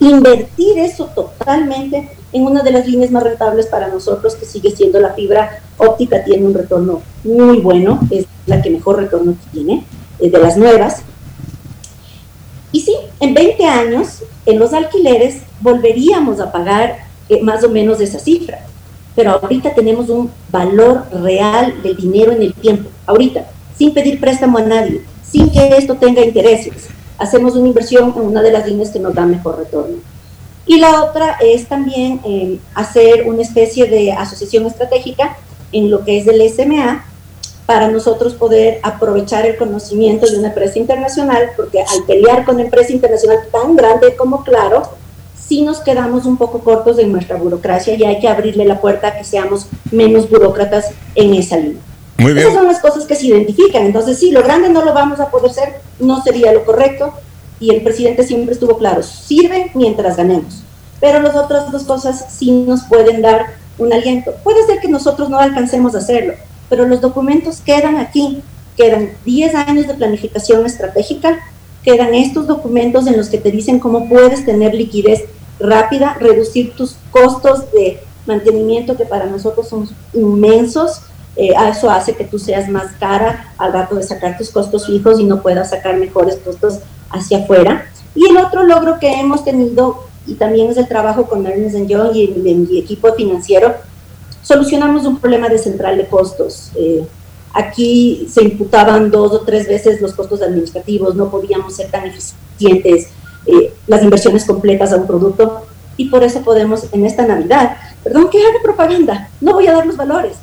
invertir 0.00 0.78
eso 0.78 1.06
totalmente 1.06 2.10
en 2.34 2.42
una 2.42 2.64
de 2.64 2.72
las 2.72 2.86
líneas 2.86 3.12
más 3.12 3.22
rentables 3.22 3.66
para 3.66 3.88
nosotros, 3.88 4.34
que 4.34 4.44
sigue 4.44 4.72
siendo 4.72 4.98
la 4.98 5.14
fibra 5.14 5.60
óptica, 5.76 6.24
tiene 6.24 6.44
un 6.44 6.52
retorno 6.52 7.00
muy 7.22 7.60
bueno, 7.60 8.00
es 8.10 8.26
la 8.44 8.60
que 8.60 8.70
mejor 8.70 8.96
retorno 8.96 9.36
tiene, 9.52 9.84
es 10.18 10.32
de 10.32 10.38
las 10.38 10.56
nuevas. 10.56 11.02
Y 12.72 12.80
sí, 12.80 12.92
en 13.20 13.34
20 13.34 13.64
años, 13.64 14.24
en 14.46 14.58
los 14.58 14.72
alquileres, 14.72 15.42
volveríamos 15.60 16.40
a 16.40 16.50
pagar 16.50 17.04
eh, 17.28 17.40
más 17.40 17.62
o 17.62 17.70
menos 17.70 18.00
esa 18.00 18.18
cifra. 18.18 18.66
Pero 19.14 19.30
ahorita 19.30 19.72
tenemos 19.72 20.08
un 20.08 20.28
valor 20.50 21.04
real 21.12 21.80
del 21.84 21.96
dinero 21.96 22.32
en 22.32 22.42
el 22.42 22.52
tiempo, 22.52 22.90
ahorita, 23.06 23.46
sin 23.78 23.94
pedir 23.94 24.18
préstamo 24.18 24.58
a 24.58 24.62
nadie, 24.62 25.02
sin 25.22 25.50
que 25.50 25.68
esto 25.76 25.94
tenga 25.94 26.24
intereses. 26.24 26.88
Hacemos 27.16 27.54
una 27.54 27.68
inversión 27.68 28.12
en 28.16 28.22
una 28.22 28.42
de 28.42 28.50
las 28.50 28.66
líneas 28.66 28.90
que 28.90 28.98
nos 28.98 29.14
da 29.14 29.24
mejor 29.24 29.56
retorno. 29.56 30.13
Y 30.66 30.78
la 30.78 31.04
otra 31.04 31.36
es 31.40 31.66
también 31.66 32.20
eh, 32.24 32.58
hacer 32.74 33.26
una 33.26 33.42
especie 33.42 33.86
de 33.86 34.12
asociación 34.12 34.66
estratégica 34.66 35.36
en 35.72 35.90
lo 35.90 36.04
que 36.04 36.18
es 36.18 36.26
el 36.26 36.40
SMA 36.48 37.04
para 37.66 37.88
nosotros 37.88 38.34
poder 38.34 38.78
aprovechar 38.82 39.46
el 39.46 39.56
conocimiento 39.56 40.26
de 40.26 40.38
una 40.38 40.48
empresa 40.48 40.78
internacional, 40.78 41.50
porque 41.56 41.80
al 41.80 42.04
pelear 42.06 42.44
con 42.44 42.56
una 42.56 42.64
empresa 42.64 42.92
internacional 42.92 43.38
tan 43.50 43.74
grande 43.76 44.16
como 44.16 44.44
Claro, 44.44 44.82
sí 45.48 45.62
nos 45.62 45.80
quedamos 45.80 46.26
un 46.26 46.36
poco 46.36 46.60
cortos 46.60 46.98
en 46.98 47.12
nuestra 47.12 47.36
burocracia 47.36 47.94
y 47.94 48.04
hay 48.04 48.20
que 48.20 48.28
abrirle 48.28 48.64
la 48.64 48.80
puerta 48.80 49.08
a 49.08 49.18
que 49.18 49.24
seamos 49.24 49.66
menos 49.90 50.28
burócratas 50.28 50.90
en 51.14 51.34
esa 51.34 51.56
línea. 51.56 51.82
Muy 52.18 52.32
bien. 52.32 52.46
Esas 52.46 52.58
son 52.58 52.66
las 52.66 52.80
cosas 52.80 53.04
que 53.06 53.16
se 53.16 53.26
identifican. 53.26 53.84
Entonces, 53.84 54.18
sí, 54.18 54.30
lo 54.30 54.42
grande 54.42 54.68
no 54.68 54.84
lo 54.84 54.92
vamos 54.92 55.20
a 55.20 55.30
poder 55.30 55.52
ser, 55.52 55.80
no 55.98 56.22
sería 56.22 56.52
lo 56.52 56.64
correcto. 56.64 57.12
Y 57.64 57.70
el 57.70 57.80
presidente 57.80 58.24
siempre 58.24 58.52
estuvo 58.52 58.76
claro, 58.76 59.02
sirve 59.02 59.70
mientras 59.72 60.18
ganemos. 60.18 60.62
Pero 61.00 61.22
las 61.22 61.34
otras 61.34 61.72
dos 61.72 61.84
cosas 61.84 62.26
sí 62.28 62.50
nos 62.50 62.82
pueden 62.82 63.22
dar 63.22 63.54
un 63.78 63.90
aliento. 63.90 64.34
Puede 64.44 64.66
ser 64.66 64.80
que 64.80 64.88
nosotros 64.88 65.30
no 65.30 65.38
alcancemos 65.38 65.94
a 65.94 65.98
hacerlo, 65.98 66.34
pero 66.68 66.86
los 66.86 67.00
documentos 67.00 67.62
quedan 67.62 67.96
aquí. 67.96 68.42
Quedan 68.76 69.12
10 69.24 69.54
años 69.54 69.86
de 69.86 69.94
planificación 69.94 70.66
estratégica, 70.66 71.38
quedan 71.82 72.12
estos 72.12 72.46
documentos 72.46 73.06
en 73.06 73.16
los 73.16 73.28
que 73.28 73.38
te 73.38 73.50
dicen 73.50 73.78
cómo 73.78 74.10
puedes 74.10 74.44
tener 74.44 74.74
liquidez 74.74 75.24
rápida, 75.58 76.18
reducir 76.20 76.74
tus 76.74 76.96
costos 77.12 77.70
de 77.72 78.00
mantenimiento 78.26 78.96
que 78.96 79.06
para 79.06 79.24
nosotros 79.24 79.68
son 79.68 79.88
inmensos. 80.12 81.00
Eh, 81.36 81.54
eso 81.70 81.88
hace 81.88 82.14
que 82.14 82.24
tú 82.24 82.38
seas 82.38 82.68
más 82.68 82.92
cara 83.00 83.54
al 83.56 83.72
rato 83.72 83.94
de 83.94 84.02
sacar 84.02 84.36
tus 84.36 84.50
costos 84.50 84.86
fijos 84.86 85.18
y 85.18 85.24
no 85.24 85.40
puedas 85.40 85.70
sacar 85.70 85.96
mejores 85.96 86.36
costos 86.44 86.80
hacia 87.14 87.38
afuera. 87.38 87.86
Y 88.14 88.28
el 88.28 88.36
otro 88.36 88.64
logro 88.64 88.98
que 88.98 89.12
hemos 89.12 89.44
tenido, 89.44 90.04
y 90.26 90.34
también 90.34 90.70
es 90.70 90.76
el 90.76 90.88
trabajo 90.88 91.26
con 91.26 91.46
Ernest 91.46 91.76
Young 91.86 92.14
y 92.14 92.28
mi 92.28 92.78
equipo 92.78 93.12
financiero, 93.14 93.74
solucionamos 94.42 95.04
un 95.06 95.18
problema 95.18 95.48
de 95.48 95.58
central 95.58 95.96
de 95.96 96.06
costos. 96.06 96.70
Eh, 96.76 97.04
aquí 97.52 98.26
se 98.30 98.42
imputaban 98.42 99.10
dos 99.10 99.32
o 99.32 99.40
tres 99.40 99.66
veces 99.66 100.00
los 100.00 100.12
costos 100.12 100.42
administrativos, 100.42 101.14
no 101.14 101.30
podíamos 101.30 101.74
ser 101.74 101.90
tan 101.90 102.04
eficientes, 102.04 103.08
eh, 103.46 103.72
las 103.86 104.02
inversiones 104.02 104.44
completas 104.44 104.92
a 104.92 104.96
un 104.96 105.06
producto, 105.06 105.66
y 105.96 106.08
por 106.08 106.24
eso 106.24 106.42
podemos 106.42 106.86
en 106.92 107.06
esta 107.06 107.26
Navidad, 107.26 107.76
perdón 108.02 108.28
que 108.28 108.38
haga 108.38 108.62
propaganda, 108.62 109.30
no 109.40 109.52
voy 109.52 109.66
a 109.66 109.72
dar 109.72 109.86
los 109.86 109.96
valores, 109.96 110.36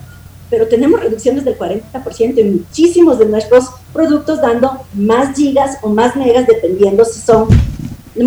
pero 0.51 0.67
tenemos 0.67 0.99
reducciones 0.99 1.45
del 1.45 1.57
40% 1.57 2.37
en 2.37 2.57
muchísimos 2.57 3.17
de 3.17 3.25
nuestros 3.25 3.69
productos, 3.93 4.41
dando 4.41 4.81
más 4.93 5.35
gigas 5.35 5.77
o 5.81 5.89
más 5.89 6.15
megas, 6.17 6.45
dependiendo 6.45 7.05
si 7.05 7.21
son 7.21 7.47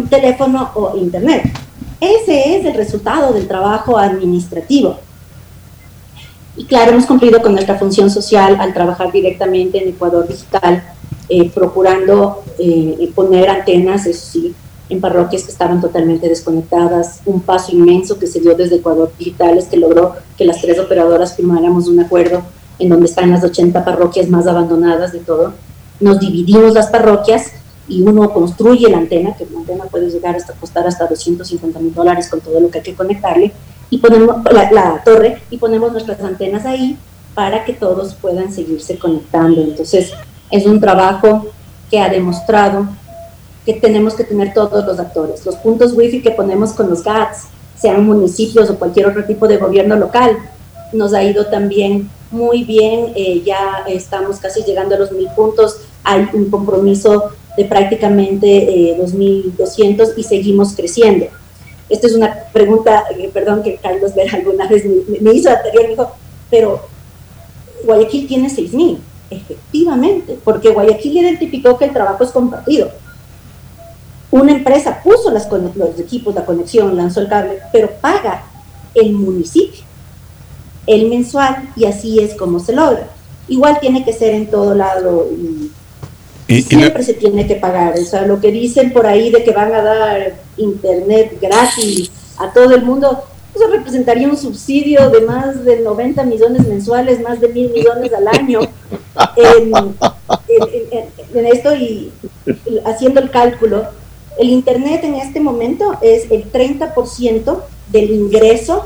teléfono 0.09 0.71
o 0.75 0.97
internet. 0.97 1.45
Ese 2.01 2.57
es 2.57 2.65
el 2.65 2.75
resultado 2.75 3.33
del 3.33 3.47
trabajo 3.47 3.99
administrativo. 3.99 4.99
Y 6.57 6.65
claro, 6.65 6.93
hemos 6.93 7.05
cumplido 7.05 7.43
con 7.43 7.53
nuestra 7.53 7.79
función 7.79 8.11
social 8.11 8.57
al 8.59 8.73
trabajar 8.73 9.13
directamente 9.13 9.83
en 9.83 9.91
Ecuador 9.91 10.27
Digital, 10.27 10.83
eh, 11.29 11.51
procurando 11.51 12.43
eh, 12.59 13.11
poner 13.15 13.51
antenas, 13.51 14.07
eso 14.07 14.27
sí, 14.33 14.55
en 14.89 15.01
parroquias 15.01 15.45
que 15.45 15.51
estaban 15.51 15.81
totalmente 15.81 16.29
desconectadas. 16.29 17.21
Un 17.25 17.41
paso 17.41 17.73
inmenso 17.73 18.19
que 18.19 18.27
se 18.27 18.41
dio 18.41 18.55
desde 18.55 18.77
Ecuador 18.77 19.13
Digital 19.19 19.59
es 19.59 19.67
que 19.67 19.77
logró 19.77 20.15
que 20.37 20.45
las 20.45 20.61
tres 20.61 20.79
operadoras 20.79 21.37
firmáramos 21.37 21.89
un 21.89 22.01
acuerdo 22.01 22.43
en 22.79 22.89
donde 22.89 23.07
están 23.07 23.31
las 23.31 23.45
80 23.45 23.85
parroquias 23.85 24.29
más 24.29 24.47
abandonadas 24.47 25.13
de 25.13 25.21
todo. 25.21 25.55
Nos 26.01 26.21
dividimos 26.21 26.75
las 26.75 26.89
parroquias 26.89 27.53
y 27.89 28.03
uno 28.03 28.33
construye 28.33 28.89
la 28.89 28.99
antena, 28.99 29.37
que 29.37 29.47
la 29.47 29.59
antena 29.59 29.85
puede 29.85 30.11
llegar 30.11 30.37
hasta 30.37 30.55
costar 30.55 30.87
hasta 30.87 31.07
250 31.07 31.79
mil 31.81 31.95
dólares 31.95 32.29
con 32.29 32.41
todo 32.41 32.59
lo 32.61 32.71
que 32.71 32.79
hay 32.79 32.85
que 32.85 32.95
conectarle, 32.95 33.53
y 33.91 33.99
ponemos 33.99 34.37
la, 34.51 35.03
torre 35.05 35.43
y 35.51 35.59
ponemos 35.59 35.93
nuestras 35.93 36.21
antenas 36.21 36.65
ahí 36.65 36.97
para 37.35 37.65
que 37.65 37.75
todos 37.75 38.15
puedan 38.15 38.53
seguirse 38.53 38.99
conectando. 38.99 39.61
Entonces, 39.61 40.13
es 40.51 40.67
un 40.67 40.81
trabajo 40.81 41.47
que 41.91 42.01
ha 42.01 42.09
demostrado 42.09 42.89
que 43.65 43.75
tenemos 43.75 44.15
que 44.15 44.25
tener 44.25 44.53
todos 44.53 44.85
los 44.85 44.99
actores. 44.99 45.45
Los 45.47 45.57
puntos 45.57 45.93
wifi 45.95 46.23
que 46.23 46.31
ponemos 46.31 46.73
con 46.73 46.91
los 46.91 47.03
GATS, 47.03 47.49
sean 47.79 48.05
municipios 48.05 48.71
o 48.71 48.79
cualquier 48.79 49.07
otro 49.07 49.25
tipo 49.25 49.49
de 49.49 49.57
gobierno 49.57 49.97
local, 49.97 50.39
nos 50.93 51.13
ha 51.13 51.23
ido 51.23 51.47
también 51.47 52.09
muy 52.31 52.65
bien. 52.65 53.13
Eh, 53.15 53.43
ya 53.45 53.85
estamos 53.89 54.39
casi 54.39 54.63
llegando 54.63 54.95
a 54.95 54.99
los 54.99 55.13
mil 55.13 55.29
puntos. 55.35 55.79
Hay 56.03 56.29
un 56.33 56.51
compromiso 56.51 57.31
de 57.57 57.65
prácticamente 57.65 58.91
eh, 58.93 58.99
2.200 58.99 60.15
y 60.17 60.23
seguimos 60.23 60.75
creciendo. 60.75 61.27
Esta 61.89 62.07
es 62.07 62.15
una 62.15 62.35
pregunta, 62.53 63.05
eh, 63.17 63.31
perdón, 63.33 63.63
que 63.63 63.77
Carlos 63.77 64.15
Vera 64.15 64.37
alguna 64.37 64.67
vez 64.69 64.85
me, 65.21 65.33
hizo 65.33 65.51
anterior, 65.51 65.85
me 65.85 65.91
dijo, 65.91 66.11
pero 66.51 66.81
Guayaquil 67.85 68.27
tiene 68.27 68.49
6.000. 68.49 68.99
Efectivamente, 69.31 70.39
porque 70.45 70.71
Guayaquil 70.71 71.19
identificó 71.19 71.77
que 71.77 71.87
el 71.87 71.93
trabajo 71.93 72.25
es 72.25 72.31
compartido. 72.31 72.91
Una 74.35 74.51
empresa 74.51 75.01
puso 75.01 75.31
las, 75.31 75.49
los 75.49 76.01
equipos, 76.01 76.35
la 76.35 76.45
conexión, 76.45 76.97
lanzó 76.97 77.21
el 77.21 77.29
cable, 77.29 77.61
pero 77.73 77.89
paga 78.01 78.43
el 78.93 79.13
municipio, 79.13 79.85
el 80.89 81.09
mensual, 81.09 81.71
y 81.77 81.85
así 81.85 82.19
es 82.19 82.35
como 82.35 82.59
se 82.59 82.73
logra. 82.73 83.07
Igual 83.47 83.79
tiene 83.79 84.05
que 84.05 84.13
ser 84.13 84.35
en 84.35 84.51
todo 84.51 84.75
lado. 84.75 85.29
Y, 85.31 85.71
y, 86.49 86.63
siempre 86.63 87.05
se 87.05 87.15
tiene 87.15 87.47
que 87.47 87.55
pagar. 87.55 87.95
O 87.97 88.05
sea, 88.05 88.27
lo 88.27 88.41
que 88.41 88.51
dicen 88.51 88.93
por 88.93 89.07
ahí 89.07 89.31
de 89.31 89.45
que 89.45 89.53
van 89.53 89.73
a 89.73 89.83
dar 89.83 90.35
internet 90.57 91.39
gratis 91.41 92.11
a 92.37 92.53
todo 92.53 92.75
el 92.75 92.83
mundo, 92.83 93.23
eso 93.55 93.69
representaría 93.69 94.29
un 94.29 94.37
subsidio 94.37 95.11
de 95.11 95.21
más 95.21 95.65
de 95.65 95.79
90 95.79 96.25
millones 96.25 96.67
mensuales, 96.67 97.23
más 97.23 97.41
de 97.41 97.51
mil 97.51 97.71
millones 97.71 98.13
al 98.13 98.27
año 98.27 98.63
en, 99.37 101.47
esto 101.47 101.77
y 101.77 102.11
haciendo 102.85 103.21
el 103.21 103.31
cálculo. 103.31 104.03
El 104.39 104.51
Internet 104.51 105.05
en 105.05 105.15
este 105.15 105.41
momento 105.41 105.97
es 106.03 106.31
el 106.31 106.51
30% 106.51 107.63
del 107.91 108.11
ingreso 108.11 108.85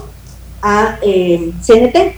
a 0.62 0.98
eh, 1.02 1.52
CNT. 1.64 2.16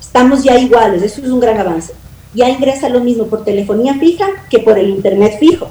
Estamos 0.00 0.42
ya 0.42 0.58
iguales, 0.58 1.02
eso 1.02 1.20
es 1.20 1.28
un 1.28 1.40
gran 1.40 1.58
avance 1.58 1.92
ya 2.36 2.48
ingresa 2.48 2.88
lo 2.88 3.00
mismo 3.00 3.26
por 3.26 3.44
telefonía 3.44 3.94
fija 3.94 4.26
que 4.50 4.60
por 4.60 4.78
el 4.78 4.90
internet 4.90 5.38
fijo. 5.40 5.70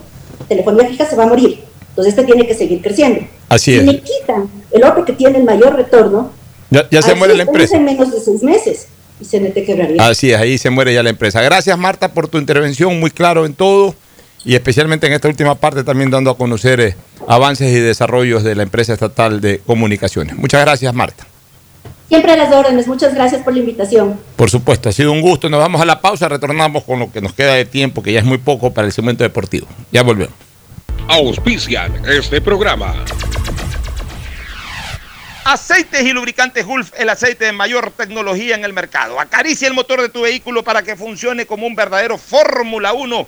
Telefonía 0.49 0.88
fija 0.88 1.05
se 1.05 1.15
va 1.15 1.23
a 1.23 1.27
morir, 1.27 1.59
entonces 1.89 2.13
este 2.13 2.26
tiene 2.26 2.45
que 2.45 2.55
seguir 2.55 2.81
creciendo. 2.81 3.22
Así 3.47 3.76
es. 3.76 3.81
Si 3.81 3.85
le 3.85 4.01
quitan 4.01 4.49
el 4.72 4.84
otro 4.84 5.05
que 5.05 5.13
tiene 5.13 5.38
el 5.38 5.43
mayor 5.43 5.76
retorno, 5.76 6.31
ya, 6.69 7.01
se 7.01 7.15
muere 7.15 7.35
la 7.35 7.43
empresa. 7.43 7.77
En 7.77 7.85
menos 7.85 8.11
de 8.11 8.19
seis 8.19 8.43
meses 8.43 8.88
y 9.22 9.39
mete 9.39 9.63
quebraría. 9.63 10.05
Así 10.05 10.31
es, 10.31 10.38
ahí 10.38 10.57
se 10.57 10.69
muere 10.69 10.93
ya 10.93 11.03
la 11.03 11.11
empresa. 11.11 11.41
Gracias 11.41 11.77
Marta 11.77 12.11
por 12.13 12.27
tu 12.27 12.38
intervención, 12.38 12.99
muy 12.99 13.11
claro 13.11 13.45
en 13.45 13.53
todo 13.53 13.95
y 14.45 14.53
especialmente 14.53 15.07
en 15.07 15.13
esta 15.13 15.27
última 15.27 15.55
parte 15.55 15.84
también 15.84 16.11
dando 16.11 16.30
a 16.30 16.38
conocer 16.38 16.80
eh, 16.80 16.95
avances 17.27 17.73
y 17.73 17.80
desarrollos 17.80 18.43
de 18.43 18.55
la 18.55 18.63
empresa 18.63 18.93
estatal 18.93 19.41
de 19.41 19.59
comunicaciones. 19.65 20.38
Muchas 20.38 20.61
gracias 20.61 20.93
Marta. 20.93 21.26
Siempre 22.07 22.34
a 22.34 22.38
las 22.38 22.53
órdenes. 22.53 22.88
Muchas 22.88 23.15
gracias 23.15 23.41
por 23.41 23.53
la 23.53 23.59
invitación. 23.59 24.19
Por 24.35 24.51
supuesto, 24.51 24.89
ha 24.89 24.91
sido 24.91 25.11
un 25.11 25.22
gusto. 25.22 25.49
Nos 25.49 25.59
vamos 25.59 25.81
a 25.81 25.85
la 25.85 26.01
pausa, 26.01 26.30
retornamos 26.30 26.84
con 26.84 26.99
lo 26.99 27.11
que 27.11 27.19
nos 27.19 27.34
queda 27.34 27.55
de 27.55 27.65
tiempo, 27.65 28.03
que 28.03 28.13
ya 28.13 28.19
es 28.19 28.26
muy 28.26 28.38
poco 28.38 28.72
para 28.72 28.85
el 28.85 28.93
segmento 28.93 29.23
deportivo. 29.23 29.67
Ya 29.91 30.03
volvemos. 30.03 30.35
Auspician 31.07 32.05
este 32.05 32.41
programa. 32.41 32.93
Aceites 35.45 36.03
y 36.03 36.11
lubricantes 36.11 36.65
Gulf, 36.65 36.91
el 36.97 37.09
aceite 37.09 37.45
de 37.45 37.51
mayor 37.51 37.91
tecnología 37.91 38.55
en 38.55 38.65
el 38.65 38.73
mercado. 38.73 39.19
Acaricia 39.19 39.67
el 39.67 39.73
motor 39.73 40.01
de 40.01 40.09
tu 40.09 40.22
vehículo 40.22 40.63
para 40.63 40.84
que 40.84 40.95
funcione 40.95 41.45
como 41.47 41.65
un 41.65 41.76
verdadero 41.76 42.17
Fórmula 42.17 42.93
1 42.93 43.27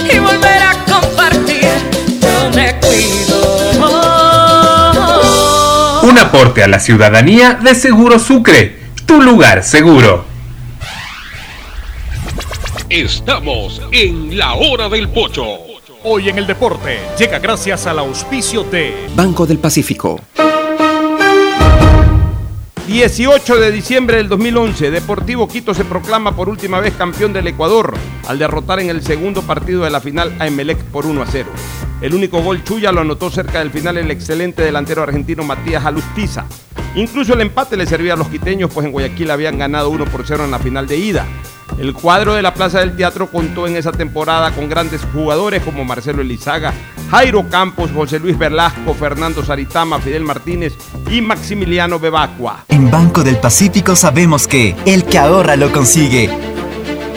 volver 0.31 0.63
a 0.63 0.85
compartir. 0.85 1.67
Yo 2.21 2.49
me 2.55 2.79
cuido. 2.79 3.71
Un 6.03 6.17
aporte 6.17 6.63
a 6.63 6.67
la 6.67 6.79
ciudadanía 6.79 7.53
de 7.53 7.75
Seguro 7.75 8.19
Sucre, 8.19 8.79
tu 9.05 9.21
lugar 9.21 9.63
seguro. 9.63 10.25
Estamos 12.89 13.81
en 13.91 14.37
la 14.37 14.53
hora 14.55 14.89
del 14.89 15.09
pocho. 15.09 15.45
Hoy 16.03 16.29
en 16.29 16.39
el 16.39 16.47
deporte 16.47 16.99
llega 17.17 17.39
gracias 17.39 17.85
al 17.85 17.99
auspicio 17.99 18.63
de 18.63 19.07
Banco 19.15 19.45
del 19.45 19.59
Pacífico. 19.59 20.19
18 22.87 23.59
de 23.59 23.71
diciembre 23.71 24.17
del 24.17 24.27
2011, 24.27 24.91
Deportivo 24.91 25.47
Quito 25.47 25.73
se 25.73 25.85
proclama 25.85 26.35
por 26.35 26.49
última 26.49 26.79
vez 26.79 26.93
campeón 26.95 27.31
del 27.31 27.47
Ecuador 27.47 27.93
al 28.27 28.39
derrotar 28.39 28.79
en 28.79 28.89
el 28.89 29.03
segundo 29.03 29.43
partido 29.43 29.83
de 29.83 29.91
la 29.91 30.01
final 30.01 30.35
a 30.39 30.47
Emelec 30.47 30.83
por 30.85 31.05
1 31.05 31.21
a 31.21 31.25
0. 31.27 31.49
El 32.01 32.15
único 32.15 32.41
gol 32.41 32.63
Chuya 32.63 32.91
lo 32.91 33.01
anotó 33.01 33.29
cerca 33.29 33.59
del 33.59 33.69
final 33.69 33.97
el 33.97 34.09
excelente 34.09 34.63
delantero 34.63 35.03
argentino 35.03 35.43
Matías 35.43 35.85
Alustiza. 35.85 36.45
Incluso 36.95 37.33
el 37.33 37.41
empate 37.41 37.77
le 37.77 37.85
servía 37.85 38.13
a 38.13 38.17
los 38.17 38.27
quiteños, 38.27 38.69
pues 38.73 38.85
en 38.85 38.91
Guayaquil 38.91 39.31
habían 39.31 39.57
ganado 39.57 39.89
1 39.89 40.05
por 40.05 40.23
0 40.25 40.45
en 40.45 40.51
la 40.51 40.59
final 40.59 40.87
de 40.87 40.97
ida. 40.97 41.25
El 41.79 41.93
cuadro 41.93 42.33
de 42.33 42.41
la 42.41 42.53
Plaza 42.53 42.79
del 42.79 42.95
Teatro 42.95 43.27
contó 43.27 43.65
en 43.65 43.77
esa 43.77 43.93
temporada 43.93 44.51
con 44.51 44.67
grandes 44.67 45.01
jugadores 45.13 45.63
como 45.63 45.85
Marcelo 45.85 46.21
Elizaga, 46.21 46.73
Jairo 47.09 47.47
Campos, 47.49 47.91
José 47.91 48.19
Luis 48.19 48.37
Velasco, 48.37 48.93
Fernando 48.93 49.43
Saritama, 49.43 49.99
Fidel 49.99 50.23
Martínez 50.23 50.75
y 51.09 51.21
Maximiliano 51.21 51.97
Bebacua. 51.97 52.65
En 52.67 52.91
Banco 52.91 53.23
del 53.23 53.37
Pacífico 53.37 53.95
sabemos 53.95 54.47
que 54.47 54.75
el 54.85 55.05
que 55.05 55.17
ahorra 55.17 55.55
lo 55.55 55.71
consigue. 55.71 56.29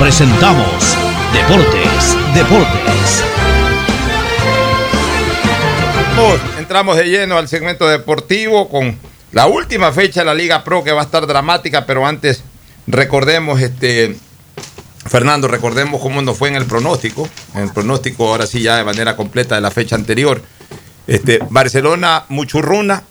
presentamos 0.00 0.96
Deportes, 1.30 2.16
Deportes. 2.34 3.22
Entramos 6.58 6.96
de 6.96 7.04
lleno 7.04 7.36
al 7.36 7.48
segmento 7.48 7.86
deportivo 7.86 8.70
con 8.70 8.98
la 9.32 9.46
última 9.46 9.92
fecha 9.92 10.20
de 10.20 10.26
la 10.26 10.34
Liga 10.34 10.64
Pro 10.64 10.82
que 10.82 10.92
va 10.92 11.02
a 11.02 11.04
estar 11.04 11.26
dramática, 11.26 11.84
pero 11.84 12.06
antes 12.06 12.42
recordemos 12.86 13.60
este 13.60 14.16
Fernando, 15.04 15.48
recordemos 15.48 16.00
cómo 16.00 16.22
nos 16.22 16.38
fue 16.38 16.48
en 16.48 16.56
el 16.56 16.64
pronóstico. 16.64 17.28
En 17.54 17.64
el 17.64 17.72
pronóstico, 17.72 18.26
ahora 18.28 18.46
sí, 18.46 18.62
ya 18.62 18.78
de 18.78 18.84
manera 18.84 19.16
completa 19.16 19.54
de 19.54 19.60
la 19.60 19.70
fecha 19.70 19.96
anterior. 19.96 20.42
Este, 21.06 21.40
Barcelona, 21.50 22.24
Muchurruna. 22.30 23.02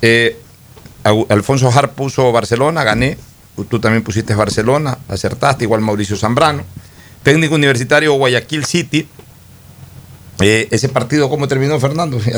Eh, 0.00 0.40
Alfonso 1.28 1.70
Har 1.70 1.92
puso 1.92 2.32
Barcelona, 2.32 2.82
gané. 2.82 3.18
Tú 3.68 3.78
también 3.78 4.02
pusiste 4.02 4.34
Barcelona, 4.34 4.98
acertaste, 5.08 5.64
igual 5.64 5.80
Mauricio 5.80 6.16
Zambrano. 6.16 6.64
Técnico 7.22 7.54
Universitario 7.54 8.12
Guayaquil 8.14 8.64
City. 8.64 9.08
Eh, 10.40 10.68
ese 10.70 10.88
partido, 10.88 11.30
¿cómo 11.30 11.48
terminó 11.48 11.78
Fernando? 11.80 12.20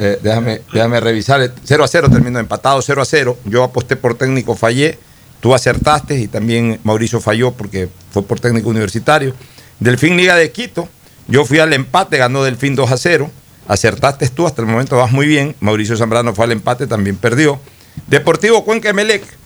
Eh, 0.00 0.16
déjame, 0.22 0.60
déjame 0.72 1.00
revisar. 1.00 1.52
0 1.64 1.82
a 1.82 1.88
0 1.88 2.08
terminó 2.10 2.38
empatado 2.38 2.80
0 2.80 3.02
a 3.02 3.04
0. 3.04 3.36
Yo 3.46 3.64
aposté 3.64 3.96
por 3.96 4.14
técnico, 4.14 4.54
fallé. 4.54 4.96
Tú 5.40 5.54
acertaste 5.54 6.16
y 6.20 6.28
también 6.28 6.78
Mauricio 6.84 7.20
falló 7.20 7.52
porque 7.52 7.88
fue 8.12 8.22
por 8.22 8.38
técnico 8.38 8.68
universitario. 8.68 9.34
Delfín 9.80 10.16
Liga 10.16 10.36
de 10.36 10.52
Quito. 10.52 10.88
Yo 11.26 11.44
fui 11.44 11.58
al 11.58 11.72
empate, 11.72 12.16
ganó 12.16 12.44
Delfín 12.44 12.76
2 12.76 12.92
a 12.92 12.96
0. 12.96 13.30
Acertaste 13.66 14.28
tú, 14.28 14.46
hasta 14.46 14.62
el 14.62 14.68
momento 14.68 14.96
vas 14.96 15.10
muy 15.10 15.26
bien. 15.26 15.56
Mauricio 15.58 15.96
Zambrano 15.96 16.32
fue 16.32 16.44
al 16.44 16.52
empate, 16.52 16.86
también 16.86 17.16
perdió. 17.16 17.60
Deportivo 18.06 18.64
Cuenca 18.64 18.90
Emelec. 18.90 19.37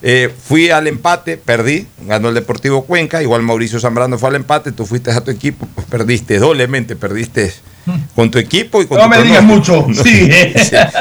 Eh, 0.00 0.32
fui 0.46 0.70
al 0.70 0.86
empate, 0.86 1.36
perdí, 1.36 1.86
ganó 2.02 2.28
el 2.28 2.34
Deportivo 2.34 2.84
Cuenca, 2.84 3.20
igual 3.20 3.42
Mauricio 3.42 3.80
Zambrano 3.80 4.16
fue 4.16 4.28
al 4.28 4.36
empate, 4.36 4.70
tú 4.70 4.86
fuiste 4.86 5.10
a 5.10 5.20
tu 5.22 5.30
equipo, 5.32 5.66
pues 5.74 5.86
perdiste 5.88 6.38
doblemente, 6.38 6.94
perdiste 6.94 7.52
con 8.14 8.30
tu 8.30 8.38
equipo 8.38 8.80
y 8.80 8.86
con 8.86 8.98
no 8.98 9.04
tu 9.04 9.10
me 9.10 9.22
digas 9.22 9.42
mucho, 9.42 9.86
sí. 10.04 10.30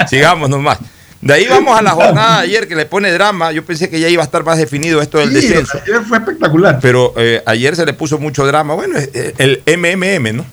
Sigamos 0.09 0.49
nomás. 0.49 0.79
De 1.21 1.33
ahí 1.33 1.47
vamos 1.47 1.77
a 1.77 1.81
la 1.81 1.91
jornada 1.91 2.37
de 2.37 2.43
ayer 2.43 2.67
que 2.67 2.75
le 2.75 2.85
pone 2.85 3.11
drama. 3.11 3.51
Yo 3.51 3.65
pensé 3.65 3.89
que 3.89 3.99
ya 3.99 4.07
iba 4.07 4.21
a 4.21 4.25
estar 4.25 4.43
más 4.43 4.57
definido 4.57 5.01
esto 5.01 5.17
del 5.17 5.29
Sí, 5.29 5.47
descenso. 5.47 5.79
ayer 5.83 6.01
fue 6.07 6.19
espectacular. 6.19 6.79
Pero 6.79 7.13
eh, 7.17 7.41
ayer 7.45 7.75
se 7.75 7.85
le 7.85 7.93
puso 7.93 8.19
mucho 8.19 8.45
drama. 8.45 8.75
Bueno, 8.75 8.97
es 8.97 9.09
el 9.39 9.63
MMM, 9.65 10.37
¿no? 10.37 10.45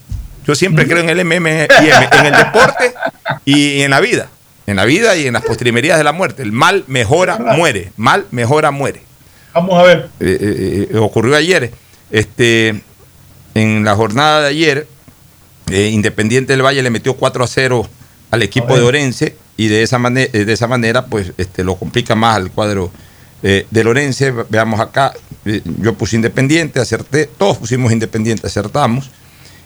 Yo 0.46 0.54
siempre 0.54 0.86
creo 0.86 0.98
en 1.00 1.10
el 1.10 1.24
MMM, 1.24 1.46
en 1.46 2.26
el 2.26 2.32
deporte 2.36 2.94
y 3.44 3.82
en 3.82 3.90
la 3.90 4.00
vida. 4.00 4.28
En 4.66 4.76
la 4.76 4.84
vida 4.84 5.16
y 5.16 5.26
en 5.26 5.34
las 5.34 5.42
postrimerías 5.42 5.98
de 5.98 6.04
la 6.04 6.12
muerte. 6.12 6.42
El 6.42 6.52
mal 6.52 6.84
mejora, 6.86 7.38
muere. 7.38 7.92
Mal 7.96 8.26
mejora, 8.30 8.70
muere. 8.70 9.02
Vamos 9.52 9.78
a 9.78 9.82
ver. 9.82 10.10
Eh, 10.20 10.38
eh, 10.40 10.88
eh, 10.90 10.98
ocurrió 10.98 11.36
ayer. 11.36 11.70
Este, 12.10 12.82
en 13.54 13.84
la 13.84 13.94
jornada 13.94 14.42
de 14.42 14.48
ayer, 14.48 14.86
eh, 15.70 15.88
Independiente 15.92 16.52
del 16.52 16.62
Valle 16.62 16.82
le 16.82 16.90
metió 16.90 17.14
4 17.14 17.44
a 17.44 17.46
0 17.46 17.88
al 18.30 18.42
equipo 18.42 18.76
de 18.76 18.82
Orense 18.82 19.36
y 19.56 19.68
de 19.68 19.82
esa, 19.82 19.98
manera 19.98 20.30
de 20.32 20.52
esa 20.52 20.66
manera 20.66 21.06
pues 21.06 21.32
este, 21.38 21.62
lo 21.62 21.76
complica 21.76 22.14
más 22.14 22.36
al 22.36 22.50
cuadro 22.50 22.90
eh, 23.42 23.66
de 23.70 23.84
Lorense. 23.84 24.32
Veamos 24.48 24.80
acá, 24.80 25.14
yo 25.44 25.94
puse 25.94 26.16
Independiente, 26.16 26.80
acerté, 26.80 27.26
todos 27.38 27.58
pusimos 27.58 27.92
Independiente, 27.92 28.46
acertamos. 28.46 29.10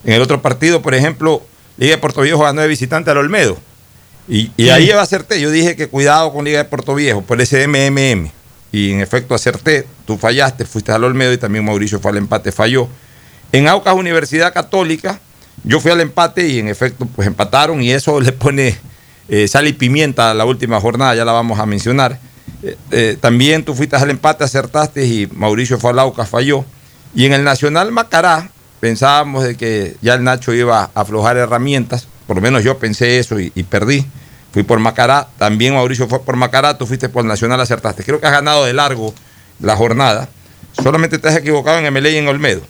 En 0.05 0.15
el 0.15 0.23
otro 0.23 0.41
partido, 0.43 0.83
por 0.83 0.95
ejemplo, 0.95 1.43
Liga 1.77 1.97
de 1.97 1.99
Puerto 1.99 2.21
Viejo 2.21 2.43
ganó 2.43 2.61
de 2.61 2.69
visitante 2.69 3.11
al 3.11 3.19
Olmedo. 3.19 3.57
Y, 4.29 4.51
y 4.57 4.69
ahí 4.69 4.91
acerté. 4.91 5.41
Yo 5.41 5.51
dije 5.51 5.77
que 5.77 5.89
cuidado 5.89 6.33
con 6.33 6.45
Liga 6.45 6.59
de 6.59 6.65
Puerto 6.65 6.95
Viejo 6.95 7.23
por 7.23 7.41
ese 7.41 7.67
MMM. 7.67 8.31
Y 8.73 8.93
en 8.93 9.01
efecto 9.01 9.35
acerté. 9.35 9.87
Tú 10.07 10.19
fallaste, 10.19 10.65
fuiste 10.65 10.93
al 10.93 11.05
Olmedo 11.05 11.33
y 11.33 11.39
también 11.39 11.65
Mauricio 11.65 12.01
fue 12.01 12.11
al 12.11 12.19
empate, 12.19 12.53
falló. 12.53 12.89
En 13.53 13.67
Aucas 13.67 13.95
Universidad 13.95 14.53
Católica, 14.53 15.21
yo 15.65 15.81
fui 15.81 15.91
al 15.91 16.01
empate 16.01 16.47
y 16.47 16.59
en 16.59 16.69
efecto 16.69 17.07
pues 17.07 17.27
empataron 17.27 17.83
y 17.83 17.91
eso 17.91 18.21
le 18.23 18.33
pone 18.33 18.77
eh, 19.29 19.49
sal 19.49 19.67
y 19.67 19.73
pimienta 19.73 20.31
a 20.31 20.35
la 20.35 20.45
última 20.45 20.81
jornada, 20.81 21.15
ya 21.15 21.25
la 21.25 21.33
vamos 21.33 21.59
a 21.59 21.67
mencionar. 21.67 22.19
Eh, 22.63 22.77
eh, 22.91 23.17
también 23.21 23.65
tú 23.65 23.75
fuiste 23.75 23.97
al 23.97 24.11
empate, 24.11 24.45
acertaste 24.45 25.07
y 25.07 25.29
Mauricio 25.33 25.79
fue 25.79 25.91
al 25.91 25.99
Aucas, 25.99 26.29
falló. 26.29 26.65
Y 27.15 27.25
en 27.25 27.33
el 27.33 27.45
Nacional 27.45 27.91
Macará 27.91 28.51
pensábamos 28.81 29.45
de 29.45 29.57
que 29.57 29.97
ya 30.03 30.15
el 30.15 30.25
Nacho 30.25 30.53
iba 30.53 30.91
a 30.95 31.01
aflojar 31.01 31.37
herramientas, 31.37 32.07
por 32.29 32.37
lo 32.37 32.43
menos 32.43 32.63
yo 32.63 32.79
pensé 32.79 33.19
eso 33.19 33.41
y, 33.41 33.51
y 33.57 33.65
perdí. 33.65 34.07
Fui 34.53 34.63
por 34.63 34.79
Macará, 34.79 35.27
también 35.39 35.75
Mauricio 35.75 36.07
fue 36.09 36.23
por 36.23 36.37
Macará, 36.37 36.79
tú 36.79 36.87
fuiste 36.87 37.09
por 37.09 37.25
Nacional, 37.25 37.61
acertaste. 37.61 38.05
Creo 38.05 38.21
que 38.21 38.27
has 38.27 38.33
ganado 38.33 38.65
de 38.65 38.75
largo 38.75 39.13
la 39.61 39.75
jornada. 39.75 40.29
Solamente 40.83 41.19
te 41.19 41.29
has 41.29 41.37
equivocado 41.37 41.79
en 41.79 41.93
MLE 41.93 42.13
y 42.13 42.17
en 42.19 42.29
Olmedo. 42.29 42.61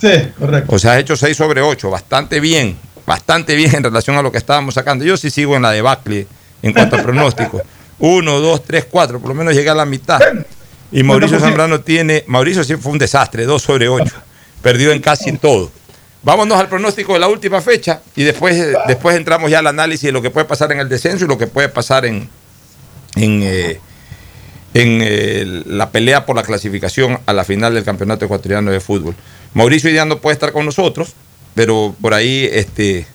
Sí, 0.00 0.12
correcto. 0.38 0.74
O 0.74 0.78
sea, 0.78 0.94
has 0.94 1.00
hecho 1.00 1.16
6 1.16 1.36
sobre 1.36 1.60
8, 1.60 1.90
bastante 1.90 2.40
bien, 2.40 2.76
bastante 3.06 3.54
bien 3.54 3.74
en 3.74 3.84
relación 3.84 4.16
a 4.16 4.22
lo 4.22 4.32
que 4.32 4.38
estábamos 4.38 4.74
sacando. 4.74 5.04
Yo 5.04 5.16
sí 5.16 5.30
sigo 5.30 5.56
en 5.56 5.62
la 5.62 5.70
debacle 5.72 6.26
en 6.62 6.72
cuanto 6.72 6.96
a 6.96 7.02
pronóstico. 7.02 7.60
1, 7.98 8.40
2, 8.40 8.64
3, 8.64 8.86
4, 8.90 9.20
por 9.20 9.28
lo 9.28 9.34
menos 9.34 9.54
llegué 9.54 9.68
a 9.68 9.74
la 9.74 9.84
mitad. 9.84 10.20
Y 10.90 11.02
Mauricio 11.02 11.38
pues, 11.38 11.48
Zambrano 11.48 11.80
tiene, 11.80 12.24
Mauricio 12.26 12.64
sí 12.64 12.76
fue 12.76 12.92
un 12.92 12.98
desastre, 12.98 13.44
2 13.44 13.62
sobre 13.62 13.88
8, 13.88 14.12
perdió 14.62 14.90
en 14.92 15.00
casi 15.00 15.32
todo. 15.36 15.70
Vámonos 16.22 16.58
al 16.58 16.68
pronóstico 16.68 17.14
de 17.14 17.18
la 17.18 17.28
última 17.28 17.60
fecha 17.62 18.02
y 18.14 18.24
después, 18.24 18.76
después 18.86 19.16
entramos 19.16 19.50
ya 19.50 19.60
al 19.60 19.66
análisis 19.66 20.02
de 20.02 20.12
lo 20.12 20.20
que 20.20 20.30
puede 20.30 20.46
pasar 20.46 20.70
en 20.72 20.80
el 20.80 20.88
descenso 20.88 21.24
y 21.24 21.28
lo 21.28 21.38
que 21.38 21.46
puede 21.46 21.70
pasar 21.70 22.04
en, 22.04 22.28
en, 23.16 23.42
eh, 23.42 23.80
en 24.74 25.00
eh, 25.02 25.62
la 25.66 25.90
pelea 25.90 26.26
por 26.26 26.36
la 26.36 26.42
clasificación 26.42 27.18
a 27.24 27.32
la 27.32 27.44
final 27.44 27.72
del 27.72 27.84
Campeonato 27.84 28.26
Ecuatoriano 28.26 28.70
de 28.70 28.80
Fútbol. 28.80 29.16
Mauricio 29.54 30.04
no 30.04 30.18
puede 30.20 30.34
estar 30.34 30.52
con 30.52 30.66
nosotros, 30.66 31.14
pero 31.54 31.94
por 32.00 32.12
ahí 32.12 32.48
este, 32.52 33.06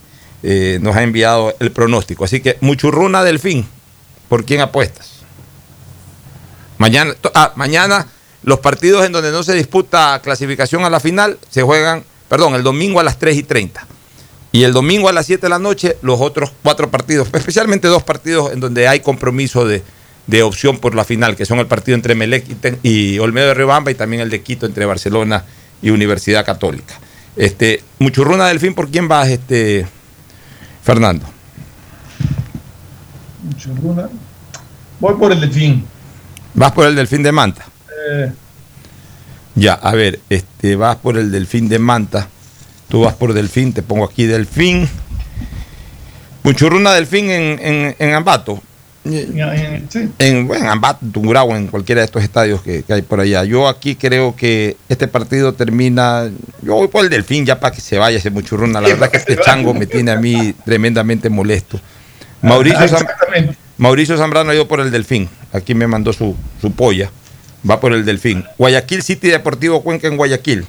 eh, 0.42 0.78
nos 0.82 0.96
ha 0.96 1.02
enviado 1.02 1.54
el 1.60 1.72
pronóstico. 1.72 2.24
Así 2.24 2.40
que 2.40 2.56
Muchurruna 2.60 3.22
Delfín, 3.22 3.68
¿por 4.28 4.44
quién 4.44 4.60
apuestas? 4.60 5.20
Mañana, 6.78 7.14
ah, 7.34 7.52
mañana 7.56 8.06
los 8.42 8.60
partidos 8.60 9.04
en 9.06 9.12
donde 9.12 9.32
no 9.32 9.42
se 9.42 9.54
disputa 9.54 10.20
clasificación 10.22 10.84
a 10.84 10.90
la 10.90 11.00
final 11.00 11.38
se 11.50 11.62
juegan, 11.62 12.04
perdón, 12.28 12.54
el 12.54 12.62
domingo 12.62 13.00
a 13.00 13.04
las 13.04 13.18
3 13.18 13.36
y 13.36 13.42
30. 13.42 13.86
Y 14.52 14.64
el 14.64 14.72
domingo 14.72 15.08
a 15.08 15.12
las 15.12 15.26
7 15.26 15.42
de 15.42 15.48
la 15.48 15.58
noche 15.58 15.96
los 16.02 16.20
otros 16.20 16.52
cuatro 16.62 16.90
partidos, 16.90 17.28
especialmente 17.32 17.88
dos 17.88 18.02
partidos 18.02 18.52
en 18.52 18.60
donde 18.60 18.88
hay 18.88 19.00
compromiso 19.00 19.66
de, 19.66 19.82
de 20.26 20.42
opción 20.42 20.78
por 20.78 20.94
la 20.94 21.04
final, 21.04 21.36
que 21.36 21.46
son 21.46 21.58
el 21.58 21.66
partido 21.66 21.94
entre 21.94 22.14
Melec 22.14 22.44
y, 22.82 23.18
Olmedo 23.18 23.48
de 23.48 23.54
Rebamba 23.54 23.90
y 23.90 23.94
también 23.94 24.22
el 24.22 24.30
de 24.30 24.42
Quito 24.42 24.66
entre 24.66 24.84
Barcelona 24.84 25.44
y 25.82 25.90
Universidad 25.90 26.44
Católica. 26.44 26.94
Este, 27.36 27.82
Muchurruna 27.98 28.46
Delfín, 28.46 28.74
¿por 28.74 28.88
quién 28.88 29.08
vas, 29.08 29.28
este, 29.28 29.86
Fernando? 30.82 31.26
Muchurruna. 33.44 34.08
Voy 34.98 35.14
por 35.14 35.32
el 35.32 35.40
Delfín. 35.40 35.84
¿Vas 36.54 36.72
por 36.72 36.86
el 36.86 36.96
Delfín 36.96 37.22
de 37.22 37.32
Manta? 37.32 37.66
Eh, 38.10 38.32
Ya, 39.56 39.72
a 39.74 39.92
ver, 39.92 40.20
este, 40.30 40.76
vas 40.76 40.96
por 40.96 41.16
el 41.18 41.30
Delfín 41.32 41.68
de 41.68 41.78
Manta. 41.78 42.28
Tú 42.88 43.00
vas 43.02 43.14
por 43.14 43.32
Delfín, 43.32 43.72
te 43.72 43.82
pongo 43.82 44.04
aquí 44.04 44.24
Delfín. 44.26 44.88
Muchurruna 46.42 46.92
Delfín 46.94 47.30
en, 47.30 47.58
en, 47.60 47.96
en 47.98 48.14
Ambato. 48.14 48.62
sí. 49.88 50.10
En, 50.18 50.48
en 50.52 50.66
Ambato, 50.66 51.04
en 51.04 51.12
Tungurahua, 51.12 51.56
en 51.56 51.66
cualquiera 51.68 52.00
de 52.02 52.04
estos 52.06 52.22
estadios 52.22 52.62
que, 52.62 52.82
que 52.82 52.92
hay 52.92 53.02
por 53.02 53.18
allá. 53.20 53.44
Yo 53.44 53.66
aquí 53.68 53.96
creo 53.96 54.36
que 54.36 54.76
este 54.88 55.08
partido 55.08 55.54
termina. 55.54 56.30
Yo 56.62 56.74
voy 56.74 56.88
por 56.88 57.02
el 57.04 57.10
Delfín 57.10 57.44
ya 57.46 57.58
para 57.58 57.74
que 57.74 57.80
se 57.80 57.98
vaya 57.98 58.18
ese 58.18 58.30
Muchurruna. 58.30 58.80
La 58.80 58.88
verdad 58.88 59.10
que 59.10 59.16
este 59.16 59.36
chango 59.40 59.74
me 59.74 59.86
tiene 59.86 60.10
a 60.12 60.16
mí 60.16 60.54
tremendamente 60.64 61.28
molesto. 61.30 61.80
Mauricio, 62.42 62.78
Ah, 62.80 62.88
Zam-. 62.88 63.56
Mauricio 63.78 64.16
Zambrano 64.16 64.50
ha 64.50 64.54
ido 64.54 64.68
por 64.68 64.80
el 64.80 64.90
Delfín. 64.90 65.28
Aquí 65.52 65.74
me 65.74 65.86
mandó 65.86 66.12
su, 66.12 66.36
su 66.60 66.70
polla. 66.72 67.10
Va 67.68 67.80
por 67.80 67.92
el 67.92 68.04
Delfín. 68.04 68.44
Guayaquil 68.58 69.02
City 69.02 69.28
Deportivo 69.28 69.82
Cuenca 69.82 70.08
en 70.08 70.16
Guayaquil. 70.16 70.66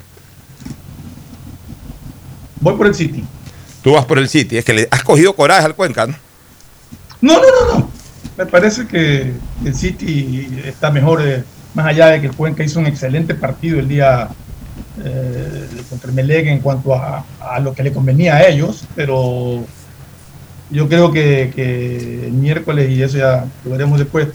Voy 2.60 2.76
por 2.76 2.86
el 2.86 2.94
City. 2.94 3.24
Tú 3.82 3.92
vas 3.92 4.04
por 4.04 4.18
el 4.18 4.28
City. 4.28 4.58
Es 4.58 4.64
que 4.64 4.72
le 4.72 4.88
has 4.90 5.02
cogido 5.02 5.34
coraje 5.34 5.64
al 5.64 5.74
Cuenca, 5.74 6.06
¿no? 6.06 6.14
No, 7.20 7.34
no, 7.34 7.40
no, 7.40 7.78
no. 7.78 7.90
Me 8.36 8.46
parece 8.46 8.86
que 8.86 9.32
el 9.64 9.74
City 9.74 10.62
está 10.64 10.90
mejor, 10.90 11.20
eh, 11.26 11.42
más 11.74 11.86
allá 11.86 12.06
de 12.06 12.20
que 12.20 12.28
el 12.28 12.34
Cuenca 12.34 12.62
hizo 12.62 12.78
un 12.78 12.86
excelente 12.86 13.34
partido 13.34 13.80
el 13.80 13.88
día 13.88 14.28
eh, 15.04 15.68
contra 15.90 16.10
el 16.10 16.14
Melec 16.14 16.46
en 16.46 16.60
cuanto 16.60 16.94
a, 16.94 17.24
a 17.40 17.58
lo 17.60 17.74
que 17.74 17.82
le 17.82 17.92
convenía 17.92 18.36
a 18.36 18.46
ellos, 18.46 18.84
pero 18.94 19.64
yo 20.70 20.88
creo 20.88 21.10
que, 21.10 21.52
que 21.54 22.26
el 22.26 22.32
miércoles, 22.32 22.90
y 22.90 23.02
eso 23.02 23.18
ya 23.18 23.44
lo 23.64 23.70
veremos 23.70 23.98
después, 23.98 24.28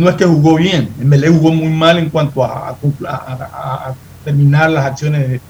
no 0.00 0.08
es 0.08 0.16
que 0.16 0.24
jugó 0.24 0.56
bien, 0.56 0.88
el 0.98 1.04
Melec 1.06 1.30
jugó 1.30 1.52
muy 1.52 1.68
mal 1.68 1.98
en 1.98 2.08
cuanto 2.10 2.42
a, 2.44 2.68
a- 2.70 2.76
a- 3.06 3.88
a 3.90 3.94
terminar 4.24 4.70
las 4.70 4.84
acciones 4.86 5.28
de, 5.28 5.40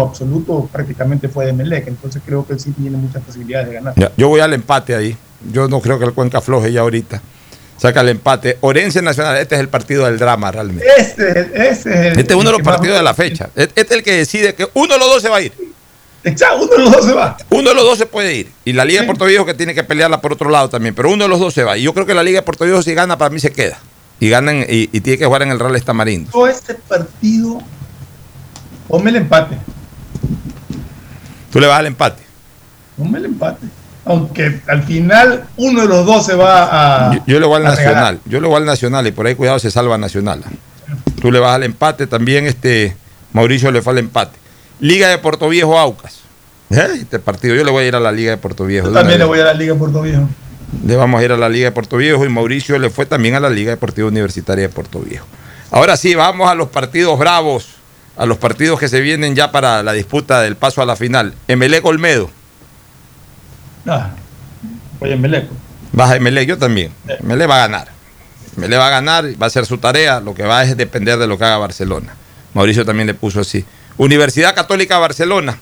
absoluto 0.00 0.68
prácticamente 0.72 1.28
fue 1.28 1.46
de 1.46 1.52
Melec, 1.52 1.86
entonces 1.88 2.22
creo 2.24 2.46
que 2.46 2.58
City 2.58 2.82
tiene 2.82 2.96
muchas 2.96 3.22
posibilidades 3.22 3.68
de 3.68 3.74
ganar. 3.74 3.92
Ya, 3.96 4.10
yo 4.16 4.28
voy 4.28 4.40
al 4.40 4.52
empate 4.54 4.94
ahí. 4.94 5.14
Yo 5.52 5.68
no 5.68 5.80
creo 5.80 5.98
que 5.98 6.06
el 6.06 6.12
Cuenca 6.14 6.40
floje 6.40 6.72
ya 6.72 6.80
ahorita. 6.80 7.20
Saca 7.76 8.00
el 8.00 8.08
empate. 8.08 8.56
Orense 8.62 9.02
Nacional, 9.02 9.36
este 9.36 9.56
es 9.56 9.60
el 9.60 9.68
partido 9.68 10.06
del 10.06 10.18
drama 10.18 10.50
realmente. 10.50 10.84
Este, 10.96 11.40
ese 11.54 11.70
es 11.70 11.86
el- 11.86 12.18
Este 12.18 12.32
es 12.32 12.40
uno 12.40 12.50
de 12.50 12.52
los 12.58 12.62
partidos 12.62 12.96
de 12.96 13.02
la 13.02 13.12
fecha. 13.14 13.50
Este 13.54 13.80
es 13.82 13.90
el 13.90 14.02
que 14.02 14.12
decide 14.16 14.54
que 14.54 14.66
uno 14.72 14.94
de 14.94 14.98
los 14.98 15.08
dos 15.08 15.20
se 15.22 15.28
va 15.28 15.36
a 15.36 15.42
ir. 15.42 15.52
Uno 16.58 16.66
de 16.66 16.78
los 16.78 16.92
dos 16.92 17.04
se 17.04 17.12
va. 17.12 17.36
Uno 17.50 17.68
de 17.68 17.74
los 17.74 17.84
dos 17.84 17.98
se 17.98 18.06
puede 18.06 18.34
ir. 18.34 18.52
Y 18.64 18.72
la 18.72 18.84
Liga 18.84 19.00
de 19.02 19.06
Puerto 19.06 19.24
Viejo 19.26 19.44
que 19.44 19.54
tiene 19.54 19.74
que 19.74 19.84
pelearla 19.84 20.20
por 20.20 20.32
otro 20.32 20.48
lado 20.50 20.68
también. 20.70 20.94
Pero 20.94 21.10
uno 21.10 21.24
de 21.24 21.28
los 21.28 21.38
dos 21.40 21.52
se 21.52 21.64
va. 21.64 21.76
Y 21.76 21.82
yo 21.82 21.92
creo 21.92 22.06
que 22.06 22.14
la 22.14 22.22
Liga 22.22 22.38
de 22.40 22.42
Puerto 22.42 22.64
Viejo 22.64 22.82
si 22.82 22.94
gana, 22.94 23.18
para 23.18 23.30
mí 23.30 23.38
se 23.40 23.52
queda. 23.52 23.78
Y 24.20 24.28
ganan 24.30 24.64
y, 24.68 24.88
y 24.92 25.00
tiene 25.00 25.18
que 25.18 25.26
jugar 25.26 25.42
en 25.42 25.50
el 25.50 25.58
Real 25.58 25.76
Estamarindo. 25.76 26.30
Todo 26.30 26.46
este 26.46 26.74
partido, 26.74 27.60
ponme 28.88 29.10
el 29.10 29.16
empate, 29.16 29.58
Tú 31.52 31.60
le 31.60 31.66
vas 31.66 31.78
al 31.78 31.86
empate. 31.86 32.22
ponme 32.96 33.18
el 33.18 33.26
empate. 33.26 33.66
Aunque 34.06 34.60
al 34.66 34.82
final 34.82 35.46
uno 35.56 35.80
de 35.82 35.88
los 35.88 36.04
dos 36.04 36.26
se 36.26 36.34
va 36.34 37.08
a. 37.10 37.14
Yo, 37.14 37.22
yo 37.26 37.40
le 37.40 37.46
voy 37.46 37.56
al 37.56 37.62
regalar. 37.76 37.78
Nacional. 37.94 38.20
Yo 38.26 38.40
le 38.40 38.48
voy 38.48 38.56
al 38.56 38.64
Nacional 38.66 39.06
y 39.06 39.12
por 39.12 39.26
ahí 39.26 39.34
cuidado 39.34 39.58
se 39.58 39.70
salva 39.70 39.96
Nacional. 39.98 40.42
Tú 41.20 41.32
le 41.32 41.38
vas 41.38 41.54
al 41.54 41.62
empate. 41.62 42.06
También 42.06 42.46
este 42.46 42.96
Mauricio 43.32 43.70
le 43.72 43.82
fue 43.82 43.92
al 43.94 43.98
empate. 44.00 44.38
Liga 44.80 45.08
de 45.08 45.18
Puerto 45.18 45.48
Viejo 45.48 45.78
Aucas. 45.78 46.20
¿Eh? 46.70 46.88
Este 47.00 47.18
partido. 47.18 47.54
Yo 47.54 47.64
le 47.64 47.70
voy 47.70 47.84
a 47.84 47.88
ir 47.88 47.96
a 47.96 48.00
la 48.00 48.12
Liga 48.12 48.32
de 48.32 48.36
Puerto 48.36 48.64
Viejo. 48.64 48.88
Yo 48.88 48.92
también 48.92 49.18
le 49.18 49.24
voy 49.24 49.40
a 49.40 49.44
la 49.44 49.54
Liga 49.54 49.74
de 49.74 49.78
Puerto 49.78 50.02
Viejo. 50.02 50.28
Le 50.86 50.96
vamos 50.96 51.20
a 51.20 51.24
ir 51.24 51.32
a 51.32 51.36
la 51.36 51.48
Liga 51.48 51.66
de 51.66 51.72
Puerto 51.72 51.96
Viejo 51.96 52.24
y 52.24 52.28
Mauricio 52.28 52.78
le 52.78 52.90
fue 52.90 53.06
también 53.06 53.34
a 53.34 53.40
la 53.40 53.50
Liga 53.50 53.70
Deportiva 53.70 54.08
Universitaria 54.08 54.66
de 54.66 54.68
Puerto 54.68 54.98
Viejo. 55.00 55.26
Ahora 55.70 55.96
sí, 55.96 56.14
vamos 56.14 56.48
a 56.48 56.54
los 56.54 56.68
partidos 56.68 57.18
bravos, 57.18 57.76
a 58.16 58.26
los 58.26 58.38
partidos 58.38 58.78
que 58.78 58.88
se 58.88 59.00
vienen 59.00 59.34
ya 59.34 59.52
para 59.52 59.82
la 59.82 59.92
disputa 59.92 60.40
del 60.40 60.56
paso 60.56 60.82
a 60.82 60.86
la 60.86 60.96
final. 60.96 61.34
Emelec 61.48 61.84
Olmedo. 61.84 62.30
Ah, 63.86 64.10
voy 64.98 65.12
en 65.12 65.20
Meleco. 65.20 65.54
Baja 65.92 66.16
Emelec, 66.16 66.48
yo 66.48 66.58
también. 66.58 66.92
Emelec 67.20 67.48
va 67.48 67.56
a 67.56 67.68
ganar. 67.68 67.88
Emelec 68.56 68.78
va 68.78 68.86
a 68.88 68.90
ganar, 68.90 69.24
va 69.40 69.44
a 69.44 69.46
hacer 69.46 69.66
su 69.66 69.78
tarea. 69.78 70.20
Lo 70.20 70.34
que 70.34 70.42
va 70.42 70.62
es 70.64 70.76
depender 70.76 71.18
de 71.18 71.26
lo 71.26 71.38
que 71.38 71.44
haga 71.44 71.58
Barcelona. 71.58 72.14
Mauricio 72.52 72.84
también 72.84 73.06
le 73.06 73.14
puso 73.14 73.40
así. 73.40 73.64
Universidad 73.96 74.54
Católica 74.54 74.98
Barcelona. 74.98 75.58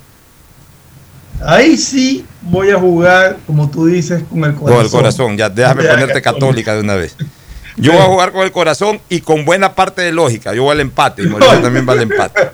Ahí 1.44 1.76
sí 1.76 2.24
voy 2.42 2.70
a 2.70 2.78
jugar, 2.78 3.38
como 3.46 3.70
tú 3.70 3.86
dices, 3.86 4.22
con 4.30 4.44
el 4.44 4.54
corazón. 4.54 4.76
Con 4.76 4.84
el 4.84 4.90
corazón, 4.90 5.36
ya 5.36 5.48
déjame 5.48 5.84
Ya, 5.84 5.90
ponerte 5.90 6.22
católica 6.22 6.74
de 6.74 6.80
una 6.80 6.94
vez. 6.94 7.16
Yo 7.76 7.92
voy 7.92 8.02
a 8.02 8.04
jugar 8.04 8.32
con 8.32 8.42
el 8.42 8.52
corazón 8.52 9.00
y 9.08 9.20
con 9.20 9.44
buena 9.44 9.74
parte 9.74 10.02
de 10.02 10.12
lógica. 10.12 10.54
Yo 10.54 10.64
voy 10.64 10.72
al 10.72 10.80
empate 10.80 11.22
y 11.22 11.26
Mauricio 11.26 11.60
también 11.62 11.88
va 11.88 11.94
al 11.94 12.02
empate. 12.02 12.50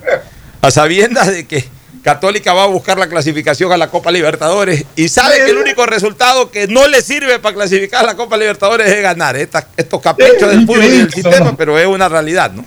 A 0.63 0.71
sabiendas 0.71 1.27
de 1.27 1.47
que 1.47 1.65
Católica 2.03 2.53
va 2.55 2.65
a 2.65 2.67
buscar 2.67 2.99
la 2.99 3.09
clasificación 3.09 3.73
a 3.73 3.77
la 3.77 3.91
Copa 3.91 4.13
Libertadores 4.13 4.85
y 4.95 5.09
sabe 5.09 5.37
que 5.45 5.51
el 5.51 5.59
único 5.59 5.87
resultado 5.87 6.51
que 6.51 6.69
no 6.69 6.87
le 6.87 7.03
sirve 7.03 7.39
para 7.41 7.55
clasificar 7.55 8.05
a 8.05 8.07
la 8.07 8.17
Copa 8.17 8.37
Libertadores 8.37 8.89
es 8.89 9.03
ganar. 9.03 9.37
Estos 9.37 10.01
caprichos 10.01 10.49
del 10.49 10.67
fútbol 10.67 10.85
y 10.85 10.99
del 10.99 11.13
sistema, 11.13 11.57
pero 11.57 11.79
es 11.79 11.87
una 11.87 12.09
realidad, 12.09 12.53
¿no? 12.53 12.65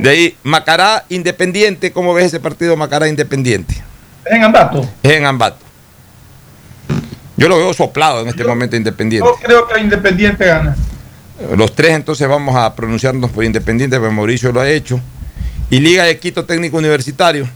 De 0.00 0.10
ahí, 0.10 0.36
Macará 0.42 1.04
Independiente, 1.08 1.92
¿cómo 1.92 2.14
ves 2.14 2.26
ese 2.26 2.40
partido 2.40 2.76
Macará 2.76 3.08
Independiente? 3.08 3.82
En 4.24 4.42
Ambato. 4.42 4.88
Es 5.02 5.12
en 5.12 5.24
Ambato. 5.24 5.58
Yo 7.36 7.48
lo 7.48 7.56
veo 7.58 7.72
soplado 7.74 8.22
en 8.22 8.28
este 8.28 8.44
momento 8.44 8.76
Independiente. 8.76 9.28
Yo 9.28 9.36
creo 9.46 9.68
que 9.68 9.80
Independiente 9.80 10.46
gana. 10.46 10.76
Los 11.56 11.74
tres 11.74 11.92
entonces 11.92 12.26
vamos 12.26 12.56
a 12.56 12.74
pronunciarnos 12.74 13.30
por 13.30 13.44
Independiente, 13.44 13.98
porque 13.98 14.14
Mauricio 14.14 14.52
lo 14.52 14.60
ha 14.60 14.68
hecho. 14.68 15.00
Y 15.68 15.80
Liga 15.80 16.04
de 16.04 16.18
Quito 16.18 16.44
Técnico 16.44 16.78
Universitario. 16.78 17.46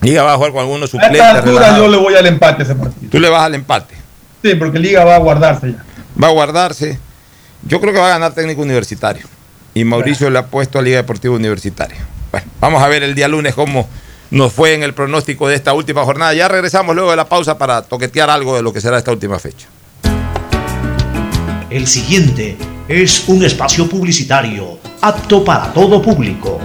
Liga 0.00 0.22
va 0.22 0.34
a 0.34 0.36
jugar 0.36 0.52
con 0.52 0.60
algunos 0.60 0.92
A 0.94 0.96
esta 0.96 1.06
suplentes. 1.08 1.36
altura 1.36 1.78
yo 1.78 1.88
le 1.88 1.96
voy 1.96 2.14
al 2.14 2.26
empate 2.26 2.62
a 2.62 2.64
ese 2.64 2.74
partido. 2.74 3.10
Tú 3.10 3.18
le 3.20 3.28
vas 3.28 3.42
al 3.42 3.54
empate. 3.54 3.94
Sí, 4.42 4.54
porque 4.56 4.78
Liga 4.78 5.04
va 5.04 5.14
a 5.14 5.18
guardarse 5.18 5.72
ya. 5.72 5.84
Va 6.22 6.28
a 6.28 6.30
guardarse. 6.30 6.98
Yo 7.62 7.80
creo 7.80 7.92
que 7.92 7.98
va 8.00 8.06
a 8.06 8.10
ganar 8.10 8.34
Técnico 8.34 8.60
Universitario. 8.62 9.26
Y 9.74 9.84
Mauricio 9.84 10.30
le 10.30 10.38
ha 10.38 10.46
puesto 10.46 10.78
a 10.78 10.82
Liga 10.82 10.98
Deportiva 10.98 11.34
Universitaria. 11.34 11.98
Bueno, 12.30 12.46
vamos 12.60 12.82
a 12.82 12.88
ver 12.88 13.02
el 13.02 13.14
día 13.14 13.28
lunes 13.28 13.54
cómo 13.54 13.88
nos 14.30 14.52
fue 14.52 14.74
en 14.74 14.82
el 14.82 14.94
pronóstico 14.94 15.48
de 15.48 15.56
esta 15.56 15.72
última 15.74 16.04
jornada. 16.04 16.32
Ya 16.32 16.48
regresamos 16.48 16.94
luego 16.94 17.10
de 17.10 17.16
la 17.16 17.28
pausa 17.28 17.58
para 17.58 17.82
toquetear 17.82 18.30
algo 18.30 18.56
de 18.56 18.62
lo 18.62 18.72
que 18.72 18.80
será 18.80 18.98
esta 18.98 19.10
última 19.10 19.38
fecha. 19.38 19.66
El 21.70 21.86
siguiente 21.88 22.56
es 22.88 23.28
un 23.28 23.44
espacio 23.44 23.88
publicitario 23.88 24.78
apto 25.00 25.44
para 25.44 25.72
todo 25.72 26.00
público. 26.00 26.60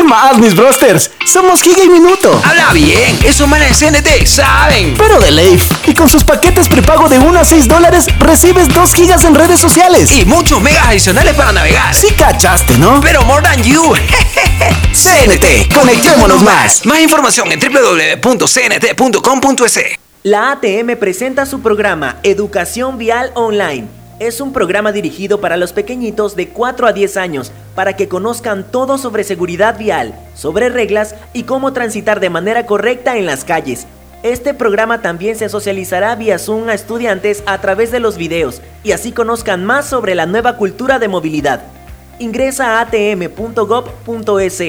¿Qué 0.00 0.06
más, 0.06 0.38
mis 0.38 0.56
brosters? 0.56 1.10
Somos 1.26 1.60
Giga 1.60 1.84
y 1.84 1.90
Minuto. 1.90 2.40
Habla 2.42 2.72
bien, 2.72 3.18
esos 3.22 3.46
manes 3.46 3.78
de 3.78 3.90
CNT 3.90 4.26
saben. 4.26 4.94
Pero 4.96 5.20
de 5.20 5.30
Leif. 5.30 5.70
Y 5.86 5.92
con 5.92 6.08
sus 6.08 6.24
paquetes 6.24 6.70
prepago 6.70 7.06
de 7.10 7.18
1 7.18 7.38
a 7.38 7.44
6 7.44 7.68
dólares, 7.68 8.06
recibes 8.18 8.72
2 8.72 8.94
gigas 8.94 9.24
en 9.24 9.34
redes 9.34 9.60
sociales. 9.60 10.10
Y 10.10 10.24
muchos 10.24 10.62
megas 10.62 10.86
adicionales 10.86 11.34
para 11.34 11.52
navegar. 11.52 11.94
Sí 11.94 12.14
cachaste, 12.16 12.78
¿no? 12.78 13.02
Pero 13.02 13.22
more 13.24 13.42
than 13.42 13.62
you. 13.62 13.92
CNT, 14.94 15.70
conectémonos 15.74 16.42
más. 16.42 16.86
Más 16.86 17.00
información 17.00 17.52
en 17.52 17.60
www.cnt.com.es. 17.60 18.40
La 20.22 20.52
ATM 20.52 20.96
presenta 20.98 21.44
su 21.44 21.60
programa 21.60 22.20
Educación 22.22 22.96
Vial 22.96 23.32
Online. 23.34 23.99
Es 24.20 24.42
un 24.42 24.52
programa 24.52 24.92
dirigido 24.92 25.40
para 25.40 25.56
los 25.56 25.72
pequeñitos 25.72 26.36
de 26.36 26.50
4 26.50 26.86
a 26.86 26.92
10 26.92 27.16
años 27.16 27.52
para 27.74 27.96
que 27.96 28.06
conozcan 28.06 28.70
todo 28.70 28.98
sobre 28.98 29.24
seguridad 29.24 29.78
vial, 29.78 30.14
sobre 30.34 30.68
reglas 30.68 31.14
y 31.32 31.44
cómo 31.44 31.72
transitar 31.72 32.20
de 32.20 32.28
manera 32.28 32.66
correcta 32.66 33.16
en 33.16 33.24
las 33.24 33.46
calles. 33.46 33.86
Este 34.22 34.52
programa 34.52 35.00
también 35.00 35.36
se 35.36 35.48
socializará 35.48 36.14
vía 36.16 36.38
Zoom 36.38 36.68
a 36.68 36.74
estudiantes 36.74 37.42
a 37.46 37.62
través 37.62 37.90
de 37.92 38.00
los 38.00 38.18
videos 38.18 38.60
y 38.84 38.92
así 38.92 39.10
conozcan 39.10 39.64
más 39.64 39.86
sobre 39.86 40.14
la 40.14 40.26
nueva 40.26 40.58
cultura 40.58 40.98
de 40.98 41.08
movilidad. 41.08 41.62
Ingresa 42.18 42.78
a 42.78 42.82
atm.gov.es. 42.82 44.62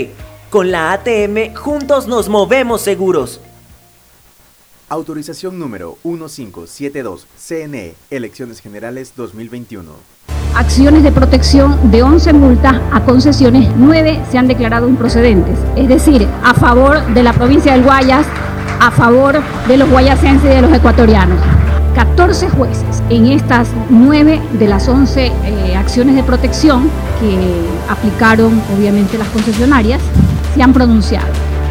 Con 0.49 0.71
la 0.71 0.93
ATM, 0.93 1.55
juntos 1.55 2.07
nos 2.07 2.29
movemos 2.29 2.79
seguros. 2.79 3.41
Autorización 4.91 5.57
número 5.57 5.97
1572, 6.03 7.25
CNE, 7.37 7.95
Elecciones 8.09 8.59
Generales 8.59 9.13
2021. 9.15 9.89
Acciones 10.53 11.03
de 11.03 11.13
protección 11.13 11.91
de 11.91 12.03
11 12.03 12.33
multas 12.33 12.75
a 12.91 13.01
concesiones, 13.05 13.71
9 13.77 14.21
se 14.29 14.37
han 14.37 14.49
declarado 14.49 14.89
improcedentes. 14.89 15.57
Es 15.77 15.87
decir, 15.87 16.27
a 16.43 16.53
favor 16.53 17.01
de 17.13 17.23
la 17.23 17.31
provincia 17.31 17.71
del 17.71 17.83
Guayas, 17.83 18.27
a 18.81 18.91
favor 18.91 19.41
de 19.65 19.77
los 19.77 19.89
guayasenses 19.89 20.51
y 20.51 20.55
de 20.55 20.61
los 20.61 20.73
ecuatorianos. 20.73 21.39
14 21.95 22.49
jueces 22.49 23.01
en 23.09 23.27
estas 23.27 23.69
9 23.89 24.41
de 24.59 24.67
las 24.67 24.89
11 24.89 25.25
eh, 25.25 25.75
acciones 25.77 26.17
de 26.17 26.23
protección 26.23 26.89
que 27.21 27.65
aplicaron 27.89 28.61
obviamente 28.77 29.17
las 29.17 29.29
concesionarias 29.29 30.01
se 30.53 30.61
han 30.61 30.73
pronunciado. 30.73 31.50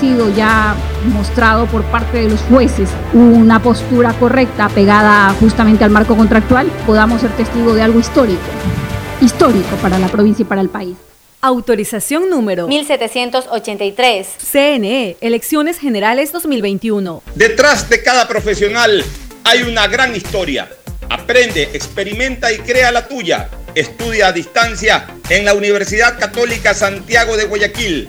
sido 0.00 0.34
ya 0.34 0.74
mostrado 1.12 1.66
por 1.66 1.82
parte 1.84 2.18
de 2.18 2.28
los 2.28 2.40
jueces 2.42 2.88
una 3.12 3.62
postura 3.62 4.12
correcta 4.14 4.68
pegada 4.68 5.34
justamente 5.40 5.84
al 5.84 5.90
marco 5.90 6.16
contractual, 6.16 6.66
podamos 6.86 7.20
ser 7.20 7.30
testigos 7.32 7.74
de 7.74 7.82
algo 7.82 8.00
histórico, 8.00 8.40
histórico 9.20 9.76
para 9.82 9.98
la 9.98 10.08
provincia 10.08 10.42
y 10.42 10.46
para 10.46 10.60
el 10.60 10.68
país. 10.68 10.96
Autorización 11.40 12.30
número 12.30 12.66
1783. 12.68 14.28
CNE, 14.50 15.18
Elecciones 15.20 15.78
Generales 15.78 16.32
2021. 16.32 17.22
Detrás 17.34 17.90
de 17.90 18.02
cada 18.02 18.26
profesional 18.26 19.04
hay 19.44 19.62
una 19.62 19.86
gran 19.86 20.16
historia. 20.16 20.70
Aprende, 21.10 21.64
experimenta 21.74 22.50
y 22.50 22.56
crea 22.60 22.90
la 22.90 23.06
tuya. 23.06 23.50
Estudia 23.74 24.28
a 24.28 24.32
distancia 24.32 25.06
en 25.28 25.44
la 25.44 25.52
Universidad 25.52 26.18
Católica 26.18 26.72
Santiago 26.72 27.36
de 27.36 27.44
Guayaquil. 27.44 28.08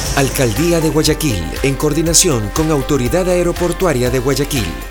Alcaldía 0.15 0.81
de 0.81 0.89
Guayaquil, 0.89 1.41
en 1.63 1.75
coordinación 1.75 2.49
con 2.49 2.69
Autoridad 2.69 3.29
Aeroportuaria 3.29 4.09
de 4.09 4.19
Guayaquil. 4.19 4.90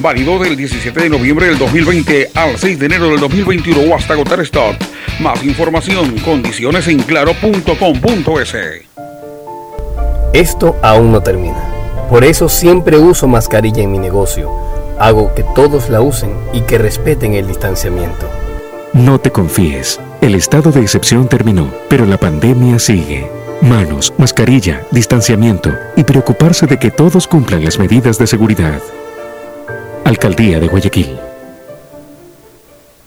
válido 0.00 0.38
del 0.38 0.56
17 0.56 1.00
de 1.00 1.08
noviembre 1.08 1.46
del 1.46 1.58
2020 1.58 2.30
al 2.34 2.58
6 2.58 2.78
de 2.78 2.86
enero 2.86 3.08
del 3.08 3.20
2021 3.20 3.80
o 3.80 3.94
hasta 3.94 4.14
agotar 4.14 4.40
stock. 4.40 4.76
Más 5.20 5.42
información, 5.44 6.18
condiciones 6.18 6.88
en 6.88 6.98
claro.com.es. 7.02 8.56
Esto 10.32 10.76
aún 10.82 11.12
no 11.12 11.20
termina. 11.22 11.62
Por 12.08 12.24
eso 12.24 12.48
siempre 12.48 12.96
uso 12.98 13.26
mascarilla 13.26 13.82
en 13.82 13.92
mi 13.92 13.98
negocio. 13.98 14.50
Hago 14.98 15.34
que 15.34 15.44
todos 15.54 15.88
la 15.88 16.00
usen 16.00 16.30
y 16.52 16.62
que 16.62 16.78
respeten 16.78 17.34
el 17.34 17.46
distanciamiento. 17.46 18.28
No 18.92 19.20
te 19.20 19.30
confíes. 19.30 20.00
El 20.20 20.34
estado 20.34 20.72
de 20.72 20.80
excepción 20.80 21.28
terminó, 21.28 21.72
pero 21.88 22.06
la 22.06 22.18
pandemia 22.18 22.78
sigue. 22.78 23.30
Manos, 23.60 24.12
mascarilla, 24.18 24.82
distanciamiento 24.90 25.70
y 25.96 26.04
preocuparse 26.04 26.66
de 26.66 26.78
que 26.78 26.90
todos 26.90 27.26
cumplan 27.26 27.64
las 27.64 27.78
medidas 27.78 28.18
de 28.18 28.26
seguridad. 28.26 28.80
Alcaldía 30.04 30.58
de 30.60 30.68
Guayaquil. 30.68 31.18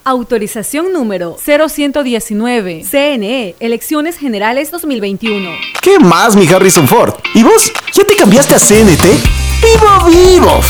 Autorización 0.05 0.91
número 0.91 1.37
0119. 1.37 2.83
CNE, 2.83 3.55
Elecciones 3.59 4.17
Generales 4.17 4.69
2021. 4.71 5.49
¿Qué 5.81 5.99
más, 5.99 6.35
mi 6.35 6.45
Harrison 6.47 6.87
Ford? 6.87 7.13
¿Y 7.33 7.43
vos? 7.43 7.71
¿Ya 7.93 8.03
te 8.03 8.15
cambiaste 8.15 8.55
a 8.55 8.59
CNT? 8.59 9.05
¡Vivo, 9.61 10.09
vivo! 10.09 10.61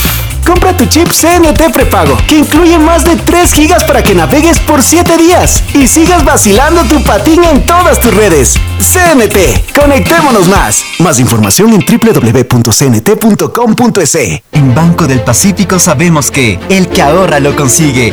Compra 0.44 0.76
tu 0.76 0.86
chip 0.86 1.08
CNT 1.08 1.72
prepago, 1.72 2.16
que 2.28 2.38
incluye 2.38 2.78
más 2.78 3.04
de 3.04 3.16
3 3.16 3.52
gigas 3.52 3.82
para 3.84 4.02
que 4.02 4.14
navegues 4.14 4.58
por 4.60 4.82
7 4.82 5.16
días 5.16 5.62
y 5.72 5.86
sigas 5.86 6.24
vacilando 6.24 6.84
tu 6.84 7.02
patín 7.02 7.42
en 7.44 7.64
todas 7.64 7.98
tus 8.00 8.14
redes. 8.14 8.54
CNT, 8.78 9.72
conectémonos 9.78 10.48
más. 10.48 10.84
Más 10.98 11.18
información 11.18 11.72
en 11.72 11.80
www.cnt.com.es. 11.80 13.04
En 14.52 14.74
Banco 14.74 15.06
del 15.06 15.20
Pacífico 15.20 15.78
sabemos 15.78 16.30
que 16.30 16.58
el 16.68 16.88
que 16.88 17.00
ahorra 17.02 17.40
lo 17.40 17.56
consigue. 17.56 18.12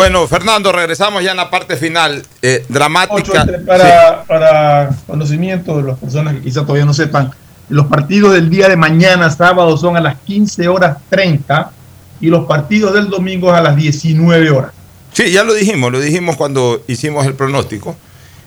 Bueno, 0.00 0.26
Fernando, 0.26 0.72
regresamos 0.72 1.22
ya 1.22 1.32
en 1.32 1.36
la 1.36 1.50
parte 1.50 1.76
final. 1.76 2.24
Eh, 2.40 2.64
dramática. 2.70 3.42
Entre- 3.42 3.58
para, 3.58 4.24
para 4.24 4.90
conocimiento 5.06 5.76
de 5.76 5.82
las 5.90 5.98
personas 5.98 6.34
que 6.36 6.40
quizá 6.40 6.62
todavía 6.62 6.86
no 6.86 6.94
sepan, 6.94 7.30
los 7.68 7.86
partidos 7.86 8.32
del 8.32 8.48
día 8.48 8.70
de 8.70 8.76
mañana, 8.76 9.30
sábado, 9.30 9.76
son 9.76 9.98
a 9.98 10.00
las 10.00 10.16
15 10.20 10.68
horas 10.68 10.96
30 11.10 11.70
y 12.18 12.28
los 12.28 12.46
partidos 12.46 12.94
del 12.94 13.10
domingo 13.10 13.52
a 13.52 13.60
las 13.60 13.76
19 13.76 14.50
horas. 14.50 14.72
Sí, 15.12 15.30
ya 15.32 15.44
lo 15.44 15.52
dijimos, 15.52 15.92
lo 15.92 16.00
dijimos 16.00 16.36
cuando 16.36 16.82
hicimos 16.86 17.26
el 17.26 17.34
pronóstico. 17.34 17.94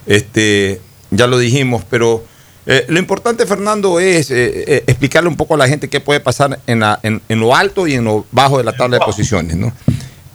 Este, 0.07 0.81
ya 1.11 1.27
lo 1.27 1.37
dijimos, 1.37 1.83
pero 1.87 2.23
eh, 2.65 2.85
lo 2.87 2.97
importante, 2.97 3.45
Fernando, 3.45 3.99
es 3.99 4.31
eh, 4.31 4.63
eh, 4.67 4.83
explicarle 4.87 5.29
un 5.29 5.35
poco 5.37 5.53
a 5.53 5.57
la 5.57 5.67
gente 5.67 5.87
qué 5.87 5.99
puede 5.99 6.19
pasar 6.19 6.59
en, 6.65 6.79
la- 6.79 6.99
en- 7.03 7.21
en 7.29 7.39
lo 7.39 7.55
alto 7.55 7.85
y 7.85 7.93
en 7.93 8.05
lo 8.05 8.25
bajo 8.31 8.57
de 8.57 8.63
la 8.63 8.73
tabla 8.73 8.97
de 8.97 9.05
posiciones. 9.05 9.55
¿no? 9.55 9.71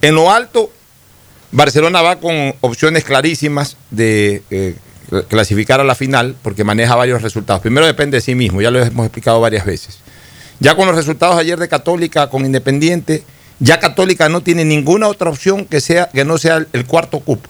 En 0.01 0.15
lo 0.15 0.31
alto, 0.31 0.71
Barcelona 1.51 2.01
va 2.01 2.17
con 2.17 2.53
opciones 2.61 3.03
clarísimas 3.03 3.75
de 3.89 4.43
eh, 4.51 4.75
clasificar 5.27 5.79
a 5.79 5.83
la 5.83 5.95
final 5.95 6.35
porque 6.41 6.63
maneja 6.63 6.95
varios 6.95 7.21
resultados. 7.21 7.61
Primero 7.61 7.85
depende 7.87 8.17
de 8.17 8.21
sí 8.21 8.35
mismo, 8.35 8.61
ya 8.61 8.69
lo 8.71 8.79
hemos 8.83 9.05
explicado 9.05 9.39
varias 9.41 9.65
veces. 9.65 9.99
Ya 10.59 10.75
con 10.75 10.87
los 10.87 10.95
resultados 10.95 11.37
ayer 11.37 11.57
de 11.57 11.67
Católica 11.67 12.29
con 12.29 12.45
Independiente, 12.45 13.23
ya 13.59 13.79
Católica 13.79 14.29
no 14.29 14.41
tiene 14.41 14.65
ninguna 14.65 15.07
otra 15.07 15.29
opción 15.29 15.65
que, 15.65 15.81
sea, 15.81 16.09
que 16.09 16.23
no 16.25 16.37
sea 16.37 16.65
el, 16.71 16.85
cuarto 16.85 17.19
cupo. 17.19 17.49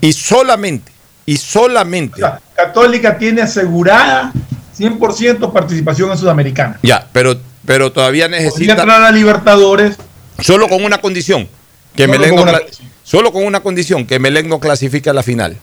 Y 0.00 0.12
solamente, 0.12 0.92
y 1.24 1.36
solamente, 1.38 2.20
Católica 2.54 3.16
tiene 3.16 3.42
asegurada 3.42 4.32
100% 4.78 5.52
participación 5.52 6.10
en 6.10 6.18
Sudamericana. 6.18 6.78
ya, 6.82 7.08
pero, 7.12 7.36
pero 7.64 7.90
todavía 7.92 8.26
Podría 8.26 8.44
necesita, 8.44 8.72
entrar 8.72 9.02
a 9.02 9.10
Libertadores. 9.10 9.96
solo 10.40 10.68
con 10.68 10.84
una 10.84 11.00
condición, 11.00 11.48
que 11.94 12.06
Solo 12.06 12.34
una 12.42 12.52
cla- 12.52 12.66
solo 13.06 13.32
con 13.32 13.44
una 13.44 13.60
condición, 13.60 14.04
que 14.04 14.18
Melec 14.18 14.46
no 14.46 14.58
clasifique 14.58 15.08
a 15.08 15.12
la 15.12 15.22
final. 15.22 15.56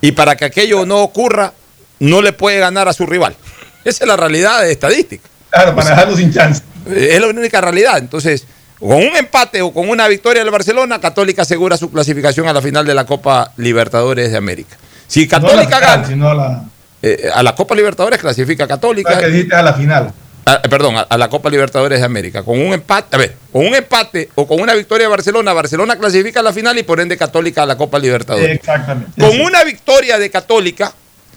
Y 0.00 0.12
para 0.12 0.36
que 0.36 0.46
aquello 0.46 0.86
no 0.86 1.02
ocurra, 1.02 1.52
no 1.98 2.22
le 2.22 2.32
puede 2.32 2.58
ganar 2.58 2.88
a 2.88 2.94
su 2.94 3.04
rival. 3.04 3.36
Esa 3.84 4.04
es 4.04 4.08
la 4.08 4.16
realidad 4.16 4.62
de 4.62 4.72
estadística. 4.72 5.28
Claro, 5.50 5.74
para 5.74 5.90
dejarlo 5.90 6.16
sin 6.16 6.32
chance. 6.32 6.62
Es 6.94 7.20
la 7.20 7.26
única 7.26 7.60
realidad. 7.60 7.98
Entonces, 7.98 8.46
con 8.78 8.96
un 8.96 9.16
empate 9.16 9.60
o 9.60 9.72
con 9.72 9.88
una 9.88 10.08
victoria 10.08 10.42
del 10.42 10.50
Barcelona, 10.50 10.98
Católica 11.00 11.42
asegura 11.42 11.76
su 11.76 11.90
clasificación 11.90 12.48
a 12.48 12.52
la 12.52 12.62
final 12.62 12.86
de 12.86 12.94
la 12.94 13.04
Copa 13.04 13.52
Libertadores 13.56 14.30
de 14.30 14.38
América. 14.38 14.76
Si 15.06 15.26
No 15.26 15.32
la 15.32 15.40
Católica 15.40 15.76
final, 15.76 15.80
gana, 15.80 16.06
sino 16.06 16.34
la, 16.34 16.64
eh, 17.02 17.30
a 17.34 17.42
la 17.42 17.54
Copa 17.54 17.74
Libertadores 17.74 18.18
clasifica 18.18 18.66
Católica. 18.66 19.10
la 19.10 19.20
que 19.20 19.28
dijiste 19.28 19.54
a 19.54 19.62
la 19.62 19.74
final. 19.74 20.12
Eh, 20.54 20.68
perdón, 20.68 20.96
a, 20.96 21.00
a 21.02 21.18
la 21.18 21.28
Copa 21.28 21.50
Libertadores 21.50 21.98
de 21.98 22.04
América. 22.04 22.42
Con 22.42 22.58
un 22.60 22.72
empate, 22.72 23.16
a 23.16 23.18
ver, 23.18 23.36
con 23.52 23.66
un 23.66 23.74
empate 23.74 24.28
o 24.34 24.46
con 24.46 24.60
una 24.60 24.74
victoria 24.74 25.06
de 25.06 25.10
Barcelona, 25.10 25.52
Barcelona 25.52 25.96
clasifica 25.96 26.40
a 26.40 26.42
la 26.42 26.52
final 26.52 26.78
y 26.78 26.82
por 26.82 27.00
ende 27.00 27.16
Católica 27.16 27.62
a 27.62 27.66
la 27.66 27.76
Copa 27.76 27.98
Libertadores. 27.98 28.56
Exactamente. 28.56 29.20
Con 29.20 29.40
una 29.40 29.64
victoria 29.64 30.18
de 30.18 30.30
Católica, 30.30 30.92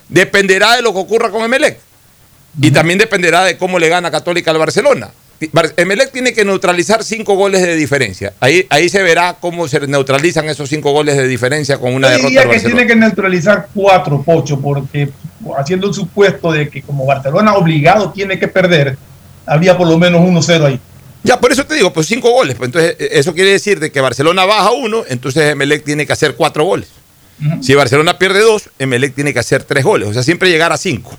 dependerá 0.09 0.75
de 0.75 0.81
lo 0.81 0.93
que 0.93 0.99
ocurra 0.99 1.29
con 1.29 1.43
Emelec. 1.43 1.77
Y 2.61 2.71
también 2.71 2.99
dependerá 2.99 3.43
de 3.45 3.57
cómo 3.57 3.79
le 3.79 3.88
gana 3.88 4.11
Católica 4.11 4.51
al 4.51 4.57
Barcelona. 4.57 5.09
Bar- 5.53 5.73
Emelec 5.77 6.11
tiene 6.11 6.33
que 6.33 6.45
neutralizar 6.45 7.03
cinco 7.03 7.33
goles 7.35 7.61
de 7.63 7.75
diferencia. 7.75 8.33
Ahí, 8.39 8.67
ahí 8.69 8.89
se 8.89 9.01
verá 9.01 9.38
cómo 9.39 9.67
se 9.67 9.79
neutralizan 9.88 10.47
esos 10.49 10.69
cinco 10.69 10.91
goles 10.91 11.17
de 11.17 11.27
diferencia 11.27 11.79
con 11.79 11.95
una 11.95 12.07
Yo 12.09 12.11
derrota 12.11 12.27
diría 12.27 12.41
que 12.43 12.47
Barcelona. 12.49 12.75
tiene 12.75 12.88
que 12.88 12.95
neutralizar 12.99 13.67
cuatro, 13.73 14.21
Pocho, 14.21 14.59
porque 14.59 15.09
haciendo 15.57 15.88
el 15.88 15.93
supuesto 15.93 16.51
de 16.51 16.69
que 16.69 16.81
como 16.81 17.05
Barcelona 17.05 17.55
obligado 17.55 18.11
tiene 18.11 18.39
que 18.39 18.47
perder, 18.47 18.97
habría 19.45 19.77
por 19.77 19.88
lo 19.88 19.97
menos 19.97 20.22
1-0 20.22 20.65
ahí. 20.65 20.80
Ya, 21.23 21.39
por 21.39 21.51
eso 21.51 21.65
te 21.65 21.76
digo, 21.76 21.93
pues 21.93 22.07
cinco 22.07 22.31
goles. 22.31 22.55
Pues 22.55 22.68
entonces, 22.68 22.95
eh, 22.99 23.09
eso 23.13 23.34
quiere 23.34 23.51
decir 23.51 23.80
de 23.80 23.91
que 23.91 24.01
Barcelona 24.01 24.45
baja 24.45 24.72
uno, 24.72 25.03
entonces 25.07 25.51
Emelec 25.51 25.84
tiene 25.84 26.05
que 26.05 26.13
hacer 26.13 26.35
cuatro 26.35 26.63
goles. 26.63 26.89
Si 27.61 27.73
Barcelona 27.73 28.19
pierde 28.19 28.41
dos, 28.41 28.69
Emelec 28.77 29.15
tiene 29.15 29.34
que 29.34 29.39
hacer 29.39 29.63
tres 29.63 29.84
goles. 29.84 30.07
O 30.07 30.13
sea, 30.13 30.22
siempre 30.22 30.51
llegar 30.51 30.72
a 30.72 30.77
cinco. 30.77 31.18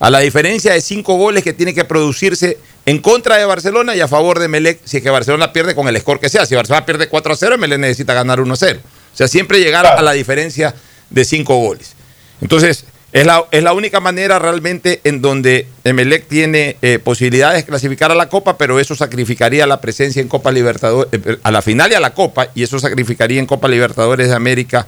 A 0.00 0.10
la 0.10 0.18
diferencia 0.18 0.74
de 0.74 0.82
cinco 0.82 1.16
goles 1.16 1.42
que 1.42 1.54
tiene 1.54 1.72
que 1.72 1.84
producirse 1.84 2.58
en 2.84 2.98
contra 2.98 3.38
de 3.38 3.46
Barcelona 3.46 3.96
y 3.96 4.00
a 4.00 4.08
favor 4.08 4.38
de 4.38 4.46
Emelec 4.46 4.80
si 4.84 4.98
es 4.98 5.02
que 5.02 5.08
Barcelona 5.08 5.50
pierde 5.54 5.74
con 5.74 5.88
el 5.88 5.98
score 5.98 6.20
que 6.20 6.28
sea. 6.28 6.44
Si 6.44 6.54
Barcelona 6.54 6.84
pierde 6.84 7.08
4 7.08 7.32
a 7.32 7.36
0, 7.36 7.54
Emelec 7.54 7.78
necesita 7.78 8.12
ganar 8.12 8.40
1 8.40 8.52
a 8.52 8.56
0. 8.56 8.80
O 8.84 9.16
sea, 9.16 9.28
siempre 9.28 9.60
llegar 9.60 9.86
a 9.86 10.02
la 10.02 10.12
diferencia 10.12 10.74
de 11.08 11.24
cinco 11.24 11.56
goles. 11.56 11.94
Entonces, 12.42 12.84
es 13.12 13.26
la, 13.26 13.44
es 13.50 13.62
la 13.62 13.74
única 13.74 14.00
manera 14.00 14.38
realmente 14.38 15.00
en 15.04 15.20
donde 15.20 15.66
Emelec 15.84 16.28
tiene 16.28 16.76
eh, 16.80 16.98
posibilidades 16.98 17.58
de 17.62 17.66
clasificar 17.68 18.10
a 18.10 18.14
la 18.14 18.28
Copa, 18.30 18.56
pero 18.56 18.80
eso 18.80 18.94
sacrificaría 18.94 19.66
la 19.66 19.80
presencia 19.82 20.22
en 20.22 20.28
Copa 20.28 20.50
Libertadores, 20.50 21.08
eh, 21.12 21.36
a 21.42 21.50
la 21.50 21.60
final 21.60 21.90
y 21.92 21.94
a 21.94 22.00
la 22.00 22.14
Copa, 22.14 22.48
y 22.54 22.62
eso 22.62 22.78
sacrificaría 22.78 23.38
en 23.38 23.46
Copa 23.46 23.68
Libertadores 23.68 24.28
de 24.28 24.34
América 24.34 24.86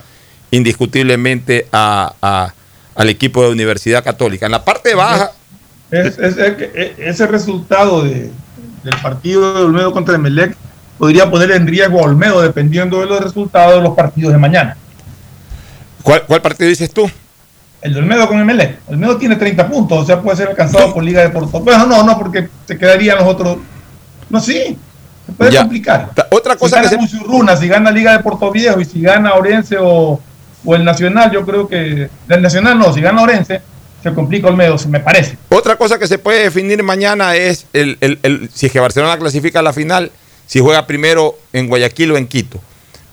indiscutiblemente 0.51 1.67
a- 1.73 2.15
a- 2.23 2.55
al 2.95 3.09
equipo 3.11 3.43
de 3.43 3.51
Universidad 3.51 4.03
Católica. 4.03 4.47
En 4.47 4.53
la 4.53 4.65
parte 4.65 4.95
baja, 4.95 5.33
Es- 5.91 6.19
es- 6.19 6.37
eh, 6.39 6.95
ese 6.99 7.27
resultado 7.27 8.03
de- 8.03 8.31
del 8.83 8.97
partido 9.03 9.55
de 9.55 9.65
Olmedo 9.65 9.93
contra 9.93 10.15
Emelec 10.15 10.57
podría 10.99 11.31
poner 11.31 11.51
en 11.51 11.67
riesgo 11.67 12.01
a 12.01 12.05
Olmedo 12.05 12.41
dependiendo 12.41 13.01
de 13.01 13.07
los 13.07 13.21
resultados 13.21 13.77
de 13.77 13.83
los 13.83 13.95
partidos 13.95 14.33
de 14.33 14.39
mañana. 14.39 14.77
¿cuál, 16.03 16.23
cuál 16.27 16.41
partido 16.43 16.69
dices 16.69 16.91
tú? 16.93 17.11
El 17.85 17.93
de 17.93 17.99
Olmedo 18.01 18.27
con 18.27 18.41
Emelec. 18.41 18.79
Olmedo 18.87 19.19
tiene 19.19 19.37
30 19.37 19.69
puntos, 19.69 19.99
o 20.03 20.07
sea, 20.07 20.21
puede 20.23 20.39
ser 20.39 20.49
alcanzado 20.49 20.95
por 20.95 21.05
Liga 21.05 21.21
de 21.21 21.29
Porto. 21.29 21.61
Bueno, 21.61 21.85
no, 21.87 22.03
no, 22.03 22.19
porque 22.19 22.49
se 22.67 22.79
quedarían 22.79 23.19
los 23.19 23.27
otros. 23.29 23.59
No, 24.31 24.41
sí, 24.41 24.79
se 25.27 25.33
puede 25.33 25.53
Ya. 25.53 25.61
complicar. 25.61 26.11
Otra 26.31 26.57
cosa 26.57 26.77
si 26.77 26.83
que 26.83 26.89
gana 26.97 27.03
Musurruna, 27.03 27.57
si 27.59 27.69
gana 27.69 27.91
Liga 27.91 28.17
de 28.17 28.23
Porto 28.23 28.51
Viejo 28.51 28.81
y 28.81 28.87
si 28.87 29.03
gana 29.03 29.35
Orense 29.35 29.77
o, 29.79 30.19
o 30.65 30.75
el 30.75 30.83
Nacional, 30.83 31.31
yo 31.31 31.45
creo 31.45 31.69
que. 31.69 32.09
El 32.31 32.41
Nacional 32.43 32.79
no, 32.79 32.91
si 32.91 33.03
gana 33.03 33.21
Orense, 33.21 33.61
se 34.03 34.15
complica 34.15 34.49
Olmedo, 34.49 34.79
se 34.79 34.89
me 34.89 35.01
parece. 35.01 35.37
Otra 35.51 35.77
cosa 35.77 35.99
que 35.99 36.07
se 36.07 36.17
puede 36.19 36.43
definir 36.45 36.83
mañana 36.83 37.37
es 37.37 37.67
el, 37.75 37.99
el- 38.01 38.19
el- 38.23 38.51
si 38.53 38.65
es 38.65 38.73
que 38.73 38.81
Barcelona 38.81 39.19
clasifica 39.19 39.59
a 39.59 39.63
la 39.63 39.75
final, 39.75 40.11
si 40.47 40.59
juega 40.59 40.87
primero 40.87 41.37
en 41.53 41.69
Guayaquil 41.69 42.13
o 42.13 42.17
en 42.17 42.27
Quito. 42.29 42.61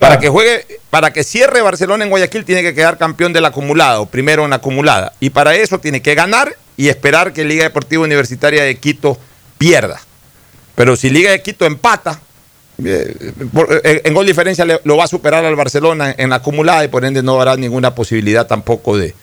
Para 0.02 0.20
que 0.20 0.30
juegue, 0.30 0.66
para 0.90 1.14
que 1.14 1.24
cierre 1.24 1.62
Barcelona 1.62 2.04
en 2.04 2.10
Guayaquil 2.10 2.44
tiene 2.44 2.64
que 2.64 2.74
quedar 2.74 2.98
campeón 2.98 3.34
del 3.34 3.46
acumulado, 3.46 4.08
primero 4.08 4.44
en 4.44 4.50
la 4.50 4.56
acumulada. 4.56 5.14
Y 5.20 5.30
para 5.30 5.54
eso 5.56 5.78
tiene 5.80 6.02
que 6.02 6.16
ganar 6.16 6.56
y 6.76 6.90
esperar 6.90 7.34
que 7.34 7.46
Liga 7.46 7.64
Deportiva 7.64 8.04
Universitaria 8.04 8.64
de 8.64 8.76
Quito 8.78 9.20
pierda. 9.60 10.02
Pero 10.74 10.96
si 10.96 11.12
Liga 11.12 11.30
de 11.30 11.44
Quito 11.44 11.66
empata, 11.66 12.20
eh, 12.84 13.16
eh, 13.84 14.02
en 14.04 14.14
gol 14.16 14.26
diferencia 14.26 14.66
lo 14.84 14.98
va 14.98 15.04
a 15.04 15.08
superar 15.08 15.46
al 15.46 15.56
Barcelona 15.56 16.16
en 16.18 16.32
la 16.32 16.38
acumulada 16.38 16.84
y 16.84 16.88
por 16.88 17.06
ende 17.06 17.22
no 17.22 17.36
habrá 17.40 17.56
ninguna 17.56 17.94
posibilidad 17.94 18.48
tampoco 18.48 18.98
de, 18.98 19.14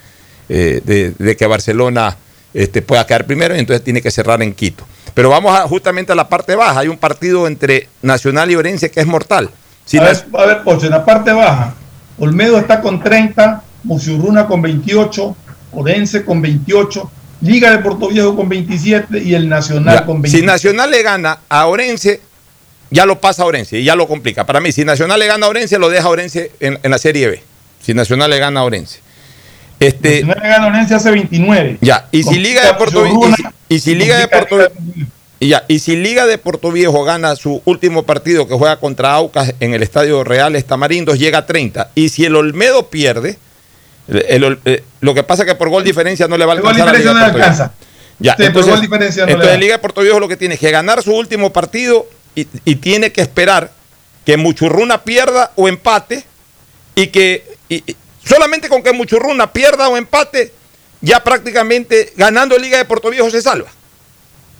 eh, 0.48 0.80
de, 0.84 1.10
de 1.18 1.36
que 1.36 1.46
Barcelona 1.46 2.16
este, 2.54 2.82
pueda 2.82 3.04
quedar 3.04 3.26
primero 3.26 3.56
y 3.56 3.58
entonces 3.58 3.82
tiene 3.82 4.00
que 4.00 4.12
cerrar 4.12 4.40
en 4.44 4.54
Quito. 4.54 4.86
Pero 5.12 5.28
vamos 5.28 5.58
a- 5.58 5.66
justamente 5.66 6.12
a 6.12 6.14
la 6.14 6.28
parte 6.28 6.54
baja. 6.54 6.78
Hay 6.78 6.88
un 6.88 6.98
partido 6.98 7.48
entre 7.48 7.88
Nacional 8.02 8.48
y 8.52 8.54
Orense 8.54 8.92
que 8.92 9.00
es 9.00 9.06
mortal. 9.08 9.50
Si 9.88 9.96
a, 9.96 10.02
ver, 10.02 10.16
a 10.34 10.44
ver, 10.44 10.62
Pocho, 10.64 10.84
en 10.84 10.92
la 10.92 11.02
parte 11.02 11.32
baja, 11.32 11.72
Olmedo 12.18 12.58
está 12.58 12.82
con 12.82 13.02
30, 13.02 13.62
Musurruna 13.84 14.46
con 14.46 14.60
28, 14.60 15.36
Orense 15.72 16.26
con 16.26 16.42
28, 16.42 17.10
Liga 17.40 17.70
de 17.70 17.78
Porto 17.78 18.08
Viejo 18.08 18.36
con 18.36 18.50
27 18.50 19.22
y 19.22 19.34
el 19.34 19.48
Nacional 19.48 20.00
Ya, 20.00 20.04
con 20.04 20.16
si 20.16 20.22
27. 20.42 20.46
Nacional 20.46 20.90
le 20.90 21.02
gana 21.02 21.38
a 21.48 21.66
Orense, 21.68 22.20
ya 22.90 23.06
lo 23.06 23.18
pasa 23.18 23.44
a 23.44 23.46
Orense 23.46 23.78
y 23.78 23.84
ya 23.84 23.96
lo 23.96 24.06
complica. 24.06 24.44
Para 24.44 24.60
mí, 24.60 24.72
si 24.72 24.84
Nacional 24.84 25.18
le 25.20 25.26
gana 25.26 25.46
a 25.46 25.48
Orense, 25.48 25.78
lo 25.78 25.88
deja 25.88 26.04
a 26.04 26.10
Orense 26.10 26.52
en, 26.60 26.78
en 26.82 26.90
la 26.90 26.98
Serie 26.98 27.28
B. 27.28 27.42
Si 27.80 27.94
Nacional 27.94 28.28
le 28.28 28.38
gana 28.38 28.60
a 28.60 28.64
Orense. 28.64 29.00
Este, 29.80 30.20
Nacional 30.20 30.42
le 30.42 30.48
gana 30.50 30.64
a 30.64 30.68
Orense 30.68 30.94
hace 30.96 31.10
29. 31.12 31.78
Ya, 31.80 32.08
y 32.12 32.24
si 32.24 32.38
Liga 32.38 32.66
de 32.66 32.74
Puerto 32.74 33.04
Viejo 33.04 33.16
Musurruna, 33.16 33.54
y 33.70 33.78
si, 33.78 33.90
y 33.90 33.94
si 33.94 33.94
Liga 33.94 34.18
de 34.18 34.28
Puerto 34.28 34.58
y 35.40 35.48
ya, 35.48 35.64
y 35.68 35.78
si 35.78 35.96
Liga 35.96 36.26
de 36.26 36.38
Puerto 36.38 36.72
Viejo 36.72 37.04
gana 37.04 37.36
su 37.36 37.62
último 37.64 38.02
partido 38.04 38.48
que 38.48 38.54
juega 38.54 38.78
contra 38.80 39.12
Aucas 39.14 39.54
en 39.60 39.72
el 39.74 39.82
Estadio 39.82 40.24
Reales 40.24 40.64
Tamarindos, 40.66 41.18
llega 41.18 41.38
a 41.38 41.46
30. 41.46 41.90
Y 41.94 42.08
si 42.08 42.24
el 42.24 42.34
Olmedo 42.34 42.88
pierde, 42.90 43.38
el- 44.08 44.24
el 44.28 44.44
Ol- 44.44 44.60
eh, 44.64 44.82
lo 45.00 45.14
que 45.14 45.22
pasa 45.22 45.42
es 45.44 45.48
que 45.48 45.54
por 45.54 45.68
gol 45.68 45.84
diferencia 45.84 46.26
no 46.28 46.36
le 46.36 46.44
va 46.44 46.54
a 46.54 46.56
El 46.56 46.62
gol 46.62 46.70
alcanzar 46.72 46.94
a 46.94 46.98
diferencia 46.98 47.12
Liga 47.20 47.30
no 47.32 47.38
le 47.38 47.42
alcanza. 47.44 47.72
Ya, 48.20 48.32
Sí, 48.32 48.36
por 48.38 48.46
entonces, 48.46 48.72
gol 48.72 48.80
diferencia 48.80 49.22
no 49.22 49.26
le 49.26 49.32
entonces 49.34 49.54
da. 49.54 49.60
Liga 49.60 49.72
de 49.74 49.78
Puerto 49.78 50.00
Viejo 50.00 50.18
lo 50.18 50.26
que 50.28 50.36
tiene 50.36 50.54
es 50.54 50.60
que 50.60 50.70
ganar 50.72 51.02
su 51.04 51.12
último 51.14 51.52
partido 51.52 52.08
y, 52.34 52.46
y 52.64 52.74
tiene 52.76 53.12
que 53.12 53.20
esperar 53.20 53.70
que 54.26 54.36
Muchurruna 54.36 55.04
pierda 55.04 55.52
o 55.54 55.68
empate 55.68 56.24
y 56.96 57.06
que 57.08 57.44
y- 57.68 57.84
y 57.86 57.96
solamente 58.26 58.68
con 58.68 58.82
que 58.82 58.92
Muchurruna 58.92 59.52
pierda 59.52 59.88
o 59.88 59.96
empate, 59.96 60.52
ya 61.00 61.22
prácticamente 61.22 62.12
ganando 62.16 62.58
Liga 62.58 62.76
de 62.78 62.84
Puerto 62.86 63.08
Viejo 63.10 63.30
se 63.30 63.40
salva. 63.40 63.70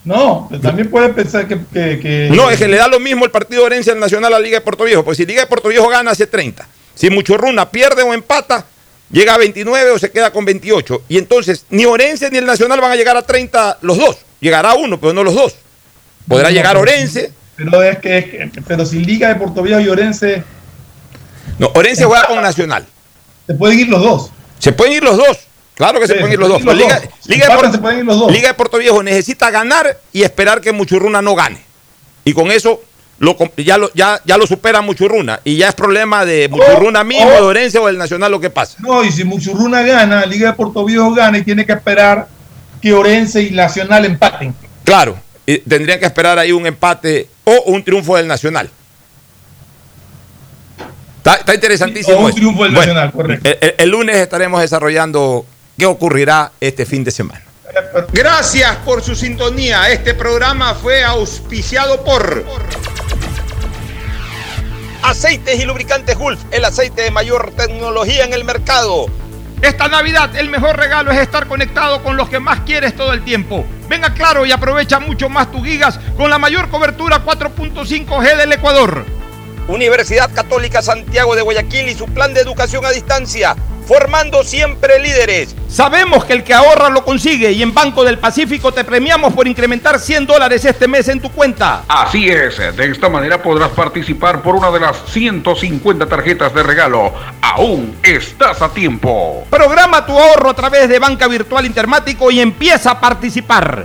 No, 0.09 0.48
también 0.62 0.89
puede 0.90 1.10
pensar 1.10 1.47
que, 1.47 1.59
que- 1.70 2.01
que- 2.01 2.30
No, 2.32 2.51
es 2.51 2.59
que 2.59 2.66
le 2.66 2.78
da 2.78 2.89
lo 2.89 2.98
mismo 2.98 3.26
el 3.26 3.30
partido 3.30 3.60
de 3.62 3.66
herencia 3.66 3.93
al 3.93 4.01
Nacional 4.01 4.32
a 4.32 4.39
la 4.39 4.43
Liga 4.43 4.59
de 4.59 4.64
Puerto 4.64 4.85
Viejo. 4.85 5.05
Pues 5.05 5.18
si 5.18 5.26
Liga 5.26 5.43
de 5.43 5.47
Puerto 5.47 5.68
Viejo 5.68 5.86
gana, 5.89 6.12
hace 6.12 6.26
30. 6.26 6.66
Si 6.94 7.10
Muchurruna 7.10 7.70
pierde 7.70 8.02
o 8.02 8.14
empata, 8.14 8.64
llega 9.12 9.35
a 9.35 9.39
29 9.39 9.90
o 9.90 9.98
se 9.98 10.10
queda 10.10 10.30
con 10.32 10.47
28. 10.47 11.02
Y 11.10 11.18
entonces 11.18 11.66
ni 11.68 11.85
Orense 11.85 12.30
ni 12.30 12.39
el 12.39 12.47
Nacional 12.47 12.80
van 12.80 12.90
a 12.93 12.97
llegar 12.97 13.18
a 13.18 13.22
30 13.22 13.76
los 13.82 13.98
dos. 13.98 14.16
Llegará 14.40 14.74
uno, 14.76 14.98
pero 14.98 15.12
no 15.12 15.22
los 15.22 15.35
dos. 15.35 15.56
Podrá 16.26 16.48
No, 16.48 16.55
llegar 16.55 16.78
Orense. 16.78 17.30
Pero 17.56 17.82
es 17.82 17.98
que, 17.98 18.16
es 18.18 18.24
que- 18.24 18.62
pero 18.66 18.86
si 18.86 19.01
Liga 19.05 19.28
de 19.28 19.35
Puerto 19.35 19.60
Viejo 19.62 19.80
y 19.80 19.89
Orense 19.90 20.43
No, 21.59 21.70
Orense 21.74 22.05
juega 22.06 22.24
con 22.26 22.40
Nacional. 22.40 22.86
se 23.47 23.52
pueden 23.55 23.78
ir 23.80 23.89
los 23.89 24.02
dos. 24.02 24.30
Se 24.59 24.72
pueden 24.72 24.94
ir 24.94 25.02
los 25.05 25.18
dos. 25.18 25.36
Claro 25.79 26.01
que 26.01 26.07
se 26.09 26.15
pueden 26.17 26.33
ir 26.33 26.39
los 26.41 26.49
dos. 26.49 26.63
los 26.65 26.77
Liga, 26.77 27.01
dos. 27.01 27.09
Si 27.21 27.31
Liga 27.33 27.47
de 27.47 27.55
Puerto, 27.55 27.73
se 27.73 27.79
pueden 27.79 27.99
ir 28.01 28.05
los 28.05 28.19
dos. 28.19 28.33
Liga 28.33 28.49
de 28.49 28.55
Puerto 28.55 28.79
Viejo 28.79 29.01
necesita 29.03 29.51
ganar 29.51 29.99
y 30.13 30.23
esperar 30.25 30.61
que 30.61 30.73
Muchurruna 30.73 31.23
no 31.23 31.35
gane. 31.37 31.61
Y 32.25 32.33
con 32.35 32.51
eso 32.51 32.83
lo, 33.21 33.37
ya, 33.57 33.79
lo, 33.79 33.89
ya, 33.95 34.21
ya 34.25 34.37
lo 34.37 34.47
supera 34.47 34.81
Muchurruna. 34.83 35.39
Y 35.45 35.57
ya 35.57 35.69
es 35.69 35.75
problema 35.77 36.25
de 36.25 36.49
Muchurruna 36.49 37.05
mismo, 37.05 37.29
oh. 37.29 37.33
de 37.33 37.41
Orense 37.43 37.79
o 37.79 37.87
del 37.87 37.97
Nacional 37.97 38.33
lo 38.33 38.41
que 38.41 38.51
pasa. 38.51 38.77
No, 38.81 39.05
y 39.05 39.13
si 39.13 39.23
Muchurruna 39.23 39.83
gana, 39.83 40.27
Liga 40.27 40.49
de 40.51 40.57
Puerto 40.57 40.85
Viejo 40.85 41.15
gana 41.15 41.39
y 41.39 41.43
tiene 41.45 41.65
que 41.65 41.73
esperar 41.73 42.27
que 42.83 42.93
Orense 42.93 43.43
y 43.45 43.51
Nacional 43.53 44.05
empaten. 44.05 44.55
Claro, 44.83 45.17
y 45.47 45.59
tendrían 45.59 46.01
que 46.01 46.07
esperar 46.07 46.41
ahí 46.41 46.51
un 46.51 46.67
empate 46.67 47.29
o 47.45 47.63
un 47.67 47.85
triunfo 47.85 48.17
del 48.17 48.27
Nacional. 48.27 48.69
Está, 51.19 51.35
está 51.37 51.55
interesantísimo. 51.55 52.17
O 52.19 52.27
un 52.27 52.33
triunfo 52.35 52.65
del 52.65 52.73
Nacional, 52.73 53.13
correcto. 53.13 53.49
El, 53.49 53.59
el- 53.61 53.75
el 53.79 53.89
lunes 53.91 54.17
estaremos 54.17 54.61
desarrollando 54.61 55.47
qué 55.79 55.87
ocurrirá 55.87 56.53
este 56.61 56.85
fin 56.85 57.05
de 57.05 57.13
semana. 57.13 57.43
Gracias 58.13 58.77
por 58.79 59.03
su 59.03 59.15
sintonía. 59.15 59.91
Este 59.91 60.13
programa 60.13 60.75
fue 60.75 61.05
auspiciado 61.05 62.05
por 62.05 62.45
Aceites 65.03 65.61
y 65.61 65.65
lubricantes 65.65 66.19
Gulf, 66.19 66.41
el 66.51 66.65
aceite 66.65 67.03
de 67.03 67.11
mayor 67.11 67.53
tecnología 67.53 68.25
en 68.25 68.33
el 68.33 68.45
mercado. 68.45 69.07
Esta 69.63 69.89
Navidad 69.89 70.35
el 70.37 70.51
mejor 70.51 70.77
regalo 70.77 71.11
es 71.11 71.19
estar 71.19 71.47
conectado 71.47 72.03
con 72.03 72.17
los 72.17 72.29
que 72.29 72.41
más 72.41 72.61
quieres 72.61 72.97
todo 72.97 73.13
el 73.13 73.25
tiempo. 73.25 73.65
Venga 73.89 74.13
claro 74.13 74.45
y 74.45 74.53
aprovecha 74.53 74.99
mucho 74.99 75.29
más 75.29 75.51
tus 75.51 75.65
gigas 75.65 75.99
con 76.17 76.31
la 76.31 76.39
mayor 76.39 76.69
cobertura 76.69 77.25
4.5G 77.25 78.37
del 78.37 78.53
Ecuador. 78.53 79.05
Universidad 79.69 80.32
Católica 80.32 80.81
Santiago 80.81 81.36
de 81.36 81.43
Guayaquil 81.43 81.89
y 81.90 81.95
su 81.95 82.07
plan 82.07 82.32
de 82.32 82.40
educación 82.40 82.86
a 82.86 82.90
distancia, 82.90 83.55
formando 83.86 84.43
siempre 84.43 84.99
líderes. 84.99 85.55
Sabemos 85.69 86.24
que 86.24 86.32
el 86.32 86.43
que 86.43 86.55
ahorra 86.55 86.89
lo 86.89 87.05
consigue 87.05 87.53
y 87.53 87.62
en 87.62 87.74
Banco 87.74 88.03
del 88.03 88.19
Pacífico 88.19 88.73
te 88.73 88.82
premiamos 88.82 89.35
por 89.35 89.47
incrementar 89.47 90.01
100 90.01 90.27
dólares 90.27 90.65
este 90.65 90.89
mes 90.89 91.09
en 91.09 91.20
tu 91.20 91.31
cuenta. 91.31 91.82
Así 91.86 92.31
es, 92.31 92.57
de 92.57 92.90
esta 92.90 93.11
manera 93.11 93.43
podrás 93.43 93.69
participar 93.70 94.40
por 94.40 94.57
una 94.57 94.70
de 94.70 94.81
las 94.81 94.97
150 95.11 96.07
tarjetas 96.07 96.55
de 96.55 96.62
regalo. 96.62 97.12
Aún 97.43 97.99
estás 98.03 98.62
a 98.62 98.70
tiempo. 98.70 99.47
Programa 99.51 100.07
tu 100.07 100.19
ahorro 100.19 100.49
a 100.49 100.55
través 100.55 100.89
de 100.89 100.99
Banca 100.99 101.28
Virtual 101.28 101.66
Intermático 101.66 102.31
y 102.31 102.40
empieza 102.40 102.93
a 102.93 103.01
participar. 103.01 103.85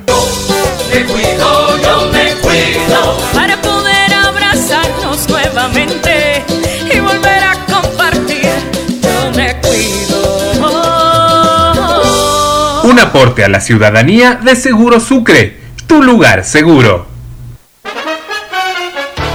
Me 0.93 1.03
cuido, 1.05 1.77
yo 1.77 2.09
me 2.11 2.35
cuido 2.35 3.17
para 3.33 3.62
poder 4.63 4.75
abrazarnos 4.75 5.29
nuevamente 5.29 6.43
y 6.93 6.99
volver 6.99 7.43
a 7.43 7.53
compartir. 7.65 8.49
Yo 9.01 9.31
me 9.35 9.59
cuido. 9.61 10.51
Un 12.83 12.99
aporte 12.99 13.43
a 13.43 13.49
la 13.49 13.59
ciudadanía 13.59 14.35
de 14.35 14.55
Seguro 14.55 14.99
Sucre, 14.99 15.59
tu 15.87 16.01
lugar 16.01 16.43
seguro. 16.43 17.07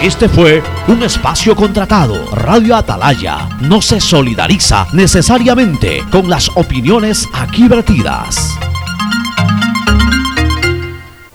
Este 0.03 0.29
fue 0.29 0.63
un 0.87 1.03
espacio 1.03 1.57
contratado. 1.57 2.31
Radio 2.31 2.77
Atalaya 2.77 3.49
no 3.61 3.83
se 3.83 4.01
solidariza 4.01 4.87
necesariamente 4.93 6.05
con 6.11 6.31
las 6.31 6.51
opiniones 6.55 7.29
aquí 7.33 7.67
vertidas. 7.67 8.57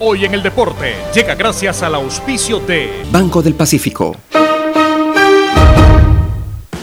Hoy 0.05 0.25
en 0.25 0.33
el 0.33 0.43
deporte 0.43 0.95
llega 1.15 1.33
gracias 1.33 1.81
al 1.81 1.95
auspicio 1.95 2.59
de 2.59 3.05
Banco 3.09 3.41
del 3.41 3.53
Pacífico. 3.53 4.17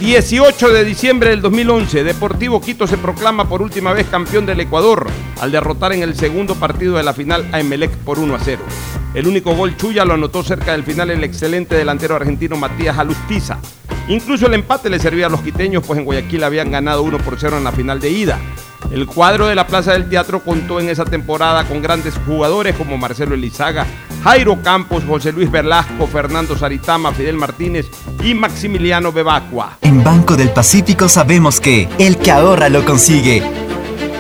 18 0.00 0.70
de 0.70 0.84
diciembre 0.84 1.28
del 1.28 1.42
2011, 1.42 2.02
Deportivo 2.02 2.62
Quito 2.62 2.86
se 2.86 2.96
proclama 2.96 3.46
por 3.46 3.60
última 3.60 3.92
vez 3.92 4.06
campeón 4.06 4.46
del 4.46 4.60
Ecuador 4.60 5.06
al 5.38 5.52
derrotar 5.52 5.92
en 5.92 6.02
el 6.02 6.16
segundo 6.16 6.54
partido 6.54 6.96
de 6.96 7.02
la 7.02 7.12
final 7.12 7.46
a 7.52 7.60
Emelec 7.60 7.94
por 7.98 8.18
1 8.18 8.34
a 8.34 8.38
0. 8.38 8.62
El 9.12 9.26
único 9.26 9.54
gol 9.54 9.76
Chuya 9.76 10.06
lo 10.06 10.14
anotó 10.14 10.42
cerca 10.42 10.72
del 10.72 10.84
final 10.84 11.10
el 11.10 11.22
excelente 11.22 11.74
delantero 11.74 12.16
argentino 12.16 12.56
Matías 12.56 12.96
Alustiza. 12.96 13.58
Incluso 14.08 14.46
el 14.46 14.54
empate 14.54 14.88
le 14.88 14.98
servía 14.98 15.26
a 15.26 15.30
los 15.30 15.42
quiteños, 15.42 15.84
pues 15.86 15.98
en 15.98 16.06
Guayaquil 16.06 16.42
habían 16.42 16.70
ganado 16.70 17.02
1 17.02 17.18
por 17.18 17.38
0 17.38 17.58
en 17.58 17.64
la 17.64 17.72
final 17.72 18.00
de 18.00 18.08
ida. 18.08 18.40
El 18.90 19.06
cuadro 19.06 19.46
de 19.46 19.54
la 19.54 19.68
Plaza 19.68 19.92
del 19.92 20.08
Teatro 20.08 20.40
contó 20.40 20.80
en 20.80 20.88
esa 20.88 21.04
temporada 21.04 21.64
con 21.64 21.80
grandes 21.80 22.14
jugadores 22.26 22.74
como 22.74 22.98
Marcelo 22.98 23.36
Elizaga, 23.36 23.86
Jairo 24.24 24.60
Campos, 24.62 25.04
José 25.06 25.32
Luis 25.32 25.50
Velasco, 25.50 26.08
Fernando 26.08 26.56
Saritama, 26.58 27.12
Fidel 27.12 27.36
Martínez 27.36 27.86
y 28.22 28.34
Maximiliano 28.34 29.12
Bebacua. 29.12 29.78
En 29.80 30.02
Banco 30.02 30.36
del 30.36 30.50
Pacífico 30.50 31.08
sabemos 31.08 31.60
que 31.60 31.88
el 31.98 32.18
que 32.18 32.32
ahorra 32.32 32.68
lo 32.68 32.84
consigue. 32.84 33.42